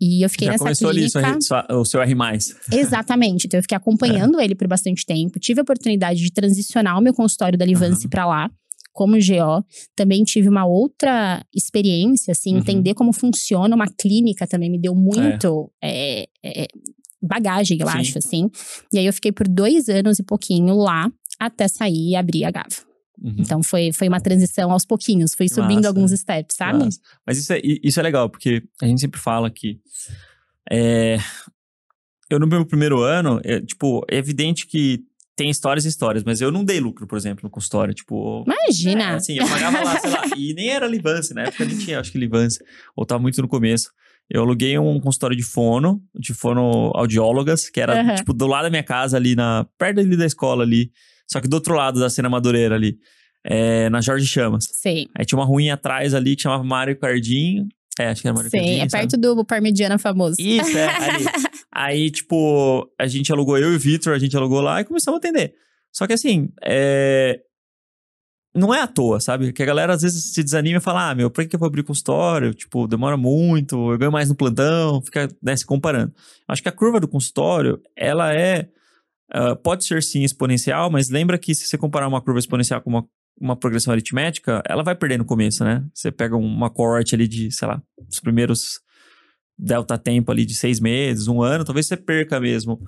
E 0.00 0.24
eu 0.24 0.28
fiquei 0.28 0.46
Já 0.46 0.52
nessa 0.52 0.64
começou 0.64 0.90
clínica. 0.90 1.26
ali 1.26 1.42
sua, 1.42 1.66
o 1.70 1.84
seu 1.84 2.02
R. 2.02 2.14
Exatamente. 2.72 3.46
Então 3.46 3.58
eu 3.58 3.62
fiquei 3.62 3.76
acompanhando 3.76 4.38
é. 4.40 4.44
ele 4.44 4.54
por 4.54 4.68
bastante 4.68 5.06
tempo. 5.06 5.38
Tive 5.38 5.60
a 5.60 5.62
oportunidade 5.62 6.20
de 6.20 6.30
transicionar 6.30 6.98
o 6.98 7.00
meu 7.00 7.14
consultório 7.14 7.58
da 7.58 7.64
Livance 7.64 8.04
uhum. 8.04 8.10
para 8.10 8.26
lá 8.26 8.50
como 8.94 9.16
GO. 9.16 9.66
Também 9.94 10.22
tive 10.22 10.48
uma 10.48 10.64
outra 10.64 11.44
experiência, 11.52 12.32
assim, 12.32 12.54
uhum. 12.54 12.60
entender 12.60 12.94
como 12.94 13.12
funciona 13.12 13.74
uma 13.74 13.88
clínica 13.88 14.46
também 14.46 14.70
me 14.70 14.80
deu 14.80 14.94
muito 14.94 15.70
é. 15.82 16.26
É, 16.42 16.62
é, 16.62 16.66
bagagem, 17.20 17.78
eu 17.80 17.88
Sim. 17.88 17.98
acho, 17.98 18.18
assim. 18.18 18.50
E 18.92 18.98
aí 18.98 19.06
eu 19.06 19.12
fiquei 19.12 19.32
por 19.32 19.48
dois 19.48 19.88
anos 19.88 20.18
e 20.18 20.22
pouquinho 20.22 20.74
lá, 20.76 21.10
até 21.38 21.66
sair 21.66 22.10
e 22.10 22.16
abrir 22.16 22.44
a 22.44 22.50
Gava. 22.50 22.68
Uhum. 23.20 23.36
Então 23.38 23.62
foi, 23.62 23.92
foi 23.92 24.08
uma 24.08 24.20
transição 24.20 24.70
aos 24.70 24.84
pouquinhos, 24.84 25.34
fui 25.34 25.48
subindo 25.48 25.86
alguns 25.86 26.12
steps, 26.12 26.56
sabe? 26.56 26.88
Mas 27.26 27.38
isso 27.38 27.52
é, 27.52 27.60
isso 27.62 27.98
é 27.98 28.02
legal, 28.02 28.28
porque 28.30 28.62
a 28.80 28.86
gente 28.86 29.00
sempre 29.00 29.20
fala 29.20 29.50
que. 29.50 29.78
É, 30.70 31.18
eu, 32.30 32.38
no 32.38 32.46
meu 32.46 32.64
primeiro 32.64 33.00
ano, 33.00 33.40
é, 33.44 33.60
tipo, 33.60 34.04
é 34.10 34.16
evidente 34.16 34.66
que 34.66 35.04
tem 35.36 35.50
histórias 35.50 35.84
e 35.84 35.88
histórias, 35.88 36.22
mas 36.24 36.40
eu 36.40 36.50
não 36.50 36.64
dei 36.64 36.80
lucro, 36.80 37.06
por 37.06 37.16
exemplo, 37.16 37.40
no 37.42 37.50
consultório. 37.50 37.92
Tipo. 37.92 38.44
Imagina! 38.46 39.12
É, 39.12 39.14
assim, 39.14 39.36
eu 39.38 39.46
pagava 39.48 39.82
lá, 39.82 39.98
sei 39.98 40.10
lá, 40.10 40.22
e 40.36 40.54
nem 40.54 40.68
era 40.70 40.86
Livance, 40.86 41.34
na 41.34 41.42
época 41.42 41.64
nem 41.64 41.76
tinha, 41.76 42.00
acho 42.00 42.12
que 42.12 42.18
Livance, 42.18 42.58
ou 42.96 43.04
tava 43.04 43.20
muito 43.20 43.40
no 43.42 43.48
começo. 43.48 43.90
Eu 44.30 44.42
aluguei 44.42 44.78
um 44.78 44.98
consultório 45.00 45.36
de 45.36 45.42
fono, 45.42 46.02
de 46.14 46.32
fono 46.32 46.90
audiólogas, 46.94 47.68
que 47.68 47.80
era, 47.80 48.02
uhum. 48.02 48.14
tipo, 48.14 48.32
do 48.32 48.46
lado 48.46 48.64
da 48.64 48.70
minha 48.70 48.82
casa, 48.82 49.16
ali 49.16 49.34
na. 49.34 49.66
perto 49.78 50.00
ali 50.00 50.16
da 50.16 50.26
escola 50.26 50.62
ali. 50.62 50.90
Só 51.30 51.40
que 51.40 51.48
do 51.48 51.54
outro 51.54 51.74
lado 51.74 52.00
da 52.00 52.08
cena 52.08 52.28
madureira 52.28 52.74
ali. 52.74 52.96
É, 53.46 53.90
na 53.90 54.00
Jorge 54.00 54.26
Chamas. 54.26 54.64
Sim. 54.72 55.06
Aí 55.14 55.26
tinha 55.26 55.38
uma 55.38 55.44
ruinha 55.44 55.74
atrás 55.74 56.14
ali 56.14 56.34
que 56.34 56.42
chamava 56.42 56.64
Mário 56.64 56.98
Cardinho. 56.98 57.68
É, 57.98 58.08
acho 58.08 58.22
que 58.22 58.28
era 58.28 58.34
Mário 58.34 58.50
Sim, 58.50 58.58
Cardinho. 58.58 58.82
é 58.82 58.88
perto 58.88 59.10
sabe? 59.12 59.22
do 59.22 59.44
Parmigiana 59.44 59.98
famoso. 59.98 60.36
Isso, 60.38 60.76
é, 60.76 60.88
ali. 61.10 61.24
Aí, 61.72 62.10
tipo, 62.10 62.88
a 62.98 63.06
gente 63.06 63.32
alugou, 63.32 63.56
eu 63.58 63.72
e 63.72 63.76
o 63.76 63.78
Victor, 63.78 64.14
a 64.14 64.18
gente 64.18 64.36
alugou 64.36 64.60
lá 64.60 64.80
e 64.80 64.84
começamos 64.84 65.16
a 65.16 65.18
atender. 65.18 65.54
Só 65.92 66.06
que 66.06 66.12
assim, 66.12 66.48
é... 66.62 67.40
não 68.54 68.74
é 68.74 68.80
à 68.80 68.86
toa, 68.86 69.20
sabe? 69.20 69.52
Que 69.52 69.62
a 69.62 69.66
galera 69.66 69.94
às 69.94 70.02
vezes 70.02 70.32
se 70.32 70.42
desanima 70.42 70.78
e 70.78 70.82
fala: 70.82 71.10
ah, 71.10 71.14
meu, 71.14 71.30
por 71.30 71.46
que 71.46 71.54
eu 71.54 71.60
vou 71.60 71.68
abrir 71.68 71.84
consultório? 71.84 72.52
Tipo, 72.52 72.88
demora 72.88 73.16
muito, 73.16 73.92
eu 73.92 73.98
ganho 73.98 74.12
mais 74.12 74.28
no 74.28 74.34
plantão, 74.34 75.00
fica 75.00 75.28
né, 75.40 75.56
se 75.56 75.64
comparando. 75.64 76.12
Acho 76.48 76.62
que 76.62 76.68
a 76.68 76.72
curva 76.72 76.98
do 76.98 77.08
consultório, 77.08 77.80
ela 77.96 78.34
é. 78.34 78.68
Uh, 79.34 79.56
pode 79.56 79.84
ser 79.84 80.02
sim 80.02 80.22
exponencial, 80.22 80.90
mas 80.90 81.08
lembra 81.08 81.38
que 81.38 81.54
se 81.54 81.66
você 81.66 81.78
comparar 81.78 82.06
uma 82.06 82.20
curva 82.20 82.38
exponencial 82.38 82.80
com 82.82 82.90
uma, 82.90 83.08
uma 83.40 83.56
progressão 83.56 83.92
aritmética, 83.92 84.62
ela 84.66 84.82
vai 84.82 84.94
perder 84.94 85.18
no 85.18 85.24
começo, 85.24 85.64
né? 85.64 85.84
Você 85.92 86.10
pega 86.10 86.36
uma 86.36 86.70
cohort 86.70 87.12
ali 87.14 87.26
de, 87.26 87.50
sei 87.50 87.68
lá, 87.68 87.82
os 88.08 88.20
primeiros 88.20 88.80
delta 89.58 89.98
tempo 89.98 90.30
ali 90.32 90.44
de 90.44 90.54
seis 90.54 90.80
meses, 90.80 91.28
um 91.28 91.42
ano, 91.42 91.64
talvez 91.64 91.86
você 91.86 91.96
perca 91.96 92.40
mesmo 92.40 92.80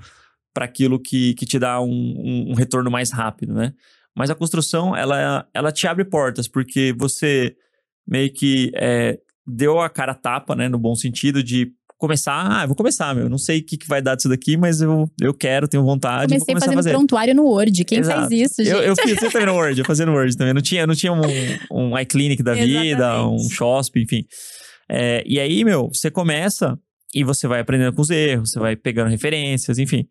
para 0.52 0.64
aquilo 0.64 0.98
que, 0.98 1.34
que 1.34 1.46
te 1.46 1.58
dá 1.58 1.80
um, 1.80 1.86
um, 1.88 2.50
um, 2.50 2.54
retorno 2.54 2.90
mais 2.90 3.10
rápido, 3.10 3.54
né? 3.54 3.72
Mas 4.14 4.30
a 4.30 4.34
construção, 4.34 4.96
ela, 4.96 5.46
ela 5.52 5.70
te 5.70 5.86
abre 5.86 6.04
portas, 6.04 6.48
porque 6.48 6.94
você 6.98 7.54
meio 8.06 8.32
que 8.32 8.72
é, 8.74 9.18
deu 9.46 9.78
a 9.78 9.90
cara 9.90 10.14
tapa, 10.14 10.56
né? 10.56 10.68
No 10.68 10.78
bom 10.78 10.94
sentido 10.94 11.42
de 11.42 11.72
começar, 11.98 12.46
ah, 12.48 12.64
eu 12.64 12.68
vou 12.68 12.76
começar, 12.76 13.14
meu, 13.14 13.28
não 13.28 13.38
sei 13.38 13.60
o 13.60 13.64
que, 13.64 13.76
que 13.76 13.88
vai 13.88 14.02
dar 14.02 14.14
disso 14.14 14.28
daqui, 14.28 14.56
mas 14.56 14.80
eu, 14.80 15.10
eu 15.20 15.32
quero, 15.32 15.66
tenho 15.66 15.82
vontade, 15.82 16.32
Comecei 16.32 16.54
fazendo 16.54 16.70
a 16.70 16.74
fazer. 16.74 16.90
prontuário 16.90 17.34
no 17.34 17.44
Word, 17.44 17.84
quem 17.84 17.98
Exato. 17.98 18.20
faz 18.20 18.32
isso, 18.32 18.62
gente? 18.62 18.70
Eu, 18.70 18.82
eu 18.82 18.94
fiz 18.96 19.22
eu 19.22 19.30
também 19.30 19.46
no 19.46 19.54
Word, 19.54 19.78
eu 19.78 19.84
fazia 19.84 20.04
no 20.04 20.12
Word 20.12 20.36
também, 20.36 20.52
não 20.52 20.62
tinha, 20.62 20.86
não 20.86 20.94
tinha 20.94 21.12
um, 21.12 21.20
um 21.70 21.98
iClinic 21.98 22.42
da 22.42 22.54
vida, 22.54 23.26
um 23.26 23.48
Shosp, 23.48 24.00
enfim. 24.00 24.24
É, 24.88 25.22
e 25.26 25.40
aí, 25.40 25.64
meu, 25.64 25.88
você 25.92 26.10
começa 26.10 26.78
e 27.14 27.24
você 27.24 27.48
vai 27.48 27.60
aprendendo 27.60 27.94
com 27.94 28.02
os 28.02 28.10
erros, 28.10 28.50
você 28.50 28.58
vai 28.58 28.76
pegando 28.76 29.10
referências, 29.10 29.78
enfim. 29.78 30.06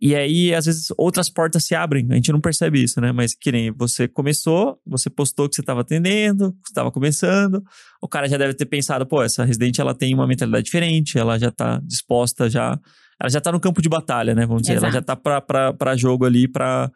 E 0.00 0.14
aí, 0.14 0.54
às 0.54 0.66
vezes, 0.66 0.88
outras 0.98 1.30
portas 1.30 1.64
se 1.64 1.74
abrem. 1.74 2.06
A 2.10 2.14
gente 2.14 2.30
não 2.30 2.40
percebe 2.40 2.82
isso, 2.82 3.00
né? 3.00 3.10
Mas 3.10 3.34
que 3.34 3.50
nem 3.50 3.70
você 3.70 4.06
começou, 4.06 4.78
você 4.86 5.08
postou 5.08 5.48
que 5.48 5.54
você 5.54 5.62
estava 5.62 5.80
atendendo, 5.80 6.52
que 6.52 6.68
estava 6.68 6.90
começando. 6.90 7.62
O 8.00 8.06
cara 8.06 8.28
já 8.28 8.36
deve 8.36 8.52
ter 8.52 8.66
pensado, 8.66 9.06
pô, 9.06 9.22
essa 9.22 9.44
residente 9.44 9.80
ela 9.80 9.94
tem 9.94 10.14
uma 10.14 10.26
mentalidade 10.26 10.64
diferente, 10.64 11.18
ela 11.18 11.38
já 11.38 11.48
está 11.48 11.80
disposta 11.82 12.50
já. 12.50 12.78
Ela 13.20 13.30
já 13.30 13.38
está 13.38 13.50
no 13.50 13.58
campo 13.58 13.80
de 13.80 13.88
batalha, 13.88 14.34
né? 14.34 14.44
Vamos 14.46 14.62
dizer, 14.62 14.74
Exato. 14.74 14.86
ela 14.86 14.92
já 14.92 15.00
está 15.00 15.16
para 15.16 15.96
jogo 15.96 16.26
ali 16.26 16.46
para 16.46 16.92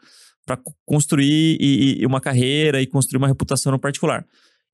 construir 0.84 1.56
e, 1.60 2.02
e 2.02 2.06
uma 2.06 2.20
carreira 2.20 2.80
e 2.82 2.86
construir 2.86 3.18
uma 3.18 3.28
reputação 3.28 3.72
no 3.72 3.78
particular. 3.78 4.24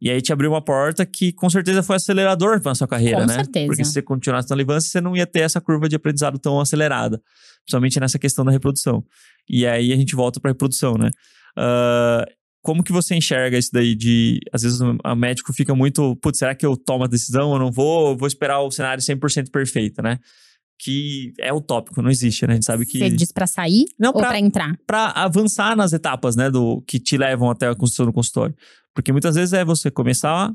E 0.01 0.11
aí 0.11 0.23
te 0.23 0.33
abriu 0.33 0.51
uma 0.51 0.63
porta 0.63 1.05
que 1.05 1.33
com 1.33 1.51
certeza 1.51 1.83
foi 1.83 1.97
acelerador 1.97 2.61
para 2.61 2.75
sua 2.75 2.87
carreira, 2.87 3.21
com 3.21 3.27
né? 3.27 3.35
Certeza. 3.35 3.67
Porque 3.67 3.85
se 3.85 3.93
você 3.93 4.03
continuasse 4.03 4.49
na 4.49 4.57
Livância, 4.57 4.89
você 4.91 5.01
não 5.01 5.17
ia 5.17 5.27
ter 5.27 5.41
essa 5.41 5.61
curva 5.61 5.89
de 5.89 5.97
aprendizado 5.97 6.39
tão 6.39 6.61
acelerada. 6.61 7.21
Principalmente 7.65 7.99
nessa 7.99 8.19
questão 8.19 8.45
da 8.45 8.53
reprodução. 8.53 9.05
E 9.49 9.67
aí 9.67 9.93
a 9.93 9.97
gente 9.97 10.15
volta 10.15 10.39
para 10.39 10.53
reprodução, 10.53 10.95
né? 10.95 11.11
Uh, 11.59 12.25
como 12.63 12.85
que 12.85 12.93
você 12.93 13.17
enxerga 13.17 13.59
isso 13.59 13.71
daí 13.73 13.97
de... 13.97 14.39
Às 14.53 14.63
vezes 14.63 14.81
o 14.81 15.15
médico 15.17 15.53
fica 15.53 15.75
muito... 15.75 16.15
Putz, 16.17 16.39
será 16.39 16.55
que 16.55 16.65
eu 16.65 16.77
tomo 16.77 17.05
a 17.05 17.09
decisão 17.09 17.51
ou 17.51 17.59
não 17.59 17.73
vou? 17.73 18.17
Vou 18.17 18.29
esperar 18.29 18.61
o 18.61 18.71
cenário 18.71 19.03
100% 19.03 19.51
perfeito, 19.51 20.01
né? 20.01 20.19
Que 20.79 21.33
é 21.39 21.53
utópico, 21.53 22.01
não 22.01 22.11
existe, 22.11 22.47
né? 22.47 22.53
A 22.53 22.57
gente 22.57 22.67
sabe 22.67 22.87
que. 22.87 22.99
Você 22.99 23.11
diz 23.11 23.33
pra 23.33 23.47
sair 23.47 23.87
Não, 23.99 24.11
ou 24.11 24.19
pra- 24.21 24.29
pra 24.29 24.39
entrar? 24.39 24.79
Pra 24.87 25.07
avançar 25.11 25.77
nas 25.77 25.93
etapas, 25.93 26.37
né, 26.37 26.51
do 26.51 26.81
que 26.87 26.99
te 27.01 27.17
levam 27.17 27.51
até 27.51 27.69
a 27.69 27.75
construção 27.75 28.07
do 28.07 28.13
consultório. 28.13 28.55
Porque 28.95 29.13
muitas 29.13 29.35
vezes 29.35 29.53
é 29.53 29.65
você 29.65 29.91
começar 29.91 30.53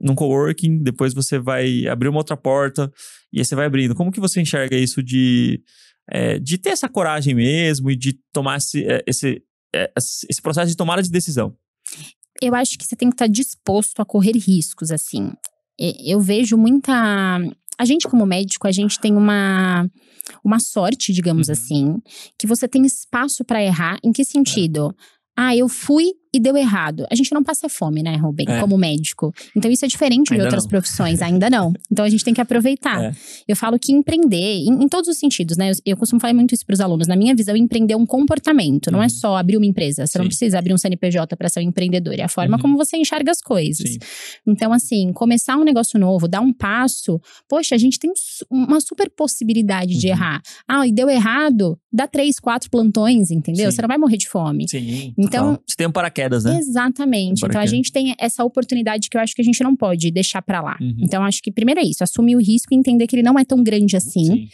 num 0.00 0.14
coworking, 0.14 0.82
depois 0.82 1.12
você 1.14 1.38
vai 1.38 1.86
abrir 1.86 2.08
uma 2.08 2.18
outra 2.18 2.36
porta 2.36 2.90
e 3.32 3.38
aí 3.38 3.44
você 3.44 3.54
vai 3.54 3.66
abrindo. 3.66 3.94
Como 3.94 4.10
que 4.10 4.20
você 4.20 4.40
enxerga 4.40 4.76
isso 4.76 5.02
de, 5.02 5.60
é, 6.10 6.38
de 6.38 6.58
ter 6.58 6.70
essa 6.70 6.88
coragem 6.88 7.34
mesmo 7.34 7.90
e 7.90 7.96
de 7.96 8.18
tomar 8.32 8.56
esse, 8.58 8.84
é, 8.84 9.02
esse, 9.06 9.42
é, 9.74 9.92
esse 9.96 10.42
processo 10.42 10.68
de 10.70 10.76
tomada 10.76 11.02
de 11.02 11.10
decisão? 11.10 11.54
Eu 12.42 12.54
acho 12.54 12.76
que 12.76 12.84
você 12.84 12.96
tem 12.96 13.08
que 13.08 13.14
estar 13.14 13.28
disposto 13.28 14.00
a 14.00 14.04
correr 14.04 14.32
riscos, 14.36 14.90
assim. 14.90 15.32
Eu 15.78 16.20
vejo 16.20 16.56
muita. 16.56 17.38
A 17.84 17.86
gente, 17.86 18.08
como 18.08 18.24
médico, 18.24 18.66
a 18.66 18.72
gente 18.72 18.98
tem 18.98 19.14
uma, 19.14 19.86
uma 20.42 20.58
sorte, 20.58 21.12
digamos 21.12 21.48
Uhum. 21.48 21.52
assim, 21.52 21.98
que 22.38 22.46
você 22.46 22.66
tem 22.66 22.82
espaço 22.86 23.44
pra 23.44 23.62
errar. 23.62 23.98
Em 24.02 24.10
que 24.10 24.24
sentido? 24.24 24.96
Ah, 25.36 25.54
eu 25.54 25.68
fui 25.68 26.12
e 26.34 26.40
deu 26.40 26.56
errado. 26.56 27.06
A 27.10 27.14
gente 27.14 27.32
não 27.32 27.42
passa 27.44 27.68
fome, 27.68 28.02
né, 28.02 28.16
Rubem, 28.16 28.46
É. 28.48 28.60
como 28.60 28.76
médico. 28.76 29.32
Então 29.56 29.70
isso 29.70 29.84
é 29.84 29.88
diferente 29.88 30.26
de 30.28 30.34
Ainda 30.34 30.44
outras 30.46 30.64
não. 30.64 30.68
profissões, 30.70 31.22
ainda 31.22 31.48
não. 31.48 31.72
Então 31.90 32.04
a 32.04 32.08
gente 32.08 32.24
tem 32.24 32.34
que 32.34 32.40
aproveitar. 32.40 33.02
É. 33.02 33.12
Eu 33.46 33.54
falo 33.56 33.78
que 33.78 33.92
empreender, 33.92 34.36
em, 34.66 34.82
em 34.84 34.88
todos 34.88 35.08
os 35.08 35.16
sentidos, 35.18 35.56
né? 35.56 35.70
Eu, 35.70 35.74
eu 35.86 35.96
costumo 35.96 36.20
falar 36.20 36.34
muito 36.34 36.54
isso 36.54 36.66
pros 36.66 36.80
alunos. 36.80 37.06
Na 37.06 37.14
minha 37.16 37.34
visão, 37.34 37.56
empreender 37.56 37.94
é 37.94 37.96
um 37.96 38.04
comportamento, 38.06 38.90
não 38.90 39.00
é 39.00 39.04
Uhum. 39.04 39.08
só 39.10 39.36
abrir 39.36 39.56
uma 39.56 39.66
empresa. 39.66 40.06
Você 40.06 40.18
não 40.18 40.24
Sim. 40.24 40.28
precisa 40.30 40.58
abrir 40.58 40.74
um 40.74 40.78
CNPJ 40.78 41.36
para 41.36 41.48
ser 41.48 41.60
um 41.60 41.62
empreendedor. 41.62 42.14
É 42.18 42.22
a 42.22 42.28
forma 42.28 42.56
Uhum. 42.56 42.62
como 42.62 42.76
você 42.76 42.96
enxerga 42.96 43.30
as 43.30 43.40
coisas. 43.40 43.88
Sim. 43.92 43.98
Então, 44.46 44.72
assim, 44.72 45.12
começar 45.12 45.56
um 45.56 45.64
negócio 45.64 45.98
novo, 46.00 46.26
dar 46.26 46.40
um 46.40 46.52
passo, 46.52 47.20
poxa, 47.48 47.74
a 47.74 47.78
gente 47.78 47.98
tem 47.98 48.10
um 48.10 48.14
uma 48.50 48.80
super 48.80 49.10
possibilidade 49.10 49.96
de 49.98 50.06
Uhum. 50.08 50.12
errar. 50.12 50.42
Ah, 50.68 50.86
e 50.86 50.92
deu 50.92 51.08
errado, 51.10 51.78
dá 51.92 52.06
três, 52.08 52.38
quatro 52.40 52.70
plantões, 52.70 53.30
entendeu? 53.30 53.70
Sim. 53.70 53.76
Você 53.76 53.82
não 53.82 53.88
vai 53.88 53.98
morrer 53.98 54.16
de 54.16 54.28
fome. 54.28 54.66
Sim. 54.68 55.12
Então-. 55.18 55.58
Você 55.66 55.76
tem 55.76 55.86
um 55.86 55.92
paraquedas, 55.92 56.23
né? 56.44 56.58
Exatamente. 56.58 57.38
Então 57.38 57.48
a 57.48 57.52
Paraquedas. 57.52 57.70
gente 57.70 57.92
tem 57.92 58.14
essa 58.18 58.44
oportunidade 58.44 59.08
que 59.08 59.16
eu 59.16 59.20
acho 59.20 59.34
que 59.34 59.42
a 59.42 59.44
gente 59.44 59.62
não 59.62 59.76
pode 59.76 60.10
deixar 60.10 60.42
pra 60.42 60.60
lá. 60.60 60.76
Uhum. 60.80 60.96
Então 61.00 61.22
acho 61.24 61.40
que 61.42 61.52
primeiro 61.52 61.80
é 61.80 61.84
isso, 61.84 62.02
assumir 62.02 62.36
o 62.36 62.40
risco 62.40 62.72
e 62.72 62.76
entender 62.76 63.06
que 63.06 63.16
ele 63.16 63.22
não 63.22 63.38
é 63.38 63.44
tão 63.44 63.62
grande 63.62 63.96
assim, 63.96 64.24
Sim. 64.24 64.48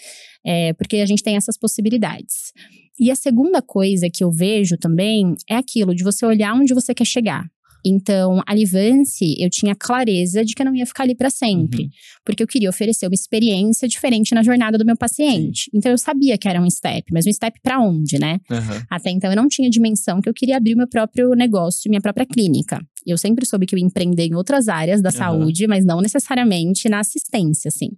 é, 0.44 0.72
porque 0.74 0.96
a 0.96 1.06
gente 1.06 1.22
tem 1.22 1.36
essas 1.36 1.58
possibilidades. 1.58 2.52
E 2.98 3.10
a 3.10 3.14
segunda 3.14 3.62
coisa 3.62 4.08
que 4.12 4.22
eu 4.22 4.30
vejo 4.30 4.76
também 4.76 5.34
é 5.48 5.56
aquilo 5.56 5.94
de 5.94 6.04
você 6.04 6.26
olhar 6.26 6.54
onde 6.54 6.74
você 6.74 6.94
quer 6.94 7.06
chegar. 7.06 7.46
Então, 7.84 8.42
a 8.46 8.54
Livance, 8.54 9.36
eu 9.38 9.48
tinha 9.48 9.74
clareza 9.74 10.44
de 10.44 10.54
que 10.54 10.62
eu 10.62 10.66
não 10.66 10.74
ia 10.74 10.84
ficar 10.86 11.04
ali 11.04 11.14
pra 11.14 11.30
sempre, 11.30 11.84
Uhum. 11.84 11.88
porque 12.24 12.42
eu 12.42 12.46
queria 12.46 12.68
oferecer 12.68 13.06
uma 13.06 13.14
experiência 13.14 13.88
diferente 13.88 14.34
na 14.34 14.42
jornada 14.42 14.76
do 14.76 14.84
meu 14.84 14.96
paciente. 14.96 15.70
Então, 15.72 15.90
eu 15.90 15.98
sabia 15.98 16.36
que 16.36 16.48
era 16.48 16.60
um 16.60 16.68
step, 16.70 17.04
mas 17.12 17.26
um 17.26 17.32
step 17.32 17.58
pra 17.62 17.80
onde, 17.80 18.18
né? 18.18 18.38
Aham. 18.50 18.82
Até 18.90 19.10
então 19.10 19.30
eu 19.30 19.36
não 19.36 19.48
tinha 19.48 19.70
dimensão 19.70 20.20
que 20.20 20.28
eu 20.28 20.34
queria 20.34 20.56
abrir 20.56 20.74
o 20.74 20.76
meu 20.76 20.88
próprio 20.88 21.30
negócio, 21.34 21.88
minha 21.88 22.00
própria 22.00 22.26
clínica. 22.26 22.80
Eu 23.06 23.16
sempre 23.16 23.46
soube 23.46 23.64
que 23.66 23.74
eu 23.74 23.78
ia 23.78 23.84
empreender 23.84 24.26
em 24.26 24.34
outras 24.34 24.68
áreas 24.68 25.00
da 25.00 25.08
Aham. 25.08 25.16
saúde, 25.18 25.66
mas 25.66 25.84
não 25.84 26.00
necessariamente 26.00 26.88
na 26.88 27.00
assistência, 27.00 27.68
assim. 27.68 27.88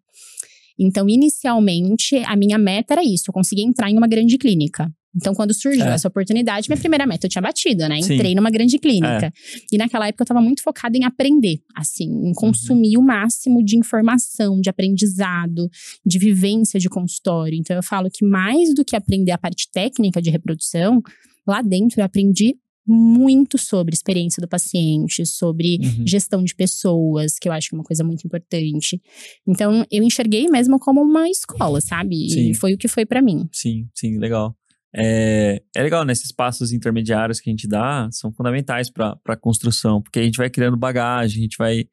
Então, 0.79 1.09
inicialmente, 1.09 2.17
a 2.27 2.37
minha 2.37 2.57
meta 2.59 2.95
era 2.95 3.05
isso, 3.05 3.25
eu 3.29 3.33
conseguia 3.35 3.65
entrar 3.65 3.91
em 3.91 3.97
uma 3.99 4.07
grande 4.09 4.39
clínica. 4.39 4.91
Então, 5.15 5.35
quando 5.35 5.53
surgiu 5.53 5.85
É. 5.85 5.95
essa 5.95 6.09
oportunidade, 6.09 6.69
minha 6.69 6.79
primeira 6.79 7.07
meta 7.07 7.27
eu 7.27 7.31
tinha 7.31 7.43
batido, 7.43 7.87
né? 7.89 8.01
Sim. 8.01 8.13
É. 8.13 8.15
Entrei 8.17 8.35
numa 8.35 8.51
grande 8.51 8.79
clínica. 8.79 9.33
E 9.71 9.77
naquela 9.77 10.09
época 10.09 10.23
eu 10.23 10.27
tava 10.27 10.41
muito 10.41 10.63
focada 10.63 10.97
em 10.97 11.05
aprender, 11.05 11.61
assim, 11.77 12.09
Uhum. 12.09 12.29
em 12.29 12.33
consumir 12.33 12.97
o 12.97 13.03
máximo 13.03 13.63
de 13.65 13.77
informação, 13.77 14.61
de 14.61 14.71
aprendizado, 14.71 15.69
de 16.05 16.19
vivência 16.19 16.81
de 16.81 16.89
consultório. 16.89 17.57
Então 17.59 17.77
eu 17.77 17.83
falo 17.83 18.09
que 18.11 18.25
mais 18.25 18.75
do 18.75 18.85
que 18.85 18.97
aprender 18.97 19.33
a 19.33 19.39
parte 19.39 19.69
técnica 19.73 20.21
de 20.23 20.31
reprodução, 20.31 21.03
lá 21.47 21.61
dentro 21.63 22.01
eu 22.01 22.05
aprendi 22.05 22.57
muito 22.85 23.59
sobre 23.59 23.95
experiência 23.95 24.41
do 24.41 24.49
paciente, 24.49 25.25
sobre 25.25 25.79
Uhum. 25.81 26.05
gestão 26.07 26.43
de 26.43 26.53
pessoas, 26.53 27.39
que 27.41 27.49
eu 27.49 27.53
acho 27.53 27.69
que 27.69 27.75
é 27.77 27.79
uma 27.79 27.85
coisa 27.85 28.03
muito 28.03 28.27
importante. 28.27 29.01
Então 29.47 29.87
eu 29.91 30.03
enxerguei 30.03 30.49
mesmo 30.49 30.81
como 30.81 31.01
uma 31.01 31.29
escola, 31.31 31.81
sabe? 31.81 32.29
Sim. 32.29 32.51
E 32.51 32.55
foi 32.55 32.75
o 32.75 32.79
que 32.79 32.89
foi 32.89 33.07
pra 33.07 33.23
mim. 33.23 33.49
Sim, 33.53 33.87
sim, 33.95 34.19
legal. 34.19 34.57
É, 34.95 35.63
é 35.75 35.83
legal, 35.83 36.05
né? 36.05 36.13
Esses 36.13 36.33
passos 36.33 36.73
intermediários 36.73 37.41
que 37.41 37.49
a 37.49 37.53
gente 37.53 37.67
dá 37.67 38.09
são 38.13 38.33
fundamentais 38.33 38.91
para 38.91 39.17
a 39.27 39.37
construção, 39.37 40.03
porque 40.03 40.19
a 40.19 40.23
gente 40.23 40.37
vai 40.37 40.51
criando 40.51 40.77
bagagem, 40.77 41.39
a 41.41 41.43
gente 41.43 41.57
vai 41.59 41.85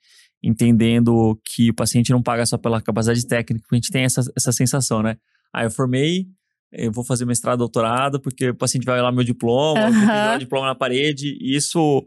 entendendo 0.44 1.40
que 1.46 1.70
o 1.70 1.74
paciente 1.74 2.12
não 2.12 2.22
paga 2.22 2.46
só 2.46 2.58
pela 2.58 2.82
capacidade 2.82 3.26
técnica, 3.28 3.64
porque 3.64 3.76
a 3.76 3.80
gente 3.80 3.92
tem 3.92 4.04
essa, 4.04 4.22
essa 4.36 4.52
sensação, 4.52 5.02
né? 5.04 5.18
Ah, 5.54 5.64
eu 5.64 5.72
formei, 5.72 6.28
eu 6.72 6.92
vou 6.92 7.04
fazer 7.04 7.26
mestrado, 7.26 7.60
doutorado, 7.60 8.20
porque 8.22 8.50
o 8.50 8.56
paciente 8.56 8.86
vai 8.86 9.00
olhar 9.00 9.12
meu 9.12 9.24
diploma, 9.24 9.82
eu 9.82 9.92
vou 10.28 10.36
o 10.36 10.40
diploma 10.40 10.68
na 10.68 10.76
parede, 10.76 11.38
e 11.42 11.56
isso 11.56 12.06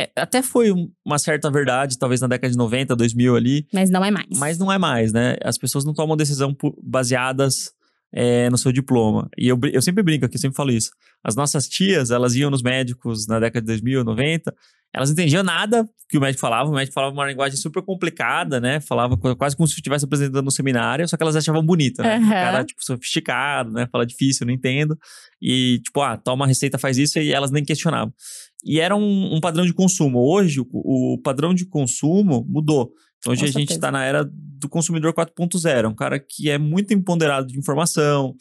é- 0.00 0.10
até 0.16 0.42
foi 0.42 0.72
um- 0.72 0.90
uma 1.06 1.18
certa 1.18 1.50
verdade, 1.50 1.98
talvez 1.98 2.20
na 2.20 2.26
década 2.26 2.50
de 2.50 2.58
90, 2.58 2.96
2000 2.96 3.36
ali, 3.36 3.66
Mas 3.72 3.88
não 3.90 4.04
é 4.04 4.10
mais. 4.10 4.26
mas 4.38 4.58
não 4.58 4.70
é 4.72 4.76
mais, 4.78 5.12
né? 5.12 5.36
As 5.42 5.56
pessoas 5.56 5.84
não 5.84 5.94
tomam 5.94 6.16
decisão 6.16 6.54
baseadas 6.82 7.72
é, 8.14 8.48
no 8.48 8.56
seu 8.56 8.70
diploma. 8.70 9.28
E 9.36 9.48
eu, 9.48 9.58
eu 9.72 9.82
sempre 9.82 10.02
brinco 10.02 10.24
aqui, 10.24 10.36
eu 10.36 10.40
sempre 10.40 10.56
falo 10.56 10.70
isso. 10.70 10.90
As 11.22 11.34
nossas 11.34 11.66
tias, 11.66 12.10
elas 12.10 12.36
iam 12.36 12.50
nos 12.50 12.62
médicos 12.62 13.26
na 13.26 13.40
década 13.40 13.60
de 13.62 13.66
2000, 13.66 14.04
90, 14.04 14.54
elas 14.94 15.08
não 15.08 15.14
entendiam 15.14 15.42
nada 15.42 15.84
que 16.08 16.16
o 16.16 16.20
médico 16.20 16.40
falava. 16.40 16.70
O 16.70 16.72
médico 16.72 16.94
falava 16.94 17.12
uma 17.12 17.26
linguagem 17.26 17.58
super 17.58 17.82
complicada, 17.82 18.60
né? 18.60 18.78
Falava 18.78 19.16
quase 19.36 19.56
como 19.56 19.66
se 19.66 19.74
estivesse 19.74 20.04
apresentando 20.04 20.44
no 20.44 20.52
seminário, 20.52 21.08
só 21.08 21.16
que 21.16 21.22
elas 21.24 21.34
achavam 21.34 21.64
bonita, 21.64 22.04
né? 22.04 22.14
Aham. 22.14 22.26
O 22.26 22.30
cara, 22.30 22.64
tipo, 22.64 22.84
sofisticado, 22.84 23.72
né? 23.72 23.88
Fala 23.90 24.06
difícil, 24.06 24.46
não 24.46 24.54
entendo. 24.54 24.96
E, 25.42 25.80
tipo, 25.82 26.00
ah, 26.00 26.16
toma 26.16 26.44
a 26.44 26.48
receita, 26.48 26.78
faz 26.78 26.96
isso, 26.96 27.18
e 27.18 27.32
elas 27.32 27.50
nem 27.50 27.64
questionavam. 27.64 28.14
E 28.64 28.78
era 28.78 28.94
um, 28.94 29.34
um 29.34 29.40
padrão 29.40 29.66
de 29.66 29.74
consumo. 29.74 30.20
Hoje, 30.20 30.60
o, 30.60 30.66
o 31.14 31.18
padrão 31.20 31.52
de 31.52 31.66
consumo 31.66 32.46
mudou. 32.48 32.92
Hoje 33.26 33.42
Com 33.42 33.46
a 33.46 33.50
gente 33.50 33.72
está 33.72 33.90
na 33.90 34.04
era 34.04 34.24
do 34.24 34.68
consumidor 34.68 35.12
4.0. 35.12 35.84
É 35.84 35.88
um 35.88 35.94
cara 35.94 36.18
que 36.18 36.50
é 36.50 36.58
muito 36.58 36.92
empoderado 36.92 37.46
de 37.46 37.58
informação, 37.58 38.34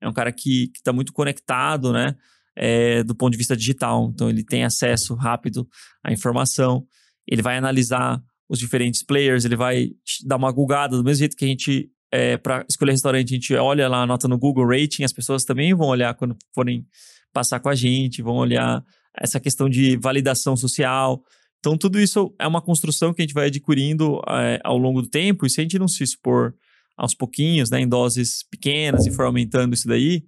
é 0.00 0.08
um 0.08 0.12
cara 0.12 0.32
que 0.32 0.70
está 0.74 0.92
muito 0.92 1.12
conectado, 1.12 1.92
né? 1.92 2.14
é, 2.58 3.04
do 3.04 3.14
ponto 3.14 3.30
de 3.30 3.38
vista 3.38 3.56
digital. 3.56 4.10
Então, 4.12 4.28
ele 4.28 4.42
tem 4.42 4.64
acesso 4.64 5.14
rápido 5.14 5.66
à 6.02 6.12
informação, 6.12 6.84
ele 7.26 7.40
vai 7.40 7.56
analisar 7.56 8.20
os 8.48 8.58
diferentes 8.58 9.02
players, 9.04 9.44
ele 9.44 9.54
vai 9.54 9.90
dar 10.26 10.36
uma 10.36 10.50
googada, 10.50 10.96
do 10.96 11.04
mesmo 11.04 11.20
jeito 11.20 11.36
que 11.36 11.44
a 11.44 11.48
gente, 11.48 11.88
para 12.42 12.64
escolher 12.68 12.92
restaurante, 12.92 13.32
a 13.32 13.34
gente 13.34 13.54
olha 13.54 13.86
lá 13.86 14.02
a 14.02 14.06
nota 14.06 14.26
no 14.26 14.38
Google 14.38 14.66
Rating, 14.66 15.04
as 15.04 15.12
pessoas 15.12 15.44
também 15.44 15.72
vão 15.74 15.86
olhar 15.88 16.14
quando 16.14 16.36
forem 16.54 16.84
passar 17.32 17.60
com 17.60 17.68
a 17.68 17.74
gente, 17.74 18.22
vão 18.22 18.36
olhar 18.36 18.82
essa 19.16 19.38
questão 19.38 19.68
de 19.68 19.96
validação 19.98 20.56
social. 20.56 21.22
Então, 21.58 21.76
tudo 21.76 22.00
isso 22.00 22.34
é 22.38 22.46
uma 22.46 22.62
construção 22.62 23.12
que 23.12 23.20
a 23.20 23.24
gente 23.24 23.34
vai 23.34 23.46
adquirindo 23.46 24.20
é, 24.28 24.60
ao 24.64 24.78
longo 24.78 25.02
do 25.02 25.08
tempo, 25.08 25.44
e 25.44 25.50
se 25.50 25.60
a 25.60 25.62
gente 25.62 25.78
não 25.78 25.88
se 25.88 26.04
expor 26.04 26.54
aos 26.96 27.14
pouquinhos, 27.14 27.70
né, 27.70 27.80
em 27.80 27.88
doses 27.88 28.44
pequenas, 28.50 29.06
e 29.06 29.10
for 29.10 29.24
aumentando 29.24 29.74
isso 29.74 29.86
daí, 29.86 30.22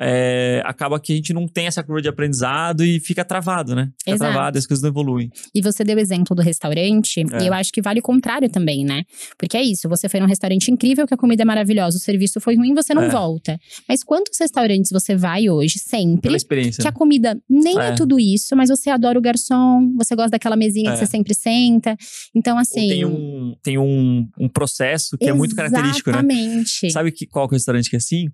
é, 0.00 0.60
acaba 0.64 0.98
que 0.98 1.12
a 1.12 1.16
gente 1.16 1.32
não 1.32 1.46
tem 1.46 1.66
essa 1.66 1.82
curva 1.82 2.02
de 2.02 2.08
aprendizado 2.08 2.84
e 2.84 2.98
fica 3.00 3.24
travado, 3.24 3.74
né? 3.74 3.90
Fica 4.00 4.16
Exato. 4.16 4.32
travado 4.32 4.58
as 4.58 4.66
coisas 4.66 4.82
não 4.82 4.90
evoluem. 4.90 5.30
E 5.54 5.60
você 5.62 5.84
deu 5.84 5.96
o 5.96 6.00
exemplo 6.00 6.34
do 6.34 6.42
restaurante, 6.42 7.20
É. 7.32 7.42
e 7.42 7.46
eu 7.46 7.54
acho 7.54 7.72
que 7.72 7.80
vale 7.80 8.00
o 8.00 8.02
contrário 8.02 8.48
também, 8.48 8.84
né? 8.84 9.02
Porque 9.38 9.56
é 9.56 9.62
isso, 9.62 9.88
você 9.88 10.08
foi 10.08 10.20
num 10.20 10.26
restaurante 10.26 10.68
incrível, 10.70 11.06
que 11.06 11.14
a 11.14 11.16
comida 11.16 11.42
é 11.42 11.44
maravilhosa, 11.44 11.96
o 11.96 12.00
serviço 12.00 12.40
foi 12.40 12.56
ruim, 12.56 12.74
você 12.74 12.92
não 12.94 13.04
É. 13.04 13.08
volta. 13.08 13.58
Mas 13.88 14.02
quantos 14.02 14.38
restaurantes 14.40 14.90
você 14.90 15.14
vai 15.14 15.48
hoje, 15.48 15.78
sempre, 15.78 16.36
que 16.38 16.82
a 16.82 16.84
né? 16.84 16.92
comida 16.92 17.40
nem 17.48 17.78
é. 17.78 17.88
É. 17.88 17.92
tudo 17.94 18.18
isso, 18.18 18.56
mas 18.56 18.68
você 18.70 18.90
adora 18.90 19.18
o 19.18 19.22
garçom, 19.22 19.92
você 19.96 20.14
gosta 20.16 20.30
daquela 20.30 20.56
mesinha 20.56 20.90
que 20.90 20.96
É. 20.96 21.04
você 21.04 21.06
sempre 21.06 21.34
senta. 21.34 21.96
Então, 22.34 22.54
Ou 22.54 22.60
assim. 22.60 22.88
tem 22.88 23.04
um, 23.04 23.54
tem 23.62 23.78
um, 23.78 24.28
um 24.38 24.48
processo 24.48 25.16
que 25.18 25.26
é 25.28 25.32
muito 25.32 25.54
característico, 25.54 26.10
né? 26.10 26.18
Exatamente. 26.18 26.90
Sabe 26.90 27.12
que, 27.12 27.26
qual 27.26 27.48
que 27.48 27.54
é 27.54 27.56
o 27.56 27.58
restaurante 27.58 27.88
que 27.90 27.96
é 27.96 27.98
assim? 27.98 28.26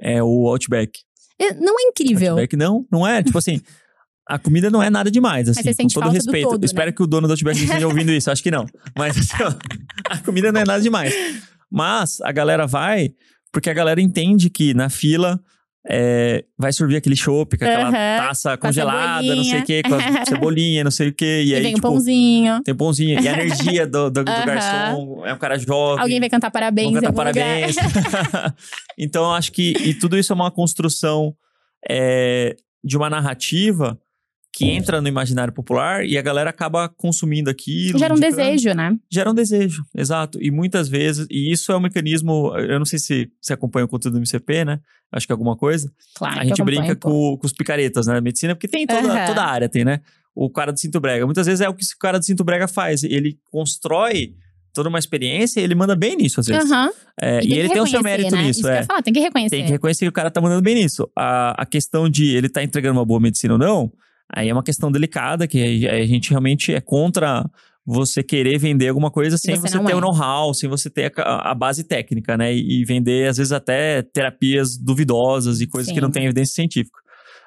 É 0.00 0.22
o 0.22 0.48
Outback. 0.48 1.00
É, 1.38 1.54
Não 1.54 1.78
é 1.78 1.82
incrível. 1.82 2.32
Outback 2.32 2.56
não, 2.56 2.86
não 2.90 3.06
é. 3.06 3.22
Tipo 3.22 3.38
assim, 3.38 3.60
a 4.28 4.38
comida 4.38 4.70
não 4.70 4.82
é 4.82 4.90
nada 4.90 5.10
demais, 5.10 5.48
assim, 5.48 5.62
com 5.62 5.88
todo 5.88 6.10
respeito. 6.10 6.50
todo, 6.50 6.64
Espero 6.64 6.86
né? 6.86 6.92
que 6.92 7.02
o 7.02 7.06
dono 7.06 7.26
do 7.26 7.32
Outback 7.32 7.58
esteja 7.62 7.86
ouvindo 7.88 8.10
isso, 8.12 8.30
acho 8.30 8.42
que 8.42 8.50
não. 8.50 8.66
Mas 8.96 9.16
assim, 9.16 9.42
ó, 9.42 9.52
a 10.10 10.18
comida 10.18 10.52
não 10.52 10.60
é 10.60 10.64
nada 10.64 10.82
demais. 10.82 11.14
Mas 11.70 12.20
a 12.22 12.32
galera 12.32 12.66
vai 12.66 13.12
porque 13.52 13.70
a 13.70 13.74
galera 13.74 14.00
entende 14.00 14.50
que 14.50 14.74
na 14.74 14.90
fila 14.90 15.40
é, 15.90 16.44
vai 16.58 16.70
servir 16.70 16.96
aquele 16.96 17.16
chopp 17.16 17.56
com 17.56 17.64
aquela 17.64 17.88
Aham, 17.88 18.26
taça 18.26 18.56
congelada, 18.58 19.34
não 19.34 19.42
sei 19.42 19.60
o 19.60 19.64
quê, 19.64 19.82
com 19.82 19.94
a 19.94 20.24
cebolinha, 20.28 20.84
não 20.84 20.90
sei 20.90 21.08
o 21.08 21.14
quê. 21.14 21.42
E, 21.44 21.48
E, 21.50 21.54
aí, 21.54 21.62
vem 21.62 21.72
um 21.72 21.74
tipo, 21.76 21.88
pãozinho. 21.88 22.62
tem 22.62 22.74
pãozinho. 22.74 23.20
E 23.20 23.26
a 23.28 23.32
energia 23.32 23.86
do, 23.86 24.10
do, 24.10 24.22
do 24.22 24.30
Aham. 24.30 24.44
garçom 24.44 25.26
é 25.26 25.32
um 25.32 25.38
cara 25.38 25.58
jovem. 25.58 26.02
Alguém 26.02 26.20
vai 26.20 26.28
cantar 26.28 26.50
parabéns. 26.50 26.90
Vão 26.90 26.98
em 26.98 27.00
cantar 27.00 27.12
parabéns. 27.14 27.76
então, 28.98 29.24
eu 29.24 29.32
acho 29.32 29.50
que 29.50 29.72
e 29.80 29.94
tudo 29.94 30.18
isso 30.18 30.30
é 30.32 30.36
uma 30.36 30.50
construção 30.50 31.34
é, 31.88 32.54
de 32.84 32.96
uma 32.96 33.08
narrativa 33.08 33.98
que 34.52 34.64
entra 34.64 35.00
no 35.00 35.06
imaginário 35.06 35.52
popular 35.52 36.04
e 36.04 36.18
a 36.18 36.22
galera 36.22 36.50
acaba 36.50 36.88
consumindo 36.88 37.48
aquilo. 37.48 37.98
Gera 37.98 38.12
um 38.12 38.16
indicando. 38.16 38.36
desejo, 38.36 38.74
né? 38.74 38.96
Gera 39.10 39.30
um 39.30 39.34
desejo, 39.34 39.84
exato. 39.96 40.38
E 40.42 40.50
muitas 40.50 40.88
vezes, 40.88 41.26
e 41.30 41.52
isso 41.52 41.70
é 41.70 41.76
um 41.76 41.80
mecanismo, 41.80 42.52
eu 42.56 42.78
não 42.78 42.86
sei 42.86 42.98
se 42.98 43.30
você 43.40 43.52
acompanha 43.52 43.84
o 43.84 43.88
conteúdo 43.88 44.14
do 44.14 44.18
MCP, 44.20 44.64
né? 44.64 44.80
Acho 45.12 45.26
que 45.26 45.32
alguma 45.32 45.56
coisa. 45.56 45.90
Claro. 46.16 46.40
a 46.40 46.44
gente 46.44 46.62
brinca 46.62 46.96
com, 46.96 47.36
com 47.38 47.46
os 47.46 47.52
picaretas, 47.52 48.06
né? 48.06 48.14
Na 48.14 48.20
medicina, 48.20 48.54
porque 48.54 48.68
tem 48.68 48.86
toda, 48.86 49.08
Aham. 49.08 49.26
toda 49.26 49.42
a 49.42 49.46
área, 49.46 49.68
tem, 49.68 49.84
né? 49.84 50.00
O 50.34 50.50
cara 50.50 50.72
do 50.72 50.78
cinto 50.78 50.98
brega. 51.00 51.24
Muitas 51.24 51.46
vezes 51.46 51.60
é 51.60 51.68
o 51.68 51.74
que 51.74 51.84
o 51.84 51.98
cara 51.98 52.18
do 52.18 52.24
cinto 52.24 52.42
brega 52.44 52.66
faz. 52.68 53.02
Ele 53.04 53.38
constrói 53.50 54.34
toda 54.72 54.88
uma 54.88 54.98
experiência 54.98 55.60
e 55.60 55.64
ele 55.64 55.74
manda 55.74 55.96
bem 55.96 56.16
nisso, 56.16 56.40
às 56.40 56.46
vezes. 56.46 56.70
Aham. 56.70 56.90
É, 57.20 57.40
E 57.42 57.48
e 57.48 57.58
ele 57.58 57.68
tem 57.68 57.80
o 57.80 57.86
seu 57.86 58.02
mérito 58.02 58.34
né? 58.34 58.42
nisso, 58.44 58.60
Isso 58.60 58.68
é. 58.68 58.82
falar, 58.84 59.02
tem 59.02 59.12
que 59.12 59.20
reconhecer. 59.20 59.56
Tem 59.56 59.64
que 59.64 59.72
reconhecer 59.72 60.04
que 60.04 60.08
o 60.08 60.12
cara 60.12 60.30
tá 60.30 60.40
mandando 60.40 60.62
bem 60.62 60.74
nisso. 60.76 61.08
A, 61.16 61.62
a 61.62 61.66
questão 61.66 62.08
de 62.08 62.34
ele 62.36 62.48
tá 62.48 62.62
entregando 62.62 62.98
uma 62.98 63.04
boa 63.04 63.18
medicina 63.20 63.54
ou 63.54 63.58
não, 63.58 63.92
aí 64.34 64.48
é 64.48 64.52
uma 64.52 64.62
questão 64.62 64.90
delicada, 64.90 65.46
que 65.46 65.86
a, 65.88 66.06
gente 66.06 66.30
realmente 66.30 66.74
é 66.74 66.80
contra 66.80 67.48
você 67.84 68.22
querer 68.22 68.58
vender 68.58 68.88
alguma 68.88 69.10
coisa 69.10 69.38
sem 69.38 69.56
você 69.56 69.68
você, 69.68 69.78
ter 69.78 69.92
é. 69.92 69.94
o 69.94 70.00
know-how, 70.00 70.52
sem 70.52 70.68
você 70.68 70.90
ter 70.90 71.12
a, 71.16 71.52
a 71.52 71.54
base 71.54 71.82
técnica, 71.84 72.36
né? 72.36 72.54
E, 72.54 72.82
e 72.82 72.84
vender, 72.84 73.28
às 73.28 73.38
vezes, 73.38 73.52
até 73.52 74.02
terapias 74.02 74.76
duvidosas 74.76 75.60
e 75.60 75.66
coisas 75.66 75.90
que 75.90 75.98
Sim. 75.98 76.02
não 76.02 76.10
têm 76.10 76.24
evidência 76.24 76.54
científica. 76.54 76.98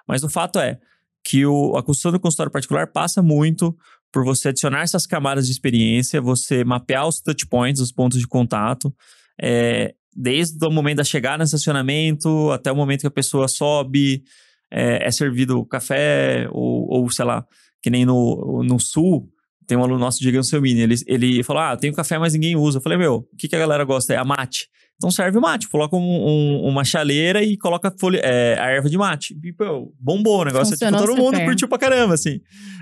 Mas 0.08 0.24
o 0.24 0.30
fato 0.30 0.60
é 0.60 0.80
que 1.24 1.46
o, 1.46 1.78
a 1.78 1.84
construção 1.84 2.12
do 2.12 2.20
consultório 2.20 2.52
particular 2.52 2.88
passa 2.88 3.22
muito 3.22 3.78
por 4.12 4.26
você 4.26 4.50
adicionar 4.50 4.82
essas 4.82 5.06
camadas 5.06 5.46
de 5.46 5.52
experiência, 5.52 6.20
você 6.20 6.64
mapear 6.64 7.08
os 7.08 7.22
touch 7.22 7.48
points, 7.48 7.82
os 7.82 7.92
pontos 7.92 8.20
de 8.20 8.28
contato, 8.28 8.94
é, 9.40 9.94
desde 10.14 10.66
o 10.66 10.72
momento 10.72 10.98
da 10.98 11.04
chegada 11.04 11.38
no 11.38 11.44
estacionamento 11.44 12.52
até 12.52 12.72
o 12.72 12.76
momento 12.76 13.02
que 13.02 13.08
a 13.08 13.12
pessoa 13.12 13.48
sobe, 13.48 14.24
é, 14.72 15.06
é 15.08 15.12
servido 15.12 15.66
café, 15.66 16.48
ou, 16.52 16.88
ou 16.90 17.10
sei 17.10 17.26
lá, 17.26 17.46
que 17.82 17.90
nem 17.90 18.06
no, 18.06 18.64
no 18.64 18.80
sul, 18.80 19.28
tem 19.68 19.78
um 19.78 19.84
aluno 19.84 20.00
nosso, 20.00 20.20
Diego 20.20 20.44
Selmini, 20.44 20.82
ele, 20.82 20.96
ele 21.08 21.44
falou, 21.44 21.62
ah, 21.62 21.78
tem 21.78 21.92
café, 21.94 22.18
mas 22.18 22.34
ninguém 22.34 22.56
usa. 22.56 22.78
Eu 22.78 22.82
falei, 22.82 22.98
meu, 22.98 23.16
o 23.32 23.36
que, 23.38 23.48
que 23.48 23.56
a 23.56 23.60
galera 23.60 23.84
gosta? 23.84 24.14
É 24.14 24.18
a 24.18 24.26
mate. 24.26 24.68
Então 24.96 25.10
serve 25.10 25.38
o 25.38 25.42
mate, 25.42 25.68
coloca 25.70 25.96
um- 25.96 26.00
um- 26.28 26.62
uma 26.68 26.84
chaleira 26.84 27.42
e 27.44 27.58
coloca 27.58 27.92
folha, 28.00 28.20
é, 28.24 28.56
a 28.60 28.68
erva 28.70 28.90
de 28.90 28.98
mate. 28.98 29.36
E, 29.44 29.52
pô, 29.54 29.92
bombou 30.00 30.42
o 30.42 30.46
negócio, 30.46 30.74
tipo, 30.76 30.86
Funcionou 30.86 31.08
todo 31.08 31.18
mundo 31.18 31.36
super. 31.36 31.46
curtiu 31.46 31.68
pra 31.68 31.78
caramba, 31.80 32.14
assim. 32.14 32.40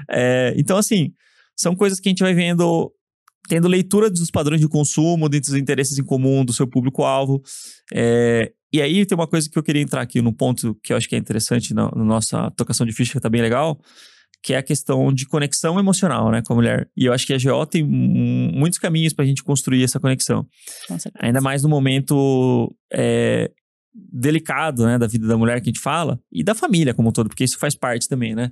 É, 0.10 0.54
então, 0.58 0.78
assim, 0.78 1.12
são 1.56 1.76
coisas 1.76 2.00
que 2.00 2.10
a 2.10 2.12
gente 2.12 2.24
vai 2.24 2.34
vendo, 2.34 2.92
tendo 3.48 3.68
leitura 3.68 4.10
dos 4.10 4.30
padrões 4.32 4.60
de 4.60 4.68
consumo, 4.68 5.30
dentre 5.30 5.52
os 5.52 5.58
interesses 5.58 5.98
em 5.98 6.04
comum 6.04 6.44
do 6.44 6.52
seu 6.54 6.68
público-alvo. 6.68 7.42
É, 7.94 8.52
e 8.72 8.82
aí 8.82 9.06
tem 9.06 9.16
uma 9.16 9.28
coisa 9.28 9.50
que 9.50 9.58
eu 9.58 9.64
queria 9.64 9.82
entrar 9.82 10.02
aqui 10.02 10.22
no 10.22 10.34
ponto 10.34 10.76
que 10.84 10.94
eu 10.94 10.98
acho 10.98 11.08
que 11.08 11.16
é 11.16 11.18
interessante 11.18 11.74
na, 11.74 11.92
na 11.96 12.04
nossa 12.04 12.52
tocação 12.52 12.86
de 12.86 12.94
ficha, 12.94 13.14
que 13.14 13.20
tá 13.20 13.30
bem 13.30 13.42
legal, 13.42 13.80
que 14.44 14.54
é 14.54 14.58
a 14.58 14.64
questão 14.64 15.12
de 15.12 15.26
conexão 15.26 15.80
emocional, 15.80 16.32
né, 16.32 16.42
com 16.46 16.54
a 16.54 16.56
mulher. 16.56 16.90
E 16.96 17.06
eu 17.06 17.14
acho 17.14 17.26
que 17.26 17.34
a 17.34 17.38
GO 17.38 17.66
tem 17.66 17.84
muitos 17.84 18.80
caminhos 18.80 19.14
pra 19.14 19.26
gente 19.26 19.44
construir 19.44 19.84
essa 19.84 20.00
conexão. 20.00 20.46
Com. 20.88 20.98
Ainda 21.20 21.42
mais 21.42 21.64
no 21.64 21.70
momento 21.70 22.74
é, 22.92 23.52
delicado, 23.94 24.86
né, 24.86 24.98
da 24.98 25.08
vida 25.08 25.28
da 25.28 25.38
mulher 25.38 25.60
que 25.62 25.70
a 25.70 25.72
gente 25.72 25.80
fala, 25.80 26.20
e 26.32 26.44
da 26.44 26.56
família 26.56 26.94
como 26.94 27.10
um 27.10 27.12
todo, 27.12 27.28
porque 27.28 27.44
isso 27.44 27.58
faz 27.58 27.76
parte 27.76 28.08
também, 28.08 28.36
né? 28.36 28.52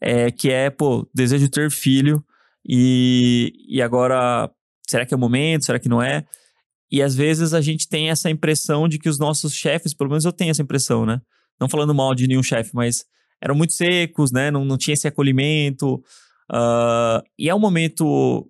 É, 0.00 0.30
que 0.30 0.50
é, 0.50 0.70
pô, 0.70 1.08
desejo 1.14 1.44
de 1.44 1.50
ter 1.50 1.70
filho, 1.70 2.24
e, 2.68 3.52
e 3.68 3.82
agora, 3.82 4.50
será 4.88 5.06
que 5.06 5.14
é 5.14 5.16
o 5.16 5.20
momento? 5.20 5.64
Será 5.66 5.78
que 5.78 5.88
não 5.88 6.02
é? 6.02 6.24
E 6.90 7.02
às 7.02 7.14
vezes 7.14 7.52
a 7.52 7.60
gente 7.60 7.88
tem 7.88 8.10
essa 8.10 8.30
impressão 8.30 8.88
de 8.88 8.98
que 8.98 9.08
os 9.08 9.18
nossos 9.18 9.52
chefes, 9.52 9.92
pelo 9.92 10.10
menos 10.10 10.24
eu 10.24 10.32
tenho 10.32 10.50
essa 10.50 10.62
impressão, 10.62 11.04
né? 11.04 11.20
Não 11.60 11.68
falando 11.68 11.94
mal 11.94 12.14
de 12.14 12.26
nenhum 12.26 12.42
chefe, 12.42 12.70
mas 12.74 13.04
eram 13.40 13.54
muito 13.54 13.72
secos, 13.72 14.30
né? 14.30 14.50
Não, 14.50 14.64
não 14.64 14.78
tinha 14.78 14.94
esse 14.94 15.08
acolhimento. 15.08 16.02
ah, 16.50 17.22
e 17.38 17.48
é 17.48 17.54
um 17.54 17.58
momento 17.58 18.48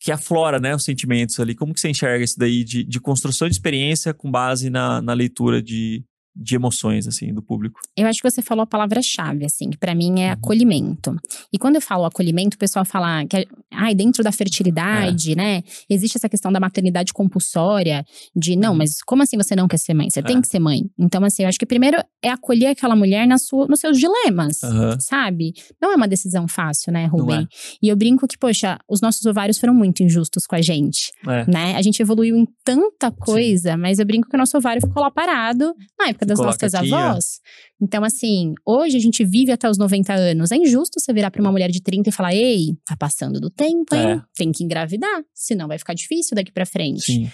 que 0.00 0.12
aflora, 0.12 0.58
né, 0.58 0.74
os 0.74 0.84
sentimentos 0.84 1.40
ali. 1.40 1.54
Como 1.54 1.74
que 1.74 1.80
você 1.80 1.88
enxerga 1.88 2.24
isso 2.24 2.38
daí 2.38 2.62
de, 2.62 2.84
de 2.84 3.00
construção 3.00 3.48
de 3.48 3.54
experiência 3.54 4.14
com 4.14 4.30
base 4.30 4.70
na, 4.70 5.00
na 5.00 5.12
leitura 5.14 5.62
de, 5.62 6.04
de 6.38 6.54
emoções, 6.54 7.06
assim, 7.06 7.32
do 7.32 7.42
público? 7.42 7.80
Eu 7.96 8.06
acho 8.06 8.20
que 8.20 8.30
você 8.30 8.42
falou 8.42 8.62
a 8.62 8.66
palavra-chave, 8.66 9.44
assim, 9.44 9.70
que 9.70 9.78
pra 9.78 9.94
mim 9.94 10.20
é 10.20 10.26
Uhum. 10.26 10.32
acolhimento. 10.32 11.16
E 11.52 11.58
quando 11.58 11.76
eu 11.76 11.80
falo 11.80 12.04
acolhimento, 12.04 12.56
o 12.56 12.58
pessoal 12.58 12.84
fala 12.84 13.24
que, 13.26 13.46
ai, 13.72 13.94
dentro 13.94 14.22
da 14.22 14.30
fertilidade, 14.32 15.32
É. 15.32 15.34
né, 15.36 15.62
existe 15.88 16.16
essa 16.18 16.28
questão 16.28 16.52
da 16.52 16.60
maternidade 16.60 17.12
compulsória, 17.12 18.04
de 18.34 18.56
não, 18.56 18.74
mas 18.74 19.02
como 19.06 19.22
assim 19.22 19.36
você 19.36 19.54
não 19.56 19.66
quer 19.68 19.78
ser 19.78 19.94
mãe? 19.94 20.10
Você 20.10 20.22
tem 20.22 20.34
Uhum. 20.36 20.38
É. 20.40 20.42
que 20.42 20.48
ser 20.48 20.58
mãe. 20.58 20.82
Então, 20.98 21.24
assim, 21.24 21.42
eu 21.42 21.48
acho 21.48 21.58
que 21.58 21.66
primeiro 21.66 21.96
é 22.22 22.28
acolher 22.30 22.66
aquela 22.68 22.94
mulher 22.96 23.26
na 23.26 23.38
sua, 23.38 23.66
nos 23.66 23.80
seus 23.80 23.98
dilemas, 23.98 24.62
Aham. 24.62 24.98
sabe? 25.00 25.52
Não 25.80 25.92
é 25.92 25.96
uma 25.96 26.08
decisão 26.08 26.46
fácil, 26.48 26.92
né, 26.92 27.06
Rubem? 27.06 27.42
é. 27.42 27.46
E 27.82 27.88
eu 27.88 27.96
brinco 27.96 28.26
que, 28.28 28.36
poxa, 28.38 28.78
os 28.88 29.00
nossos 29.00 29.24
ovários 29.26 29.58
foram 29.58 29.74
muito 29.74 30.02
injustos 30.02 30.44
com 30.46 30.54
a 30.56 30.60
gente 30.62 31.12
É. 31.26 31.50
né? 31.50 31.74
A 31.76 31.82
gente 31.82 32.00
evoluiu 32.00 32.36
em 32.36 32.46
tanta 32.64 33.10
coisa, 33.10 33.76
mas 33.76 33.98
eu 33.98 34.06
brinco 34.06 34.28
que 34.28 34.36
o 34.36 34.38
nosso 34.38 34.56
ovário 34.56 34.80
ficou 34.82 35.02
lá 35.02 35.10
parado 35.10 35.74
na 35.98 36.08
época 36.08 36.25
das 36.26 36.38
nossas 36.38 36.74
aqui, 36.74 36.92
ó. 36.92 36.96
avós. 36.96 37.40
Então, 37.80 38.02
assim, 38.04 38.54
hoje 38.66 38.96
a 38.96 39.00
gente 39.00 39.24
vive 39.24 39.52
até 39.52 39.68
os 39.70 39.78
90 39.78 40.12
anos. 40.14 40.50
É 40.52 40.56
injusto 40.56 40.98
você 41.00 41.12
virar 41.12 41.30
pra 41.30 41.40
uma 41.40 41.52
mulher 41.52 41.70
de 41.70 41.80
30 41.82 42.08
e 42.08 42.12
falar: 42.12 42.34
ei, 42.34 42.76
tá 42.86 42.96
passando 42.96 43.40
do 43.40 43.48
tempo, 43.50 43.94
hein? 43.94 44.10
É. 44.12 44.22
Tem 44.36 44.50
que 44.52 44.64
engravidar, 44.64 45.22
senão 45.34 45.68
vai 45.68 45.78
ficar 45.78 45.94
difícil 45.94 46.34
daqui 46.34 46.52
pra 46.52 46.66
frente. 46.66 47.02
Sim. 47.02 47.30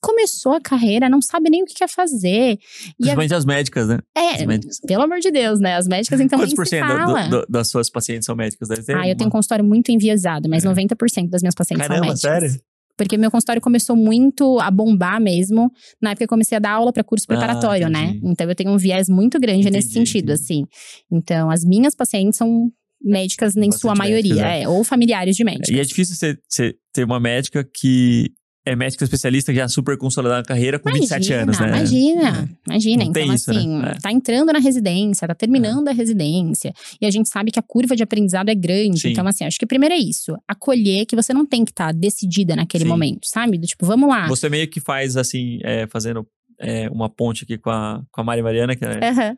Começou 0.00 0.52
a 0.52 0.60
carreira, 0.60 1.08
não 1.08 1.20
sabe 1.20 1.50
nem 1.50 1.64
o 1.64 1.66
que 1.66 1.74
quer 1.74 1.88
fazer. 1.88 2.52
E 2.52 2.56
a, 2.56 2.94
Principalmente 2.94 3.34
as 3.34 3.44
médicas, 3.44 3.88
né? 3.88 3.98
é, 4.16 4.30
as 4.36 4.46
médicas. 4.46 4.78
pelo 4.86 5.02
amor 5.02 5.18
de 5.18 5.28
Deus, 5.32 5.58
né? 5.58 5.74
As 5.74 5.88
médicas, 5.88 6.20
então, 6.20 6.38
Quantos 6.38 6.50
nem 6.52 6.56
por 6.56 6.66
cento 6.68 6.86
do- 6.86 7.30
do- 7.40 7.46
das 7.48 7.68
suas 7.68 7.90
pacientes 7.90 8.24
são 8.24 8.36
médicas? 8.36 8.68
Deve 8.68 8.84
ter 8.84 8.94
Ah, 8.94 9.08
eu 9.08 9.16
tenho 9.16 9.22
um 9.22 9.26
uma- 9.26 9.30
consultório 9.32 9.64
muito 9.64 9.90
enviesado, 9.90 10.48
mas 10.48 10.64
É. 10.64 10.68
90% 10.68 11.30
das 11.30 11.42
minhas 11.42 11.54
pacientes 11.54 11.84
são 11.84 11.96
Caramba, 11.96 12.12
médicas. 12.14 12.20
sério? 12.20 12.60
Porque 12.98 13.16
meu 13.16 13.30
consultório 13.30 13.62
começou 13.62 13.96
muito 13.96 14.58
a 14.60 14.70
bombar 14.70 15.20
mesmo 15.20 15.70
na 16.02 16.10
época 16.10 16.18
que 16.18 16.24
eu 16.24 16.28
comecei 16.28 16.56
a 16.56 16.58
dar 16.58 16.72
aula 16.72 16.92
para 16.92 17.02
curso 17.04 17.26
preparatório, 17.26 17.86
Ah, 17.86 17.90
né? 17.90 18.18
Então 18.22 18.46
eu 18.48 18.54
tenho 18.54 18.70
um 18.72 18.76
viés 18.76 19.08
muito 19.08 19.40
grande 19.40 19.70
nesse 19.70 19.88
Entendi, 19.90 20.10
sentido, 20.10 20.32
entendi. 20.32 20.42
assim. 20.42 20.64
Então 21.10 21.50
as 21.50 21.64
minhas 21.64 21.94
pacientes 21.94 22.36
são 22.36 22.70
médicas 23.00 23.56
em 23.56 23.60
Bastante 23.60 23.80
sua 23.80 23.94
maioria, 23.94 24.34
médicas, 24.34 24.52
é. 24.52 24.62
é, 24.62 24.68
ou 24.68 24.82
familiares 24.82 25.36
de 25.36 25.44
médicos. 25.44 25.68
E 25.68 25.78
é 25.78 25.84
difícil 25.84 26.16
você, 26.16 26.36
você 26.48 26.74
ter 26.92 27.04
uma 27.04 27.20
médica 27.20 27.64
que 27.64 28.32
é 28.68 28.76
médica 28.76 29.04
especialista 29.04 29.52
já 29.52 29.68
super 29.68 29.96
consolidada 29.96 30.38
na 30.40 30.44
carreira 30.44 30.78
com 30.78 30.90
27 30.92 31.32
anos, 31.32 31.58
né? 31.58 31.68
Imagina, 31.68 32.48
imagina. 32.66 33.04
Não 33.04 33.10
então, 33.10 33.34
isso, 33.34 33.52
né? 33.52 33.58
assim, 33.58 33.82
É. 33.84 33.94
tá 34.00 34.12
entrando 34.12 34.52
na 34.52 34.58
residência, 34.58 35.26
tá 35.26 35.34
terminando 35.34 35.88
a 35.88 35.92
residência. 35.92 36.72
E 37.00 37.06
a 37.06 37.10
gente 37.10 37.28
sabe 37.28 37.50
que 37.50 37.58
a 37.58 37.62
curva 37.62 37.96
de 37.96 38.02
aprendizado 38.02 38.48
é 38.48 38.54
grande. 38.54 39.00
Sim. 39.00 39.10
Então, 39.10 39.26
assim, 39.26 39.44
acho 39.44 39.58
que 39.58 39.66
primeiro 39.66 39.94
é 39.94 39.98
isso. 39.98 40.36
Acolher 40.46 41.06
que 41.06 41.16
você 41.16 41.32
não 41.32 41.46
tem 41.46 41.64
que 41.64 41.70
estar 41.70 41.92
decidida 41.92 42.54
naquele 42.54 42.84
Sim. 42.84 42.90
momento, 42.90 43.26
sabe? 43.26 43.58
Do 43.58 43.66
tipo, 43.66 43.86
vamos 43.86 44.08
lá. 44.08 44.26
Você 44.28 44.48
meio 44.48 44.68
que 44.68 44.80
faz 44.80 45.16
assim, 45.16 45.58
é, 45.62 45.86
fazendo 45.86 46.26
é, 46.60 46.88
uma 46.90 47.08
ponte 47.08 47.44
aqui 47.44 47.56
com 47.56 47.70
a, 47.70 48.02
com 48.10 48.20
a 48.20 48.24
Mari 48.24 48.42
Mariana, 48.42 48.76
que 48.76 48.84
é, 48.84 49.36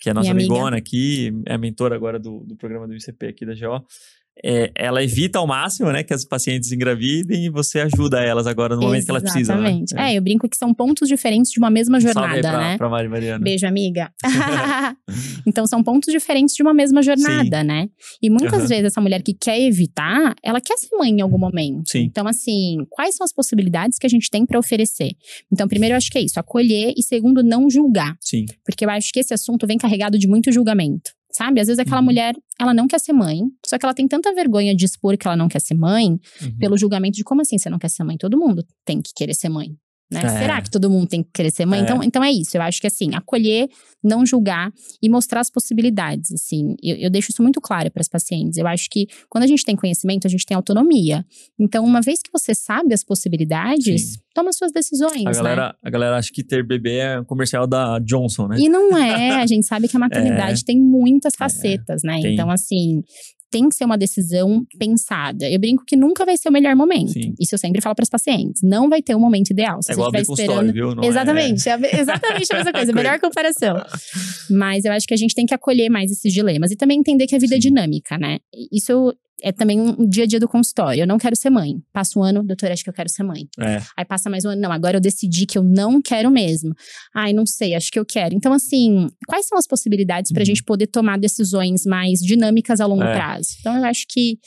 que 0.00 0.08
é 0.08 0.12
a 0.12 0.14
nossa 0.14 0.32
Minha 0.32 0.32
amiga. 0.32 0.54
amigona 0.54 0.76
aqui, 0.78 1.32
é 1.46 1.54
a 1.54 1.58
mentora 1.58 1.94
agora 1.94 2.18
do, 2.18 2.40
do 2.46 2.56
programa 2.56 2.86
do 2.86 2.94
ICP 2.94 3.26
aqui 3.26 3.44
da 3.44 3.52
GO. 3.54 3.84
É, 4.44 4.70
ela 4.74 5.02
evita 5.02 5.38
ao 5.38 5.46
máximo, 5.46 5.90
né, 5.92 6.02
que 6.02 6.14
as 6.14 6.24
pacientes 6.24 6.72
engravidem 6.72 7.44
e 7.44 7.50
você 7.50 7.80
ajuda 7.80 8.22
elas 8.22 8.46
agora 8.46 8.74
no 8.74 8.82
momento 8.82 9.04
que 9.04 9.10
elas 9.10 9.22
precisam. 9.22 9.56
né? 9.56 9.70
Exatamente. 9.70 9.98
É. 9.98 10.16
eu 10.16 10.22
brinco 10.22 10.48
que 10.48 10.56
são 10.56 10.72
pontos 10.72 11.08
diferentes 11.08 11.50
de 11.50 11.58
uma 11.58 11.70
mesma 11.70 12.00
jornada, 12.00 12.40
pra, 12.40 12.58
né? 12.58 12.78
pra 12.78 12.88
Mari 12.88 13.08
Mariana. 13.08 13.42
Beijo, 13.42 13.66
amiga. 13.66 14.10
então, 15.46 15.66
são 15.66 15.82
pontos 15.82 16.12
diferentes 16.12 16.54
de 16.54 16.62
uma 16.62 16.72
mesma 16.72 17.02
jornada, 17.02 17.62
né? 17.62 17.88
E 18.22 18.30
muitas 18.30 18.60
Aham. 18.60 18.66
vezes 18.66 18.84
essa 18.84 19.00
mulher 19.00 19.22
que 19.22 19.34
quer 19.34 19.60
evitar, 19.60 20.34
ela 20.42 20.60
quer 20.60 20.76
ser 20.76 20.96
mãe 20.96 21.10
em 21.10 21.20
algum 21.20 21.38
momento. 21.38 21.90
Sim. 21.90 22.04
Então, 22.04 22.26
assim, 22.26 22.78
quais 22.88 23.14
são 23.14 23.24
as 23.24 23.32
possibilidades 23.32 23.98
que 23.98 24.06
a 24.06 24.10
gente 24.10 24.30
tem 24.30 24.46
pra 24.46 24.58
oferecer? 24.58 25.10
Então, 25.52 25.68
primeiro, 25.68 25.94
eu 25.94 25.96
acho 25.96 26.10
que 26.10 26.18
é 26.18 26.22
isso, 26.22 26.38
acolher. 26.38 26.92
E 26.96 27.02
segundo, 27.02 27.42
não 27.42 27.68
julgar. 27.68 28.16
Sim. 28.20 28.46
Porque 28.64 28.84
eu 28.84 28.90
acho 28.90 29.12
que 29.12 29.20
esse 29.20 29.34
assunto 29.34 29.66
vem 29.66 29.78
carregado 29.78 30.18
de 30.18 30.26
muito 30.26 30.50
julgamento. 30.52 31.10
Sabe? 31.32 31.60
Às 31.60 31.68
vezes 31.68 31.78
aquela 31.78 31.98
Uhum. 32.00 32.04
mulher, 32.06 32.34
ela 32.60 32.74
não 32.74 32.86
quer 32.88 32.98
ser 33.00 33.12
mãe, 33.12 33.40
só 33.64 33.78
que 33.78 33.84
ela 33.86 33.94
tem 33.94 34.08
tanta 34.08 34.34
vergonha 34.34 34.74
de 34.74 34.84
expor 34.84 35.16
que 35.16 35.26
ela 35.26 35.36
não 35.36 35.48
quer 35.48 35.60
ser 35.60 35.74
mãe, 35.74 36.18
Uhum. 36.42 36.58
pelo 36.58 36.76
julgamento 36.76 37.16
de 37.16 37.22
como 37.24 37.40
assim 37.40 37.56
você 37.58 37.70
não 37.70 37.78
quer 37.78 37.88
ser 37.88 38.02
mãe? 38.04 38.16
Todo 38.16 38.36
mundo 38.38 38.64
tem 38.84 39.00
que 39.00 39.12
querer 39.14 39.34
ser 39.34 39.48
mãe. 39.48 39.76
Né? 40.10 40.22
É. 40.24 40.28
Será 40.28 40.60
que 40.60 40.70
todo 40.70 40.90
mundo 40.90 41.06
tem 41.06 41.22
que 41.22 41.30
querer 41.32 41.50
ser 41.50 41.64
mãe? 41.66 41.80
É. 41.80 41.82
Então, 41.82 42.02
então 42.02 42.24
é 42.24 42.30
isso. 42.30 42.56
Eu 42.56 42.62
acho 42.62 42.80
que 42.80 42.86
assim, 42.86 43.14
acolher, 43.14 43.68
não 44.02 44.26
julgar 44.26 44.72
e 45.00 45.08
mostrar 45.08 45.40
as 45.40 45.50
possibilidades. 45.50 46.32
Assim, 46.32 46.74
eu, 46.82 46.96
eu 46.96 47.10
deixo 47.10 47.30
isso 47.30 47.42
muito 47.42 47.60
claro 47.60 47.90
para 47.90 48.00
as 48.00 48.08
pacientes. 48.08 48.58
Eu 48.58 48.66
acho 48.66 48.88
que 48.90 49.06
quando 49.28 49.44
a 49.44 49.46
gente 49.46 49.64
tem 49.64 49.76
conhecimento, 49.76 50.26
a 50.26 50.30
gente 50.30 50.44
tem 50.44 50.56
autonomia. 50.56 51.24
Então, 51.58 51.84
uma 51.84 52.00
vez 52.00 52.20
que 52.22 52.30
você 52.32 52.54
sabe 52.54 52.92
as 52.92 53.04
possibilidades, 53.04 54.14
Sim. 54.14 54.20
toma 54.34 54.52
suas 54.52 54.72
decisões. 54.72 55.26
A 55.26 55.30
né? 55.30 55.32
galera, 55.32 55.76
a 55.82 55.90
galera 55.90 56.16
acha 56.16 56.32
que 56.32 56.42
ter 56.42 56.66
bebê 56.66 56.98
é 56.98 57.24
comercial 57.24 57.66
da 57.66 57.98
Johnson, 58.00 58.48
né? 58.48 58.56
E 58.58 58.68
não 58.68 58.96
é, 58.96 59.36
a 59.40 59.46
gente 59.46 59.66
sabe 59.66 59.86
que 59.86 59.96
a 59.96 60.00
maternidade 60.00 60.64
tem 60.64 60.78
muitas 60.80 61.34
facetas, 61.36 62.02
né? 62.02 62.20
tem. 62.20 62.34
Então, 62.34 62.50
assim, 62.50 63.02
tem 63.50 63.68
que 63.68 63.74
ser 63.74 63.84
uma 63.84 63.98
decisão 63.98 64.64
pensada. 64.78 65.48
Eu 65.50 65.58
brinco 65.58 65.84
que 65.84 65.96
nunca 65.96 66.24
vai 66.24 66.36
ser 66.36 66.48
o 66.48 66.52
melhor 66.52 66.76
momento. 66.76 67.12
Sim. 67.12 67.34
Isso 67.40 67.54
eu 67.54 67.58
sempre 67.58 67.80
falo 67.80 67.94
para 67.96 68.02
os 68.04 68.08
pacientes. 68.08 68.62
Não 68.62 68.88
vai 68.88 69.02
ter 69.02 69.14
um 69.14 69.20
momento 69.20 69.50
ideal. 69.50 69.82
Se 69.82 69.90
É 69.92 69.94
você 69.94 70.00
igual 70.00 70.14
estiver 70.22 70.42
esperando. 70.42 70.72
viu? 70.72 70.94
Não 70.94 71.02
exatamente, 71.04 71.68
é... 71.68 71.72
a- 71.72 72.00
exatamente 72.00 72.52
a 72.52 72.56
mesma 72.56 72.72
coisa, 72.72 72.92
melhor 72.92 73.18
comparação. 73.20 73.76
Mas 74.50 74.84
eu 74.84 74.92
acho 74.92 75.06
que 75.06 75.14
a 75.14 75.16
gente 75.16 75.34
tem 75.34 75.46
que 75.46 75.54
acolher 75.54 75.88
mais 75.90 76.10
esses 76.10 76.32
dilemas 76.32 76.70
e 76.70 76.76
também 76.76 76.98
entender 76.98 77.26
que 77.26 77.34
a 77.34 77.38
vida 77.38 77.54
é 77.54 77.60
Sim. 77.60 77.68
dinâmica, 77.68 78.16
né? 78.18 78.38
Isso 78.72 79.14
é 79.42 79.52
também 79.52 79.80
um 79.80 80.08
dia 80.08 80.24
a 80.24 80.26
dia 80.26 80.38
do 80.40 80.48
consultório. 80.48 81.02
Eu 81.02 81.06
não 81.06 81.18
quero 81.18 81.34
ser 81.36 81.50
mãe. 81.50 81.80
Passa 81.92 82.18
um 82.18 82.22
ano, 82.22 82.42
doutora, 82.42 82.72
acho 82.72 82.82
que 82.84 82.90
eu 82.90 82.94
quero 82.94 83.08
ser 83.08 83.22
mãe. 83.22 83.48
É. 83.58 83.80
Aí 83.96 84.04
passa 84.04 84.28
mais 84.30 84.44
um 84.44 84.50
ano, 84.50 84.60
não, 84.62 84.72
agora 84.72 84.96
eu 84.96 85.00
decidi 85.00 85.46
que 85.46 85.56
eu 85.58 85.62
não 85.62 86.00
quero 86.02 86.30
mesmo. 86.30 86.74
Ai, 87.14 87.32
não 87.32 87.46
sei, 87.46 87.74
acho 87.74 87.90
que 87.90 87.98
eu 87.98 88.04
quero. 88.04 88.34
Então, 88.34 88.52
assim, 88.52 89.06
quais 89.26 89.46
são 89.46 89.58
as 89.58 89.66
possibilidades 89.66 90.32
pra 90.32 90.40
Uhum. 90.42 90.46
gente 90.46 90.62
poder 90.64 90.86
tomar 90.86 91.18
decisões 91.18 91.84
mais 91.84 92.18
dinâmicas 92.20 92.80
a 92.80 92.86
longo 92.86 93.02
É. 93.02 93.14
prazo? 93.14 93.48
Então, 93.60 93.76
eu 93.76 93.84
acho 93.84 94.04
que, 94.08 94.38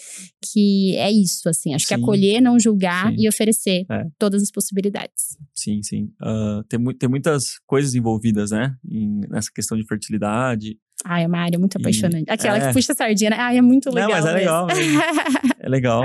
que 0.51 0.95
é 0.97 1.11
isso, 1.11 1.47
assim. 1.49 1.73
Acho 1.73 1.87
que 1.87 1.95
Sim. 1.95 2.01
acolher, 2.01 2.41
não 2.41 2.59
julgar 2.59 3.09
Sim. 3.11 3.15
e 3.19 3.27
oferecer 3.29 3.85
É. 3.89 4.03
todas 4.19 4.41
as 4.43 4.51
possibilidades. 4.51 5.37
Sim, 5.55 5.81
sim. 5.83 6.09
Ah, 6.21 6.61
tem, 6.69 6.79
mu- 6.79 6.93
tem 6.93 7.09
muitas 7.09 7.59
coisas 7.65 7.95
envolvidas, 7.95 8.51
né? 8.51 8.75
Em- 8.89 9.21
nessa 9.29 9.49
questão 9.53 9.77
de 9.77 9.85
fertilidade. 9.85 10.77
Ai, 11.05 11.23
é 11.23 11.27
uma 11.27 11.39
área 11.39 11.59
muito 11.59 11.75
E- 11.77 11.81
apaixonante. 11.81 12.29
Aquela 12.29 12.57
é. 12.57 12.67
que 12.67 12.73
puxa 12.73 12.93
a 12.93 12.95
sardinha, 12.95 13.29
né? 13.31 13.37
Ai, 13.39 13.57
é 13.57 13.61
muito 13.61 13.89
legal. 13.89 14.09
Não, 14.09 14.15
mas 14.17 14.25
é 14.25 14.33
legal. 14.33 14.67
É 15.59 15.69
legal. 15.69 16.03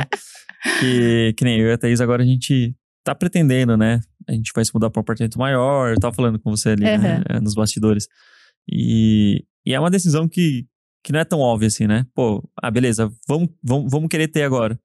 que, 0.80 1.34
que 1.36 1.44
nem 1.44 1.60
eu 1.60 1.68
e 1.68 1.72
a 1.72 1.78
Thaís 1.78 2.00
agora 2.00 2.22
a 2.22 2.26
gente 2.26 2.74
tá 3.04 3.14
pretendendo, 3.14 3.76
né? 3.76 4.00
A 4.28 4.32
gente 4.32 4.52
vai 4.54 4.64
se 4.64 4.70
mudar 4.74 4.88
para 4.90 5.00
um 5.00 5.02
apartamento 5.02 5.38
maior. 5.38 5.90
Eu 5.90 5.96
tava 5.98 6.14
falando 6.14 6.38
com 6.38 6.50
você 6.50 6.70
ali, 6.70 6.84
né? 6.84 6.94
Aham. 6.94 7.22
É, 7.28 7.40
Nos 7.40 7.54
bastidores. 7.54 8.06
E, 8.70 9.44
e 9.66 9.74
é 9.74 9.80
uma 9.80 9.90
decisão 9.90 10.28
que, 10.28 10.66
que 11.02 11.12
não 11.12 11.20
é 11.20 11.24
tão 11.24 11.40
óbvia 11.40 11.68
assim, 11.68 11.86
né? 11.86 12.04
Pô, 12.14 12.46
ah, 12.62 12.70
beleza, 12.70 13.10
vamos, 13.26 13.48
vamos, 13.62 13.90
vamos 13.90 14.08
querer 14.08 14.28
ter 14.28 14.42
agora. 14.42 14.78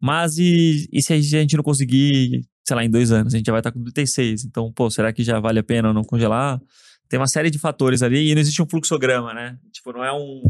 Mas 0.00 0.38
e, 0.38 0.88
e 0.92 1.02
se 1.02 1.12
a 1.12 1.20
gente 1.20 1.56
não 1.56 1.64
conseguir, 1.64 2.42
sei 2.66 2.76
lá, 2.76 2.84
em 2.84 2.90
dois 2.90 3.10
anos? 3.10 3.34
A 3.34 3.36
gente 3.36 3.46
já 3.46 3.52
vai 3.52 3.60
estar 3.60 3.72
com 3.72 3.82
36. 3.82 4.44
Então, 4.44 4.72
pô, 4.72 4.90
será 4.90 5.12
que 5.12 5.22
já 5.24 5.40
vale 5.40 5.58
a 5.58 5.62
pena 5.64 5.92
não 5.92 6.02
congelar? 6.02 6.60
Tem 7.08 7.20
uma 7.20 7.26
série 7.26 7.50
de 7.50 7.58
fatores 7.58 8.02
ali 8.02 8.30
e 8.30 8.34
não 8.34 8.40
existe 8.40 8.62
um 8.62 8.66
fluxograma, 8.66 9.34
né? 9.34 9.56
Tipo, 9.72 9.92
não 9.92 10.02
é 10.02 10.12
um. 10.12 10.42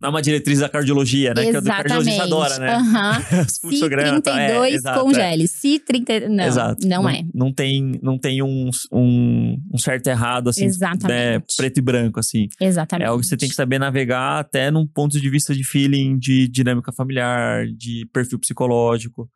Não 0.00 0.08
é 0.08 0.10
uma 0.10 0.20
diretriz 0.20 0.58
da 0.58 0.68
cardiologia, 0.68 1.32
né? 1.32 1.50
Que 1.50 1.56
o 1.56 1.62
cardiologista 1.62 2.22
adora, 2.24 2.58
né? 2.58 2.74
Aham. 2.74 3.18
Os 3.46 3.52
Se 3.52 3.60
fluxogramas 3.60 4.20
tal. 4.22 4.36
É, 4.36 4.46
32, 4.46 4.74
exato, 4.74 4.98
é. 4.98 5.02
congele. 5.02 5.48
Se 5.48 5.78
30. 5.78 6.28
Não, 6.28 6.44
Exato. 6.44 6.86
não, 6.86 7.08
é. 7.08 7.22
Não 7.32 7.52
tem, 7.52 8.00
não 8.02 8.18
tem 8.18 8.42
um, 8.42 8.70
um, 8.92 9.56
um 9.72 9.78
certo 9.78 10.08
e 10.08 10.10
errado, 10.10 10.48
assim, 10.48 10.62
né, 10.62 10.66
Exatamente. 10.66 11.56
preto 11.56 11.78
e 11.78 11.82
branco, 11.82 12.18
assim. 12.18 12.48
Exatamente. 12.60 13.06
É 13.06 13.08
algo 13.08 13.20
que 13.20 13.28
você 13.28 13.36
tem 13.36 13.48
que 13.48 13.54
saber 13.54 13.78
navegar 13.78 14.40
até 14.40 14.70
num 14.70 14.86
ponto 14.86 15.20
de 15.20 15.30
vista 15.30 15.54
de 15.54 15.64
feeling, 15.64 16.18
de 16.18 16.48
dinâmica 16.48 16.92
familiar, 16.92 17.66
de 17.66 18.08
perfil 18.12 18.38
psicológico. 18.38 19.28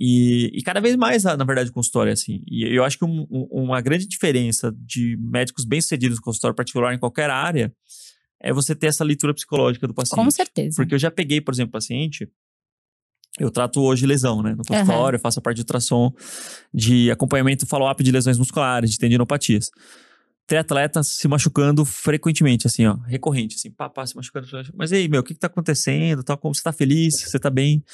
E, 0.00 0.50
e 0.54 0.62
cada 0.62 0.80
vez 0.80 0.94
mais, 0.94 1.24
na 1.24 1.36
verdade, 1.44 1.70
o 1.70 1.72
consultório 1.72 2.10
é 2.10 2.12
assim. 2.12 2.42
E 2.46 2.62
eu 2.64 2.84
acho 2.84 2.96
que 2.96 3.04
um- 3.04 3.26
um- 3.28 3.48
uma 3.64 3.80
grande 3.80 4.06
diferença 4.06 4.72
de 4.78 5.16
médicos 5.20 5.64
bem-sucedidos 5.64 6.18
no 6.18 6.22
consultório 6.22 6.54
particular 6.54 6.94
em 6.94 6.98
qualquer 6.98 7.30
área 7.30 7.72
é 8.40 8.52
você 8.52 8.74
ter 8.76 8.86
essa 8.86 9.02
leitura 9.02 9.34
psicológica 9.34 9.88
do 9.88 9.92
paciente. 9.94 10.24
Com 10.24 10.30
certeza. 10.30 10.76
Porque 10.76 10.94
eu 10.94 10.98
já 10.98 11.10
peguei, 11.10 11.40
por 11.40 11.52
exemplo, 11.52 11.72
paciente. 11.72 12.28
Eu 13.40 13.50
trato 13.50 13.80
hoje 13.80 14.06
lesão, 14.06 14.42
né? 14.42 14.50
No 14.54 14.64
consultório, 14.64 15.16
eu 15.16 15.20
faço 15.20 15.38
a 15.38 15.42
parte 15.42 15.56
de 15.56 15.62
ultrassom, 15.62 16.12
de 16.72 17.10
acompanhamento 17.10 17.66
follow-up 17.66 18.02
de 18.02 18.10
lesões 18.12 18.38
musculares, 18.38 18.90
de 18.92 18.98
tendinopatias. 18.98 19.68
Triatleta 20.46 21.02
se 21.02 21.28
machucando 21.28 21.84
frequentemente, 21.84 22.66
assim, 22.66 22.86
ó, 22.86 22.94
recorrente, 23.06 23.56
assim, 23.56 23.70
pá, 23.70 23.88
pá, 23.88 24.06
se 24.06 24.16
machucando. 24.16 24.46
Mas 24.74 24.92
aí, 24.92 25.06
meu, 25.08 25.20
o 25.20 25.24
que 25.24 25.34
que 25.34 25.40
tá 25.40 25.46
acontecendo? 25.46 26.22
Tá, 26.24 26.36
como 26.36 26.54
você 26.54 26.62
tá 26.62 26.72
feliz? 26.72 27.20
Você 27.20 27.38
tá 27.38 27.50
bem? 27.50 27.84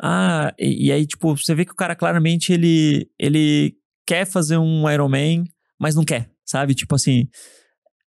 Ah, 0.00 0.52
e, 0.58 0.88
e 0.88 0.92
aí, 0.92 1.06
tipo, 1.06 1.36
você 1.36 1.54
vê 1.54 1.64
que 1.64 1.72
o 1.72 1.76
cara 1.76 1.94
claramente 1.94 2.52
ele, 2.52 3.08
ele 3.18 3.74
quer 4.06 4.26
fazer 4.26 4.58
um 4.58 4.90
Ironman, 4.90 5.44
mas 5.78 5.94
não 5.94 6.04
quer, 6.04 6.30
sabe? 6.44 6.74
Tipo 6.74 6.94
assim, 6.94 7.28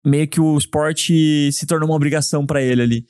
meio 0.05 0.27
que 0.27 0.39
o 0.39 0.57
esporte 0.57 1.51
se 1.51 1.65
tornou 1.65 1.89
uma 1.89 1.95
obrigação 1.95 2.45
pra 2.45 2.61
ele 2.61 2.81
ali. 2.81 3.05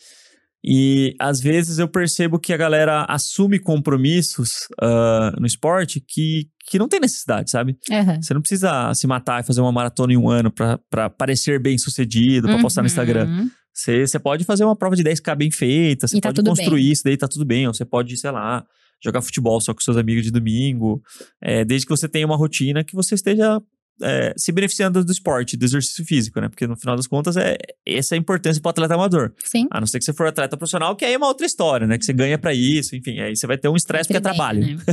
E 0.63 1.15
às 1.19 1.41
vezes 1.41 1.79
eu 1.79 1.87
percebo 1.87 2.37
que 2.39 2.53
a 2.53 2.57
galera 2.57 3.03
assume 3.09 3.57
compromissos 3.57 4.67
ah, 4.79 5.33
no 5.39 5.47
esporte 5.47 5.99
que, 5.99 6.47
que 6.67 6.77
não 6.77 6.87
tem 6.87 6.99
necessidade, 6.99 7.49
sabe? 7.49 7.75
Aham. 7.91 8.21
Você 8.21 8.33
não 8.33 8.41
precisa 8.41 8.93
se 8.93 9.07
matar 9.07 9.41
e 9.41 9.45
fazer 9.45 9.59
uma 9.59 9.71
maratona 9.71 10.13
em 10.13 10.17
um 10.17 10.29
ano 10.29 10.51
pra 10.51 11.09
parecer 11.09 11.59
bem 11.59 11.77
sucedido, 11.79 12.47
pra 12.47 12.61
postar 12.61 12.83
no 12.83 12.87
Instagram. 12.87 13.27
Você, 13.73 14.19
pode 14.19 14.43
fazer 14.43 14.63
uma 14.63 14.75
prova 14.75 14.95
de 14.95 15.03
10k 15.03 15.35
bem 15.35 15.51
feita, 15.51 16.07
você 16.07 16.19
tá 16.19 16.29
pode 16.29 16.43
construir 16.43 16.81
bem. 16.81 16.91
isso, 16.91 17.03
daí 17.03 17.17
tá 17.17 17.27
tudo 17.27 17.45
bem. 17.45 17.67
Ou 17.67 17.73
você 17.73 17.85
pode, 17.85 18.15
sei 18.17 18.31
lá, 18.31 18.65
jogar 19.03 19.21
futebol 19.21 19.59
só 19.61 19.73
com 19.73 19.81
seus 19.81 19.97
amigos 19.97 20.23
de 20.23 20.31
domingo. 20.31 21.01
É, 21.41 21.63
desde 21.63 21.85
que 21.85 21.91
você 21.91 22.07
tenha 22.07 22.25
uma 22.25 22.35
rotina 22.35 22.83
que 22.83 22.95
você 22.95 23.15
esteja 23.15 23.61
é, 24.01 24.33
se 24.35 24.51
beneficiando 24.51 25.03
do 25.03 25.11
esporte, 25.11 25.55
do 25.55 25.65
exercício 25.65 26.05
físico, 26.05 26.39
né? 26.41 26.49
Porque 26.49 26.67
no 26.67 26.75
final 26.75 26.95
das 26.95 27.07
contas, 27.07 27.37
é, 27.37 27.57
essa 27.85 28.15
é 28.15 28.17
a 28.17 28.19
importância 28.19 28.61
pro 28.61 28.69
atleta 28.69 28.93
amador. 28.93 29.33
Sim. 29.43 29.67
A 29.71 29.79
não 29.79 29.87
ser 29.87 29.99
que 29.99 30.05
você 30.05 30.13
for 30.13 30.27
atleta 30.27 30.57
profissional, 30.57 30.95
que 30.95 31.05
aí 31.05 31.13
é 31.13 31.17
uma 31.17 31.27
outra 31.27 31.45
história, 31.45 31.87
né? 31.87 31.97
Que 31.97 32.05
você 32.05 32.13
ganha 32.13 32.37
pra 32.37 32.53
isso, 32.53 32.95
enfim. 32.95 33.19
Aí 33.19 33.35
você 33.35 33.47
vai 33.47 33.57
ter 33.57 33.69
um 33.69 33.75
estresse 33.75 34.07
porque 34.07 34.17
é 34.17 34.21
trabalho. 34.21 34.77
né? 34.77 34.83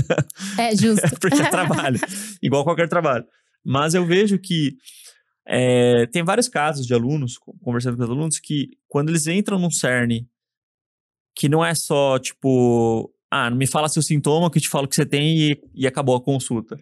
É 0.59 0.77
justo. 0.77 1.09
porque 1.21 1.41
é 1.41 1.49
trabalho. 1.51 1.99
Igual 2.43 2.65
qualquer 2.65 2.89
trabalho. 2.89 3.25
Mas 3.65 3.95
eu 3.95 4.07
vejo 4.07 4.39
que 4.39 4.77
é, 5.49 6.07
tem 6.07 6.23
vários 6.23 6.49
casos 6.49 6.87
de 6.87 6.93
alunos, 6.93 7.39
co- 7.39 7.57
conversando 7.63 7.97
com 7.97 8.03
os 8.05 8.11
alunos, 8.11 8.39
que 8.39 8.69
quando 8.87 9.09
eles 9.09 9.27
entram 9.27 9.59
num 9.59 9.71
CERN, 9.71 10.27
que 11.35 11.49
não 11.49 11.65
é 11.65 11.75
só 11.75 12.19
tipo, 12.19 13.11
ah, 13.31 13.51
me 13.51 13.67
fala 13.67 13.89
seu 13.89 14.03
sintoma, 14.03 14.51
que 14.51 14.59
eu 14.59 14.63
te 14.63 14.69
falo 14.69 14.87
que 14.87 14.95
você 14.95 15.07
tem 15.07 15.39
e, 15.53 15.63
e 15.75 15.87
acabou 15.87 16.15
a 16.17 16.21
consulta. 16.23 16.79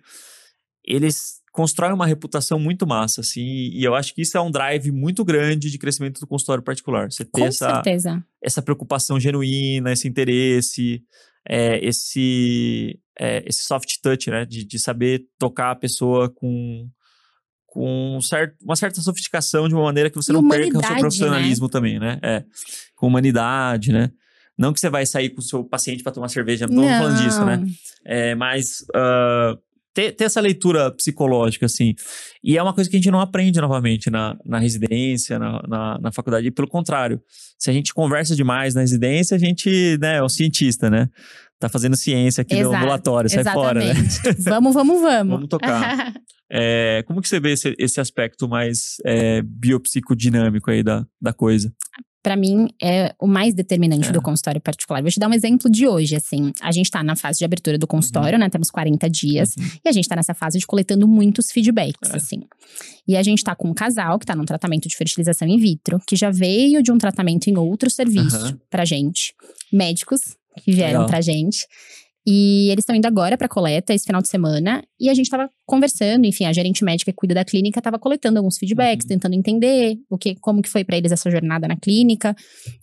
Eles 0.85 1.41
constroem 1.53 1.93
uma 1.95 2.07
reputação 2.07 2.59
muito 2.59 2.87
massa, 2.87 3.21
assim, 3.23 3.71
e 3.73 3.83
eu 3.83 3.95
acho 3.95 4.15
que 4.15 4.23
isso 4.23 4.37
é 4.37 4.41
um 4.41 4.51
drive 4.51 4.91
muito 4.91 5.25
grande 5.25 5.71
de 5.71 5.79
crescimento 5.79 6.21
do 6.21 6.27
consultório 6.27 6.63
particular. 6.63 7.11
Você 7.11 7.25
ter 7.25 7.31
Com 7.31 7.47
essa, 7.47 7.75
certeza. 7.75 8.25
essa 8.43 8.61
preocupação 8.61 9.19
genuína, 9.19 9.93
esse 9.93 10.07
interesse, 10.07 11.03
é, 11.49 11.79
esse, 11.85 12.99
é, 13.19 13.43
esse 13.49 13.63
soft 13.65 13.89
touch, 14.03 14.31
né? 14.31 14.45
De, 14.45 14.65
de 14.67 14.79
saber 14.79 15.27
tocar 15.39 15.71
a 15.71 15.77
pessoa 15.77 16.29
com, 16.29 16.89
com 17.77 18.17
um 18.17 18.23
certo, 18.23 18.57
uma 18.65 18.75
certa 18.75 19.03
sofisticação 19.03 19.69
de 19.69 19.75
uma 19.75 19.85
maneira 19.85 20.09
que 20.09 20.17
você 20.17 20.33
E 20.33 20.35
não 20.35 20.49
perca 20.49 20.67
o 20.67 20.71
seu 20.71 20.79
humanidade, 20.79 21.01
profissionalismo 21.01 21.69
também, 21.69 21.99
né? 21.99 22.19
É, 22.23 22.43
com 22.95 23.07
humanidade, 23.07 23.93
né? 23.93 24.11
Não 24.57 24.73
que 24.73 24.81
você 24.81 24.89
vai 24.89 25.05
sair 25.05 25.29
com 25.29 25.41
o 25.41 25.43
seu 25.43 25.63
paciente 25.63 26.03
para 26.03 26.11
tomar 26.11 26.31
cerveja, 26.31 26.67
não 26.67 26.83
tô 26.83 26.89
falando 26.89 27.23
disso, 27.23 27.45
né? 27.45 27.59
Não. 27.59 27.67
É, 28.07 28.35
mas 28.35 28.83
ah, 28.95 29.59
ter, 29.97 30.13
ter 30.13 30.25
essa 30.25 30.43
leitura 30.43 30.91
psicológica, 30.91 31.65
assim. 31.65 31.95
E 32.45 32.59
é 32.59 32.63
uma 32.63 32.75
coisa 32.75 32.89
que 32.89 32.97
a 32.97 32.99
gente 32.99 33.11
não 33.11 33.21
aprende 33.21 33.59
novamente 33.63 34.11
na, 34.11 34.37
na 34.45 34.59
residência, 34.59 35.39
na, 35.39 35.63
na, 35.67 35.99
na 35.99 36.13
faculdade. 36.13 36.47
E 36.47 36.51
pelo 36.51 36.69
contrário, 36.69 37.19
se 37.59 37.71
a 37.71 37.73
gente 37.73 37.95
conversa 37.95 38.37
demais 38.37 38.75
na 38.75 38.83
residência, 38.83 39.35
a 39.35 39.39
gente 39.39 39.97
né, 39.99 40.17
é 40.17 40.23
um 40.23 40.29
cientista, 40.29 40.91
né? 40.91 41.09
Tá 41.59 41.69
fazendo 41.69 41.97
ciência 41.97 42.43
aqui 42.43 42.55
no 42.55 42.61
Exato, 42.61 42.77
ambulatório, 42.77 43.31
sai 43.31 43.45
fora, 43.45 43.81
né? 43.81 43.91
Exatamente. 43.93 44.43
vamos, 44.45 44.75
vamos, 44.75 45.01
vamos. 45.01 45.33
Vamos 45.35 45.49
tocar. 45.49 46.13
É, 46.49 47.03
como 47.09 47.21
que 47.21 47.29
você 47.29 47.41
vê 47.41 47.55
esse, 47.55 47.75
esse 47.77 48.01
aspecto 48.01 48.49
mais 48.49 48.99
é, 49.05 49.43
biopsicodinâmico 49.43 50.71
aí 50.71 50.81
da, 50.83 51.05
da 51.21 51.33
coisa? 51.33 51.73
Pra 52.23 52.37
mim, 52.37 52.69
é 52.83 53.13
o 53.21 53.27
mais 53.27 53.55
determinante 53.55 54.09
É. 54.09 54.13
do 54.13 54.23
consultório 54.23 54.61
particular. 54.61 55.01
Vou 55.03 55.11
te 55.11 55.19
dar 55.19 55.29
um 55.29 55.35
exemplo 55.35 55.71
de 55.71 55.87
hoje, 55.87 56.15
assim. 56.17 56.53
A 56.61 56.71
gente 56.73 56.91
tá 56.91 57.03
na 57.03 57.15
fase 57.17 57.39
de 57.39 57.45
abertura 57.45 57.79
do 57.79 57.87
consultório, 57.87 58.39
né? 58.39 58.49
Temos 58.49 58.71
40 58.71 59.09
dias. 59.11 59.51
E 59.85 59.89
a 59.89 59.93
gente 59.93 60.09
tá 60.09 60.17
nessa 60.17 60.35
fase 60.35 60.59
de 60.59 60.67
coletando 60.67 61.07
muitos 61.09 61.47
feedbacks, 61.53 62.11
É. 62.13 62.17
assim. 62.17 62.43
E 63.09 63.17
a 63.17 63.23
gente 63.23 63.43
tá 63.45 63.55
com 63.55 63.69
um 63.69 63.75
casal 63.75 64.19
que 64.19 64.27
tá 64.27 64.35
num 64.37 64.45
tratamento 64.45 64.89
de 64.89 64.97
fertilização 64.97 65.47
in 65.49 65.59
vitro, 65.59 66.01
que 66.07 66.17
já 66.17 66.31
veio 66.31 66.81
de 66.83 66.91
um 66.93 66.99
tratamento 66.99 67.49
em 67.49 67.57
outro 67.57 67.89
serviço 67.91 68.37
Aham. 68.37 68.61
pra 68.71 68.85
gente. 68.85 69.35
Médicos 69.73 70.21
que 70.63 70.73
vieram 70.73 71.01
Legal. 71.01 71.07
pra 71.07 71.21
gente. 71.21 71.67
E 72.29 72.71
eles 72.73 72.83
estão 72.83 72.97
indo 72.97 73.07
agora 73.07 73.39
pra 73.39 73.49
coleta 73.49 73.95
esse 73.95 74.05
final 74.05 74.21
de 74.21 74.29
semana. 74.29 74.83
E 74.99 75.09
a 75.09 75.15
gente 75.15 75.31
tava 75.31 75.49
conversando, 75.65 76.25
enfim, 76.27 76.45
a 76.45 76.53
gerente 76.53 76.83
médica 76.85 77.13
que 77.13 77.17
cuida 77.17 77.33
da 77.33 77.45
clínica 77.45 77.81
tava 77.81 78.01
coletando 78.01 78.39
alguns 78.39 78.59
feedbacks, 78.59 79.05
Uhum. 79.05 79.09
tentando 79.11 79.35
entender 79.37 79.95
o 80.11 80.19
que, 80.19 80.35
como 80.41 80.61
que 80.61 80.69
foi 80.69 80.83
pra 80.83 80.97
eles 80.97 81.13
essa 81.13 81.31
jornada 81.31 81.69
na 81.69 81.77
clínica. 81.77 82.35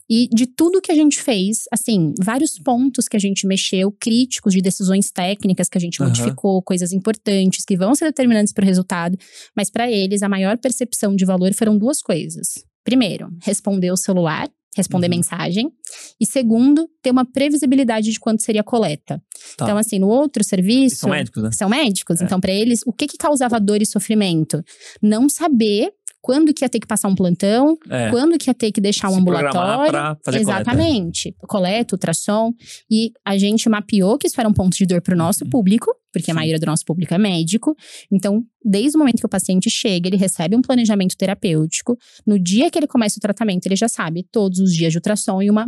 E 0.10 0.30
de 0.34 0.46
tudo 0.48 0.80
que 0.82 0.94
a 0.94 0.96
gente 0.96 1.20
fez, 1.22 1.64
assim, 1.74 2.14
vários 2.24 2.58
pontos 2.58 3.10
que 3.10 3.18
a 3.18 3.20
gente 3.20 3.46
mexeu, 3.46 3.92
críticos 4.00 4.54
de 4.54 4.62
decisões 4.62 5.12
técnicas 5.12 5.68
que 5.68 5.78
a 5.78 5.82
gente 5.82 6.02
Aham. 6.02 6.08
modificou, 6.10 6.62
coisas 6.64 6.94
importantes 6.94 7.66
que 7.66 7.76
vão 7.76 7.94
ser 7.96 8.06
determinantes 8.06 8.54
para 8.54 8.64
o 8.64 8.66
resultado. 8.68 9.18
Mas 9.58 9.70
para 9.70 9.92
eles, 9.92 10.24
a 10.24 10.30
maior 10.30 10.58
percepção 10.58 11.14
de 11.18 11.26
valor 11.26 11.54
foram 11.54 11.78
duas 11.78 12.02
coisas. 12.02 12.64
Primeiro, 12.86 13.28
responder 13.44 13.92
o 13.92 13.98
celular, 13.98 14.48
responder 14.76 15.08
Uhum. 15.08 15.16
mensagem. 15.18 15.72
E 16.20 16.26
segundo, 16.26 16.90
ter 17.02 17.12
uma 17.12 17.26
previsibilidade 17.26 18.12
de 18.12 18.20
quanto 18.20 18.42
seria 18.44 18.62
a 18.62 18.64
coleta. 18.64 19.22
Tá. 19.58 19.66
Então, 19.66 19.78
assim, 19.78 20.00
no 20.00 20.08
outro 20.08 20.44
serviço. 20.44 20.80
Eles 20.96 21.00
são 21.00 21.10
médicos, 21.10 21.44
né? 21.44 21.50
São 21.52 21.70
médicos, 21.70 22.22
É. 22.22 22.26
então 22.26 22.40
para 22.40 22.52
eles, 22.52 22.82
o 22.86 22.92
que 22.94 23.08
que 23.08 23.18
causava 23.18 23.60
dor 23.60 23.82
e 23.82 23.86
sofrimento? 23.86 24.64
Não 25.02 25.28
saber 25.30 25.92
quando 26.24 26.54
que 26.54 26.64
ia 26.64 26.70
ter 26.70 26.80
que 26.80 26.88
passar 26.88 27.10
um 27.10 27.16
plantão, 27.16 27.78
É. 27.90 28.10
quando 28.10 28.38
que 28.38 28.50
ia 28.50 28.54
ter 28.54 28.72
que 28.72 28.80
deixar 28.80 29.10
um 29.10 29.16
Se 29.16 29.20
ambulatório. 29.20 29.92
pra 29.92 30.18
fazer 30.24 30.44
coleta. 30.46 30.62
Exatamente. 30.62 31.36
Coleta, 31.48 31.96
ultrassom. 31.96 32.54
E 32.90 33.12
a 33.26 33.38
gente 33.38 33.68
mapeou 33.68 34.18
que 34.18 34.26
isso 34.28 34.40
era 34.40 34.48
um 34.48 34.54
ponto 34.54 34.76
de 34.78 34.86
dor 34.86 35.02
para 35.02 35.14
o 35.14 35.18
nosso 35.18 35.44
Uhum. 35.44 35.50
público, 35.50 35.94
porque 36.14 36.32
a 36.32 36.34
Sim. 36.34 36.40
maioria 36.40 36.60
do 36.60 36.66
nosso 36.66 36.86
público 36.86 37.14
é 37.14 37.18
médico. 37.18 37.76
Então, 38.10 38.42
desde 38.64 38.96
o 38.96 39.00
momento 39.00 39.20
que 39.20 39.26
o 39.26 39.30
paciente 39.30 39.70
chega, 39.70 40.08
ele 40.08 40.16
recebe 40.16 40.56
um 40.56 40.62
planejamento 40.62 41.18
terapêutico. 41.18 41.98
No 42.26 42.40
dia 42.40 42.72
que 42.72 42.80
ele 42.80 42.88
começa 42.88 43.18
o 43.18 43.22
tratamento, 43.22 43.66
ele 43.66 43.76
já 43.76 43.90
sabe 43.90 44.26
todos 44.32 44.60
os 44.60 44.74
dias 44.74 44.94
de 44.94 45.00
ultrassom 45.00 45.42
e 45.42 45.50
uma 45.50 45.68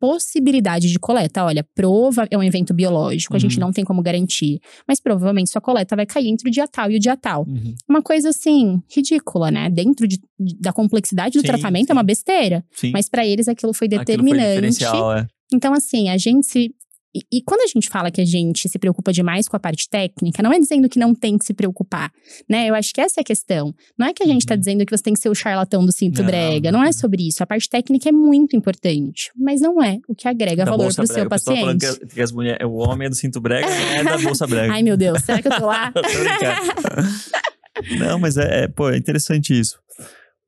possibilidade 0.00 0.90
de 0.90 0.98
coleta. 0.98 1.44
Olha, 1.44 1.64
prova 1.74 2.26
é 2.30 2.36
um 2.38 2.42
evento 2.42 2.72
biológico, 2.74 3.34
a 3.34 3.38
gente 3.38 3.56
Uhum. 3.58 3.66
não 3.66 3.72
tem 3.72 3.84
como 3.84 4.02
garantir, 4.02 4.60
mas 4.86 5.00
provavelmente 5.00 5.50
sua 5.50 5.60
coleta 5.60 5.96
vai 5.96 6.06
cair 6.06 6.28
entre 6.28 6.48
o 6.48 6.52
dia 6.52 6.66
tal 6.68 6.90
e 6.90 6.96
o 6.96 7.00
dia 7.00 7.16
tal. 7.16 7.44
Uhum. 7.48 7.74
Uma 7.88 8.02
coisa 8.02 8.28
assim, 8.30 8.82
ridícula, 8.94 9.50
né? 9.50 9.68
Dentro 9.70 10.06
de- 10.06 10.20
da 10.60 10.72
complexidade 10.72 11.38
do 11.38 11.40
Sim, 11.40 11.46
tratamento 11.46 11.86
sim. 11.86 11.92
é 11.92 11.94
uma 11.94 12.02
besteira, 12.02 12.64
Sim. 12.72 12.90
mas 12.92 13.08
para 13.08 13.26
eles 13.26 13.48
aquilo 13.48 13.72
foi 13.72 13.86
Aquilo 13.86 14.04
foi 14.04 14.14
determinante. 14.16 14.84
é. 14.84 15.26
Então, 15.52 15.72
assim, 15.72 16.08
a 16.08 16.16
gente 16.16 16.46
se. 16.46 16.70
E, 17.14 17.38
e 17.38 17.42
quando 17.42 17.60
a 17.60 17.66
gente 17.66 17.88
fala 17.88 18.10
que 18.10 18.20
a 18.20 18.24
gente 18.24 18.68
se 18.68 18.78
preocupa 18.78 19.12
demais 19.12 19.46
com 19.46 19.56
a 19.56 19.60
parte 19.60 19.88
técnica, 19.88 20.42
não 20.42 20.52
é 20.52 20.58
dizendo 20.58 20.88
que 20.88 20.98
não 20.98 21.14
tem 21.14 21.38
que 21.38 21.44
se 21.44 21.54
preocupar, 21.54 22.10
né? 22.50 22.68
Eu 22.68 22.74
acho 22.74 22.92
que 22.92 23.00
essa 23.00 23.20
é 23.20 23.22
a 23.22 23.24
questão. 23.24 23.72
Não 23.98 24.06
é 24.08 24.12
que 24.12 24.22
a 24.22 24.26
gente 24.26 24.44
tá 24.44 24.54
Uhum. 24.54 24.58
dizendo 24.60 24.84
que 24.86 24.96
você 24.96 25.02
tem 25.02 25.14
que 25.14 25.20
ser 25.20 25.28
o 25.28 25.34
charlatão 25.34 25.84
do 25.86 25.92
cinto 25.92 26.18
Não, 26.22 26.26
brega. 26.26 26.72
Não 26.72 26.82
é 26.82 26.90
sobre 26.92 27.28
isso. 27.28 27.42
A 27.42 27.46
parte 27.46 27.68
técnica 27.68 28.08
é 28.08 28.12
muito 28.12 28.56
importante, 28.56 29.30
mas 29.36 29.60
não 29.60 29.82
é 29.82 29.98
o 30.08 30.14
que 30.14 30.26
agrega 30.26 30.64
Da 30.64 30.70
valor 30.72 30.84
bolsa 30.84 30.96
pro 31.02 31.06
seu 31.06 31.14
brega. 31.14 31.26
O 31.28 31.30
pessoal 31.30 31.56
falando 31.56 31.80
paciente. 31.80 32.00
que, 32.08 32.14
que 32.14 32.20
as 32.20 32.32
mulheres, 32.32 32.66
o 32.66 32.72
homem 32.74 33.06
é 33.06 33.10
do 33.10 33.14
cinto 33.16 33.40
brega, 33.40 33.66
é 33.68 34.02
da 34.02 34.18
bolsa 34.18 34.46
brega. 34.46 34.72
Ai, 34.72 34.82
meu 34.82 34.96
Deus, 34.96 35.22
será 35.22 35.40
que 35.40 35.48
eu 35.48 35.56
tô 35.58 35.66
lá? 35.66 35.92
Tô. 35.94 36.00
Não, 37.98 38.18
mas 38.18 38.36
é, 38.36 38.64
é, 38.64 38.68
pô, 38.68 38.90
é 38.90 38.96
interessante 38.96 39.58
isso. 39.58 39.78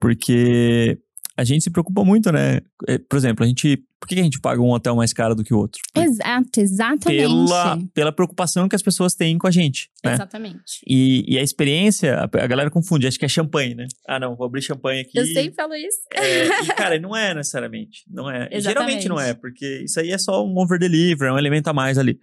Porque 0.01 0.99
a 1.37 1.45
gente 1.45 1.63
se 1.63 1.71
preocupa 1.71 2.03
muito, 2.03 2.33
né? 2.33 2.61
É, 2.89 2.99
Por 2.99 3.17
exemplo, 3.17 3.45
a 3.45 3.47
gente. 3.47 3.85
Por 3.99 4.09
que 4.09 4.21
a 4.21 4.23
gente 4.23 4.41
paga 4.41 4.61
um 4.61 4.71
hotel 4.71 4.95
mais 4.95 5.13
caro 5.13 5.35
do 5.35 5.43
que 5.43 5.53
o 5.53 5.59
outro? 5.59 5.81
Exato, 5.95 6.61
exatamente. 6.61 7.23
Pela, 7.23 7.79
pela 7.95 8.13
preocupação 8.13 8.69
que 8.69 8.77
as 8.77 8.83
pessoas 8.83 9.15
têm 9.15 9.39
com 9.39 9.47
a 9.47 9.51
gente, 9.51 9.91
né? 10.05 10.15
Exatamente. 10.15 10.81
E, 10.87 11.25
e 11.27 11.39
a 11.39 11.43
experiência, 11.43 12.19
a, 12.21 12.47
galera 12.47 12.71
confunde, 12.71 13.07
acho 13.07 13.19
que 13.19 13.25
é 13.25 13.29
champanhe, 13.29 13.75
né? 13.75 13.87
Ah, 14.07 14.21
não, 14.21 14.37
vou 14.37 14.47
abrir 14.47 14.63
champanhe 14.63 15.01
aqui. 15.01 15.19
Eu 15.19 15.27
sempre 15.27 15.55
falo 15.55 15.75
isso. 15.75 15.99
É, 16.15 16.47
e, 16.63 16.67
cara, 16.77 17.01
não 17.01 17.17
é 17.17 17.35
necessariamente. 17.35 18.05
Não 18.09 18.31
é. 18.31 18.49
Exatamente. 18.51 18.63
Geralmente 18.63 19.09
não 19.09 19.19
é, 19.19 19.35
porque 19.35 19.83
isso 19.85 19.99
aí 19.99 20.11
é 20.11 20.19
só 20.19 20.45
um 20.47 20.57
over-deliver, 20.59 21.29
é 21.29 21.33
um 21.33 21.39
elemento 21.39 21.69
a 21.69 21.73
mais 21.73 21.99
ali. 21.99 22.19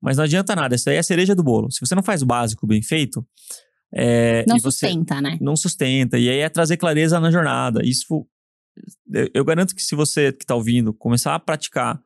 Mas 0.00 0.16
não 0.16 0.24
adianta 0.24 0.56
nada, 0.56 0.74
isso 0.74 0.90
aí 0.90 0.96
é 0.96 0.98
a 0.98 1.04
cereja 1.04 1.34
do 1.34 1.44
bolo. 1.44 1.70
Se 1.70 1.80
você 1.80 1.94
não 1.94 2.02
faz 2.02 2.20
o 2.22 2.26
básico 2.26 2.66
bem 2.66 2.82
feito, 2.82 3.24
é, 3.94 4.44
Não 4.48 4.58
sustenta, 4.58 5.20
né? 5.20 5.36
não 5.40 5.54
sustenta. 5.54 6.18
E 6.18 6.28
aí 6.28 6.38
é 6.38 6.48
trazer 6.48 6.76
clareza 6.78 7.20
na 7.20 7.30
jornada. 7.30 7.84
Isso, 7.84 8.26
eu, 9.34 9.44
garanto 9.44 9.74
que 9.74 9.82
se 9.82 9.94
você 9.94 10.32
que 10.32 10.44
está 10.44 10.54
ouvindo 10.54 10.92
começar 10.94 11.34
a 11.34 11.38
praticar 11.38 12.00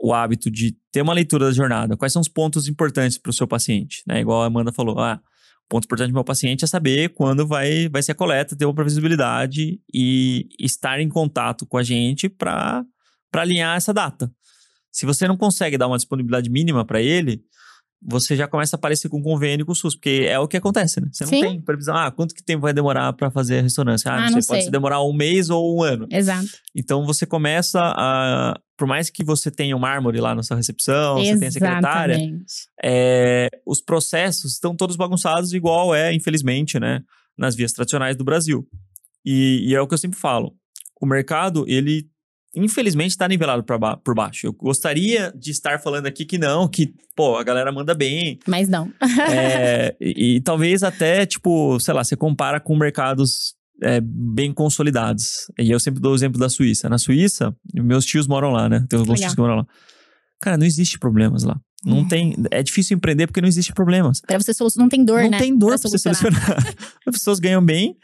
o 0.00 0.12
hábito 0.12 0.50
de 0.50 0.76
ter 0.92 1.02
uma 1.02 1.12
leitura 1.12 1.46
da 1.46 1.52
jornada, 1.52 1.96
quais 1.96 2.12
são 2.12 2.22
os 2.22 2.28
pontos 2.28 2.68
importantes 2.68 3.18
para 3.18 3.30
o 3.30 3.32
seu 3.32 3.46
paciente, 3.46 4.02
né? 4.06 4.20
Igual 4.20 4.42
a 4.42 4.46
Amanda 4.46 4.72
falou, 4.72 4.98
ah, 5.00 5.20
o 5.64 5.68
ponto 5.68 5.84
importante 5.84 6.10
do 6.10 6.14
meu 6.14 6.24
paciente 6.24 6.64
é 6.64 6.68
saber 6.68 7.10
quando 7.10 7.46
vai, 7.46 7.88
vai 7.88 8.02
ser 8.02 8.12
a 8.12 8.14
coleta, 8.14 8.56
ter 8.56 8.64
uma 8.64 8.74
previsibilidade 8.74 9.80
e 9.92 10.48
estar 10.58 11.00
em 11.00 11.08
contato 11.08 11.66
com 11.66 11.76
a 11.76 11.82
gente 11.82 12.28
para 12.28 12.84
alinhar 13.34 13.76
essa 13.76 13.92
data. 13.92 14.32
Se 14.90 15.04
você 15.04 15.28
não 15.28 15.36
consegue 15.36 15.76
dar 15.76 15.88
uma 15.88 15.96
disponibilidade 15.96 16.48
mínima 16.48 16.84
para 16.84 17.02
ele, 17.02 17.42
você 18.00 18.36
já 18.36 18.46
começa 18.46 18.76
a 18.76 18.78
aparecer 18.78 19.08
com 19.08 19.20
convênio 19.20 19.66
com 19.66 19.72
o 19.72 19.74
SUS, 19.74 19.94
porque 19.96 20.24
é 20.28 20.38
o 20.38 20.46
que 20.46 20.56
acontece, 20.56 21.00
né? 21.00 21.08
Você 21.12 21.24
não 21.24 21.30
Sim. 21.30 21.40
tem 21.40 21.60
previsão, 21.60 21.96
ah, 21.96 22.10
quanto 22.10 22.34
que 22.34 22.42
tempo 22.42 22.62
vai 22.62 22.72
demorar 22.72 23.12
para 23.12 23.30
fazer 23.30 23.58
a 23.58 23.62
ressonância? 23.62 24.10
Ah, 24.10 24.14
Ah, 24.16 24.24
não, 24.26 24.36
não 24.36 24.42
sei, 24.42 24.58
pode 24.60 24.70
demorar 24.70 25.02
um 25.02 25.12
mês 25.12 25.50
ou 25.50 25.76
um 25.76 25.82
ano. 25.82 26.06
Exato. 26.10 26.46
Então 26.74 27.04
você 27.04 27.26
começa 27.26 27.80
a. 27.80 28.54
Por 28.76 28.86
mais 28.86 29.10
que 29.10 29.24
você 29.24 29.50
tenha 29.50 29.76
um 29.76 29.80
mármore 29.80 30.20
lá 30.20 30.34
na 30.34 30.42
sua 30.44 30.56
recepção, 30.56 31.16
você 31.16 31.36
tenha 31.36 31.48
a 31.48 31.52
secretária, 31.52 32.14
Exatamente. 32.14 32.44
é, 32.84 33.48
os 33.66 33.82
processos 33.82 34.52
estão 34.52 34.76
todos 34.76 34.94
bagunçados, 34.94 35.52
igual 35.52 35.92
é, 35.92 36.14
infelizmente, 36.14 36.78
né, 36.78 37.00
nas 37.36 37.56
vias 37.56 37.72
tradicionais 37.72 38.14
do 38.16 38.22
Brasil. 38.22 38.64
E, 39.24 39.64
e 39.68 39.74
é 39.74 39.80
o 39.80 39.86
que 39.88 39.94
eu 39.94 39.98
sempre 39.98 40.16
falo: 40.18 40.54
o 41.00 41.06
mercado, 41.06 41.64
ele, 41.66 42.06
infelizmente, 42.54 43.10
está 43.10 43.26
nivelado 43.28 43.64
ba- 43.78 43.96
por 43.96 44.14
baixo. 44.14 44.46
Eu 44.46 44.52
gostaria 44.52 45.32
de 45.36 45.50
estar 45.50 45.78
falando 45.80 46.06
aqui 46.06 46.24
que 46.24 46.38
não, 46.38 46.66
que, 46.68 46.92
pô, 47.16 47.36
a 47.36 47.44
galera 47.44 47.70
manda 47.72 47.94
bem. 47.94 48.38
Mas 48.46 48.68
não. 48.68 48.92
é, 49.30 49.94
e, 50.00 50.36
e 50.36 50.40
talvez 50.40 50.82
até, 50.82 51.24
tipo, 51.26 51.78
sei 51.80 51.94
lá, 51.94 52.02
você 52.04 52.16
compara 52.16 52.58
com 52.60 52.76
mercados. 52.76 53.54
é, 53.82 54.00
bem 54.02 54.52
consolidados. 54.52 55.46
E 55.58 55.70
eu 55.70 55.78
sempre 55.78 56.00
dou 56.00 56.12
o 56.12 56.14
exemplo 56.14 56.38
da 56.40 56.48
Suíça. 56.48 56.88
Na 56.88 56.98
Suíça, 56.98 57.54
meus 57.74 58.04
tios 58.04 58.26
moram 58.26 58.50
lá, 58.50 58.68
né? 58.68 58.84
Tem 58.88 58.98
alguns 58.98 59.20
tios 59.20 59.34
que 59.34 59.40
moram 59.40 59.56
lá. 59.56 59.66
Cara, 60.40 60.56
não 60.56 60.66
existe 60.66 60.98
problemas 60.98 61.42
lá. 61.44 61.56
Não 61.84 61.98
Hum. 61.98 62.08
tem. 62.08 62.34
É 62.50 62.60
difícil 62.60 62.96
empreender 62.96 63.28
porque 63.28 63.40
não 63.40 63.46
existe 63.48 63.72
problemas. 63.72 64.20
Pra 64.20 64.36
você 64.40 64.52
solucionar, 64.52 64.84
não 64.84 64.88
tem 64.88 65.04
dor, 65.04 65.22
não 65.22 65.30
né? 65.30 65.38
tem 65.38 65.56
dor 65.56 65.70
pra 65.70 65.78
pra 65.78 65.90
você 65.90 65.98
selecionar. 65.98 66.58
As 67.06 67.14
pessoas 67.14 67.38
ganham 67.38 67.64
bem, 67.64 67.96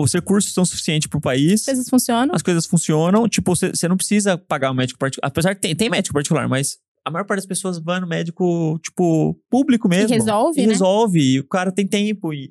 os 0.00 0.12
recursos 0.12 0.52
são 0.52 0.64
suficientes 0.64 1.08
pro 1.08 1.20
país, 1.20 1.60
As 1.60 1.66
coisas 1.66 1.88
funcionam. 1.88 2.34
as 2.34 2.42
coisas 2.42 2.66
funcionam. 2.66 3.28
Tipo, 3.28 3.54
você 3.54 3.88
não 3.88 3.96
precisa 3.96 4.36
pagar 4.38 4.70
um 4.70 4.74
médico 4.74 4.98
particular. 4.98 5.28
Apesar 5.28 5.54
que 5.54 5.60
tem, 5.60 5.74
tem 5.74 5.90
médico 5.90 6.14
particular, 6.14 6.48
mas 6.48 6.76
a 7.04 7.10
maior 7.10 7.24
parte 7.24 7.40
das 7.40 7.46
pessoas 7.46 7.78
vai 7.82 7.98
no 8.00 8.06
médico, 8.06 8.78
tipo, 8.84 9.36
público 9.50 9.88
mesmo. 9.88 10.08
resolve, 10.14 10.60
E 10.60 10.66
né? 10.66 10.72
resolve. 10.72 11.20
E 11.20 11.40
o 11.40 11.48
cara 11.48 11.72
tem 11.72 11.86
tempo. 11.86 12.32
E... 12.32 12.50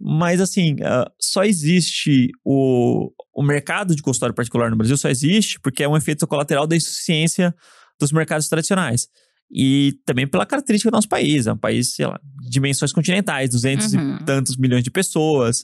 Mas, 0.00 0.40
assim, 0.40 0.76
ah, 0.82 1.10
só 1.20 1.44
existe 1.44 2.28
o, 2.44 3.10
o 3.34 3.42
mercado 3.42 3.94
de 3.96 4.02
consultório 4.02 4.34
particular 4.34 4.70
no 4.70 4.76
Brasil, 4.76 4.96
só 4.96 5.08
existe 5.08 5.58
porque 5.60 5.82
é 5.82 5.88
um 5.88 5.96
efeito 5.96 6.26
colateral 6.26 6.66
da 6.66 6.76
insuficiência 6.76 7.54
dos 7.98 8.12
mercados 8.12 8.48
tradicionais. 8.48 9.08
E 9.54 9.94
também 10.06 10.26
pela 10.26 10.46
característica 10.46 10.90
do 10.90 10.94
nosso 10.94 11.08
país. 11.08 11.46
É 11.46 11.52
um 11.52 11.58
país, 11.58 11.94
sei 11.94 12.06
lá, 12.06 12.18
de 12.40 12.48
dimensões 12.50 12.92
continentais, 12.92 13.50
200 13.50 13.92
Uhum. 13.92 14.16
e 14.16 14.24
tantos 14.24 14.56
milhões 14.56 14.82
de 14.82 14.90
pessoas. 14.90 15.58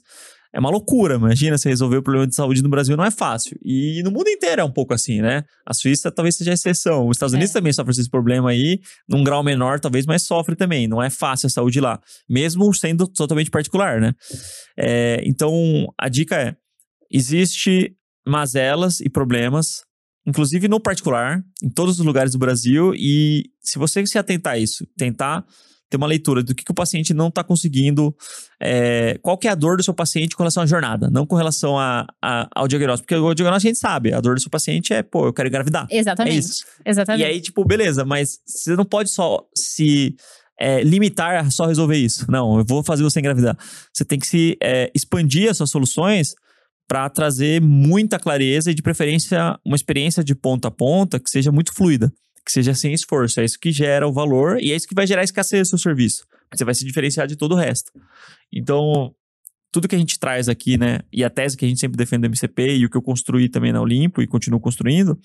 É 0.54 0.58
uma 0.58 0.70
loucura, 0.70 1.16
imagina 1.16 1.58
você 1.58 1.68
resolver 1.68 1.98
o 1.98 2.02
problema 2.02 2.26
de 2.26 2.34
saúde 2.34 2.62
no 2.62 2.70
Brasil 2.70 2.96
não 2.96 3.04
é 3.04 3.10
fácil. 3.10 3.58
E 3.62 4.02
no 4.02 4.10
mundo 4.10 4.28
inteiro 4.28 4.62
é 4.62 4.64
um 4.64 4.72
pouco 4.72 4.94
assim, 4.94 5.20
né? 5.20 5.42
A 5.66 5.74
Suíça 5.74 6.10
talvez 6.10 6.36
seja 6.36 6.52
a 6.52 6.54
exceção. 6.54 7.06
Os 7.06 7.16
Estados 7.16 7.34
Unidos 7.34 7.50
É. 7.50 7.54
também 7.58 7.72
sofrem 7.72 7.92
esse 7.92 8.08
problema 8.08 8.50
aí, 8.50 8.80
num 9.08 9.22
grau 9.22 9.42
menor 9.44 9.78
talvez, 9.78 10.06
mas 10.06 10.22
sofre 10.22 10.56
também. 10.56 10.88
Não 10.88 11.02
é 11.02 11.10
fácil 11.10 11.48
a 11.48 11.50
saúde 11.50 11.80
lá, 11.80 12.00
mesmo 12.28 12.72
sendo 12.74 13.06
totalmente 13.06 13.50
particular, 13.50 14.00
né? 14.00 14.14
É, 14.78 15.20
então, 15.24 15.52
a 15.98 16.08
dica 16.08 16.36
é: 16.36 16.56
existe 17.12 17.94
mazelas 18.26 19.00
e 19.00 19.08
problemas, 19.10 19.82
inclusive 20.26 20.66
no 20.68 20.80
particular, 20.80 21.42
em 21.62 21.70
todos 21.70 21.98
os 21.98 22.04
lugares 22.06 22.32
do 22.32 22.38
Brasil, 22.38 22.94
e 22.94 23.44
se 23.60 23.78
você 23.78 24.04
se 24.06 24.18
atentar 24.18 24.54
a 24.54 24.58
isso, 24.58 24.86
tentar 24.96 25.44
ter 25.90 25.96
uma 25.96 26.06
leitura 26.06 26.42
do 26.42 26.54
que, 26.54 26.64
que 26.64 26.70
o 26.70 26.74
paciente 26.74 27.14
não 27.14 27.28
está 27.28 27.42
conseguindo, 27.42 28.14
é, 28.60 29.18
qual 29.22 29.38
que 29.38 29.48
é 29.48 29.50
a 29.50 29.54
dor 29.54 29.76
do 29.76 29.82
seu 29.82 29.94
paciente 29.94 30.36
com 30.36 30.42
relação 30.42 30.62
à 30.62 30.66
jornada, 30.66 31.08
não 31.10 31.24
com 31.26 31.34
relação 31.36 31.78
a, 31.78 32.06
a- 32.22 32.48
ao 32.54 32.68
diagnóstico, 32.68 33.06
porque 33.08 33.14
o 33.20 33.34
diagnóstico 33.34 33.68
a 33.68 33.70
gente 33.72 33.78
sabe, 33.80 34.12
a 34.12 34.20
dor 34.20 34.34
do 34.34 34.40
seu 34.40 34.50
paciente 34.50 34.92
é, 34.92 35.02
pô, 35.02 35.26
eu 35.26 35.32
quero 35.32 35.48
engravidar. 35.48 35.86
Exatamente. 35.90 36.34
É 36.36 36.38
isso. 36.38 36.64
Exatamente. 36.84 37.22
E 37.22 37.24
aí, 37.24 37.40
tipo, 37.40 37.64
beleza, 37.64 38.04
mas 38.04 38.38
você 38.46 38.76
não 38.76 38.84
pode 38.84 39.10
só 39.10 39.42
se 39.56 40.14
é, 40.60 40.82
limitar 40.82 41.36
a 41.46 41.50
só 41.50 41.66
resolver 41.66 41.96
isso. 41.96 42.30
Não, 42.30 42.58
eu 42.58 42.64
vou 42.68 42.82
fazer 42.82 43.02
você 43.02 43.20
engravidar. 43.20 43.56
Você 43.92 44.04
tem 44.04 44.18
que 44.18 44.26
se 44.26 44.56
é, 44.62 44.90
expandir 44.94 45.50
as 45.50 45.56
suas 45.56 45.70
soluções 45.70 46.34
para 46.88 47.08
trazer 47.10 47.60
muita 47.60 48.18
clareza 48.18 48.70
e, 48.70 48.74
de 48.74 48.82
preferência, 48.82 49.58
uma 49.64 49.76
experiência 49.76 50.24
de 50.24 50.34
ponta 50.34 50.68
a 50.68 50.70
ponta 50.70 51.20
que 51.20 51.28
seja 51.30 51.52
muito 51.52 51.72
fluida, 51.74 52.10
que 52.48 52.52
seja 52.52 52.72
sem 52.72 52.94
esforço. 52.94 53.40
É 53.40 53.44
isso 53.44 53.60
que 53.60 53.70
gera 53.70 54.08
o 54.08 54.12
valor 54.12 54.58
e 54.58 54.72
é 54.72 54.76
isso 54.76 54.88
que 54.88 54.94
vai 54.94 55.06
gerar 55.06 55.20
a 55.20 55.24
escassez 55.24 55.68
do 55.68 55.70
seu 55.72 55.78
serviço. 55.78 56.24
Você 56.54 56.64
vai 56.64 56.74
se 56.74 56.82
diferenciar 56.82 57.26
de 57.26 57.36
todo 57.36 57.52
o 57.52 57.54
resto. 57.54 57.92
Então, 58.50 59.14
tudo 59.70 59.86
que 59.86 59.94
a 59.94 59.98
gente 59.98 60.18
traz 60.18 60.48
aqui, 60.48 60.78
né, 60.78 61.00
e 61.12 61.22
a 61.22 61.28
tese 61.28 61.58
que 61.58 61.66
a 61.66 61.68
gente 61.68 61.78
sempre 61.78 61.98
defende 61.98 62.22
do 62.22 62.26
MCP 62.30 62.78
e 62.78 62.86
o 62.86 62.90
que 62.90 62.96
eu 62.96 63.02
construí 63.02 63.50
também 63.50 63.70
na 63.70 63.82
Olimpo 63.82 64.22
e 64.22 64.26
continuo 64.26 64.58
construindo, 64.58 65.18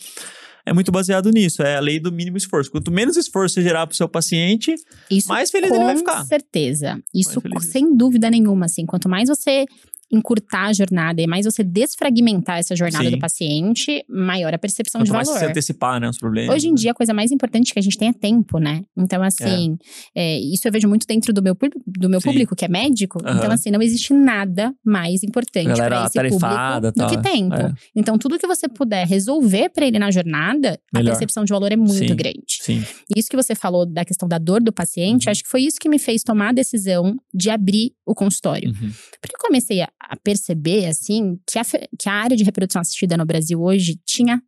é 0.65 0.73
muito 0.73 0.91
baseado 0.91 1.29
nisso. 1.29 1.63
É 1.63 1.77
a 1.77 1.79
lei 1.79 1.97
do 1.97 2.11
mínimo 2.11 2.35
esforço. 2.35 2.69
Quanto 2.69 2.91
menos 2.91 3.15
esforço 3.15 3.55
você 3.55 3.61
gerar 3.61 3.87
pro 3.87 3.95
seu 3.95 4.09
paciente, 4.09 4.75
Isso 5.09 5.29
mais 5.29 5.49
feliz 5.49 5.69
com 5.69 5.75
ele 5.77 5.85
vai 5.85 5.95
ficar. 5.95 6.25
certeza. 6.25 7.01
Isso 7.13 7.41
sem 7.61 7.95
dúvida 7.95 8.29
nenhuma, 8.29 8.65
assim. 8.65 8.85
Quanto 8.85 9.07
mais 9.07 9.29
você 9.29 9.65
encurtar 10.13 10.65
a 10.67 10.73
jornada 10.73 11.21
e 11.21 11.27
mais 11.27 11.45
você 11.45 11.63
desfragmentar 11.63 12.59
essa 12.59 12.75
jornada 12.75 13.05
Sim. 13.05 13.11
do 13.11 13.19
paciente, 13.19 14.05
maior 14.07 14.53
a 14.53 14.57
percepção 14.57 14.99
quanto 14.99 15.07
de 15.07 15.11
mais 15.13 15.27
valor. 15.27 15.39
você 15.39 15.45
antecipar, 15.47 15.99
né, 15.99 16.07
os 16.09 16.17
problemas. 16.17 16.53
Hoje 16.55 16.67
em 16.67 16.75
dia, 16.75 16.91
a 16.91 16.93
coisa 16.93 17.13
mais 17.13 17.31
importante 17.31 17.73
que 17.73 17.79
a 17.79 17.81
gente 17.81 17.97
tem 17.97 18.09
é 18.09 18.13
tempo, 18.13 18.59
né? 18.59 18.83
Então, 18.95 19.23
assim, 19.23 19.77
é, 20.15 20.37
isso 20.39 20.67
eu 20.67 20.71
vejo 20.71 20.87
muito 20.87 21.07
dentro 21.07 21.33
do 21.33 21.41
meu, 21.41 21.55
público- 21.55 21.81
do 21.87 22.07
meu 22.09 22.21
Sim. 22.21 22.29
público, 22.29 22.55
que 22.55 22.63
é 22.63 22.67
médico. 22.67 23.19
Aham. 23.25 23.37
Então, 23.37 23.51
assim, 23.51 23.71
não 23.71 23.81
existe 23.81 24.13
nada 24.13 24.73
mais 24.85 25.23
importante 25.23 25.75
para 25.75 26.05
esse 26.05 26.19
público 26.29 26.91
do 26.95 27.07
que 27.07 27.21
tempo. 27.21 27.55
é. 27.55 27.73
Então, 27.95 28.17
tudo 28.17 28.37
que 28.37 28.45
você 28.47 28.67
puder 28.67 29.07
resolver 29.07 29.69
para 29.69 29.85
ele 29.85 29.97
na 29.99 30.11
jornada, 30.11 30.79
Melhor. 30.93 31.09
a 31.09 31.11
percepção 31.11 31.43
de 31.43 31.51
valor 31.51 31.71
é 31.71 31.75
muito 31.75 31.93
Sim. 32.07 32.15
grande. 32.15 32.43
Sim. 32.61 32.83
E 33.15 33.19
isso 33.19 33.29
que 33.29 33.35
você 33.35 33.55
falou 33.55 33.85
da 33.85 34.05
questão 34.05 34.27
da 34.29 34.37
dor 34.37 34.61
do 34.61 34.71
paciente, 34.71 35.25
Uhum. 35.27 35.31
acho 35.31 35.43
que 35.43 35.49
foi 35.49 35.61
isso 35.61 35.77
que 35.79 35.89
me 35.89 35.97
fez 35.99 36.21
tomar 36.23 36.49
a 36.49 36.53
decisão 36.53 37.15
de 37.33 37.49
abrir 37.49 37.93
o 38.05 38.13
consultório. 38.13 38.69
Uhum. 38.69 38.91
Porque 39.21 39.35
eu 39.35 39.39
comecei 39.39 39.81
a, 39.81 39.89
a 40.03 40.15
perceber, 40.17 40.85
assim, 40.85 41.39
que 41.47 41.57
a, 41.59 41.63
que 41.63 42.09
a 42.09 42.13
área 42.13 42.37
de 42.37 42.43
reprodução 42.43 42.81
assistida 42.81 43.17
no 43.17 43.25
Brasil 43.25 43.61
hoje 43.61 43.99
tinha 44.05 44.41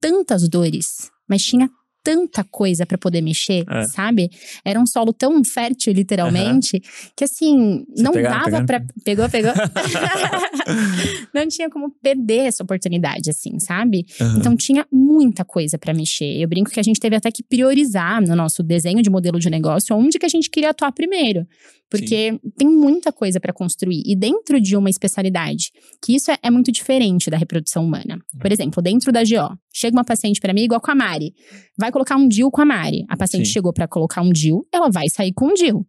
tantas 0.00 0.48
dores, 0.48 1.10
mas 1.28 1.42
tinha 1.42 1.68
tanta 2.02 2.44
coisa 2.44 2.86
para 2.86 2.98
poder 2.98 3.20
mexer, 3.20 3.64
é. 3.68 3.84
sabe? 3.84 4.30
Era 4.64 4.80
um 4.80 4.86
solo 4.86 5.12
tão 5.12 5.44
fértil, 5.44 5.92
literalmente, 5.92 6.76
uhum. 6.76 7.10
que 7.16 7.24
assim, 7.24 7.84
Você 7.94 8.02
não 8.02 8.12
dava 8.12 8.64
para 8.64 8.80
Pegou, 9.04 9.28
pegou. 9.28 9.52
não 11.34 11.46
tinha 11.48 11.70
como 11.70 11.90
perder 12.02 12.46
essa 12.46 12.62
oportunidade, 12.62 13.30
assim, 13.30 13.58
sabe? 13.58 14.06
Uhum. 14.20 14.36
Então 14.36 14.56
tinha 14.56 14.86
muita 14.92 15.44
coisa 15.44 15.78
para 15.78 15.94
mexer. 15.94 16.40
Eu 16.40 16.48
brinco 16.48 16.70
que 16.70 16.80
a 16.80 16.82
gente 16.82 17.00
teve 17.00 17.16
até 17.16 17.30
que 17.30 17.42
priorizar 17.42 18.20
no 18.22 18.36
nosso 18.36 18.62
desenho 18.62 19.02
de 19.02 19.10
modelo 19.10 19.38
de 19.38 19.50
negócio 19.50 19.96
onde 19.96 20.18
que 20.18 20.26
a 20.26 20.28
gente 20.28 20.50
queria 20.50 20.70
atuar 20.70 20.92
primeiro. 20.92 21.46
Porque 21.90 22.32
Sim. 22.32 22.40
tem 22.56 22.68
muita 22.68 23.12
coisa 23.12 23.40
para 23.40 23.52
construir. 23.52 24.02
E 24.06 24.14
dentro 24.14 24.60
de 24.60 24.76
uma 24.76 24.88
especialidade, 24.88 25.72
que 26.00 26.14
isso 26.14 26.30
é, 26.30 26.38
é, 26.40 26.48
muito 26.48 26.70
diferente 26.70 27.28
da 27.28 27.36
reprodução 27.36 27.84
humana. 27.84 28.16
Por 28.38 28.46
uhum. 28.46 28.52
exemplo, 28.52 28.80
dentro 28.80 29.10
da 29.10 29.22
GO, 29.22 29.58
chega 29.72 29.96
uma 29.96 30.04
paciente 30.04 30.40
para 30.40 30.52
mim, 30.52 30.62
igual 30.62 30.80
com 30.80 30.90
a 30.90 30.94
Mari. 30.94 31.34
Vai 31.78 31.90
colocar 31.90 32.16
um 32.16 32.28
DIL 32.28 32.50
com 32.50 32.60
a 32.60 32.64
Mari. 32.64 33.04
A 33.08 33.16
paciente 33.16 33.46
Sim. 33.46 33.52
chegou 33.52 33.72
para 33.72 33.86
colocar 33.88 34.22
um 34.22 34.30
DIL, 34.30 34.66
ela 34.72 34.90
vai 34.90 35.08
sair 35.08 35.32
com 35.32 35.46
um 35.46 35.54
DIL. 35.54 35.86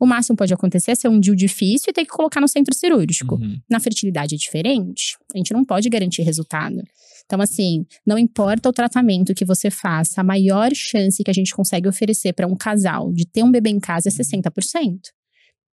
O 0.00 0.06
máximo 0.06 0.36
pode 0.36 0.52
acontecer 0.52 0.92
é 0.92 0.94
ser 0.94 1.08
um 1.08 1.20
DIL 1.20 1.34
difícil 1.34 1.90
e 1.90 1.92
ter 1.92 2.04
que 2.04 2.10
colocar 2.10 2.40
no 2.40 2.48
centro 2.48 2.74
cirúrgico. 2.74 3.34
Uhum. 3.36 3.58
Na 3.70 3.78
fertilidade 3.78 4.34
é 4.34 4.38
diferente. 4.38 5.16
A 5.34 5.36
gente 5.36 5.52
não 5.52 5.64
pode 5.64 5.88
garantir 5.88 6.22
resultado. 6.22 6.82
Então, 7.26 7.40
assim, 7.40 7.86
não 8.06 8.18
importa 8.18 8.68
o 8.68 8.72
tratamento 8.72 9.34
que 9.34 9.44
você 9.44 9.70
faça, 9.70 10.20
a 10.20 10.24
maior 10.24 10.70
chance 10.74 11.22
que 11.22 11.30
a 11.30 11.34
gente 11.34 11.54
consegue 11.54 11.88
oferecer 11.88 12.32
para 12.32 12.46
um 12.46 12.56
casal 12.56 13.12
de 13.12 13.26
ter 13.26 13.42
um 13.42 13.50
bebê 13.50 13.70
em 13.70 13.80
casa 13.80 14.08
é 14.08 14.12
60%. 14.12 14.98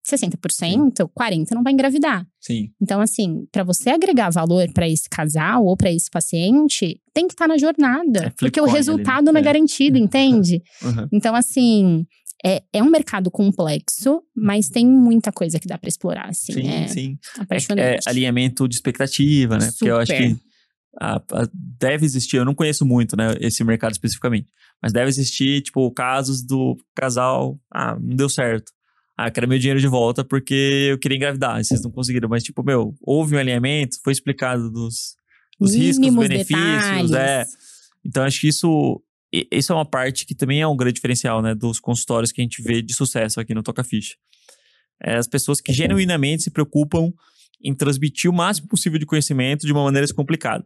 Uhum. 0.09 0.17
60%, 0.17 0.51
Sim. 0.51 0.91
40% 1.17 1.51
não 1.51 1.63
vai 1.63 1.73
engravidar. 1.73 2.25
Sim. 2.39 2.71
Então, 2.81 2.99
assim, 2.99 3.45
para 3.51 3.63
você 3.63 3.89
agregar 3.91 4.29
valor 4.29 4.71
para 4.73 4.89
esse 4.89 5.07
casal 5.09 5.65
ou 5.65 5.77
para 5.77 5.91
esse 5.91 6.09
paciente, 6.09 6.99
tem 7.13 7.27
que 7.27 7.33
estar 7.33 7.45
tá 7.45 7.49
na 7.49 7.57
jornada. 7.57 8.25
É 8.25 8.29
porque 8.31 8.59
o 8.59 8.65
resultado 8.65 9.17
ali, 9.17 9.25
né? 9.25 9.31
não 9.31 9.37
é, 9.37 9.41
é 9.41 9.43
garantido, 9.43 9.97
entende? 9.97 10.61
Uhum. 10.81 11.07
Então, 11.11 11.35
assim, 11.35 12.07
é, 12.43 12.63
é 12.73 12.81
um 12.81 12.89
mercado 12.89 13.29
complexo, 13.29 14.23
mas 14.35 14.67
tem 14.67 14.85
muita 14.85 15.31
coisa 15.31 15.59
que 15.59 15.67
dá 15.67 15.77
para 15.77 15.87
explorar, 15.87 16.29
assim. 16.29 16.53
Sim, 16.53 16.67
é 16.67 16.87
sim. 16.87 17.17
É, 17.77 17.95
é, 17.95 17.99
alinhamento 18.07 18.67
de 18.67 18.75
expectativa, 18.75 19.57
né? 19.57 19.65
Super. 19.65 19.73
Porque 19.77 19.89
eu 19.91 19.97
acho 19.97 20.11
que 20.11 20.37
a, 20.99 21.15
a, 21.17 21.49
deve 21.53 22.03
existir, 22.03 22.37
eu 22.37 22.45
não 22.45 22.55
conheço 22.55 22.83
muito, 22.83 23.15
né, 23.15 23.35
esse 23.39 23.63
mercado 23.63 23.91
especificamente, 23.91 24.47
mas 24.81 24.91
deve 24.91 25.09
existir, 25.09 25.61
tipo, 25.61 25.89
casos 25.91 26.43
do 26.43 26.75
casal, 26.95 27.59
ah, 27.71 27.95
não 27.99 28.15
deu 28.15 28.27
certo 28.27 28.71
ah, 29.25 29.31
quero 29.31 29.47
meu 29.47 29.59
dinheiro 29.59 29.79
de 29.79 29.87
volta 29.87 30.23
porque 30.23 30.89
eu 30.91 30.97
queria 30.97 31.15
engravidar, 31.15 31.63
vocês 31.63 31.81
não 31.83 31.91
conseguiram. 31.91 32.27
Mas, 32.27 32.43
tipo, 32.43 32.63
meu, 32.63 32.95
houve 33.01 33.35
um 33.35 33.39
alinhamento, 33.39 33.97
foi 34.03 34.13
explicado 34.13 34.69
dos, 34.71 35.15
dos 35.59 35.75
riscos, 35.75 36.07
dos 36.07 36.27
benefícios, 36.27 37.11
é. 37.11 37.45
Então, 38.03 38.23
acho 38.23 38.41
que 38.41 38.47
isso, 38.47 39.03
isso 39.51 39.71
é 39.71 39.75
uma 39.75 39.85
parte 39.85 40.25
que 40.25 40.33
também 40.33 40.61
é 40.61 40.67
um 40.67 40.75
grande 40.75 40.95
diferencial, 40.95 41.41
né, 41.41 41.53
dos 41.53 41.79
consultórios 41.79 42.31
que 42.31 42.41
a 42.41 42.43
gente 42.43 42.63
vê 42.63 42.81
de 42.81 42.93
sucesso 42.93 43.39
aqui 43.39 43.53
no 43.53 43.61
Toca 43.61 43.83
Ficha. 43.83 44.15
É 45.03 45.15
as 45.15 45.27
pessoas 45.27 45.61
que 45.61 45.71
genuinamente 45.71 46.43
se 46.43 46.51
preocupam 46.51 47.11
em 47.63 47.75
transmitir 47.75 48.29
o 48.29 48.33
máximo 48.33 48.67
possível 48.67 48.97
de 48.97 49.05
conhecimento 49.05 49.67
de 49.67 49.71
uma 49.71 49.83
maneira 49.83 50.05
descomplicada. 50.05 50.65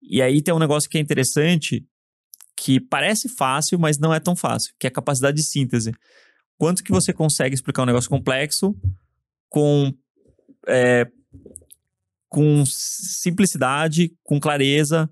E 0.00 0.22
aí 0.22 0.40
tem 0.40 0.54
um 0.54 0.58
negócio 0.58 0.88
que 0.88 0.96
é 0.96 1.00
interessante, 1.00 1.84
que 2.56 2.78
parece 2.78 3.28
fácil, 3.28 3.78
mas 3.78 3.98
não 3.98 4.14
é 4.14 4.20
tão 4.20 4.36
fácil, 4.36 4.72
que 4.78 4.86
é 4.86 4.88
a 4.88 4.92
capacidade 4.92 5.36
de 5.36 5.42
síntese 5.42 5.92
quanto 6.60 6.84
que 6.84 6.92
você 6.92 7.10
consegue 7.10 7.54
explicar 7.54 7.84
um 7.84 7.86
negócio 7.86 8.10
complexo 8.10 8.76
com, 9.48 9.94
é, 10.68 11.06
com 12.28 12.64
simplicidade, 12.66 14.12
com 14.22 14.38
clareza, 14.38 15.08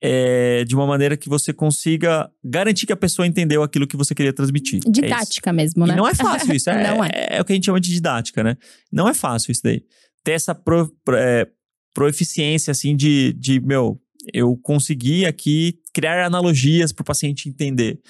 é, 0.00 0.64
de 0.64 0.74
uma 0.74 0.86
maneira 0.86 1.14
que 1.14 1.28
você 1.28 1.52
consiga 1.52 2.30
garantir 2.42 2.86
que 2.86 2.94
a 2.94 2.96
pessoa 2.96 3.26
entendeu 3.26 3.62
aquilo 3.62 3.86
que 3.86 3.96
você 3.96 4.14
queria 4.14 4.32
transmitir. 4.32 4.80
É 4.86 4.90
didática 4.90 5.50
é 5.50 5.52
mesmo, 5.52 5.86
né? 5.86 5.92
E 5.92 5.96
não 5.96 6.08
é 6.08 6.14
fácil 6.14 6.54
isso. 6.54 6.70
É, 6.70 6.82
não 6.82 7.04
é. 7.04 7.10
é 7.28 7.40
o 7.42 7.44
que 7.44 7.52
a 7.52 7.54
gente 7.56 7.66
chama 7.66 7.80
de 7.80 7.92
didática, 7.92 8.42
né? 8.42 8.56
Não 8.90 9.06
é 9.06 9.12
fácil 9.12 9.52
isso 9.52 9.60
daí. 9.62 9.82
Ter 10.24 10.32
essa 10.32 10.54
pro, 10.54 10.90
pro, 11.04 11.14
é, 11.14 11.46
proeficiência, 11.92 12.70
assim, 12.70 12.96
de, 12.96 13.34
de, 13.34 13.60
meu, 13.60 14.00
eu 14.32 14.56
consegui 14.62 15.26
aqui 15.26 15.78
criar 15.92 16.24
analogias 16.24 16.90
para 16.90 17.02
o 17.02 17.06
paciente 17.06 17.50
entender. 17.50 18.00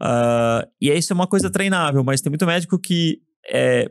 Uh, 0.00 0.66
e 0.80 0.90
isso 0.90 1.12
é 1.12 1.14
uma 1.14 1.26
coisa 1.26 1.50
treinável, 1.50 2.02
mas 2.02 2.20
tem 2.20 2.30
muito 2.30 2.46
médico 2.46 2.78
que 2.78 3.20
é, 3.48 3.90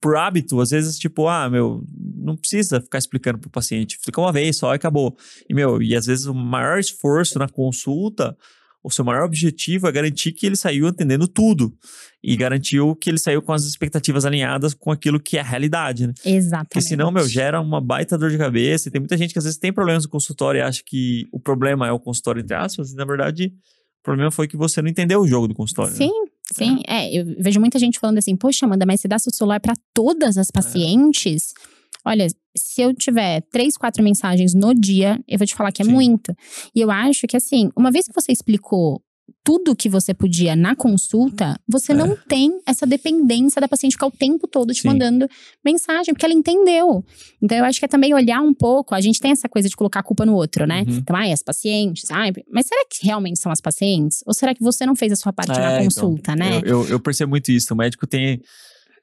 por 0.00 0.16
hábito, 0.16 0.60
às 0.60 0.70
vezes, 0.70 0.98
tipo, 0.98 1.26
ah, 1.26 1.48
meu, 1.48 1.82
não 2.16 2.36
precisa 2.36 2.80
ficar 2.80 2.98
explicando 2.98 3.38
pro 3.38 3.50
paciente, 3.50 3.96
explica 3.96 4.20
uma 4.20 4.32
vez 4.32 4.56
só 4.56 4.72
e 4.72 4.76
acabou. 4.76 5.16
E, 5.48 5.54
meu, 5.54 5.82
e 5.82 5.96
às 5.96 6.06
vezes 6.06 6.26
o 6.26 6.34
maior 6.34 6.78
esforço 6.78 7.38
na 7.38 7.48
consulta, 7.48 8.36
o 8.84 8.90
seu 8.90 9.04
maior 9.04 9.24
objetivo 9.24 9.88
é 9.88 9.92
garantir 9.92 10.30
que 10.32 10.46
ele 10.46 10.54
saiu 10.54 10.86
entendendo 10.86 11.26
tudo. 11.26 11.74
E 12.22 12.36
garantiu 12.36 12.94
que 12.94 13.10
ele 13.10 13.18
saiu 13.18 13.42
com 13.42 13.52
as 13.52 13.64
expectativas 13.64 14.24
alinhadas 14.24 14.74
com 14.74 14.92
aquilo 14.92 15.18
que 15.18 15.38
é 15.38 15.40
a 15.40 15.44
realidade, 15.44 16.06
né? 16.06 16.14
Exatamente. 16.24 16.68
Porque 16.68 16.80
senão, 16.80 17.10
meu, 17.10 17.26
gera 17.28 17.60
uma 17.60 17.80
baita 17.80 18.16
dor 18.16 18.30
de 18.30 18.38
cabeça. 18.38 18.88
E 18.88 18.92
tem 18.92 19.00
muita 19.00 19.16
gente 19.16 19.32
que 19.32 19.38
às 19.38 19.44
vezes 19.44 19.58
tem 19.58 19.72
problemas 19.72 20.04
no 20.04 20.10
consultório 20.10 20.58
e 20.58 20.62
acha 20.62 20.82
que 20.84 21.26
o 21.32 21.40
problema 21.40 21.88
é 21.88 21.92
o 21.92 21.98
consultório, 21.98 22.40
entre 22.42 22.54
aspas, 22.54 22.92
e 22.92 22.96
na 22.96 23.04
verdade 23.04 23.52
problema 24.06 24.30
foi 24.30 24.48
que 24.48 24.56
você 24.56 24.80
não 24.80 24.88
entendeu 24.88 25.20
o 25.20 25.26
jogo 25.26 25.48
do 25.48 25.54
consultório. 25.54 25.90
Né? 25.92 25.98
Sim, 25.98 26.20
né? 26.22 26.30
sim. 26.52 26.82
É. 26.86 27.06
é. 27.06 27.20
eu 27.20 27.36
vejo 27.38 27.60
muita 27.60 27.78
gente 27.78 27.98
falando 27.98 28.18
assim, 28.18 28.36
poxa, 28.36 28.64
Amanda, 28.64 28.86
mas 28.86 29.00
você 29.00 29.08
dá 29.08 29.18
seu 29.18 29.32
celular 29.32 29.60
para 29.60 29.74
todas 29.92 30.38
as 30.38 30.48
é. 30.48 30.52
pacientes? 30.52 31.52
É. 31.52 31.76
Olha, 32.08 32.28
se 32.56 32.80
eu 32.80 32.94
tiver 32.94 33.42
três, 33.50 33.76
quatro 33.76 34.02
mensagens 34.02 34.54
no 34.54 34.72
dia, 34.72 35.20
eu 35.26 35.38
vou 35.38 35.46
te 35.46 35.56
falar 35.56 35.72
que 35.72 35.82
é 35.82 35.84
sim. 35.84 35.90
muito. 35.90 36.32
E 36.72 36.80
eu 36.80 36.90
acho 36.90 37.26
que, 37.26 37.36
assim, 37.36 37.68
uma 37.76 37.90
vez 37.90 38.06
que 38.06 38.14
você 38.14 38.30
explicou 38.30 39.02
tudo 39.46 39.76
que 39.76 39.88
você 39.88 40.12
podia 40.12 40.56
na 40.56 40.74
consulta, 40.74 41.56
você 41.68 41.92
é. 41.92 41.94
não 41.94 42.16
tem 42.16 42.60
essa 42.66 42.84
dependência 42.84 43.60
da 43.60 43.68
paciente 43.68 43.92
ficar 43.92 44.08
o 44.08 44.10
tempo 44.10 44.48
todo 44.48 44.72
te 44.72 44.82
Sim. 44.82 44.88
mandando 44.88 45.28
mensagem, 45.64 46.12
porque 46.12 46.26
ela 46.26 46.34
entendeu. 46.34 47.04
Então, 47.40 47.56
eu 47.56 47.64
acho 47.64 47.78
que 47.78 47.84
é 47.84 47.88
também 47.88 48.12
olhar 48.12 48.40
um 48.40 48.52
pouco. 48.52 48.94
A 48.94 49.00
gente 49.00 49.20
tem 49.20 49.30
essa 49.30 49.48
coisa 49.48 49.68
de 49.68 49.76
colocar 49.76 50.00
a 50.00 50.02
culpa 50.02 50.26
no 50.26 50.34
outro, 50.34 50.66
né? 50.66 50.84
Uhum. 50.86 50.96
Então, 50.96 51.14
ai, 51.14 51.30
as 51.30 51.42
pacientes, 51.42 52.10
ai, 52.10 52.32
mas 52.50 52.66
será 52.66 52.84
que 52.90 53.06
realmente 53.06 53.38
são 53.38 53.52
as 53.52 53.60
pacientes? 53.60 54.18
Ou 54.26 54.34
será 54.34 54.52
que 54.52 54.62
você 54.62 54.84
não 54.84 54.96
fez 54.96 55.12
a 55.12 55.16
sua 55.16 55.32
parte 55.32 55.52
é, 55.52 55.60
na 55.60 55.72
então, 55.74 55.84
consulta, 55.84 56.32
então, 56.32 56.36
né? 56.36 56.58
Eu, 56.64 56.82
eu, 56.82 56.88
eu, 56.88 57.00
percebo 57.00 57.30
muito 57.30 57.52
isso. 57.52 57.72
O 57.72 57.76
médico 57.76 58.06
tem. 58.06 58.40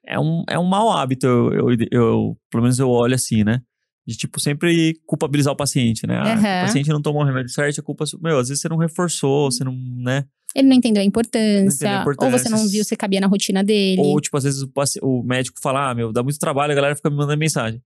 É 0.06 0.20
um, 0.20 0.44
é 0.50 0.60
um 0.60 0.66
mau 0.66 0.92
hábito, 0.92 1.26
eu, 1.26 1.52
eu, 1.54 1.78
eu, 1.90 2.38
pelo 2.52 2.64
menos 2.64 2.78
eu 2.78 2.90
olho 2.90 3.16
assim, 3.16 3.46
né? 3.46 3.62
De, 4.06 4.18
tipo, 4.18 4.40
sempre 4.40 5.00
culpabilizar 5.06 5.54
o 5.54 5.56
paciente, 5.56 6.06
né? 6.06 6.18
Ah, 6.18 6.34
uhum. 6.34 6.64
o 6.64 6.66
paciente 6.68 6.90
não 6.90 7.02
tomou 7.02 7.22
o 7.22 7.26
remédio 7.26 7.50
certo, 7.50 7.80
a 7.80 7.84
culpa... 7.84 8.04
Meu, 8.22 8.38
às 8.38 8.50
vezes 8.50 8.62
você 8.62 8.68
não 8.68 8.78
reforçou, 8.78 9.50
você 9.50 9.64
não, 9.64 9.74
né? 9.74 10.26
Ele 10.56 10.68
não 10.68 10.76
entendeu 10.76 11.02
a 11.02 11.06
importância, 11.06 11.76
entendeu 11.76 11.98
a 11.98 12.02
importância. 12.02 12.34
ou 12.34 12.40
você 12.40 12.50
não 12.50 12.68
viu 12.68 12.84
se 12.84 12.96
cabia 12.96 13.20
na 13.20 13.28
rotina 13.28 13.64
dele. 13.64 14.02
Ou, 14.02 14.20
tipo, 14.20 14.36
às 14.38 14.44
vezes 14.44 14.62
o, 14.62 14.72
o 15.02 15.24
médico 15.24 15.58
fala, 15.62 15.90
ah, 15.90 15.96
meu, 15.96 16.12
dá 16.12 16.22
muito 16.22 16.38
trabalho, 16.38 16.74
a 16.74 16.76
galera 16.76 16.96
fica 16.96 17.10
me 17.10 17.16
mandando 17.16 17.40
mensagem. 17.40 17.82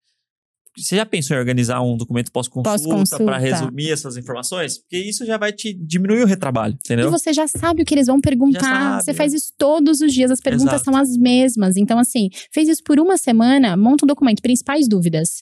Você 0.78 0.96
já 0.96 1.06
pensou 1.06 1.36
em 1.36 1.40
organizar 1.40 1.82
um 1.82 1.98
documento 1.98 2.32
pós-consulta 2.32 3.18
pós 3.18 3.26
para 3.26 3.38
resumir 3.38 3.92
essas 3.92 4.16
informações? 4.16 4.78
Porque 4.78 4.98
isso 4.98 5.26
já 5.26 5.36
vai 5.36 5.52
te 5.52 5.74
diminuir 5.74 6.22
o 6.22 6.28
retrabalho, 6.28 6.76
entendeu? 6.76 7.08
E 7.08 7.12
você 7.12 7.34
já 7.34 7.48
sabe 7.48 7.82
o 7.82 7.86
que 7.86 7.96
eles 7.96 8.06
vão 8.06 8.22
perguntar. 8.22 9.02
Você 9.02 9.12
faz 9.12 9.34
isso 9.34 9.52
todos 9.58 10.02
os 10.02 10.14
dias, 10.14 10.30
as 10.30 10.40
perguntas 10.40 10.76
Exato. 10.76 10.86
são 10.86 10.96
as 10.96 11.18
mesmas. 11.18 11.78
Então, 11.78 11.98
assim, 11.98 12.30
fez 12.52 12.70
isso 12.70 12.84
por 12.84 13.00
uma 13.00 13.18
semana, 13.18 13.76
monta 13.76 14.06
um 14.06 14.08
documento, 14.08 14.40
principais 14.40 14.88
dúvidas. 14.88 15.42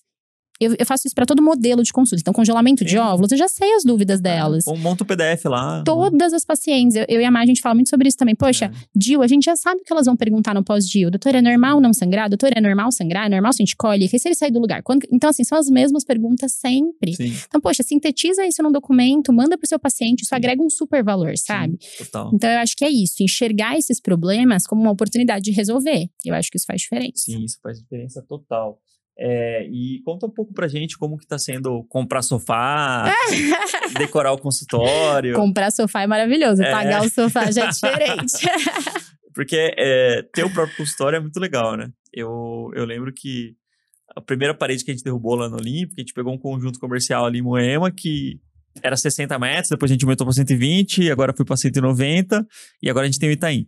Eu, 0.60 0.74
eu, 0.80 0.86
faço 0.86 1.06
isso 1.06 1.14
para 1.14 1.26
todo 1.26 1.42
modelo 1.42 1.84
de 1.84 1.92
consulta. 1.92 2.22
Então, 2.22 2.34
congelamento 2.34 2.84
Sim. 2.84 2.90
de 2.90 2.98
óvulos, 2.98 3.32
eu 3.32 3.38
já 3.38 3.48
sei 3.48 3.74
as 3.74 3.84
dúvidas 3.84 4.20
é, 4.20 4.24
delas. 4.24 4.66
Ou 4.68 4.78
monta 4.78 5.04
o 5.04 5.06
PDF 5.06 5.46
lá. 5.46 5.84
Todas 5.84 6.34
as 6.34 6.46
pacientes. 6.46 6.96
Eu, 6.96 7.06
eu, 7.10 7.22
e 7.22 7.26
a 7.26 7.32
Mar, 7.32 7.42
a 7.42 7.46
gente 7.46 7.62
fala 7.62 7.76
muito 7.76 7.90
sobre 7.90 8.08
isso 8.08 8.18
também. 8.18 8.36
Poxa, 8.36 8.66
é. 8.66 8.72
DIL, 8.96 9.22
a 9.22 9.28
gente 9.28 9.44
já 9.44 9.56
sabe 9.56 9.82
o 9.82 9.84
que 9.84 9.92
elas 9.92 10.06
vão 10.06 10.16
perguntar 10.16 10.54
no 10.54 10.64
pós-DIL. 10.64 11.12
Doutor, 11.12 11.36
é 11.36 11.42
normal 11.42 11.82
não 11.82 11.94
sangrar? 11.94 12.30
Doutor, 12.30 12.52
é 12.56 12.62
normal 12.62 12.92
sangrar? 12.92 13.26
É 13.26 13.30
normal 13.30 13.52
se 13.52 13.62
a 13.62 13.66
gente 13.66 13.76
colhe? 13.76 14.06
E 14.06 14.20
se 14.20 14.28
ele 14.28 14.36
sair 14.36 14.52
do 14.52 14.60
lugar? 14.60 14.82
Quando... 14.82 15.06
Então, 15.12 15.30
assim, 15.30 15.44
são 15.44 15.58
as 15.58 15.70
mesmas 15.70 16.06
perguntas 16.06 16.54
sempre. 16.54 17.16
Sim. 17.16 17.34
Então, 17.48 17.60
poxa, 17.60 17.84
sintetiza 17.84 18.46
isso 18.46 18.64
num 18.64 18.72
documento, 18.72 19.34
manda 19.34 19.58
pro 19.58 19.68
seu 19.68 19.80
paciente. 19.80 20.22
Isso 20.22 20.30
Sim. 20.30 20.36
agrega 20.36 20.64
um 20.64 20.70
super 20.70 21.04
valor, 21.04 21.38
sabe? 21.38 21.78
Total. 21.98 22.32
Então, 22.34 22.50
eu 22.50 22.60
acho 22.60 22.76
que 22.78 22.86
é 22.86 22.90
isso. 22.90 23.22
Enxergar 23.22 23.78
esses 23.78 24.00
problemas 24.00 24.66
como 24.66 24.82
uma 24.82 24.92
oportunidade 24.92 25.44
de 25.44 25.52
resolver. 25.52 26.08
Eu 26.26 26.34
acho 26.34 26.50
que 26.50 26.58
isso 26.58 26.66
faz 26.66 26.82
diferença. 26.82 27.24
Sim, 27.26 27.44
isso 27.44 27.58
faz 27.62 27.80
diferença 27.80 28.22
total. 28.22 28.80
É, 29.18 29.66
e 29.72 30.02
conta 30.04 30.26
um 30.26 30.30
pouco 30.30 30.54
pra 30.54 30.68
gente 30.68 30.98
como 30.98 31.18
que 31.18 31.26
tá 31.26 31.40
sendo 31.40 31.86
comprar 31.86 32.22
sofá, 32.22 33.14
decorar 33.98 34.34
o 34.34 34.38
consultório. 34.38 35.36
Comprar 35.36 35.72
sofá 35.72 36.02
é 36.02 36.08
maravilhoso, 36.08 36.62
é. 36.62 36.70
pagar 36.70 37.04
o 37.04 37.10
sofá 37.10 37.50
já 37.50 37.66
é 37.66 37.70
diferente. 37.70 38.46
Porque 39.34 39.74
é, 39.78 40.22
ter 40.34 40.44
o 40.44 40.50
próprio 40.50 40.78
consultório 40.78 41.18
é 41.18 41.20
muito 41.20 41.40
legal, 41.40 41.76
né? 41.76 41.90
Eu, 42.14 42.72
eu 42.74 42.86
lembro 42.86 43.12
que 43.14 43.56
a 44.16 44.22
primeira 44.22 44.54
parede 44.54 44.84
que 44.84 44.92
a 44.92 44.94
gente 44.94 45.04
derrubou 45.04 45.36
lá 45.36 45.50
no 45.50 45.58
Olímpico, 45.58 45.96
a 45.98 46.02
gente 46.02 46.14
pegou 46.14 46.34
um 46.34 46.38
conjunto 46.38 46.80
comercial 46.80 47.26
ali 47.26 47.40
em 47.40 47.42
Moema 47.42 47.92
que 47.92 48.40
era 48.84 48.96
60 48.96 49.38
metros, 49.40 49.70
depois 49.70 49.90
a 49.90 49.94
gente 49.94 50.04
aumentou 50.04 50.26
para 50.26 50.34
120, 50.34 51.10
agora 51.10 51.34
foi 51.34 51.46
para 51.46 51.56
190 51.56 52.46
e 52.82 52.90
agora 52.90 53.06
a 53.06 53.10
gente 53.10 53.20
tem 53.20 53.30
o 53.30 53.32
Itaim. 53.32 53.68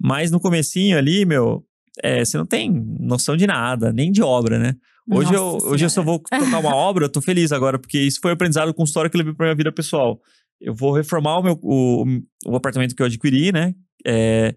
Mas 0.00 0.30
no 0.30 0.40
comecinho 0.40 0.98
ali, 0.98 1.24
meu, 1.24 1.64
é, 2.00 2.24
você 2.24 2.38
não 2.38 2.46
tem 2.46 2.70
noção 3.00 3.36
de 3.36 3.46
nada, 3.46 3.92
nem 3.92 4.10
de 4.10 4.22
obra, 4.22 4.58
né? 4.58 4.74
Hoje, 5.10 5.34
eu, 5.34 5.58
hoje 5.64 5.84
eu 5.84 5.90
só 5.90 6.02
vou 6.02 6.20
tocar 6.20 6.60
uma 6.60 6.74
obra, 6.74 7.06
eu 7.06 7.08
tô 7.08 7.20
feliz 7.20 7.50
agora, 7.50 7.78
porque 7.78 7.98
isso 7.98 8.20
foi 8.20 8.30
um 8.30 8.34
aprendizado 8.34 8.72
com 8.72 8.84
história 8.84 9.10
que 9.10 9.16
eu 9.16 9.18
levei 9.18 9.34
pra 9.34 9.46
minha 9.46 9.56
vida 9.56 9.72
pessoal. 9.72 10.20
Eu 10.60 10.74
vou 10.74 10.92
reformar 10.92 11.38
o 11.38 11.42
meu 11.42 11.58
o, 11.60 12.04
o 12.46 12.56
apartamento 12.56 12.94
que 12.94 13.02
eu 13.02 13.06
adquiri, 13.06 13.50
né? 13.50 13.74
É, 14.06 14.54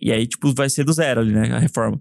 e 0.00 0.12
aí, 0.12 0.26
tipo, 0.26 0.54
vai 0.54 0.70
ser 0.70 0.84
do 0.84 0.92
zero 0.92 1.20
ali, 1.20 1.32
né? 1.32 1.52
A 1.52 1.58
reforma. 1.58 2.00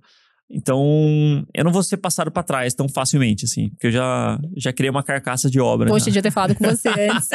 Então, 0.49 1.45
eu 1.53 1.63
não 1.63 1.71
vou 1.71 1.81
ser 1.81 1.97
passado 1.97 2.31
pra 2.31 2.43
trás 2.43 2.75
tão 2.75 2.87
facilmente, 2.87 3.45
assim, 3.45 3.69
porque 3.69 3.87
eu 3.87 3.91
já, 3.91 4.39
já 4.55 4.71
criei 4.71 4.89
uma 4.91 5.01
carcaça 5.01 5.49
de 5.49 5.59
obra. 5.59 5.89
Poxa, 5.89 6.05
já. 6.05 6.11
devia 6.11 6.21
ter 6.21 6.31
falado 6.31 6.53
com 6.53 6.63
você 6.63 6.89
antes. 7.09 7.29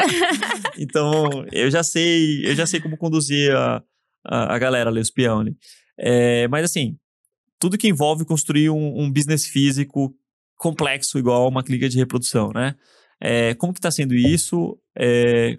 Então, 0.77 1.27
eu 1.51 1.69
já 1.69 1.83
sei, 1.83 2.49
eu 2.49 2.55
já 2.55 2.65
sei 2.65 2.79
como 2.79 2.97
conduzir 2.97 3.53
a, 3.53 3.83
a, 4.25 4.55
a 4.55 4.59
galera 4.59 4.89
ali, 4.89 5.01
os 5.01 5.11
peão 5.11 5.41
ali. 5.41 5.53
É, 5.99 6.47
mas 6.47 6.63
assim, 6.63 6.95
tudo 7.59 7.77
que 7.77 7.87
envolve 7.87 8.25
construir 8.25 8.69
um, 8.69 9.01
um 9.01 9.11
business 9.11 9.45
físico 9.45 10.15
complexo 10.57 11.19
igual 11.19 11.47
uma 11.47 11.63
clínica 11.63 11.89
de 11.89 11.97
reprodução, 11.97 12.51
né? 12.53 12.75
É, 13.21 13.53
como 13.55 13.73
que 13.73 13.81
tá 13.81 13.91
sendo 13.91 14.15
isso? 14.15 14.77
É, 14.97 15.57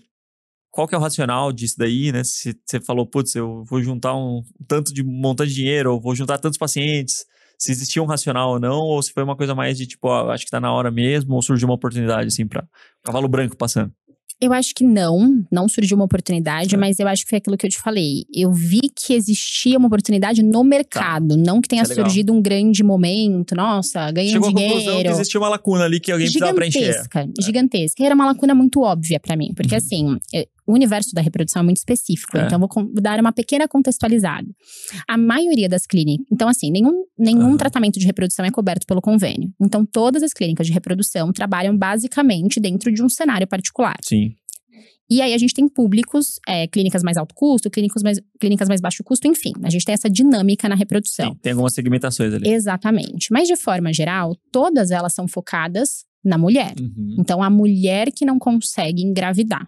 qual 0.70 0.88
que 0.88 0.94
é 0.94 0.98
o 0.98 1.00
racional 1.00 1.52
disso 1.52 1.74
daí, 1.78 2.12
né? 2.12 2.24
Se 2.24 2.58
você 2.64 2.80
falou, 2.80 3.06
putz, 3.06 3.34
eu 3.34 3.64
vou 3.64 3.82
juntar 3.82 4.14
um 4.16 4.42
tanto 4.66 4.92
de 4.94 5.02
montante 5.02 5.50
de 5.50 5.56
dinheiro, 5.56 5.92
ou 5.92 6.00
vou 6.00 6.14
juntar 6.14 6.38
tantos 6.38 6.58
pacientes, 6.58 7.26
se 7.58 7.70
existia 7.70 8.02
um 8.02 8.06
racional 8.06 8.52
ou 8.52 8.60
não, 8.60 8.78
ou 8.78 9.02
se 9.02 9.12
foi 9.12 9.22
uma 9.22 9.36
coisa 9.36 9.54
mais 9.54 9.76
de 9.76 9.86
tipo, 9.86 10.08
ó, 10.08 10.30
acho 10.30 10.44
que 10.44 10.50
tá 10.50 10.60
na 10.60 10.72
hora 10.72 10.90
mesmo, 10.90 11.34
ou 11.34 11.42
surgiu 11.42 11.68
uma 11.68 11.74
oportunidade, 11.74 12.28
assim, 12.28 12.46
pra 12.46 12.64
cavalo 13.02 13.28
branco 13.28 13.56
passando. 13.56 13.92
Eu 14.40 14.52
acho 14.54 14.74
que 14.74 14.82
não, 14.84 15.44
não 15.52 15.68
surgiu 15.68 15.96
uma 15.96 16.04
oportunidade, 16.06 16.74
É. 16.74 16.78
mas 16.78 16.98
eu 16.98 17.06
acho 17.06 17.24
que 17.24 17.28
foi 17.30 17.38
aquilo 17.38 17.56
que 17.58 17.66
eu 17.66 17.70
te 17.70 17.78
falei. 17.78 18.24
Eu 18.34 18.52
vi 18.52 18.80
que 18.94 19.12
existia 19.12 19.76
uma 19.76 19.86
oportunidade 19.86 20.42
no 20.42 20.64
mercado, 20.64 21.36
não 21.36 21.60
que 21.60 21.68
tenha 21.68 21.82
é 21.82 21.84
surgido 21.84 22.32
um 22.32 22.40
grande 22.40 22.82
momento, 22.82 23.54
nossa, 23.54 24.10
ganhei 24.10 24.30
um 24.30 24.32
Chegou 24.34 24.48
à 24.48 24.52
conclusão 24.52 24.78
que 24.78 24.86
dinheiro. 24.88 25.10
existia 25.10 25.40
uma 25.40 25.48
lacuna 25.48 25.84
ali 25.84 26.00
que 26.00 26.10
alguém 26.10 26.26
precisava 26.26 26.54
preencher. 26.54 26.78
É. 26.78 26.92
Gigantesca, 26.92 27.28
gigantesca. 27.40 28.02
E 28.02 28.06
era 28.06 28.14
uma 28.14 28.26
lacuna 28.26 28.54
muito 28.54 28.80
óbvia 28.80 29.20
pra 29.20 29.36
mim, 29.36 29.52
porque 29.54 29.74
Uhum. 29.74 29.78
assim, 29.78 30.18
é, 30.34 30.46
o 30.70 30.74
universo 30.74 31.14
da 31.14 31.20
reprodução 31.20 31.60
é 31.60 31.64
muito 31.64 31.78
específico, 31.78 32.36
É. 32.36 32.46
então 32.46 32.58
vou 32.58 32.68
dar 32.94 33.18
uma 33.20 33.32
pequena 33.32 33.66
contextualizada. 33.68 34.46
A 35.08 35.18
maioria 35.18 35.68
das 35.68 35.86
clínicas, 35.86 36.26
então 36.32 36.48
assim, 36.48 36.70
nenhum, 36.70 37.04
nenhum 37.18 37.48
Aham. 37.48 37.56
tratamento 37.56 37.98
de 37.98 38.06
reprodução 38.06 38.44
é 38.44 38.50
coberto 38.50 38.86
pelo 38.86 39.00
convênio. 39.00 39.50
Então 39.60 39.84
todas 39.84 40.22
as 40.22 40.32
clínicas 40.32 40.66
de 40.66 40.72
reprodução 40.72 41.32
trabalham 41.32 41.76
basicamente 41.76 42.60
dentro 42.60 42.92
de 42.92 43.02
um 43.02 43.08
cenário 43.08 43.46
particular. 43.46 43.96
Sim. 44.02 44.34
E 45.12 45.20
aí 45.20 45.34
a 45.34 45.38
gente 45.38 45.52
tem 45.52 45.68
públicos, 45.68 46.38
é, 46.46 46.68
clínicas 46.68 47.02
mais 47.02 47.16
alto 47.16 47.34
custo, 47.34 47.68
clínicas 47.68 48.00
mais, 48.00 48.20
clínicas 48.40 48.68
mais 48.68 48.80
baixo 48.80 49.02
custo, 49.02 49.26
enfim. 49.26 49.52
A 49.64 49.68
gente 49.68 49.84
tem 49.84 49.92
essa 49.92 50.08
dinâmica 50.08 50.68
na 50.68 50.76
reprodução. 50.76 51.32
Sim, 51.32 51.38
tem 51.42 51.50
algumas 51.50 51.74
segmentações 51.74 52.32
ali. 52.32 52.48
Exatamente. 52.48 53.26
Mas 53.32 53.48
de 53.48 53.56
forma 53.56 53.92
geral, 53.92 54.36
todas 54.52 54.92
elas 54.92 55.12
são 55.12 55.26
focadas 55.26 56.04
na 56.24 56.38
mulher. 56.38 56.74
Uhum. 56.80 57.16
Então, 57.18 57.42
a 57.42 57.50
mulher 57.50 58.12
que 58.12 58.24
não 58.24 58.38
consegue 58.38 59.02
engravidar. 59.02 59.66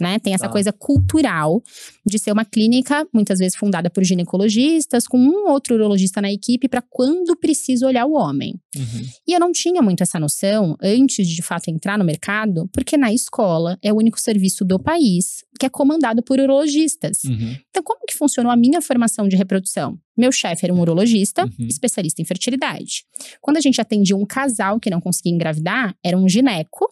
Né? 0.00 0.18
Tem 0.18 0.34
essa 0.34 0.46
Tá. 0.46 0.52
coisa 0.52 0.72
cultural 0.72 1.62
de 2.06 2.18
ser 2.18 2.32
uma 2.32 2.44
clínica, 2.44 3.06
muitas 3.12 3.38
vezes 3.38 3.56
fundada 3.56 3.88
por 3.90 4.04
ginecologistas, 4.04 5.06
com 5.06 5.18
um 5.18 5.48
outro 5.50 5.74
urologista 5.74 6.20
na 6.20 6.30
equipe, 6.32 6.68
para 6.68 6.82
quando 6.82 7.36
precisa 7.36 7.86
olhar 7.86 8.06
o 8.06 8.12
homem. 8.12 8.60
Uhum. 8.76 9.06
E 9.26 9.32
eu 9.32 9.40
não 9.40 9.52
tinha 9.52 9.80
muito 9.82 10.02
essa 10.02 10.18
noção 10.20 10.76
antes 10.82 11.26
de 11.26 11.38
de 11.38 11.42
fato 11.42 11.68
entrar 11.68 11.96
no 11.96 12.04
mercado, 12.04 12.68
porque 12.72 12.96
na 12.96 13.12
escola 13.12 13.78
é 13.80 13.92
o 13.92 13.96
único 13.96 14.20
serviço 14.20 14.64
do 14.64 14.76
país 14.78 15.44
que 15.58 15.64
é 15.66 15.68
comandado 15.68 16.20
por 16.22 16.38
urologistas. 16.40 17.22
Uhum. 17.24 17.56
Então, 17.70 17.82
como 17.82 18.04
que 18.06 18.14
funcionou 18.14 18.50
a 18.50 18.56
minha 18.56 18.80
formação 18.80 19.28
de 19.28 19.36
reprodução? 19.36 19.96
Meu 20.16 20.32
chefe 20.32 20.66
era 20.66 20.74
um 20.74 20.80
urologista, 20.80 21.44
Uhum. 21.44 21.66
especialista 21.68 22.20
em 22.20 22.24
fertilidade. 22.24 23.04
Quando 23.40 23.56
a 23.56 23.60
gente 23.60 23.80
atendia 23.80 24.16
um 24.16 24.26
casal 24.26 24.80
que 24.80 24.90
não 24.90 25.00
conseguia 25.00 25.32
engravidar, 25.32 25.96
era 26.04 26.18
um 26.18 26.28
gineco 26.28 26.88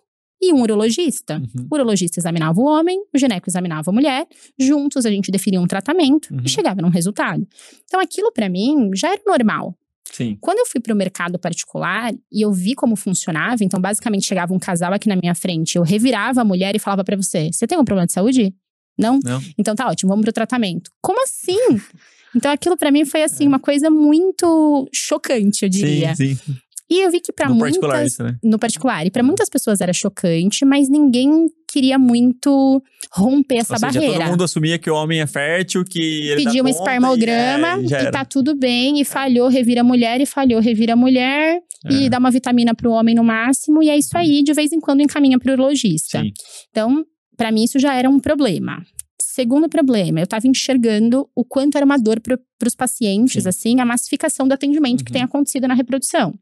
e 0.48 0.52
um 0.52 0.62
urologista. 0.62 1.36
Uhum. 1.36 1.66
O 1.70 1.74
urologista 1.74 2.20
examinava 2.20 2.60
o 2.60 2.64
homem, 2.64 2.98
o 3.14 3.18
gineco 3.18 3.48
examinava 3.48 3.90
a 3.90 3.94
mulher, 3.94 4.26
juntos 4.58 5.04
a 5.06 5.10
gente 5.10 5.30
definia 5.30 5.60
um 5.60 5.66
tratamento 5.66 6.32
Uhum. 6.32 6.40
e 6.44 6.48
chegava 6.48 6.80
num 6.82 6.88
resultado. 6.88 7.46
Então, 7.84 8.00
aquilo 8.00 8.32
para 8.32 8.48
mim 8.48 8.90
já 8.94 9.12
era 9.12 9.20
normal. 9.26 9.74
Sim. 10.12 10.38
Quando 10.40 10.58
eu 10.58 10.66
fui 10.66 10.80
para 10.80 10.94
o 10.94 10.96
mercado 10.96 11.38
particular 11.38 12.12
e 12.32 12.40
eu 12.40 12.52
vi 12.52 12.74
como 12.74 12.94
funcionava, 12.96 13.64
então 13.64 13.80
basicamente 13.80 14.24
chegava 14.24 14.54
um 14.54 14.58
casal 14.58 14.92
aqui 14.92 15.08
na 15.08 15.16
minha 15.16 15.34
frente, 15.34 15.76
eu 15.76 15.82
revirava 15.82 16.40
a 16.40 16.44
mulher 16.44 16.76
e 16.76 16.78
falava 16.78 17.02
para 17.02 17.16
você: 17.16 17.50
"Você 17.52 17.66
tem 17.66 17.76
um 17.76 17.84
problema 17.84 18.06
de 18.06 18.12
saúde?" 18.12 18.54
Não? 18.98 19.18
Não. 19.22 19.42
Então 19.58 19.74
tá 19.74 19.86
ótimo, 19.88 20.08
vamos 20.10 20.24
pro 20.24 20.32
tratamento. 20.32 20.90
Como 21.02 21.22
assim? 21.22 21.58
Então 22.34 22.50
aquilo 22.52 22.76
pra 22.76 22.90
mim 22.90 23.06
foi 23.06 23.22
assim 23.22 23.44
É. 23.44 23.48
uma 23.48 23.58
coisa 23.58 23.88
muito 23.88 24.86
chocante, 24.92 25.62
eu 25.62 25.70
diria. 25.70 26.14
Sim, 26.14 26.34
sim. 26.34 26.56
E 26.88 27.00
eu 27.04 27.10
vi 27.10 27.20
que 27.20 27.32
no 27.48 27.54
muitas 27.56 27.78
particular 27.80 28.06
isso, 28.06 28.22
né? 28.22 28.36
no 28.44 28.58
particular, 28.58 29.06
e 29.06 29.10
pra 29.10 29.22
muitas 29.22 29.48
pessoas 29.48 29.80
era 29.80 29.92
chocante, 29.92 30.64
mas 30.64 30.88
ninguém 30.88 31.46
queria 31.68 31.98
muito 31.98 32.80
romper 33.12 33.56
essa 33.56 33.72
Ou 33.74 33.78
seja, 33.80 33.92
barreira. 34.00 34.18
todo 34.20 34.30
mundo 34.30 34.44
assumia 34.44 34.78
que 34.78 34.88
o 34.88 34.94
homem 34.94 35.20
é 35.20 35.26
fértil, 35.26 35.84
que 35.84 36.28
ele 36.28 36.44
Pediu 36.44 36.62
dá 36.62 36.70
um 36.70 36.72
conta 36.72 36.84
espermograma 36.90 37.68
e, 37.82 37.92
é, 37.94 38.02
e, 38.04 38.10
tá 38.12 38.24
tudo 38.24 38.54
bem, 38.54 39.00
e 39.00 39.04
falhou, 39.04 39.48
revira 39.48 39.80
a 39.80 39.84
mulher, 39.84 40.20
e 40.20 40.26
falhou, 40.26 40.60
revira 40.60 40.92
a 40.92 40.96
mulher, 40.96 41.60
e 41.90 42.06
É. 42.06 42.08
dá 42.08 42.18
uma 42.18 42.30
vitamina 42.30 42.72
pro 42.74 42.92
homem 42.92 43.14
no 43.16 43.24
máximo, 43.24 43.82
e 43.82 43.90
é 43.90 43.96
isso 43.98 44.16
aí, 44.16 44.42
de 44.44 44.52
vez 44.52 44.72
em 44.72 44.78
quando 44.80 45.00
encaminha 45.00 45.38
pro 45.40 45.52
urologista. 45.54 46.20
Sim. 46.20 46.30
Então, 46.70 47.04
pra 47.36 47.50
mim, 47.50 47.64
isso 47.64 47.80
já 47.80 47.94
era 47.94 48.08
um 48.08 48.20
problema. 48.20 48.80
Segundo 49.20 49.68
problema, 49.68 50.20
eu 50.20 50.26
tava 50.26 50.46
enxergando 50.46 51.28
o 51.34 51.44
quanto 51.44 51.76
era 51.76 51.84
uma 51.84 51.98
dor 51.98 52.20
para 52.20 52.38
os 52.66 52.74
pacientes, 52.74 53.42
Sim. 53.42 53.48
assim, 53.48 53.80
a 53.80 53.84
massificação 53.84 54.46
do 54.48 54.52
atendimento 54.54 55.04
que 55.04 55.10
Uhum. 55.10 55.14
tem 55.14 55.22
acontecido 55.22 55.66
na 55.68 55.74
reprodução. 55.74 56.32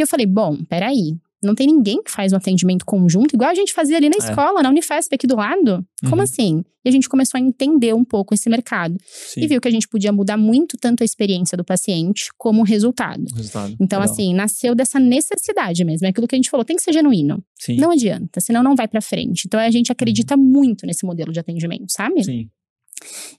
E 0.00 0.02
eu 0.02 0.06
falei, 0.06 0.26
bom, 0.26 0.56
peraí, 0.64 1.16
não 1.42 1.54
tem 1.54 1.66
ninguém 1.66 2.02
que 2.02 2.10
faz 2.10 2.32
um 2.32 2.36
atendimento 2.36 2.84
conjunto, 2.84 3.34
igual 3.34 3.50
a 3.50 3.54
gente 3.54 3.72
fazia 3.72 3.96
ali 3.96 4.08
na 4.08 4.16
É. 4.16 4.18
escola, 4.28 4.62
na 4.62 4.68
Unifesp, 4.70 5.14
aqui 5.14 5.26
do 5.26 5.36
lado. 5.36 5.84
Como 6.02 6.16
Uhum. 6.16 6.22
assim? 6.22 6.64
E 6.84 6.88
a 6.88 6.92
gente 6.92 7.08
começou 7.08 7.36
a 7.38 7.40
entender 7.40 7.94
um 7.94 8.04
pouco 8.04 8.32
esse 8.34 8.48
mercado. 8.48 8.96
Sim. 9.04 9.42
E 9.42 9.46
viu 9.46 9.60
que 9.60 9.68
a 9.68 9.70
gente 9.70 9.86
podia 9.86 10.10
mudar 10.12 10.36
muito 10.38 10.78
tanto 10.78 11.02
a 11.02 11.04
experiência 11.04 11.56
do 11.56 11.64
paciente 11.64 12.28
como 12.38 12.60
o 12.60 12.64
resultado. 12.64 13.24
O 13.32 13.34
resultado. 13.36 13.76
Então, 13.78 14.00
Legal. 14.00 14.12
assim, 14.14 14.34
nasceu 14.34 14.74
dessa 14.74 14.98
necessidade 14.98 15.84
mesmo. 15.84 16.06
É 16.06 16.10
aquilo 16.10 16.26
que 16.26 16.34
a 16.34 16.38
gente 16.38 16.48
falou, 16.50 16.64
tem 16.64 16.76
que 16.76 16.82
ser 16.82 16.92
genuíno. 16.94 17.42
Sim. 17.58 17.76
Não 17.76 17.90
adianta, 17.90 18.40
senão 18.40 18.62
não 18.62 18.74
vai 18.74 18.88
pra 18.88 19.02
frente. 19.02 19.42
Então 19.46 19.60
a 19.60 19.70
gente 19.70 19.92
acredita 19.92 20.36
muito 20.36 20.86
nesse 20.86 21.04
modelo 21.04 21.32
de 21.32 21.40
atendimento, 21.40 21.92
sabe? 21.92 22.24
Sim. 22.24 22.48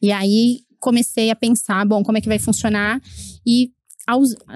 E 0.01 0.12
aí 0.12 0.59
comecei 0.80 1.30
a 1.30 1.36
pensar, 1.36 1.86
bom, 1.86 2.03
como 2.03 2.18
é 2.18 2.22
que 2.22 2.28
vai 2.28 2.39
funcionar? 2.39 2.99
E 3.45 3.72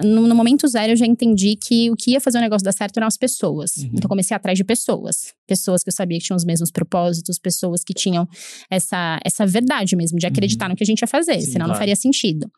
no, 0.02 0.26
no 0.26 0.34
momento 0.34 0.66
zero 0.68 0.92
eu 0.92 0.96
já 0.96 1.06
entendi 1.06 1.56
que 1.56 1.90
o 1.90 1.96
que 1.96 2.12
ia 2.12 2.20
fazer 2.20 2.38
o 2.38 2.40
negócio 2.40 2.64
dar 2.64 2.72
certo 2.72 2.96
eram 2.98 3.06
as 3.06 3.16
pessoas. 3.16 3.76
Uhum. 3.76 3.90
Então 3.94 4.08
comecei 4.08 4.36
atrás 4.36 4.56
de 4.58 4.64
pessoas. 4.64 5.32
Pessoas 5.46 5.82
que 5.82 5.88
eu 5.88 5.92
sabia 5.92 6.18
que 6.18 6.24
tinham 6.24 6.36
os 6.36 6.44
mesmos 6.44 6.70
propósitos, 6.72 7.38
pessoas 7.38 7.84
que 7.84 7.94
tinham 7.94 8.26
essa, 8.70 9.20
essa 9.24 9.46
verdade 9.46 9.94
mesmo, 9.94 10.18
de 10.18 10.26
acreditar 10.26 10.68
no 10.68 10.74
que 10.76 10.82
a 10.82 10.86
gente 10.86 11.00
ia 11.00 11.06
fazer, 11.06 11.34
Uhum. 11.34 11.40
Sim, 11.40 11.46
senão 11.52 11.66
não 11.66 11.74
claro. 11.74 11.78
faria 11.80 11.96
sentido. 11.96 12.50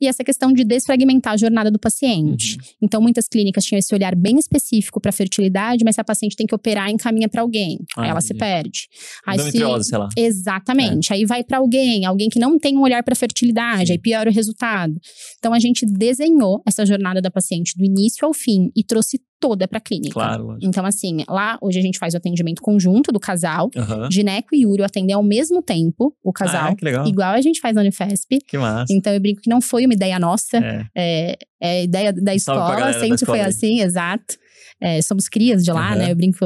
E 0.00 0.06
essa 0.06 0.22
questão 0.22 0.52
de 0.52 0.64
desfragmentar 0.64 1.32
a 1.32 1.36
jornada 1.36 1.70
do 1.70 1.78
paciente. 1.78 2.56
Uhum. 2.56 2.64
Então, 2.82 3.00
muitas 3.00 3.26
clínicas 3.28 3.64
tinham 3.64 3.78
esse 3.78 3.94
olhar 3.94 4.14
bem 4.14 4.38
específico 4.38 5.00
para 5.00 5.10
fertilidade, 5.12 5.82
mas 5.84 5.94
se 5.94 6.00
a 6.00 6.04
paciente 6.04 6.36
tem 6.36 6.46
que 6.46 6.54
operar, 6.54 6.90
encaminha 6.90 7.28
para 7.28 7.40
alguém. 7.42 7.78
aí 7.96 8.04
Ah, 8.04 8.08
ela 8.08 8.20
se 8.20 8.34
entendi. 8.34 8.38
perde. 8.40 8.88
Aí 9.26 9.38
se- 9.38 9.50
sei 9.84 9.98
lá. 9.98 10.08
Exatamente. 10.16 11.12
Aí 11.12 11.24
vai 11.24 11.42
para 11.42 11.58
alguém, 11.58 12.04
alguém 12.04 12.28
que 12.28 12.38
não 12.38 12.58
tem 12.58 12.76
um 12.76 12.82
olhar 12.82 13.02
para 13.02 13.14
fertilidade, 13.14 13.86
Sim. 13.86 13.92
aí 13.92 13.98
piora 13.98 14.28
o 14.28 14.32
resultado. 14.32 14.94
Então 15.38 15.52
a 15.54 15.58
gente 15.58 15.86
desenhou 15.86 16.33
essa 16.66 16.84
jornada 16.86 17.20
da 17.20 17.30
paciente 17.30 17.76
do 17.76 17.84
início 17.84 18.26
ao 18.26 18.32
fim 18.34 18.70
e 18.76 18.82
trouxe 18.84 19.20
toda 19.40 19.68
para 19.68 19.78
clínica. 19.80 20.14
Claro, 20.14 20.44
lógico. 20.46 20.66
Então 20.66 20.86
assim, 20.86 21.18
lá 21.28 21.58
hoje 21.60 21.78
a 21.78 21.82
gente 21.82 21.98
faz 21.98 22.14
o 22.14 22.16
atendimento 22.16 22.62
conjunto 22.62 23.12
do 23.12 23.20
casal. 23.20 23.70
Aham. 23.76 24.08
Gineco 24.10 24.48
e 24.54 24.64
Uro 24.66 24.82
atendem 24.84 25.14
ao 25.14 25.22
mesmo 25.22 25.62
tempo 25.62 26.16
o 26.22 26.32
casal, 26.32 26.70
Ah, 26.72 26.74
que 26.76 26.84
legal. 26.84 27.06
igual 27.06 27.32
a 27.34 27.40
gente 27.40 27.60
faz 27.60 27.74
na 27.74 27.82
Unifesp. 27.82 28.38
Que 28.46 28.56
massa. 28.58 28.92
Então 28.92 29.12
eu 29.12 29.20
brinco 29.20 29.42
que 29.42 29.50
não 29.50 29.60
foi 29.60 29.84
uma 29.84 29.94
ideia 29.94 30.18
nossa, 30.18 30.56
É. 30.58 30.86
é, 30.96 31.38
é 31.60 31.84
ideia 31.84 32.12
da 32.12 32.34
escola, 32.34 32.70
galera 32.74 32.92
da 32.92 33.00
sempre 33.00 33.14
escola 33.16 33.36
foi 33.38 33.40
aí. 33.40 33.48
assim, 33.50 33.80
exato. 33.80 34.36
É, 34.80 35.00
somos 35.02 35.28
crias 35.28 35.62
de 35.62 35.70
lá, 35.72 35.90
Aham. 35.90 35.96
né? 35.98 36.10
Eu 36.12 36.16
brinco 36.16 36.38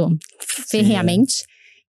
ferreamente. 0.68 1.44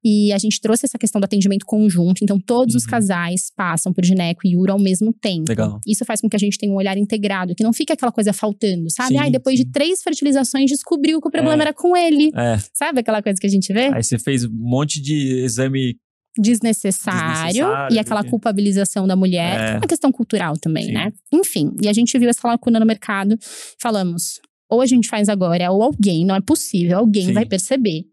E 0.06 0.32
a 0.32 0.38
gente 0.38 0.62
trouxe 0.62 0.86
essa 0.86 0.98
questão 0.98 1.20
do 1.20 1.26
atendimento 1.26 1.66
conjunto, 1.66 2.24
então 2.24 2.40
todos 2.40 2.76
os 2.76 2.84
Uhum. 2.84 2.90
casais 2.92 3.52
passam 3.56 3.92
por 3.92 4.06
gineco 4.06 4.42
e 4.46 4.56
uro 4.56 4.72
ao 4.74 4.80
mesmo 4.80 5.12
tempo. 5.12 5.46
Legal. 5.50 5.80
Isso 5.86 6.06
faz 6.06 6.22
com 6.22 6.30
que 6.30 6.36
a 6.36 6.40
gente 6.40 6.58
tenha 6.58 6.72
um 6.72 6.76
olhar 6.76 6.98
integrado, 6.98 7.56
que 7.56 7.64
não 7.64 7.74
fique 7.74 7.92
aquela 7.92 8.12
coisa 8.12 8.32
faltando, 8.32 8.90
sabe? 8.92 9.10
Sim, 9.10 9.18
Ai, 9.20 9.32
depois 9.32 9.58
sim. 9.58 9.66
de 9.66 9.72
três 9.72 10.02
fertilizações 10.04 10.70
descobriu 10.70 11.20
que 11.20 11.28
o 11.28 11.32
problema 11.32 11.58
É. 11.64 11.66
era 11.66 11.74
com 11.74 11.98
ele. 11.98 12.30
É. 12.36 12.58
Sabe 12.74 13.00
aquela 13.00 13.22
coisa 13.22 13.40
que 13.40 13.48
a 13.48 13.50
gente 13.50 13.74
vê? 13.74 13.88
Aí 13.94 14.04
você 14.04 14.18
fez 14.20 14.46
um 14.46 14.52
monte 14.54 15.02
de 15.02 15.44
exame. 15.44 15.96
Desnecessário, 16.40 17.48
Desnecessário, 17.48 17.96
e 17.96 18.00
aquela 18.00 18.24
culpabilização 18.24 19.08
da 19.08 19.16
mulher, 19.16 19.60
É. 19.60 19.70
é 19.74 19.78
uma 19.78 19.88
questão 19.88 20.12
cultural 20.12 20.54
também, 20.58 20.86
Sim. 20.86 20.92
né? 20.94 21.12
Enfim, 21.34 21.72
e 21.82 21.88
a 21.88 21.94
gente 21.94 22.18
viu 22.20 22.30
essa 22.30 22.48
lacuna 22.48 22.80
no 22.80 22.86
mercado, 22.86 23.36
falamos, 23.82 24.40
ou 24.70 24.82
a 24.82 24.86
gente 24.86 25.08
faz 25.08 25.30
agora, 25.30 25.72
ou 25.72 25.82
alguém, 25.82 26.26
não 26.26 26.36
é 26.36 26.42
possível, 26.42 27.00
alguém 27.00 27.26
Sim. 27.28 27.34
vai 27.34 27.46
perceber 27.46 28.04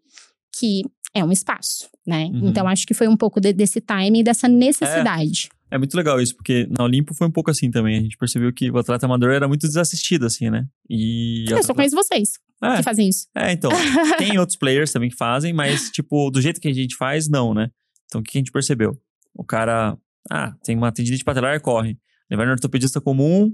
que 0.58 0.82
é 1.14 1.24
um 1.24 1.30
espaço, 1.32 1.88
né? 2.06 2.24
Uhum. 2.32 2.48
Então 2.48 2.66
acho 2.68 2.86
que 2.86 2.94
foi 2.94 3.06
um 3.08 3.16
pouco 3.16 3.40
de- 3.40 3.52
desse 3.52 3.80
timing, 3.80 4.22
dessa 4.24 4.48
necessidade. 4.48 5.48
É 5.70 5.78
muito 5.78 5.96
legal 5.96 6.20
isso, 6.20 6.36
porque 6.36 6.68
na 6.70 6.84
Olimpo 6.84 7.14
foi 7.14 7.26
um 7.26 7.30
pouco 7.30 7.50
assim 7.50 7.70
também. 7.70 7.98
A 7.98 8.00
gente 8.00 8.16
percebeu 8.16 8.52
que 8.52 8.70
o 8.70 8.78
atleta 8.78 9.06
amador 9.06 9.30
era 9.32 9.48
muito 9.48 9.66
desassistido, 9.66 10.26
assim, 10.26 10.48
né? 10.50 10.66
E. 10.88 11.46
Eu 11.48 11.62
só 11.64 11.74
conheço 11.74 11.96
vocês 11.96 12.30
É. 12.62 12.76
que 12.76 12.82
fazem 12.82 13.08
isso. 13.08 13.26
É, 13.36 13.50
então. 13.52 13.70
tem 14.18 14.38
outros 14.38 14.56
players 14.56 14.92
também 14.92 15.10
que 15.10 15.16
fazem, 15.16 15.52
mas, 15.52 15.90
tipo, 15.90 16.30
do 16.30 16.40
jeito 16.40 16.60
que 16.60 16.68
a 16.68 16.72
gente 16.72 16.94
faz, 16.96 17.28
não, 17.28 17.52
né? 17.54 17.70
Então, 18.06 18.20
o 18.20 18.24
que 18.24 18.38
a 18.38 18.40
gente 18.40 18.52
percebeu? 18.52 18.96
O 19.34 19.42
cara, 19.44 19.96
ah, 20.30 20.54
tem 20.62 20.76
uma 20.76 20.92
tendinite 20.92 21.24
patelar, 21.24 21.60
corre. 21.60 21.98
Ele 22.30 22.36
vai 22.36 22.46
no 22.46 22.52
ortopedista 22.52 23.00
comum, 23.00 23.50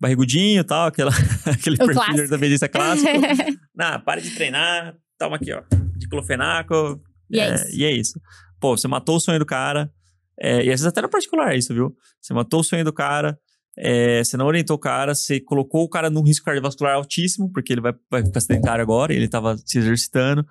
barrigudinho 0.00 0.60
e 0.62 0.64
tal, 0.64 0.88
aquela, 0.88 1.10
aquele 1.46 1.76
O 1.76 1.78
perfil 1.78 1.94
clássico. 1.94 2.20
ortopedista 2.22 2.68
clássico. 2.68 3.08
Não, 3.76 4.00
pare 4.00 4.22
de 4.22 4.30
treinar, 4.30 4.96
toma 5.18 5.36
aqui, 5.36 5.52
ó, 5.52 5.62
diclofenaco. 6.00 7.00
E 7.30 7.38
é 7.38 7.54
isso. 7.54 7.76
E 7.76 7.84
é 7.84 7.92
isso. 7.92 8.20
Pô, 8.60 8.76
você 8.76 8.88
matou 8.88 9.16
o 9.16 9.20
sonho 9.20 9.38
do 9.38 9.46
cara, 9.46 9.90
é, 10.38 10.56
e 10.56 10.72
às 10.72 10.80
vezes 10.80 10.86
até 10.86 11.02
no 11.02 11.08
particular 11.08 11.54
é 11.54 11.58
isso, 11.58 11.72
viu? 11.72 11.94
Você 12.20 12.34
matou 12.34 12.60
o 12.60 12.64
sonho 12.64 12.84
do 12.84 12.92
cara, 12.92 13.38
é, 13.76 14.22
você 14.24 14.36
não 14.36 14.46
orientou 14.46 14.76
o 14.76 14.78
cara, 14.78 15.14
você 15.14 15.40
colocou 15.40 15.84
o 15.84 15.88
cara 15.88 16.10
num 16.10 16.22
risco 16.22 16.44
cardiovascular 16.44 16.94
altíssimo, 16.94 17.50
porque 17.52 17.72
ele 17.72 17.80
vai, 17.80 17.94
vai 18.10 18.24
ficar 18.24 18.40
sedentário 18.40 18.82
agora, 18.82 19.12
ele 19.12 19.28
tava 19.28 19.56
se 19.56 19.78
exercitando. 19.78 20.46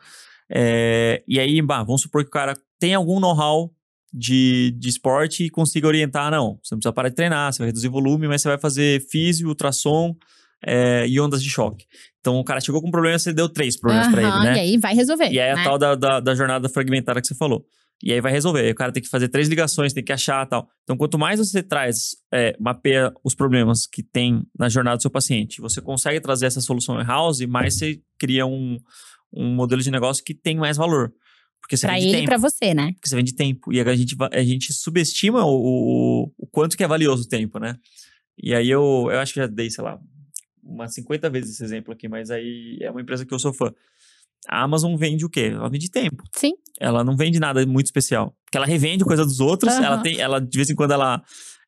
É, 0.49 1.23
e 1.27 1.39
aí, 1.39 1.61
bah, 1.61 1.83
vamos 1.83 2.01
supor 2.01 2.23
que 2.23 2.29
o 2.29 2.31
cara 2.31 2.55
tem 2.79 2.95
algum 2.95 3.19
know-how 3.19 3.71
de, 4.11 4.75
de 4.77 4.89
esporte 4.89 5.45
e 5.45 5.49
consiga 5.49 5.87
orientar, 5.87 6.31
não, 6.31 6.59
você 6.63 6.73
não 6.73 6.79
precisa 6.79 6.93
parar 6.93 7.09
de 7.09 7.15
treinar, 7.15 7.53
você 7.53 7.59
vai 7.59 7.67
reduzir 7.67 7.89
volume, 7.89 8.27
mas 8.27 8.41
você 8.41 8.47
vai 8.47 8.57
fazer 8.57 9.05
físio, 9.09 9.47
ultrassom 9.47 10.15
é, 10.65 11.07
e 11.07 11.19
ondas 11.19 11.41
de 11.41 11.49
choque. 11.49 11.85
Então, 12.19 12.37
o 12.37 12.43
cara 12.43 12.59
chegou 12.59 12.81
com 12.81 12.87
um 12.87 12.91
problema, 12.91 13.17
você 13.17 13.33
deu 13.33 13.47
três 13.47 13.79
problemas 13.79 14.07
pra 14.09 14.21
ele, 14.21 14.39
né? 14.43 14.55
E 14.55 14.59
aí 14.59 14.77
vai 14.77 14.93
resolver. 14.93 15.31
E 15.31 15.39
aí 15.39 15.53
né? 15.55 15.61
a 15.61 15.63
tal 15.63 15.77
da, 15.77 15.95
da, 15.95 16.19
da 16.19 16.35
jornada 16.35 16.67
fragmentada 16.67 17.21
que 17.21 17.27
você 17.27 17.35
falou. 17.35 17.65
E 18.01 18.13
aí 18.13 18.21
vai 18.21 18.31
resolver. 18.31 18.61
Aí 18.61 18.71
o 18.71 18.75
cara 18.75 18.91
tem 18.91 19.03
que 19.03 19.09
fazer 19.09 19.27
três 19.27 19.47
ligações, 19.47 19.93
tem 19.93 20.03
que 20.03 20.13
achar 20.13 20.45
tal. 20.45 20.69
Então, 20.83 20.95
quanto 20.95 21.19
mais 21.19 21.39
você 21.39 21.61
traz, 21.61 22.15
é, 22.33 22.55
mapeia 22.59 23.11
os 23.23 23.35
problemas 23.35 23.85
que 23.85 24.01
tem 24.01 24.41
na 24.57 24.69
jornada 24.69 24.97
do 24.97 25.01
seu 25.01 25.11
paciente, 25.11 25.61
você 25.61 25.81
consegue 25.81 26.19
trazer 26.21 26.45
essa 26.45 26.61
solução 26.61 26.99
in-house, 27.01 27.41
mais 27.41 27.77
você 27.77 27.99
cria 28.17 28.45
um, 28.45 28.77
um 29.33 29.53
modelo 29.53 29.81
de 29.81 29.91
negócio 29.91 30.23
que 30.23 30.33
tem 30.33 30.57
mais 30.57 30.77
valor. 30.77 31.13
Porque 31.61 31.75
você 31.75 31.87
Pra 31.87 31.95
vende 31.95 32.07
ele 32.07 32.13
e 32.13 32.19
tempo. 32.19 32.29
pra 32.29 32.37
você, 32.37 32.73
né? 32.73 32.93
Porque 32.93 33.09
você 33.09 33.15
vende 33.15 33.35
tempo. 33.35 33.71
E 33.73 33.81
a 33.81 33.95
gente, 33.95 34.15
a 34.31 34.43
gente 34.43 34.73
subestima 34.73 35.45
o, 35.45 35.53
o, 35.53 36.31
o 36.37 36.47
quanto 36.47 36.77
que 36.77 36.83
é 36.83 36.87
valioso 36.87 37.23
o 37.23 37.27
tempo, 37.27 37.59
né? 37.59 37.75
E 38.41 38.55
aí 38.55 38.69
eu, 38.69 39.09
eu 39.11 39.19
acho 39.19 39.33
que 39.33 39.39
já 39.41 39.45
dei, 39.45 39.69
sei 39.69 39.83
lá, 39.83 39.99
umas 40.69 40.93
50 40.93 41.29
vezes 41.29 41.55
esse 41.55 41.63
exemplo 41.63 41.93
aqui, 41.93 42.07
mas 42.07 42.29
aí 42.29 42.77
é 42.81 42.91
uma 42.91 43.01
empresa 43.01 43.25
que 43.25 43.33
eu 43.33 43.39
sou 43.39 43.53
fã. 43.53 43.73
A 44.47 44.63
Amazon 44.63 44.95
vende 44.95 45.25
o 45.25 45.29
quê? 45.29 45.51
Ela 45.53 45.69
vende 45.69 45.91
tempo. 45.91 46.23
Sim. 46.33 46.53
Ela 46.79 47.03
não 47.03 47.15
vende 47.17 47.39
nada 47.39 47.65
muito 47.65 47.87
especial. 47.87 48.35
Porque 48.45 48.57
ela 48.57 48.65
revende 48.65 49.03
coisa 49.03 49.25
dos 49.25 49.39
outros, 49.39 49.73
Aham. 49.73 49.85
ela 49.85 49.97
tem, 50.01 50.19
ela 50.19 50.39
de 50.39 50.57
vez 50.57 50.69
em 50.69 50.75
quando 50.75 50.91
ela 50.91 51.21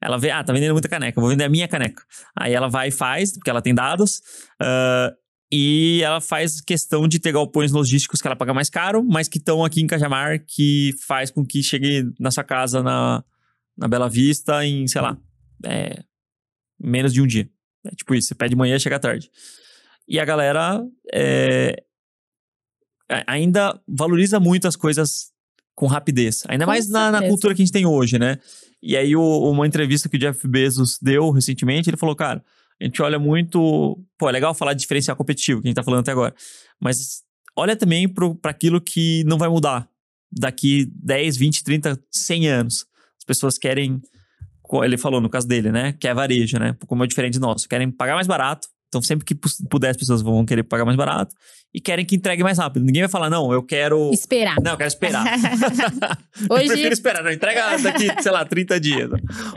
ela 0.04 0.18
vê, 0.18 0.32
ah, 0.32 0.44
tá 0.44 0.52
vendendo 0.52 0.72
muita 0.72 0.90
caneca, 0.90 1.22
vou 1.22 1.30
vender 1.30 1.44
a 1.44 1.50
minha 1.50 1.68
caneca. 1.68 2.04
Aí 2.36 2.54
ela 2.54 2.68
vai 2.68 2.88
e 2.88 2.92
faz, 2.92 3.34
porque 3.34 3.52
ela 3.52 3.62
tem 3.62 3.76
dados, 3.76 4.22
ah, 4.60 5.14
e 5.52 6.02
ela 6.02 6.22
faz 6.22 6.62
questão 6.62 7.08
de 7.08 7.20
ter 7.20 7.34
galpões 7.34 7.72
logísticos 7.74 8.22
que 8.22 8.28
ela 8.28 8.38
paga 8.38 8.54
mais 8.54 8.70
caro, 8.70 9.04
mas 9.04 9.28
que 9.28 9.38
estão 9.38 9.66
aqui 9.66 9.82
em 9.82 9.88
Cajamar, 9.88 10.44
que 10.48 10.96
faz 11.06 11.30
com 11.30 11.46
que 11.46 11.62
chegue 11.62 12.10
na 12.18 12.32
sua 12.32 12.44
casa 12.44 12.82
na, 12.82 13.22
na 13.78 13.88
Bela 13.88 14.10
Vista 14.10 14.66
em, 14.66 14.88
sei 14.88 15.02
lá, 15.02 15.18
é, 15.66 16.04
menos 16.80 17.14
de 17.14 17.22
um 17.22 17.28
dia. 17.28 17.50
É 17.86 17.90
tipo 17.96 18.14
isso, 18.16 18.28
você 18.30 18.36
pede 18.36 18.52
de 18.52 18.56
manhã 18.56 18.76
e 18.76 18.80
chega 18.80 18.96
à 18.98 19.00
tarde. 19.00 19.30
E 20.08 20.20
a 20.20 20.26
galera 20.26 20.84
é, 21.14 21.84
ainda 23.28 23.80
valoriza 23.88 24.40
muito 24.40 24.68
as 24.68 24.76
coisas 24.76 25.32
com 25.76 25.86
rapidez. 25.88 26.44
Ainda 26.48 26.66
Com 26.66 26.72
mais 26.72 26.90
na, 26.90 27.12
na 27.12 27.20
cultura 27.28 27.56
que 27.56 27.62
a 27.62 27.66
gente 27.66 27.74
tem 27.74 27.86
hoje, 27.86 28.20
né? 28.20 28.38
E 28.82 28.96
aí, 28.98 29.16
o- 29.16 29.50
uma 29.52 29.66
entrevista 29.68 30.10
que 30.10 30.18
o 30.18 30.20
Jeff 30.20 30.48
Bezos 30.48 30.98
deu 31.02 31.30
recentemente, 31.30 31.90
ele 31.90 31.98
falou, 31.98 32.16
cara, 32.16 32.44
a 32.80 32.84
gente 32.84 33.02
olha 33.02 33.20
muito... 33.20 34.00
Pô, 34.18 34.28
é 34.30 34.32
legal 34.32 34.54
falar 34.54 34.74
de 34.74 34.82
diferencial 34.82 35.16
competitivo, 35.16 35.62
que 35.62 35.68
a 35.68 35.70
gente 35.70 35.76
tá 35.76 35.84
falando 35.84 36.02
até 36.02 36.12
agora. 36.12 36.34
Mas 36.80 37.24
olha 37.56 37.76
também 37.76 38.08
para 38.10 38.52
aquilo 38.52 38.82
que 38.82 39.24
não 39.26 39.38
vai 39.38 39.50
mudar 39.50 39.88
daqui 40.32 40.86
10, 40.96 41.38
20, 41.38 41.64
30, 41.64 42.04
100 42.12 42.48
anos. 42.48 42.86
As 43.18 43.24
pessoas 43.26 43.58
querem... 43.58 44.02
Ele 44.84 44.98
falou 44.98 45.20
no 45.22 45.30
caso 45.30 45.48
dele, 45.48 45.72
né? 45.72 45.94
Que 46.00 46.08
é 46.08 46.14
varejo, 46.14 46.58
né? 46.58 46.76
Como 46.88 47.04
é 47.04 47.08
diferente 47.08 47.34
de 47.34 47.40
nosso. 47.40 47.68
Querem 47.68 47.92
pagar 47.92 48.16
mais 48.16 48.28
barato. 48.28 48.68
Então, 48.88 49.02
sempre 49.02 49.24
que 49.26 49.34
puder, 49.70 49.90
as 49.92 49.98
pessoas 49.98 50.22
vão 50.22 50.46
querer 50.46 50.64
pagar 50.64 50.84
mais 50.84 50.98
barato. 50.98 51.34
E 51.74 51.80
querem 51.80 52.06
que 52.06 52.16
entregue 52.16 52.44
mais 52.44 52.58
rápido. 52.58 52.84
Ninguém 52.84 53.04
vai 53.04 53.10
falar, 53.10 53.30
não, 53.30 53.54
eu 53.54 53.64
quero... 53.64 54.12
Esperar. 54.12 54.58
Não, 54.62 54.72
eu 54.72 54.78
quero 54.78 54.90
esperar. 54.90 55.26
eu 56.50 56.56
Hoje- 56.56 56.68
prefiro 56.68 56.92
esperar. 56.94 57.24
Não, 57.24 57.32
entrega 57.32 57.78
daqui, 57.78 58.10
sei 58.22 58.32
lá, 58.32 58.44
30 58.44 58.80
dias. 58.82 59.10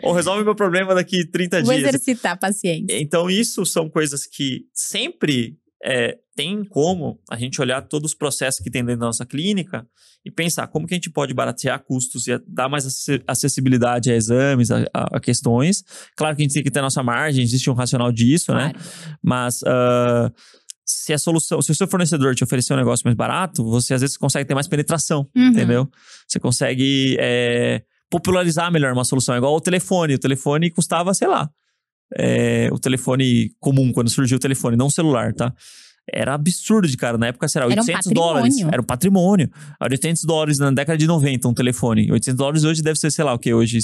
Ou 0.04 0.12
resolve 0.12 0.44
meu 0.44 0.54
problema 0.54 0.94
daqui 0.94 1.28
30 1.28 1.62
Vou 1.62 1.74
dias. 1.74 1.88
exercitar 1.88 2.32
a 2.32 2.36
paciência. 2.36 2.96
Então, 3.00 3.28
isso 3.28 3.66
são 3.66 3.90
coisas 3.90 4.24
que 4.24 4.66
sempre 4.72 5.56
é, 5.84 6.16
tem 6.36 6.64
como 6.64 7.20
a 7.30 7.36
gente 7.38 7.60
olhar 7.60 7.80
todos 7.82 8.10
os 8.12 8.16
processos 8.16 8.60
que 8.62 8.70
tem 8.70 8.84
dentro 8.84 9.00
da 9.00 9.06
nossa 9.06 9.24
clínica 9.24 9.86
e 10.24 10.30
pensar 10.30 10.66
como 10.68 10.86
que 10.86 10.94
a 10.94 10.96
gente 10.96 11.10
pode 11.10 11.32
baratear 11.34 11.78
custos 11.84 12.26
e 12.26 12.38
dar 12.46 12.68
mais 12.68 12.84
ace- 12.86 13.22
acessibilidade 13.26 14.10
a 14.10 14.16
exames, 14.16 14.70
a, 14.70 14.80
a- 14.92 15.16
a 15.16 15.20
questões. 15.20 15.84
Claro 16.16 16.34
que 16.34 16.42
a 16.42 16.44
gente 16.44 16.54
tem 16.54 16.62
que 16.62 16.70
ter 16.70 16.80
nossa 16.80 17.02
margem, 17.02 17.42
existe 17.44 17.70
um 17.70 17.74
racional 17.74 18.10
disso, 18.10 18.52
né? 18.54 18.72
Claro. 18.72 19.18
Mas 19.22 19.60
ah, 19.64 20.32
se 20.84 21.12
a 21.12 21.18
solução, 21.18 21.62
se 21.62 21.70
o 21.70 21.74
seu 21.74 21.86
fornecedor 21.86 22.34
te 22.34 22.42
oferecer 22.44 22.74
um 22.74 22.76
negócio 22.76 23.02
mais 23.06 23.16
barato, 23.16 23.62
você 23.64 23.94
às 23.94 24.00
vezes 24.00 24.16
consegue 24.16 24.46
ter 24.46 24.54
mais 24.54 24.66
penetração, 24.68 25.28
Uhum. 25.36 25.48
entendeu? 25.48 25.88
Você 26.26 26.40
consegue 26.40 27.16
é, 27.20 27.82
popularizar 28.10 28.72
melhor 28.72 28.92
uma 28.92 29.04
solução. 29.04 29.34
É 29.34 29.38
igual 29.38 29.54
o 29.54 29.60
telefone. 29.60 30.14
O 30.14 30.18
telefone 30.18 30.70
custava, 30.70 31.14
sei 31.14 31.28
lá, 31.28 31.48
é, 32.16 32.68
o 32.72 32.78
telefone 32.78 33.50
comum, 33.60 33.92
quando 33.92 34.10
surgiu 34.10 34.36
o 34.36 34.40
telefone, 34.40 34.76
não 34.76 34.86
o 34.86 34.90
celular, 34.90 35.32
tá? 35.32 35.52
Era 36.12 36.34
absurdo 36.34 36.86
de 36.86 36.96
cara. 36.96 37.16
Na 37.16 37.28
época, 37.28 37.48
será 37.48 37.64
Era 37.64 37.74
um 37.74 37.78
800 37.84 38.12
dólares. 38.12 38.58
Era 38.60 38.80
um 38.80 38.84
patrimônio. 38.84 39.50
Era 39.80 39.90
800 39.92 40.24
dólares 40.24 40.58
na 40.58 40.70
década 40.70 40.98
de 40.98 41.06
90, 41.06 41.48
um 41.48 41.54
telefone. 41.54 42.10
800 42.12 42.36
dólares 42.38 42.64
hoje 42.64 42.82
deve 42.82 42.98
ser, 42.98 43.10
sei 43.10 43.24
lá, 43.24 43.32
o 43.32 43.38
que? 43.38 43.52
Hoje 43.54 43.78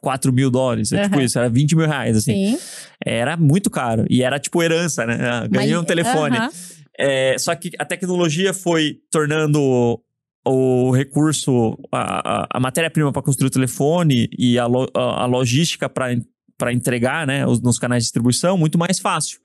4 0.00 0.32
mil 0.32 0.50
dólares. 0.50 0.92
É 0.92 1.02
tipo 1.04 1.20
isso, 1.20 1.38
era 1.38 1.48
20 1.48 1.74
mil 1.76 1.86
reais, 1.86 2.16
assim. 2.16 2.56
Sim. 2.56 2.58
Era 3.04 3.36
muito 3.36 3.70
caro. 3.70 4.04
E 4.10 4.22
era 4.22 4.38
tipo 4.38 4.62
herança, 4.62 5.06
né? 5.06 5.18
Ah, 5.20 5.46
Ganhei 5.46 5.72
Mas- 5.72 5.80
um 5.82 5.84
telefone. 5.84 6.36
Aham. 6.36 6.50
É, 6.98 7.36
só 7.38 7.54
que 7.54 7.70
a 7.78 7.84
tecnologia 7.86 8.52
foi 8.52 8.98
tornando 9.10 9.98
o 10.44 10.90
recurso, 10.90 11.78
a, 11.90 12.42
a- 12.42 12.46
a 12.54 12.60
matéria-prima 12.60 13.12
para 13.12 13.22
construir 13.22 13.46
o 13.46 13.50
telefone 13.50 14.28
e 14.38 14.58
a, 14.58 14.66
lo- 14.66 14.90
a 14.94 15.24
logística 15.24 15.88
para 15.88 16.72
entregar 16.72 17.26
né, 17.26 17.46
os, 17.46 17.60
nos 17.62 17.78
canais 17.78 18.02
de 18.02 18.06
distribuição 18.06 18.58
muito 18.58 18.76
mais 18.78 18.98
fácil. 18.98 19.38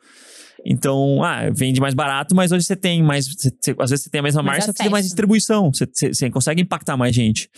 Então, 0.65 1.23
ah, 1.23 1.49
vende 1.53 1.79
mais 1.79 1.93
barato, 1.93 2.35
mas 2.35 2.51
hoje 2.51 2.65
você 2.65 2.75
tem 2.75 3.01
mais. 3.03 3.27
você- 3.27 3.49
você- 3.61 3.75
às 3.79 3.89
vezes 3.89 4.03
você 4.05 4.09
tem 4.09 4.19
a 4.19 4.23
mesma 4.23 4.41
marca, 4.43 4.61
você 4.65 4.73
tem 4.73 4.91
mais 4.91 5.05
distribuição. 5.05 5.71
Você, 5.73 6.13
você- 6.13 6.29
consegue 6.29 6.61
impactar 6.61 6.97
mais 6.97 7.15
gente. 7.15 7.49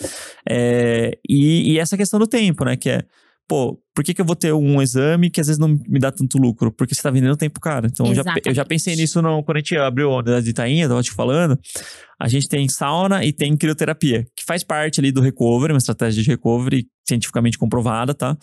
É, 0.48 1.18
e, 1.28 1.72
e 1.74 1.80
essa 1.80 1.98
questão 1.98 2.20
do 2.20 2.28
tempo, 2.28 2.64
né? 2.66 2.76
Que 2.76 2.90
é, 2.90 3.04
pô, 3.48 3.80
por 3.96 4.04
que, 4.04 4.14
que 4.14 4.22
eu 4.22 4.26
vou 4.26 4.36
ter 4.36 4.54
um 4.54 4.82
exame 4.82 5.30
que 5.30 5.42
às 5.42 5.48
vezes 5.48 5.60
não 5.60 5.68
me 5.88 6.00
dá 6.00 6.12
tanto 6.12 6.38
lucro? 6.38 6.72
Porque 6.72 6.94
você 6.94 7.02
tá 7.02 7.10
vendendo 7.10 7.36
tempo, 7.36 7.60
cara. 7.60 7.88
Então, 7.88 8.06
eu 8.12 8.16
já, 8.16 8.24
eu 8.50 8.54
já 8.54 8.64
pensei 8.66 8.96
nisso 8.96 9.22
no, 9.22 9.44
quando 9.44 9.58
a 9.58 9.60
gente 9.60 9.76
abriu 9.78 10.12
a 10.12 10.18
unidade 10.18 10.44
de 10.46 10.52
Itainha, 10.52 10.88
tava 10.88 11.02
te 11.02 11.12
falando. 11.12 11.58
A 12.20 12.28
gente 12.28 12.48
tem 12.48 12.68
sauna 12.68 13.24
e 13.26 13.32
tem 13.34 13.56
crioterapia, 13.58 14.26
que 14.36 14.44
faz 14.46 14.64
parte 14.64 15.00
ali 15.00 15.12
do 15.12 15.22
recovery, 15.22 15.74
uma 15.74 15.78
estratégia 15.80 16.22
de 16.22 16.30
recovery 16.30 16.86
cientificamente 17.08 17.58
comprovada, 17.58 18.14
tá? 18.14 18.38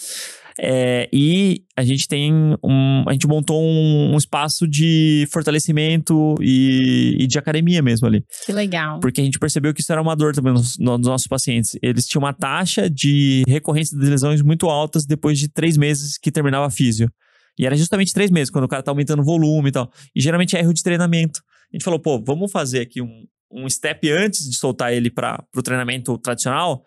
É, 0.58 1.08
e 1.12 1.62
a 1.76 1.84
gente 1.84 2.08
tem 2.08 2.32
um. 2.64 3.04
A 3.06 3.12
gente 3.12 3.26
montou 3.26 3.62
um, 3.62 4.14
um 4.14 4.16
espaço 4.16 4.66
de 4.66 5.26
fortalecimento 5.30 6.34
e, 6.40 7.16
e 7.20 7.26
de 7.26 7.38
academia 7.38 7.82
mesmo 7.82 8.06
ali. 8.06 8.24
Que 8.44 8.52
legal. 8.52 8.98
Porque 9.00 9.20
a 9.20 9.24
gente 9.24 9.38
percebeu 9.38 9.74
que 9.74 9.80
isso 9.82 9.92
era 9.92 10.00
uma 10.00 10.16
dor 10.16 10.34
também 10.34 10.52
nos, 10.52 10.78
no- 10.78 10.96
nos 10.96 11.06
nossos 11.06 11.26
pacientes. 11.26 11.76
Eles 11.82 12.06
tinham 12.06 12.22
uma 12.22 12.32
taxa 12.32 12.88
de 12.88 13.42
recorrência 13.46 13.98
de 13.98 14.06
lesões 14.06 14.40
muito 14.42 14.66
altas 14.68 15.04
depois 15.04 15.38
de 15.38 15.48
três 15.48 15.76
meses 15.76 16.16
que 16.18 16.30
terminava 16.32 16.66
a 16.66 16.70
físio. 16.70 17.10
E 17.58 17.64
era 17.66 17.74
justamente 17.76 18.12
três 18.12 18.30
meses, 18.30 18.50
quando 18.50 18.64
o 18.64 18.68
cara 18.68 18.82
tá 18.82 18.90
aumentando 18.90 19.20
o 19.22 19.24
volume 19.24 19.68
e 19.70 19.72
tal. 19.72 19.90
E 20.14 20.20
geralmente 20.20 20.56
é 20.56 20.60
erro 20.60 20.74
de 20.74 20.82
treinamento. 20.82 21.40
A 21.72 21.76
gente 21.76 21.84
falou, 21.84 21.98
pô, 21.98 22.22
vamos 22.22 22.50
fazer 22.52 22.80
aqui 22.80 23.00
um, 23.02 23.24
um 23.50 23.68
step 23.68 24.10
antes 24.10 24.48
de 24.48 24.56
soltar 24.56 24.92
ele 24.92 25.10
para 25.10 25.42
o 25.54 25.62
treinamento 25.62 26.16
tradicional 26.18 26.82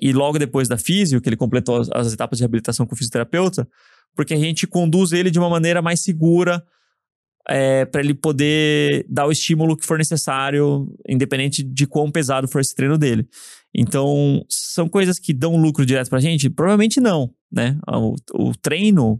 e 0.00 0.12
logo 0.12 0.38
depois 0.38 0.68
da 0.68 0.78
físio, 0.78 1.20
que 1.20 1.28
ele 1.28 1.36
completou 1.36 1.80
as, 1.80 1.88
as 1.92 2.12
etapas 2.12 2.38
de 2.38 2.42
reabilitação 2.42 2.86
com 2.86 2.94
o 2.94 2.96
fisioterapeuta, 2.96 3.68
porque 4.14 4.34
a 4.34 4.38
gente 4.38 4.66
conduz 4.66 5.12
ele 5.12 5.30
de 5.30 5.38
uma 5.38 5.50
maneira 5.50 5.82
mais 5.82 6.00
segura 6.00 6.62
para 7.90 8.00
ele 8.00 8.12
poder 8.12 9.06
dar 9.08 9.26
o 9.26 9.32
estímulo 9.32 9.76
que 9.76 9.86
for 9.86 9.96
necessário, 9.96 10.86
independente 11.08 11.62
de 11.62 11.86
quão 11.86 12.10
pesado 12.10 12.46
for 12.46 12.60
esse 12.60 12.74
treino 12.74 12.98
dele. 12.98 13.26
Então, 13.74 14.44
são 14.48 14.88
coisas 14.88 15.18
que 15.18 15.32
dão 15.32 15.56
lucro 15.56 15.86
direto 15.86 16.10
pra 16.10 16.20
gente? 16.20 16.50
Provavelmente 16.50 17.00
não, 17.00 17.32
né? 17.50 17.78
O, 17.88 18.14
o 18.34 18.52
treino, 18.54 19.18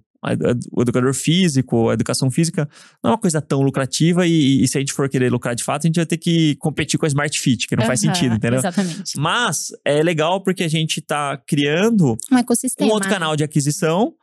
o 0.73 0.83
educador 0.83 1.15
físico, 1.15 1.91
a 1.91 1.95
educação 1.95 2.31
física, 2.31 2.69
não 3.03 3.11
é 3.11 3.13
uma 3.13 3.19
coisa 3.19 3.41
tão 3.41 3.63
lucrativa 3.63 4.27
e, 4.27 4.63
e, 4.63 4.69
se 4.69 4.77
a 4.77 4.81
gente 4.81 4.93
for 4.93 5.09
querer 5.09 5.31
lucrar 5.31 5.55
de 5.55 5.63
fato, 5.63 5.85
a 5.85 5.89
gente 5.89 5.97
vai 5.97 6.07
ter 6.07 6.17
que 6.17 6.57
competir 6.57 6.99
com 6.99 7.07
a 7.07 7.09
Smart 7.09 7.39
Fit, 7.39 7.67
que 7.67 7.77
não 7.77 7.83
uhum, 7.83 7.87
faz 7.87 8.01
sentido, 8.01 8.35
entendeu? 8.35 8.59
Exatamente. 8.59 9.19
Mas 9.19 9.69
é 9.85 10.03
legal 10.03 10.43
porque 10.43 10.65
a 10.65 10.69
gente 10.69 10.99
está 10.99 11.37
criando 11.47 12.17
um, 12.33 12.87
um 12.87 12.91
outro 12.91 13.09
canal 13.09 13.37
de 13.37 13.45
aquisição 13.45 14.15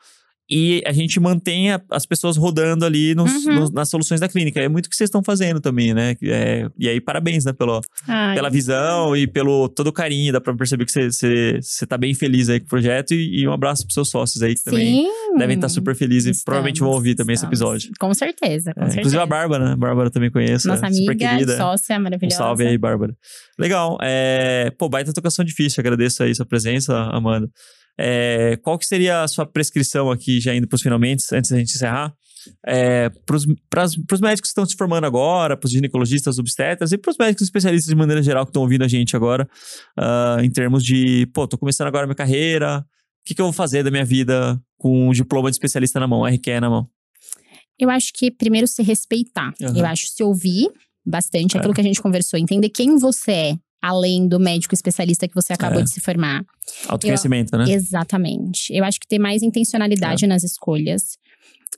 e 0.50 0.84
a 0.86 0.91
gente 0.91 1.20
mantém 1.20 1.70
as 1.89 2.06
pessoas 2.06 2.38
rodando 2.38 2.86
ali 2.86 3.16
nos, 3.16 3.46
uhum. 3.46 3.56
nos, 3.56 3.72
nas 3.72 3.89
soluções 3.89 4.20
da 4.20 4.28
clínica. 4.28 4.60
É 4.60 4.70
muito 4.70 4.86
o 4.86 4.89
que 4.89 4.96
vocês 4.96 5.08
estão 5.08 5.24
fazendo 5.24 5.60
também, 5.60 5.93
né? 5.93 6.16
É, 6.24 6.68
e 6.78 6.88
aí, 6.88 7.02
parabéns, 7.02 7.46
né? 7.46 7.52
Pelo, 7.52 7.82
pela 8.06 8.50
visão 8.50 9.16
e 9.16 9.26
pelo 9.26 9.68
todo 9.68 9.88
o 9.88 9.93
carinho. 9.93 10.32
Dá 10.32 10.39
pra 10.39 10.56
perceber 10.56 10.86
que 10.86 10.91
você, 10.91 11.12
você, 11.12 11.60
você 11.60 11.88
tá 11.88 11.98
bem 11.98 12.14
feliz 12.14 12.48
aí 12.48 12.60
com 12.60 12.68
o 12.68 12.70
projeto. 12.70 13.16
E, 13.16 13.41
e 13.41 13.48
um 13.48 13.54
abraço 13.54 13.84
pros 13.84 13.96
seus 13.96 14.10
sócios 14.10 14.43
aí 14.43 14.54
que 14.54 14.60
Sim, 14.60 14.70
também 14.70 15.10
devem 15.36 15.56
estar 15.56 15.68
tá 15.68 15.74
super 15.74 15.96
felizes 15.96 16.38
estamos, 16.38 16.41
e 16.41 16.46
provavelmente 16.46 16.80
vão 16.80 16.89
ouvir 16.91 17.16
também 17.16 17.34
estamos. 17.34 17.58
esse 17.58 17.64
episódio. 17.64 17.91
Com 18.00 18.14
certeza, 18.14 18.72
com 18.72 18.82
é, 18.82 18.84
certeza. 18.84 19.00
Inclusive 19.00 19.22
a 19.24 19.26
Bárbara, 19.26 19.66
né? 19.66 19.72
A 19.72 19.78
Bárbara 19.78 20.12
também 20.12 20.30
conheço. 20.30 20.68
Nossa 20.68 20.86
é, 20.86 20.89
amiga, 20.89 21.12
super 21.12 21.18
querida. 21.18 21.58
sócia 21.58 22.00
maravilhosa. 22.00 22.36
Um 22.36 22.38
salve 22.38 22.68
aí, 22.68 22.78
Bárbara. 22.78 23.16
Legal. 23.58 23.98
É, 24.00 24.72
pô, 24.78 24.88
baita 24.88 25.12
tocação 25.12 25.43
difícil. 25.43 25.82
Agradeço 25.82 26.22
aí 26.22 26.36
sua 26.36 26.46
presença, 26.46 26.93
Amanda. 27.12 27.50
É, 27.98 28.58
qual 28.62 28.78
que 28.78 28.86
seria 28.86 29.24
a 29.24 29.28
sua 29.28 29.46
prescrição 29.46 30.12
aqui, 30.12 30.39
já 30.39 30.54
indo 30.54 30.68
para 30.68 30.76
os 30.76 30.82
finalmente, 30.82 31.24
antes 31.34 31.52
da 31.52 31.58
gente 31.58 31.74
encerrar? 31.74 32.14
É, 32.66 33.10
para 33.26 33.36
os 33.36 34.22
médicos 34.22 34.41
que 34.41 34.48
estão 34.48 34.66
se 34.66 34.76
formando 34.76 35.06
agora, 35.06 35.58
para 35.58 35.66
os 35.66 35.72
ginecologistas, 35.72 36.38
obstetras 36.38 36.91
e 36.91 36.98
para 36.98 37.12
os 37.12 37.18
médicos 37.18 37.43
especialistas 37.43 37.89
de 37.89 37.96
maneira 37.96 38.22
geral 38.22 38.46
que 38.46 38.50
estão 38.50 38.62
ouvindo 38.62 38.84
a 38.84 38.88
gente 38.88 39.16
agora, 39.16 39.48
uh, 39.98 40.41
em 40.41 40.52
termos 40.52 40.84
de, 40.84 41.28
pô, 41.34 41.48
tô 41.48 41.58
começando 41.58 41.88
agora 41.88 42.04
a 42.04 42.08
minha 42.08 42.16
carreira, 42.16 42.80
o 42.80 43.26
que, 43.26 43.34
que 43.34 43.41
eu 43.41 43.46
vou 43.46 43.54
fazer 43.54 43.82
da 43.84 43.89
minha 43.89 44.06
vida 44.06 44.62
com 44.78 45.10
um 45.10 45.12
diploma 45.12 45.50
de 45.50 45.56
especialista 45.56 46.00
na 46.00 46.08
mão, 46.08 46.24
RQE 46.24 46.60
na 46.60 46.70
mão? 46.70 46.88
Eu 47.80 47.89
acho 47.89 48.12
que 48.14 48.32
primeiro 48.32 48.68
se 48.68 48.84
respeitar. 48.84 49.54
Uhum. 49.60 49.76
Eu 49.76 49.86
acho 49.86 50.08
se 50.08 50.24
ouvir 50.24 50.70
bastante 51.06 51.56
é. 51.56 51.60
aquilo 51.60 51.74
que 51.74 51.82
a 51.82 51.84
gente 51.84 52.02
conversou, 52.02 52.39
entender 52.39 52.70
quem 52.70 52.98
você 52.98 53.32
é, 53.32 53.58
além 53.86 54.27
do 54.27 54.39
médico 54.39 54.73
especialista 54.73 55.27
que 55.27 55.36
você 55.36 55.53
acabou 55.53 55.79
é. 55.79 55.83
de 55.83 55.91
se 55.91 56.01
formar. 56.01 56.43
Autoconhecimento, 56.88 57.55
eu, 57.55 57.59
né? 57.59 57.71
Exatamente. 57.71 58.73
Eu 58.73 58.83
acho 58.83 58.99
que 58.99 59.07
ter 59.07 59.19
mais 59.19 59.43
intencionalidade 59.43 60.25
é. 60.25 60.27
nas 60.27 60.43
escolhas. 60.43 61.17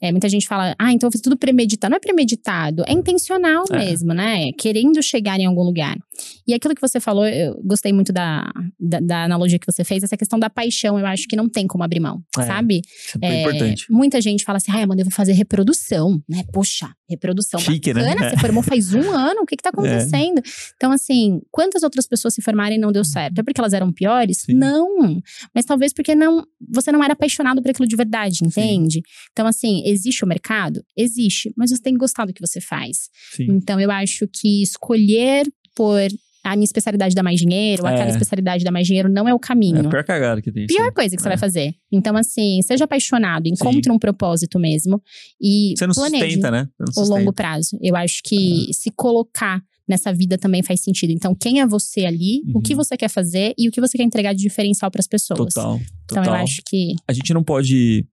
É, 0.01 0.11
muita 0.11 0.29
gente 0.29 0.47
fala, 0.47 0.75
ah, 0.79 0.93
então 0.93 1.07
eu 1.07 1.11
fiz 1.11 1.21
tudo 1.21 1.37
premeditado. 1.37 1.91
Não 1.91 1.97
é 1.97 1.99
premeditado, 1.99 2.83
é 2.87 2.93
intencional 2.93 3.65
é. 3.71 3.77
mesmo, 3.77 4.13
né? 4.13 4.51
Querendo 4.57 5.01
chegar 5.03 5.39
em 5.39 5.45
algum 5.45 5.63
lugar. 5.63 5.97
E 6.47 6.53
aquilo 6.53 6.75
que 6.75 6.81
você 6.81 6.99
falou, 6.99 7.27
eu 7.27 7.59
gostei 7.63 7.91
muito 7.91 8.11
da, 8.13 8.51
da, 8.79 8.99
da, 8.99 9.23
analogia 9.23 9.59
que 9.59 9.65
você 9.65 9.83
fez, 9.83 10.03
essa 10.03 10.17
questão 10.17 10.39
da 10.39 10.49
paixão, 10.49 10.99
eu 10.99 11.05
acho 11.05 11.27
que 11.27 11.35
não 11.35 11.49
tem 11.49 11.67
como 11.67 11.83
abrir 11.83 11.99
mão, 11.99 12.23
é, 12.37 12.43
sabe? 12.43 12.81
É, 13.21 13.27
é 13.27 13.41
importante. 13.41 13.85
Muita 13.89 14.21
gente 14.21 14.43
fala 14.43 14.57
assim, 14.57 14.71
ai, 14.71 14.83
Amanda, 14.83 15.01
eu 15.01 15.05
vou 15.05 15.13
fazer 15.13 15.33
reprodução, 15.33 16.21
né? 16.27 16.43
Poxa, 16.51 16.89
reprodução 17.09 17.59
Chique, 17.59 17.93
né? 17.93 18.01
bacana, 18.01 18.21
né? 18.29 18.29
você 18.29 18.37
formou 18.37 18.63
faz 18.63 18.93
um 18.93 19.11
ano, 19.11 19.41
o 19.41 19.45
que 19.45 19.55
que 19.55 19.63
tá 19.63 19.69
é. 19.69 19.73
acontecendo? 19.73 20.41
Então, 20.75 20.91
assim, 20.91 21.41
quantas 21.51 21.83
outras 21.83 22.07
pessoas 22.07 22.33
se 22.33 22.41
formarem 22.41 22.77
e 22.77 22.81
não 22.81 22.91
deu 22.91 23.03
certo? 23.03 23.39
É 23.39 23.43
porque 23.43 23.59
elas 23.59 23.73
eram 23.73 23.91
piores? 23.91 24.39
Sim. 24.39 24.53
Não. 24.53 25.21
Mas 25.53 25.65
talvez 25.65 25.93
porque 25.93 26.15
não, 26.15 26.45
você 26.69 26.91
não 26.91 27.03
era 27.03 27.13
apaixonado 27.13 27.61
por 27.61 27.71
aquilo 27.71 27.87
de 27.87 27.95
verdade, 27.95 28.39
entende? 28.43 28.95
Sim. 28.95 29.29
Então, 29.31 29.47
assim, 29.47 29.83
existe 29.85 30.23
o 30.23 30.27
mercado? 30.27 30.83
Existe, 30.95 31.53
mas 31.55 31.69
você 31.69 31.81
tem 31.81 31.93
que 31.93 31.99
gostar 31.99 32.25
do 32.25 32.33
que 32.33 32.41
você 32.41 32.59
faz. 32.59 33.09
Sim. 33.35 33.47
Então, 33.49 33.79
eu 33.79 33.91
acho 33.91 34.27
que 34.27 34.61
escolher 34.61 35.45
por 35.77 36.09
a 36.43 36.55
minha 36.55 36.65
especialidade 36.65 37.13
dá 37.13 37.21
mais 37.21 37.39
dinheiro, 37.39 37.85
é. 37.85 37.93
aquela 37.93 38.09
especialidade 38.09 38.63
dá 38.63 38.71
mais 38.71 38.87
dinheiro, 38.87 39.09
não 39.09 39.27
é 39.27 39.33
o 39.33 39.39
caminho. 39.39 39.77
É 39.77 39.85
a 39.85 39.89
pior 39.89 40.03
cagada 40.03 40.41
que 40.41 40.51
tem. 40.51 40.65
Pior 40.65 40.85
sim. 40.85 40.93
coisa 40.93 41.15
que 41.15 41.21
você 41.21 41.27
é. 41.27 41.31
vai 41.31 41.37
fazer. 41.37 41.75
Então, 41.91 42.15
assim, 42.15 42.61
seja 42.63 42.85
apaixonado, 42.85 43.47
encontre 43.47 43.83
sim. 43.83 43.91
um 43.91 43.99
propósito 43.99 44.57
mesmo 44.57 45.01
e 45.41 45.73
você 45.77 45.85
não 45.85 45.93
planeje 45.93 46.23
sustenta, 46.23 46.51
né? 46.51 46.67
Não 46.79 46.87
sustenta. 46.87 47.07
o 47.07 47.17
longo 47.17 47.33
prazo. 47.33 47.77
Eu 47.81 47.95
acho 47.95 48.21
que 48.23 48.69
é. 48.69 48.73
se 48.73 48.89
colocar 48.91 49.61
nessa 49.87 50.13
vida 50.13 50.37
também 50.37 50.63
faz 50.63 50.81
sentido. 50.81 51.11
Então, 51.11 51.35
quem 51.35 51.59
é 51.59 51.67
você 51.67 52.05
ali, 52.05 52.41
uhum. 52.45 52.53
o 52.55 52.61
que 52.61 52.73
uhum. 52.73 52.77
você 52.77 52.95
quer 52.97 53.09
fazer 53.09 53.53
e 53.57 53.67
o 53.67 53.71
que 53.71 53.81
você 53.81 53.97
quer 53.97 54.03
entregar 54.03 54.33
de 54.33 54.41
diferencial 54.41 54.89
para 54.89 55.01
as 55.01 55.07
pessoas. 55.07 55.53
Total, 55.53 55.79
total. 56.07 56.23
Então, 56.23 56.35
eu 56.35 56.41
acho 56.41 56.61
que 56.65 56.93
a 57.07 57.13
gente 57.13 57.33
não 57.33 57.43
pode 57.43 58.05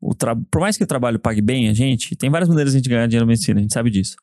o 0.00 0.14
tra... 0.14 0.34
por 0.34 0.62
mais 0.62 0.78
que 0.78 0.84
o 0.84 0.86
trabalho 0.86 1.18
pague 1.18 1.42
bem 1.42 1.68
a 1.68 1.74
gente, 1.74 2.16
tem 2.16 2.30
várias 2.30 2.48
maneiras 2.48 2.72
de 2.72 2.78
a 2.78 2.80
gente 2.80 2.88
ganhar 2.88 3.06
dinheiro 3.06 3.26
na 3.26 3.30
medicina, 3.30 3.60
a 3.60 3.62
gente 3.62 3.74
sabe 3.74 3.90
disso 3.90 4.16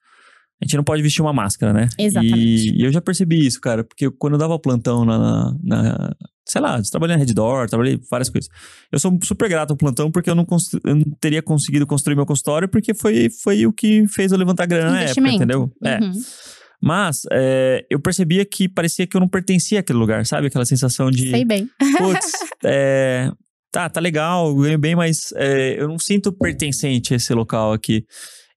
a 0.62 0.66
gente 0.66 0.76
não 0.76 0.84
pode 0.84 1.04
vestir 1.04 1.22
uma 1.22 1.34
máscara, 1.34 1.72
né? 1.72 1.88
Exatamente. 2.00 2.36
E, 2.38 2.82
e 2.82 2.84
eu 2.84 2.92
já 2.92 3.00
percebi 3.00 3.46
isso, 3.46 3.62
cara, 3.62 3.84
porque 3.84 4.10
quando 4.12 4.34
eu 4.34 4.40
dava 4.40 4.58
plantão 4.58 5.06
na, 5.06 5.56
na, 5.64 6.16
sei 6.46 6.62
lá, 6.62 6.82
trabalhei 6.90 7.16
na 7.16 7.20
Redditor, 7.20 7.70
trabalhei 7.70 8.00
várias 8.10 8.30
coisas. 8.30 8.50
Eu 8.92 9.00
sou 9.00 9.18
super 9.24 9.48
grato 9.50 9.72
ao 9.72 9.78
plantão 9.78 10.12
porque 10.12 10.30
eu 10.30 10.36
não, 10.36 10.46
eu 10.84 10.96
não, 10.96 11.04
teria 11.20 11.44
conseguido 11.44 11.86
construir 11.86 12.16
meu 12.16 12.26
consultório 12.26 12.68
porque 12.68 12.94
foi, 12.94 13.30
foi 13.30 13.68
o 13.68 13.74
que 13.74 14.08
fez 14.08 14.32
eu 14.32 14.38
levantar 14.38 14.66
grana 14.66 14.92
na 14.92 15.02
época, 15.04 15.30
entendeu? 15.30 15.72
É. 15.84 16.00
Uhum. 16.00 16.12
É. 16.12 16.58
Mas 16.82 17.22
é, 17.32 17.86
eu 17.90 18.00
percebia 18.00 18.46
que 18.46 18.70
parecia 18.70 19.08
que 19.08 19.18
eu 19.18 19.22
não 19.22 19.28
pertencia 19.28 19.80
àquele 19.80 19.98
lugar, 19.98 20.26
sabe? 20.26 20.48
Aquela 20.48 20.66
sensação 20.66 21.10
de. 21.10 21.32
Sei 21.32 21.44
bem. 21.44 21.68
Putz, 21.98 22.32
é, 22.64 23.32
tá, 23.72 23.90
tá 23.90 24.00
legal, 24.00 24.56
ganho 24.56 24.78
bem, 24.78 24.96
mas 24.96 25.34
é, 25.36 25.82
eu 25.82 25.88
não 25.88 25.98
sinto 25.98 26.32
pertencente 26.32 27.14
a 27.14 27.18
esse 27.18 27.34
local 27.34 27.74
aqui. 27.74 28.06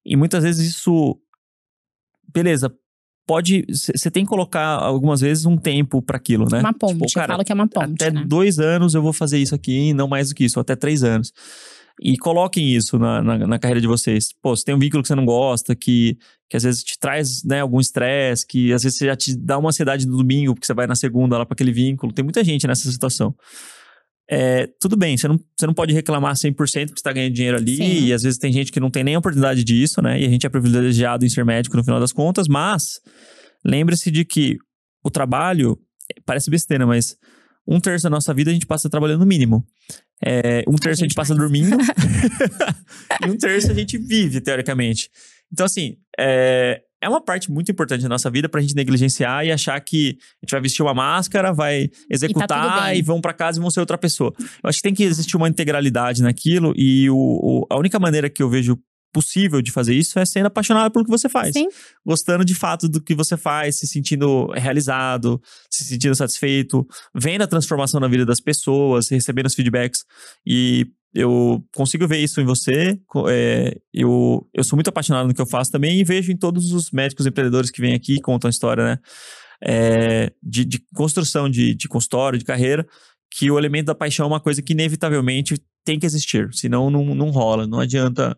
E 0.05 0.15
muitas 0.15 0.43
vezes 0.43 0.69
isso 0.69 1.17
beleza, 2.33 2.73
pode. 3.25 3.65
Você 3.69 4.11
tem 4.11 4.23
que 4.23 4.29
colocar 4.29 4.65
algumas 4.65 5.21
vezes 5.21 5.45
um 5.45 5.57
tempo 5.57 6.01
para 6.01 6.17
aquilo, 6.17 6.47
né? 6.51 6.59
Uma 6.59 6.73
ponte. 6.73 6.93
Tipo, 6.93 7.13
cara, 7.13 7.33
eu 7.33 7.35
falo 7.35 7.45
que 7.45 7.51
é 7.51 7.55
uma 7.55 7.67
ponte. 7.67 8.03
Até 8.03 8.11
né? 8.11 8.25
dois 8.27 8.59
anos 8.59 8.93
eu 8.93 9.01
vou 9.01 9.13
fazer 9.13 9.37
isso 9.37 9.55
aqui, 9.55 9.93
não 9.93 10.07
mais 10.07 10.29
do 10.29 10.35
que 10.35 10.43
isso, 10.43 10.59
até 10.59 10.75
três 10.75 11.03
anos. 11.03 11.31
E 12.01 12.17
coloquem 12.17 12.73
isso 12.73 12.97
na, 12.97 13.21
na, 13.21 13.47
na, 13.47 13.59
carreira 13.59 13.79
de 13.79 13.87
vocês. 13.87 14.29
Pô, 14.41 14.55
você 14.55 14.63
tem 14.63 14.73
um 14.73 14.79
vínculo 14.79 15.03
que 15.03 15.07
você 15.07 15.13
não 15.13 15.25
gosta, 15.25 15.75
que, 15.75 16.17
que 16.49 16.57
às 16.57 16.63
vezes 16.63 16.83
te 16.83 16.97
traz 16.97 17.43
né, 17.43 17.59
algum 17.59 17.79
estresse, 17.79 18.47
que 18.47 18.73
às 18.73 18.81
vezes 18.81 18.97
você 18.97 19.05
já 19.05 19.15
te 19.15 19.37
dá 19.37 19.57
uma 19.57 19.69
ansiedade 19.69 20.07
no 20.07 20.17
domingo, 20.17 20.55
porque 20.55 20.65
você 20.65 20.73
vai 20.73 20.87
na 20.87 20.95
segunda 20.95 21.37
lá 21.37 21.45
para 21.45 21.53
aquele 21.53 21.71
vínculo. 21.71 22.11
Tem 22.11 22.23
muita 22.23 22.43
gente 22.43 22.65
nessa 22.65 22.89
situação 22.91 23.35
é, 24.33 24.65
tudo 24.79 24.95
bem, 24.95 25.17
você 25.17 25.27
não, 25.27 25.37
você 25.57 25.67
não 25.67 25.73
pode 25.73 25.93
reclamar 25.93 26.33
100% 26.35 26.55
porque 26.55 26.75
você 26.75 26.81
está 26.93 27.11
ganhando 27.11 27.33
dinheiro 27.33 27.57
ali, 27.57 27.75
Sim. 27.75 28.05
e 28.05 28.13
às 28.13 28.23
vezes 28.23 28.39
tem 28.39 28.53
gente 28.53 28.71
que 28.71 28.79
não 28.79 28.89
tem 28.89 29.03
nem 29.03 29.15
a 29.15 29.19
oportunidade 29.19 29.61
disso, 29.61 30.01
né? 30.01 30.21
E 30.21 30.25
a 30.25 30.29
gente 30.29 30.45
é 30.45 30.49
privilegiado 30.49 31.25
em 31.25 31.29
ser 31.29 31.43
médico 31.43 31.75
no 31.75 31.83
final 31.83 31.99
das 31.99 32.13
contas, 32.13 32.47
mas 32.47 33.01
lembre-se 33.65 34.09
de 34.09 34.23
que 34.23 34.57
o 35.03 35.11
trabalho, 35.11 35.77
parece 36.25 36.49
besteira, 36.49 36.87
mas 36.87 37.17
um 37.67 37.77
terço 37.81 38.03
da 38.03 38.09
nossa 38.09 38.33
vida 38.33 38.49
a 38.49 38.53
gente 38.53 38.65
passa 38.65 38.89
trabalhando 38.89 39.19
no 39.19 39.25
mínimo. 39.25 39.65
É, 40.25 40.63
um 40.65 40.75
terço 40.75 41.03
a 41.03 41.03
gente, 41.03 41.03
a 41.03 41.07
gente 41.07 41.15
passa 41.15 41.35
dormindo, 41.35 41.75
e 43.27 43.29
um 43.29 43.35
terço 43.35 43.69
a 43.69 43.73
gente 43.73 43.97
vive, 43.97 44.39
teoricamente. 44.39 45.09
Então, 45.51 45.65
assim, 45.65 45.97
é, 46.17 46.81
é 47.01 47.09
uma 47.09 47.21
parte 47.21 47.51
muito 47.51 47.71
importante 47.71 48.03
da 48.03 48.09
nossa 48.09 48.29
vida 48.29 48.47
pra 48.47 48.61
gente 48.61 48.75
negligenciar 48.75 49.45
e 49.45 49.51
achar 49.51 49.79
que 49.81 50.17
a 50.41 50.45
gente 50.45 50.51
vai 50.51 50.61
vestir 50.61 50.83
uma 50.83 50.93
máscara, 50.93 51.51
vai 51.51 51.89
executar 52.09 52.45
e, 52.45 52.79
tá 52.79 52.95
e 52.95 53.01
vão 53.01 53.19
para 53.19 53.33
casa 53.33 53.57
e 53.57 53.61
vão 53.61 53.71
ser 53.71 53.79
outra 53.79 53.97
pessoa. 53.97 54.31
Eu 54.39 54.69
acho 54.69 54.77
que 54.77 54.83
tem 54.83 54.93
que 54.93 55.03
existir 55.03 55.35
uma 55.35 55.49
integralidade 55.49 56.21
naquilo 56.21 56.73
e 56.75 57.09
o, 57.09 57.15
o, 57.15 57.67
a 57.69 57.77
única 57.77 57.99
maneira 57.99 58.29
que 58.29 58.43
eu 58.43 58.49
vejo 58.49 58.77
possível 59.11 59.61
de 59.61 59.71
fazer 59.71 59.93
isso 59.93 60.17
é 60.19 60.25
sendo 60.25 60.45
apaixonado 60.45 60.91
pelo 60.91 61.03
que 61.03 61.11
você 61.11 61.27
faz. 61.27 61.53
Sim. 61.53 61.67
Gostando 62.05 62.45
de 62.45 62.55
fato 62.55 62.87
do 62.87 63.01
que 63.01 63.13
você 63.13 63.35
faz, 63.35 63.79
se 63.79 63.87
sentindo 63.87 64.47
realizado, 64.51 65.41
se 65.69 65.83
sentindo 65.83 66.15
satisfeito, 66.15 66.87
vendo 67.13 67.41
a 67.41 67.47
transformação 67.47 67.99
na 67.99 68.07
vida 68.07 68.25
das 68.25 68.39
pessoas, 68.39 69.09
recebendo 69.09 69.47
os 69.47 69.55
feedbacks. 69.55 70.03
E 70.45 70.87
eu 71.13 71.63
consigo 71.75 72.07
ver 72.07 72.19
isso 72.19 72.39
em 72.39 72.45
você. 72.45 72.99
É, 73.29 73.77
eu, 73.93 74.47
eu 74.53 74.63
sou 74.63 74.77
muito 74.77 74.87
apaixonado 74.87 75.27
no 75.27 75.33
que 75.33 75.41
eu 75.41 75.45
faço 75.45 75.71
também 75.71 75.99
e 75.99 76.03
vejo 76.03 76.31
em 76.31 76.37
todos 76.37 76.71
os 76.71 76.91
médicos 76.91 77.25
empreendedores 77.25 77.69
que 77.69 77.81
vêm 77.81 77.93
aqui 77.93 78.15
e 78.15 78.21
contam 78.21 78.47
a 78.47 78.51
história, 78.51 78.83
né? 78.83 78.99
É, 79.63 80.31
de, 80.41 80.65
de, 80.65 80.83
construção 80.95 81.47
de, 81.47 81.75
de 81.75 81.87
consultório, 81.87 82.39
de 82.39 82.45
carreira, 82.45 82.87
que 83.29 83.51
o 83.51 83.59
elemento 83.59 83.87
da 83.87 83.95
paixão 83.95 84.25
é 84.25 84.27
uma 84.27 84.39
coisa 84.39 84.61
que 84.61 84.73
inevitavelmente 84.73 85.61
tem 85.85 85.99
que 85.99 86.05
existir, 86.05 86.49
senão 86.53 86.89
não, 86.89 87.13
não 87.13 87.29
rola. 87.29 87.67
Não 87.67 87.79
adianta 87.79 88.35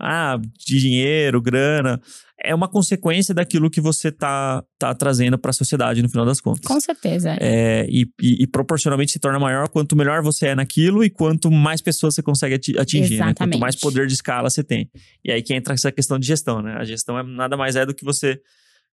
ah, 0.00 0.36
de 0.58 0.80
dinheiro, 0.80 1.40
grana, 1.40 2.00
é 2.44 2.54
uma 2.54 2.68
consequência 2.68 3.34
daquilo 3.34 3.70
que 3.70 3.80
você 3.80 4.12
tá, 4.12 4.62
tá 4.78 4.94
trazendo 4.94 5.38
para 5.38 5.50
a 5.50 5.52
sociedade 5.52 6.02
no 6.02 6.08
final 6.08 6.26
das 6.26 6.40
contas. 6.40 6.64
Com 6.64 6.78
certeza. 6.78 7.36
É, 7.40 7.86
e, 7.88 8.02
e, 8.20 8.42
e, 8.42 8.46
proporcionalmente 8.46 9.12
se 9.12 9.18
torna 9.18 9.38
maior 9.38 9.68
quanto 9.68 9.96
melhor 9.96 10.22
você 10.22 10.48
é 10.48 10.54
naquilo 10.54 11.02
e 11.02 11.10
quanto 11.10 11.50
mais 11.50 11.80
pessoas 11.80 12.14
você 12.14 12.22
consegue 12.22 12.54
atingir, 12.78 13.18
né? 13.18 13.34
Quanto 13.34 13.58
mais 13.58 13.74
poder 13.74 14.06
de 14.06 14.14
escala 14.14 14.50
você 14.50 14.62
tem. 14.62 14.90
E 15.24 15.32
aí 15.32 15.42
que 15.42 15.54
entra 15.54 15.74
essa 15.74 15.90
questão 15.90 16.18
de 16.18 16.26
gestão, 16.26 16.60
né? 16.60 16.74
A 16.76 16.84
gestão 16.84 17.18
é 17.18 17.22
nada 17.22 17.56
mais 17.56 17.76
é 17.76 17.86
do 17.86 17.94
que 17.94 18.04
você 18.04 18.38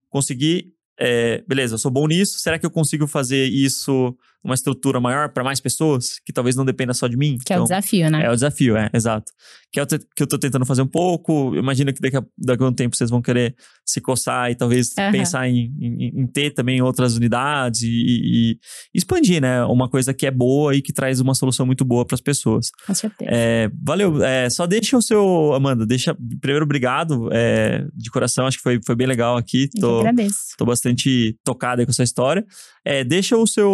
conseguir 0.10 0.74
é, 1.00 1.44
beleza, 1.48 1.74
eu 1.74 1.80
sou 1.80 1.90
bom 1.90 2.06
nisso, 2.06 2.38
será 2.40 2.60
que 2.60 2.66
eu 2.66 2.70
consigo 2.70 3.08
fazer 3.08 3.48
isso 3.48 4.16
uma 4.44 4.56
estrutura 4.56 5.00
maior 5.00 5.30
para 5.30 5.44
mais 5.44 5.60
pessoas, 5.60 6.20
que 6.26 6.34
talvez 6.34 6.56
não 6.56 6.66
dependa 6.66 6.94
só 6.94 7.08
de 7.08 7.16
mim. 7.18 7.38
Que 7.46 7.54
é 7.54 7.60
o 7.60 7.64
desafio, 7.64 8.10
né? 8.10 8.24
É 8.26 8.30
o 8.30 8.34
desafio, 8.34 8.76
é, 8.76 8.90
exato. 8.94 9.32
Que 9.72 9.80
é 9.80 9.84
o 9.84 9.88
que 9.88 10.24
eu 10.24 10.28
tô 10.28 10.38
tentando 10.38 10.66
fazer 10.66 10.82
um 10.82 10.88
pouco. 10.88 11.56
Imagino 11.56 11.94
que 11.94 12.02
daqui 12.02 12.18
a, 12.18 12.24
daqui 12.38 12.64
a 12.64 12.68
um 12.68 12.74
tempo 12.74 12.96
vocês 12.96 13.10
vão 13.10 13.22
querer 13.22 13.56
se 13.86 14.02
coçar 14.02 14.50
e 14.52 14.56
talvez 14.56 14.90
Aham. 14.98 15.12
pensar 15.12 15.48
em, 15.48 15.72
em- 15.80 16.22
em 16.22 16.28
ter 16.28 16.52
também 16.52 16.82
outras 16.82 17.16
unidades 17.16 17.82
e, 17.84 17.88
e- 17.90 18.58
expandir, 18.94 19.42
né? 19.42 19.64
Uma 19.66 19.88
coisa 19.90 20.14
que 20.14 20.26
é 20.26 20.32
boa 20.32 20.76
e 20.76 20.82
que 20.82 20.92
traz 20.92 21.20
uma 21.20 21.34
solução 21.36 21.66
muito 21.66 21.86
boa 21.86 22.06
para 22.06 22.16
as 22.16 22.22
pessoas. 22.22 22.68
Com 22.86 22.94
certeza. 22.94 23.30
É, 23.32 23.70
valeu. 23.82 24.24
É, 24.24 24.50
só 24.50 24.66
deixa 24.68 24.98
o 24.98 25.02
seu. 25.02 25.54
Amanda, 25.54 25.86
deixa. 25.86 26.16
Primeiro, 26.42 26.66
obrigado 26.66 27.30
é, 27.32 27.86
de 27.96 28.10
coração. 28.10 28.46
Acho 28.48 28.58
que 28.58 28.64
foi, 28.64 28.80
foi 28.86 28.96
bem 28.96 29.08
legal 29.08 29.38
aqui. 29.38 29.70
Eu 29.76 29.82
Tô, 29.82 30.00
agradeço. 30.00 30.38
tô 30.58 30.66
bastante 30.66 31.38
tocado 31.46 31.80
aí 31.82 31.86
com 31.86 31.92
essa 31.92 32.04
história. 32.04 32.46
É, 32.84 33.04
deixa 33.04 33.38
o 33.38 33.46
seu, 33.48 33.70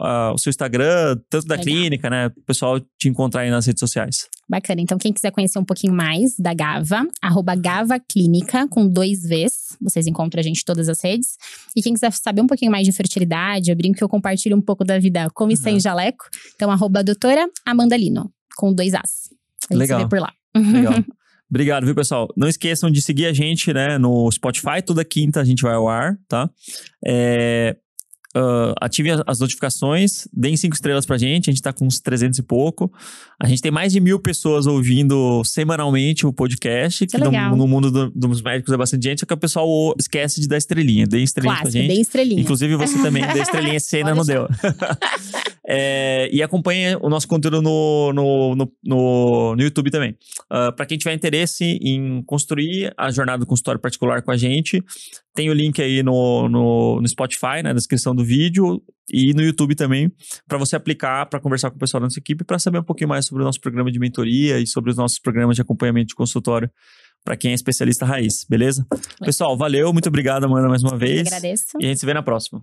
ah, 0.00 0.32
o 0.34 0.38
seu 0.38 0.50
Instagram, 0.50 1.16
tanto 1.30 1.46
da 1.46 1.54
Legal. 1.56 1.64
clínica, 1.64 2.10
né? 2.10 2.26
O 2.28 2.42
pessoal 2.42 2.80
te 2.98 3.08
encontrar 3.08 3.42
aí 3.42 3.50
nas 3.50 3.66
redes 3.66 3.80
sociais. 3.80 4.28
Bacana. 4.48 4.80
Então, 4.80 4.96
quem 4.98 5.12
quiser 5.12 5.30
conhecer 5.30 5.58
um 5.58 5.64
pouquinho 5.64 5.92
mais 5.92 6.34
da 6.38 6.54
Gava, 6.54 7.06
arroba 7.20 7.54
Gava 7.54 7.98
Clínica, 8.00 8.66
com 8.68 8.88
dois 8.88 9.22
Vs. 9.22 9.76
Vocês 9.80 10.06
encontram 10.06 10.40
a 10.40 10.42
gente 10.42 10.60
em 10.60 10.64
todas 10.64 10.88
as 10.88 11.02
redes. 11.02 11.36
E 11.76 11.82
quem 11.82 11.92
quiser 11.92 12.12
saber 12.12 12.40
um 12.40 12.46
pouquinho 12.46 12.70
mais 12.72 12.86
de 12.86 12.92
fertilidade, 12.92 13.70
eu 13.70 13.76
brinco 13.76 13.98
que 13.98 14.04
eu 14.04 14.08
compartilho 14.08 14.56
um 14.56 14.60
pouco 14.62 14.84
da 14.84 14.98
vida 14.98 15.28
com 15.34 15.50
e 15.50 15.56
sem 15.56 15.74
Uhum. 15.74 15.80
jaleco. 15.80 16.24
Então, 16.54 16.70
arroba 16.70 17.04
doutora 17.04 17.46
Amanda 17.66 17.96
Lino, 17.96 18.30
com 18.56 18.72
dois 18.72 18.94
As. 18.94 19.28
A 19.70 19.74
gente 19.74 19.80
Legal. 19.80 19.98
se 20.00 20.04
vê 20.04 20.08
por 20.08 20.20
lá. 20.20 20.32
Legal. 20.56 20.94
Obrigado, 21.50 21.86
viu, 21.86 21.94
pessoal? 21.94 22.28
Não 22.36 22.46
esqueçam 22.46 22.90
de 22.90 23.00
seguir 23.00 23.24
a 23.24 23.32
gente, 23.32 23.72
né, 23.72 23.96
no 23.96 24.30
Spotify. 24.30 24.82
Toda 24.84 25.02
quinta 25.02 25.40
a 25.40 25.44
gente 25.44 25.62
vai 25.62 25.74
ao 25.74 25.88
ar, 25.88 26.18
tá? 26.28 26.50
É, 27.02 27.74
ah, 28.34 28.74
ativem 28.80 29.12
as- 29.26 29.38
notificações, 29.40 30.28
deem 30.32 30.56
cinco 30.56 30.74
estrelas 30.74 31.06
pra 31.06 31.16
gente. 31.18 31.48
A 31.50 31.52
gente 31.52 31.62
tá 31.62 31.72
com 31.72 31.86
uns 31.86 31.98
300 32.00 32.38
e 32.38 32.42
pouco. 32.42 32.92
A 33.40 33.46
gente 33.48 33.62
tem 33.62 33.70
mais 33.70 33.92
de 33.92 34.00
mil 34.00 34.18
pessoas 34.18 34.66
ouvindo 34.66 35.42
semanalmente 35.44 36.26
o 36.26 36.32
podcast, 36.32 37.06
que, 37.06 37.16
Que 37.16 37.24
no, 37.24 37.56
no 37.56 37.66
mundo 37.68 37.90
do- 37.90 38.10
dos 38.10 38.42
médicos 38.42 38.72
é 38.72 38.76
bastante 38.76 39.04
gente, 39.04 39.20
só 39.20 39.26
que 39.26 39.34
o 39.34 39.36
pessoal 39.36 39.94
esquece 39.98 40.40
de 40.40 40.48
dar 40.48 40.56
estrelinha. 40.56 41.06
Deem 41.06 41.24
estrelinha 41.24 41.54
pra 41.54 41.62
Clássico, 41.62 41.82
gente. 41.82 41.88
bem 41.92 42.00
estrelinha. 42.02 42.40
Inclusive 42.42 42.76
você 42.76 43.00
também 43.02 43.22
deu 43.32 43.42
estrelinha 43.42 43.78
ainda 43.96 44.14
não 44.14 44.24
deu. 44.24 44.46
É, 45.70 46.30
e 46.32 46.42
acompanhe 46.42 46.96
o 46.96 47.10
nosso 47.10 47.28
conteúdo 47.28 47.60
no, 47.60 48.10
no, 48.14 48.56
no, 48.56 48.72
no, 48.82 49.54
no 49.54 49.62
YouTube 49.62 49.90
também. 49.90 50.16
Ah, 50.48 50.72
para 50.72 50.86
quem 50.86 50.96
tiver 50.96 51.12
interesse 51.12 51.78
em 51.82 52.22
construir 52.22 52.92
a 52.96 53.10
jornada 53.10 53.40
do 53.40 53.46
consultório 53.46 53.78
particular 53.78 54.22
com 54.22 54.30
a 54.30 54.36
gente, 54.36 54.82
tem 55.34 55.50
o 55.50 55.52
link 55.52 55.80
aí 55.82 56.02
no, 56.02 56.48
no, 56.48 57.00
no 57.02 57.08
Spotify, 57.08 57.62
na 57.62 57.74
descrição 57.74 58.14
do 58.14 58.24
vídeo, 58.24 58.82
e 59.10 59.32
no 59.34 59.42
YouTube 59.42 59.74
também, 59.74 60.10
para 60.46 60.58
você 60.58 60.76
aplicar, 60.76 61.26
para 61.26 61.40
conversar 61.40 61.70
com 61.70 61.76
o 61.76 61.78
pessoal 61.78 62.00
da 62.00 62.06
nossa 62.06 62.18
equipe, 62.18 62.44
para 62.44 62.58
saber 62.58 62.78
um 62.78 62.84
pouquinho 62.84 63.08
mais 63.08 63.26
sobre 63.26 63.42
o 63.42 63.46
nosso 63.46 63.60
programa 63.60 63.90
de 63.90 63.98
mentoria 63.98 64.58
e 64.58 64.66
sobre 64.66 64.90
os 64.90 64.96
nossos 64.96 65.18
programas 65.18 65.56
de 65.56 65.62
acompanhamento 65.62 66.08
de 66.08 66.14
consultório. 66.14 66.70
Para 67.24 67.36
quem 67.36 67.50
é 67.50 67.54
especialista 67.54 68.06
raiz, 68.06 68.44
beleza? 68.48 68.86
Pessoal, 69.20 69.56
valeu, 69.56 69.92
muito 69.92 70.08
obrigado, 70.08 70.44
Amanda, 70.44 70.68
mais 70.68 70.82
uma 70.82 70.92
Eu 70.92 70.98
vez. 70.98 71.26
agradeço. 71.26 71.76
E 71.80 71.84
a 71.84 71.88
gente 71.88 72.00
se 72.00 72.06
vê 72.06 72.14
na 72.14 72.22
próxima. 72.22 72.62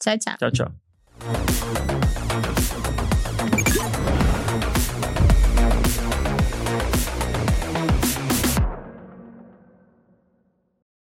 Tchau, 0.00 0.16
tchau. 0.18 0.36
Tchau, 0.38 0.50
tchau. 0.50 1.81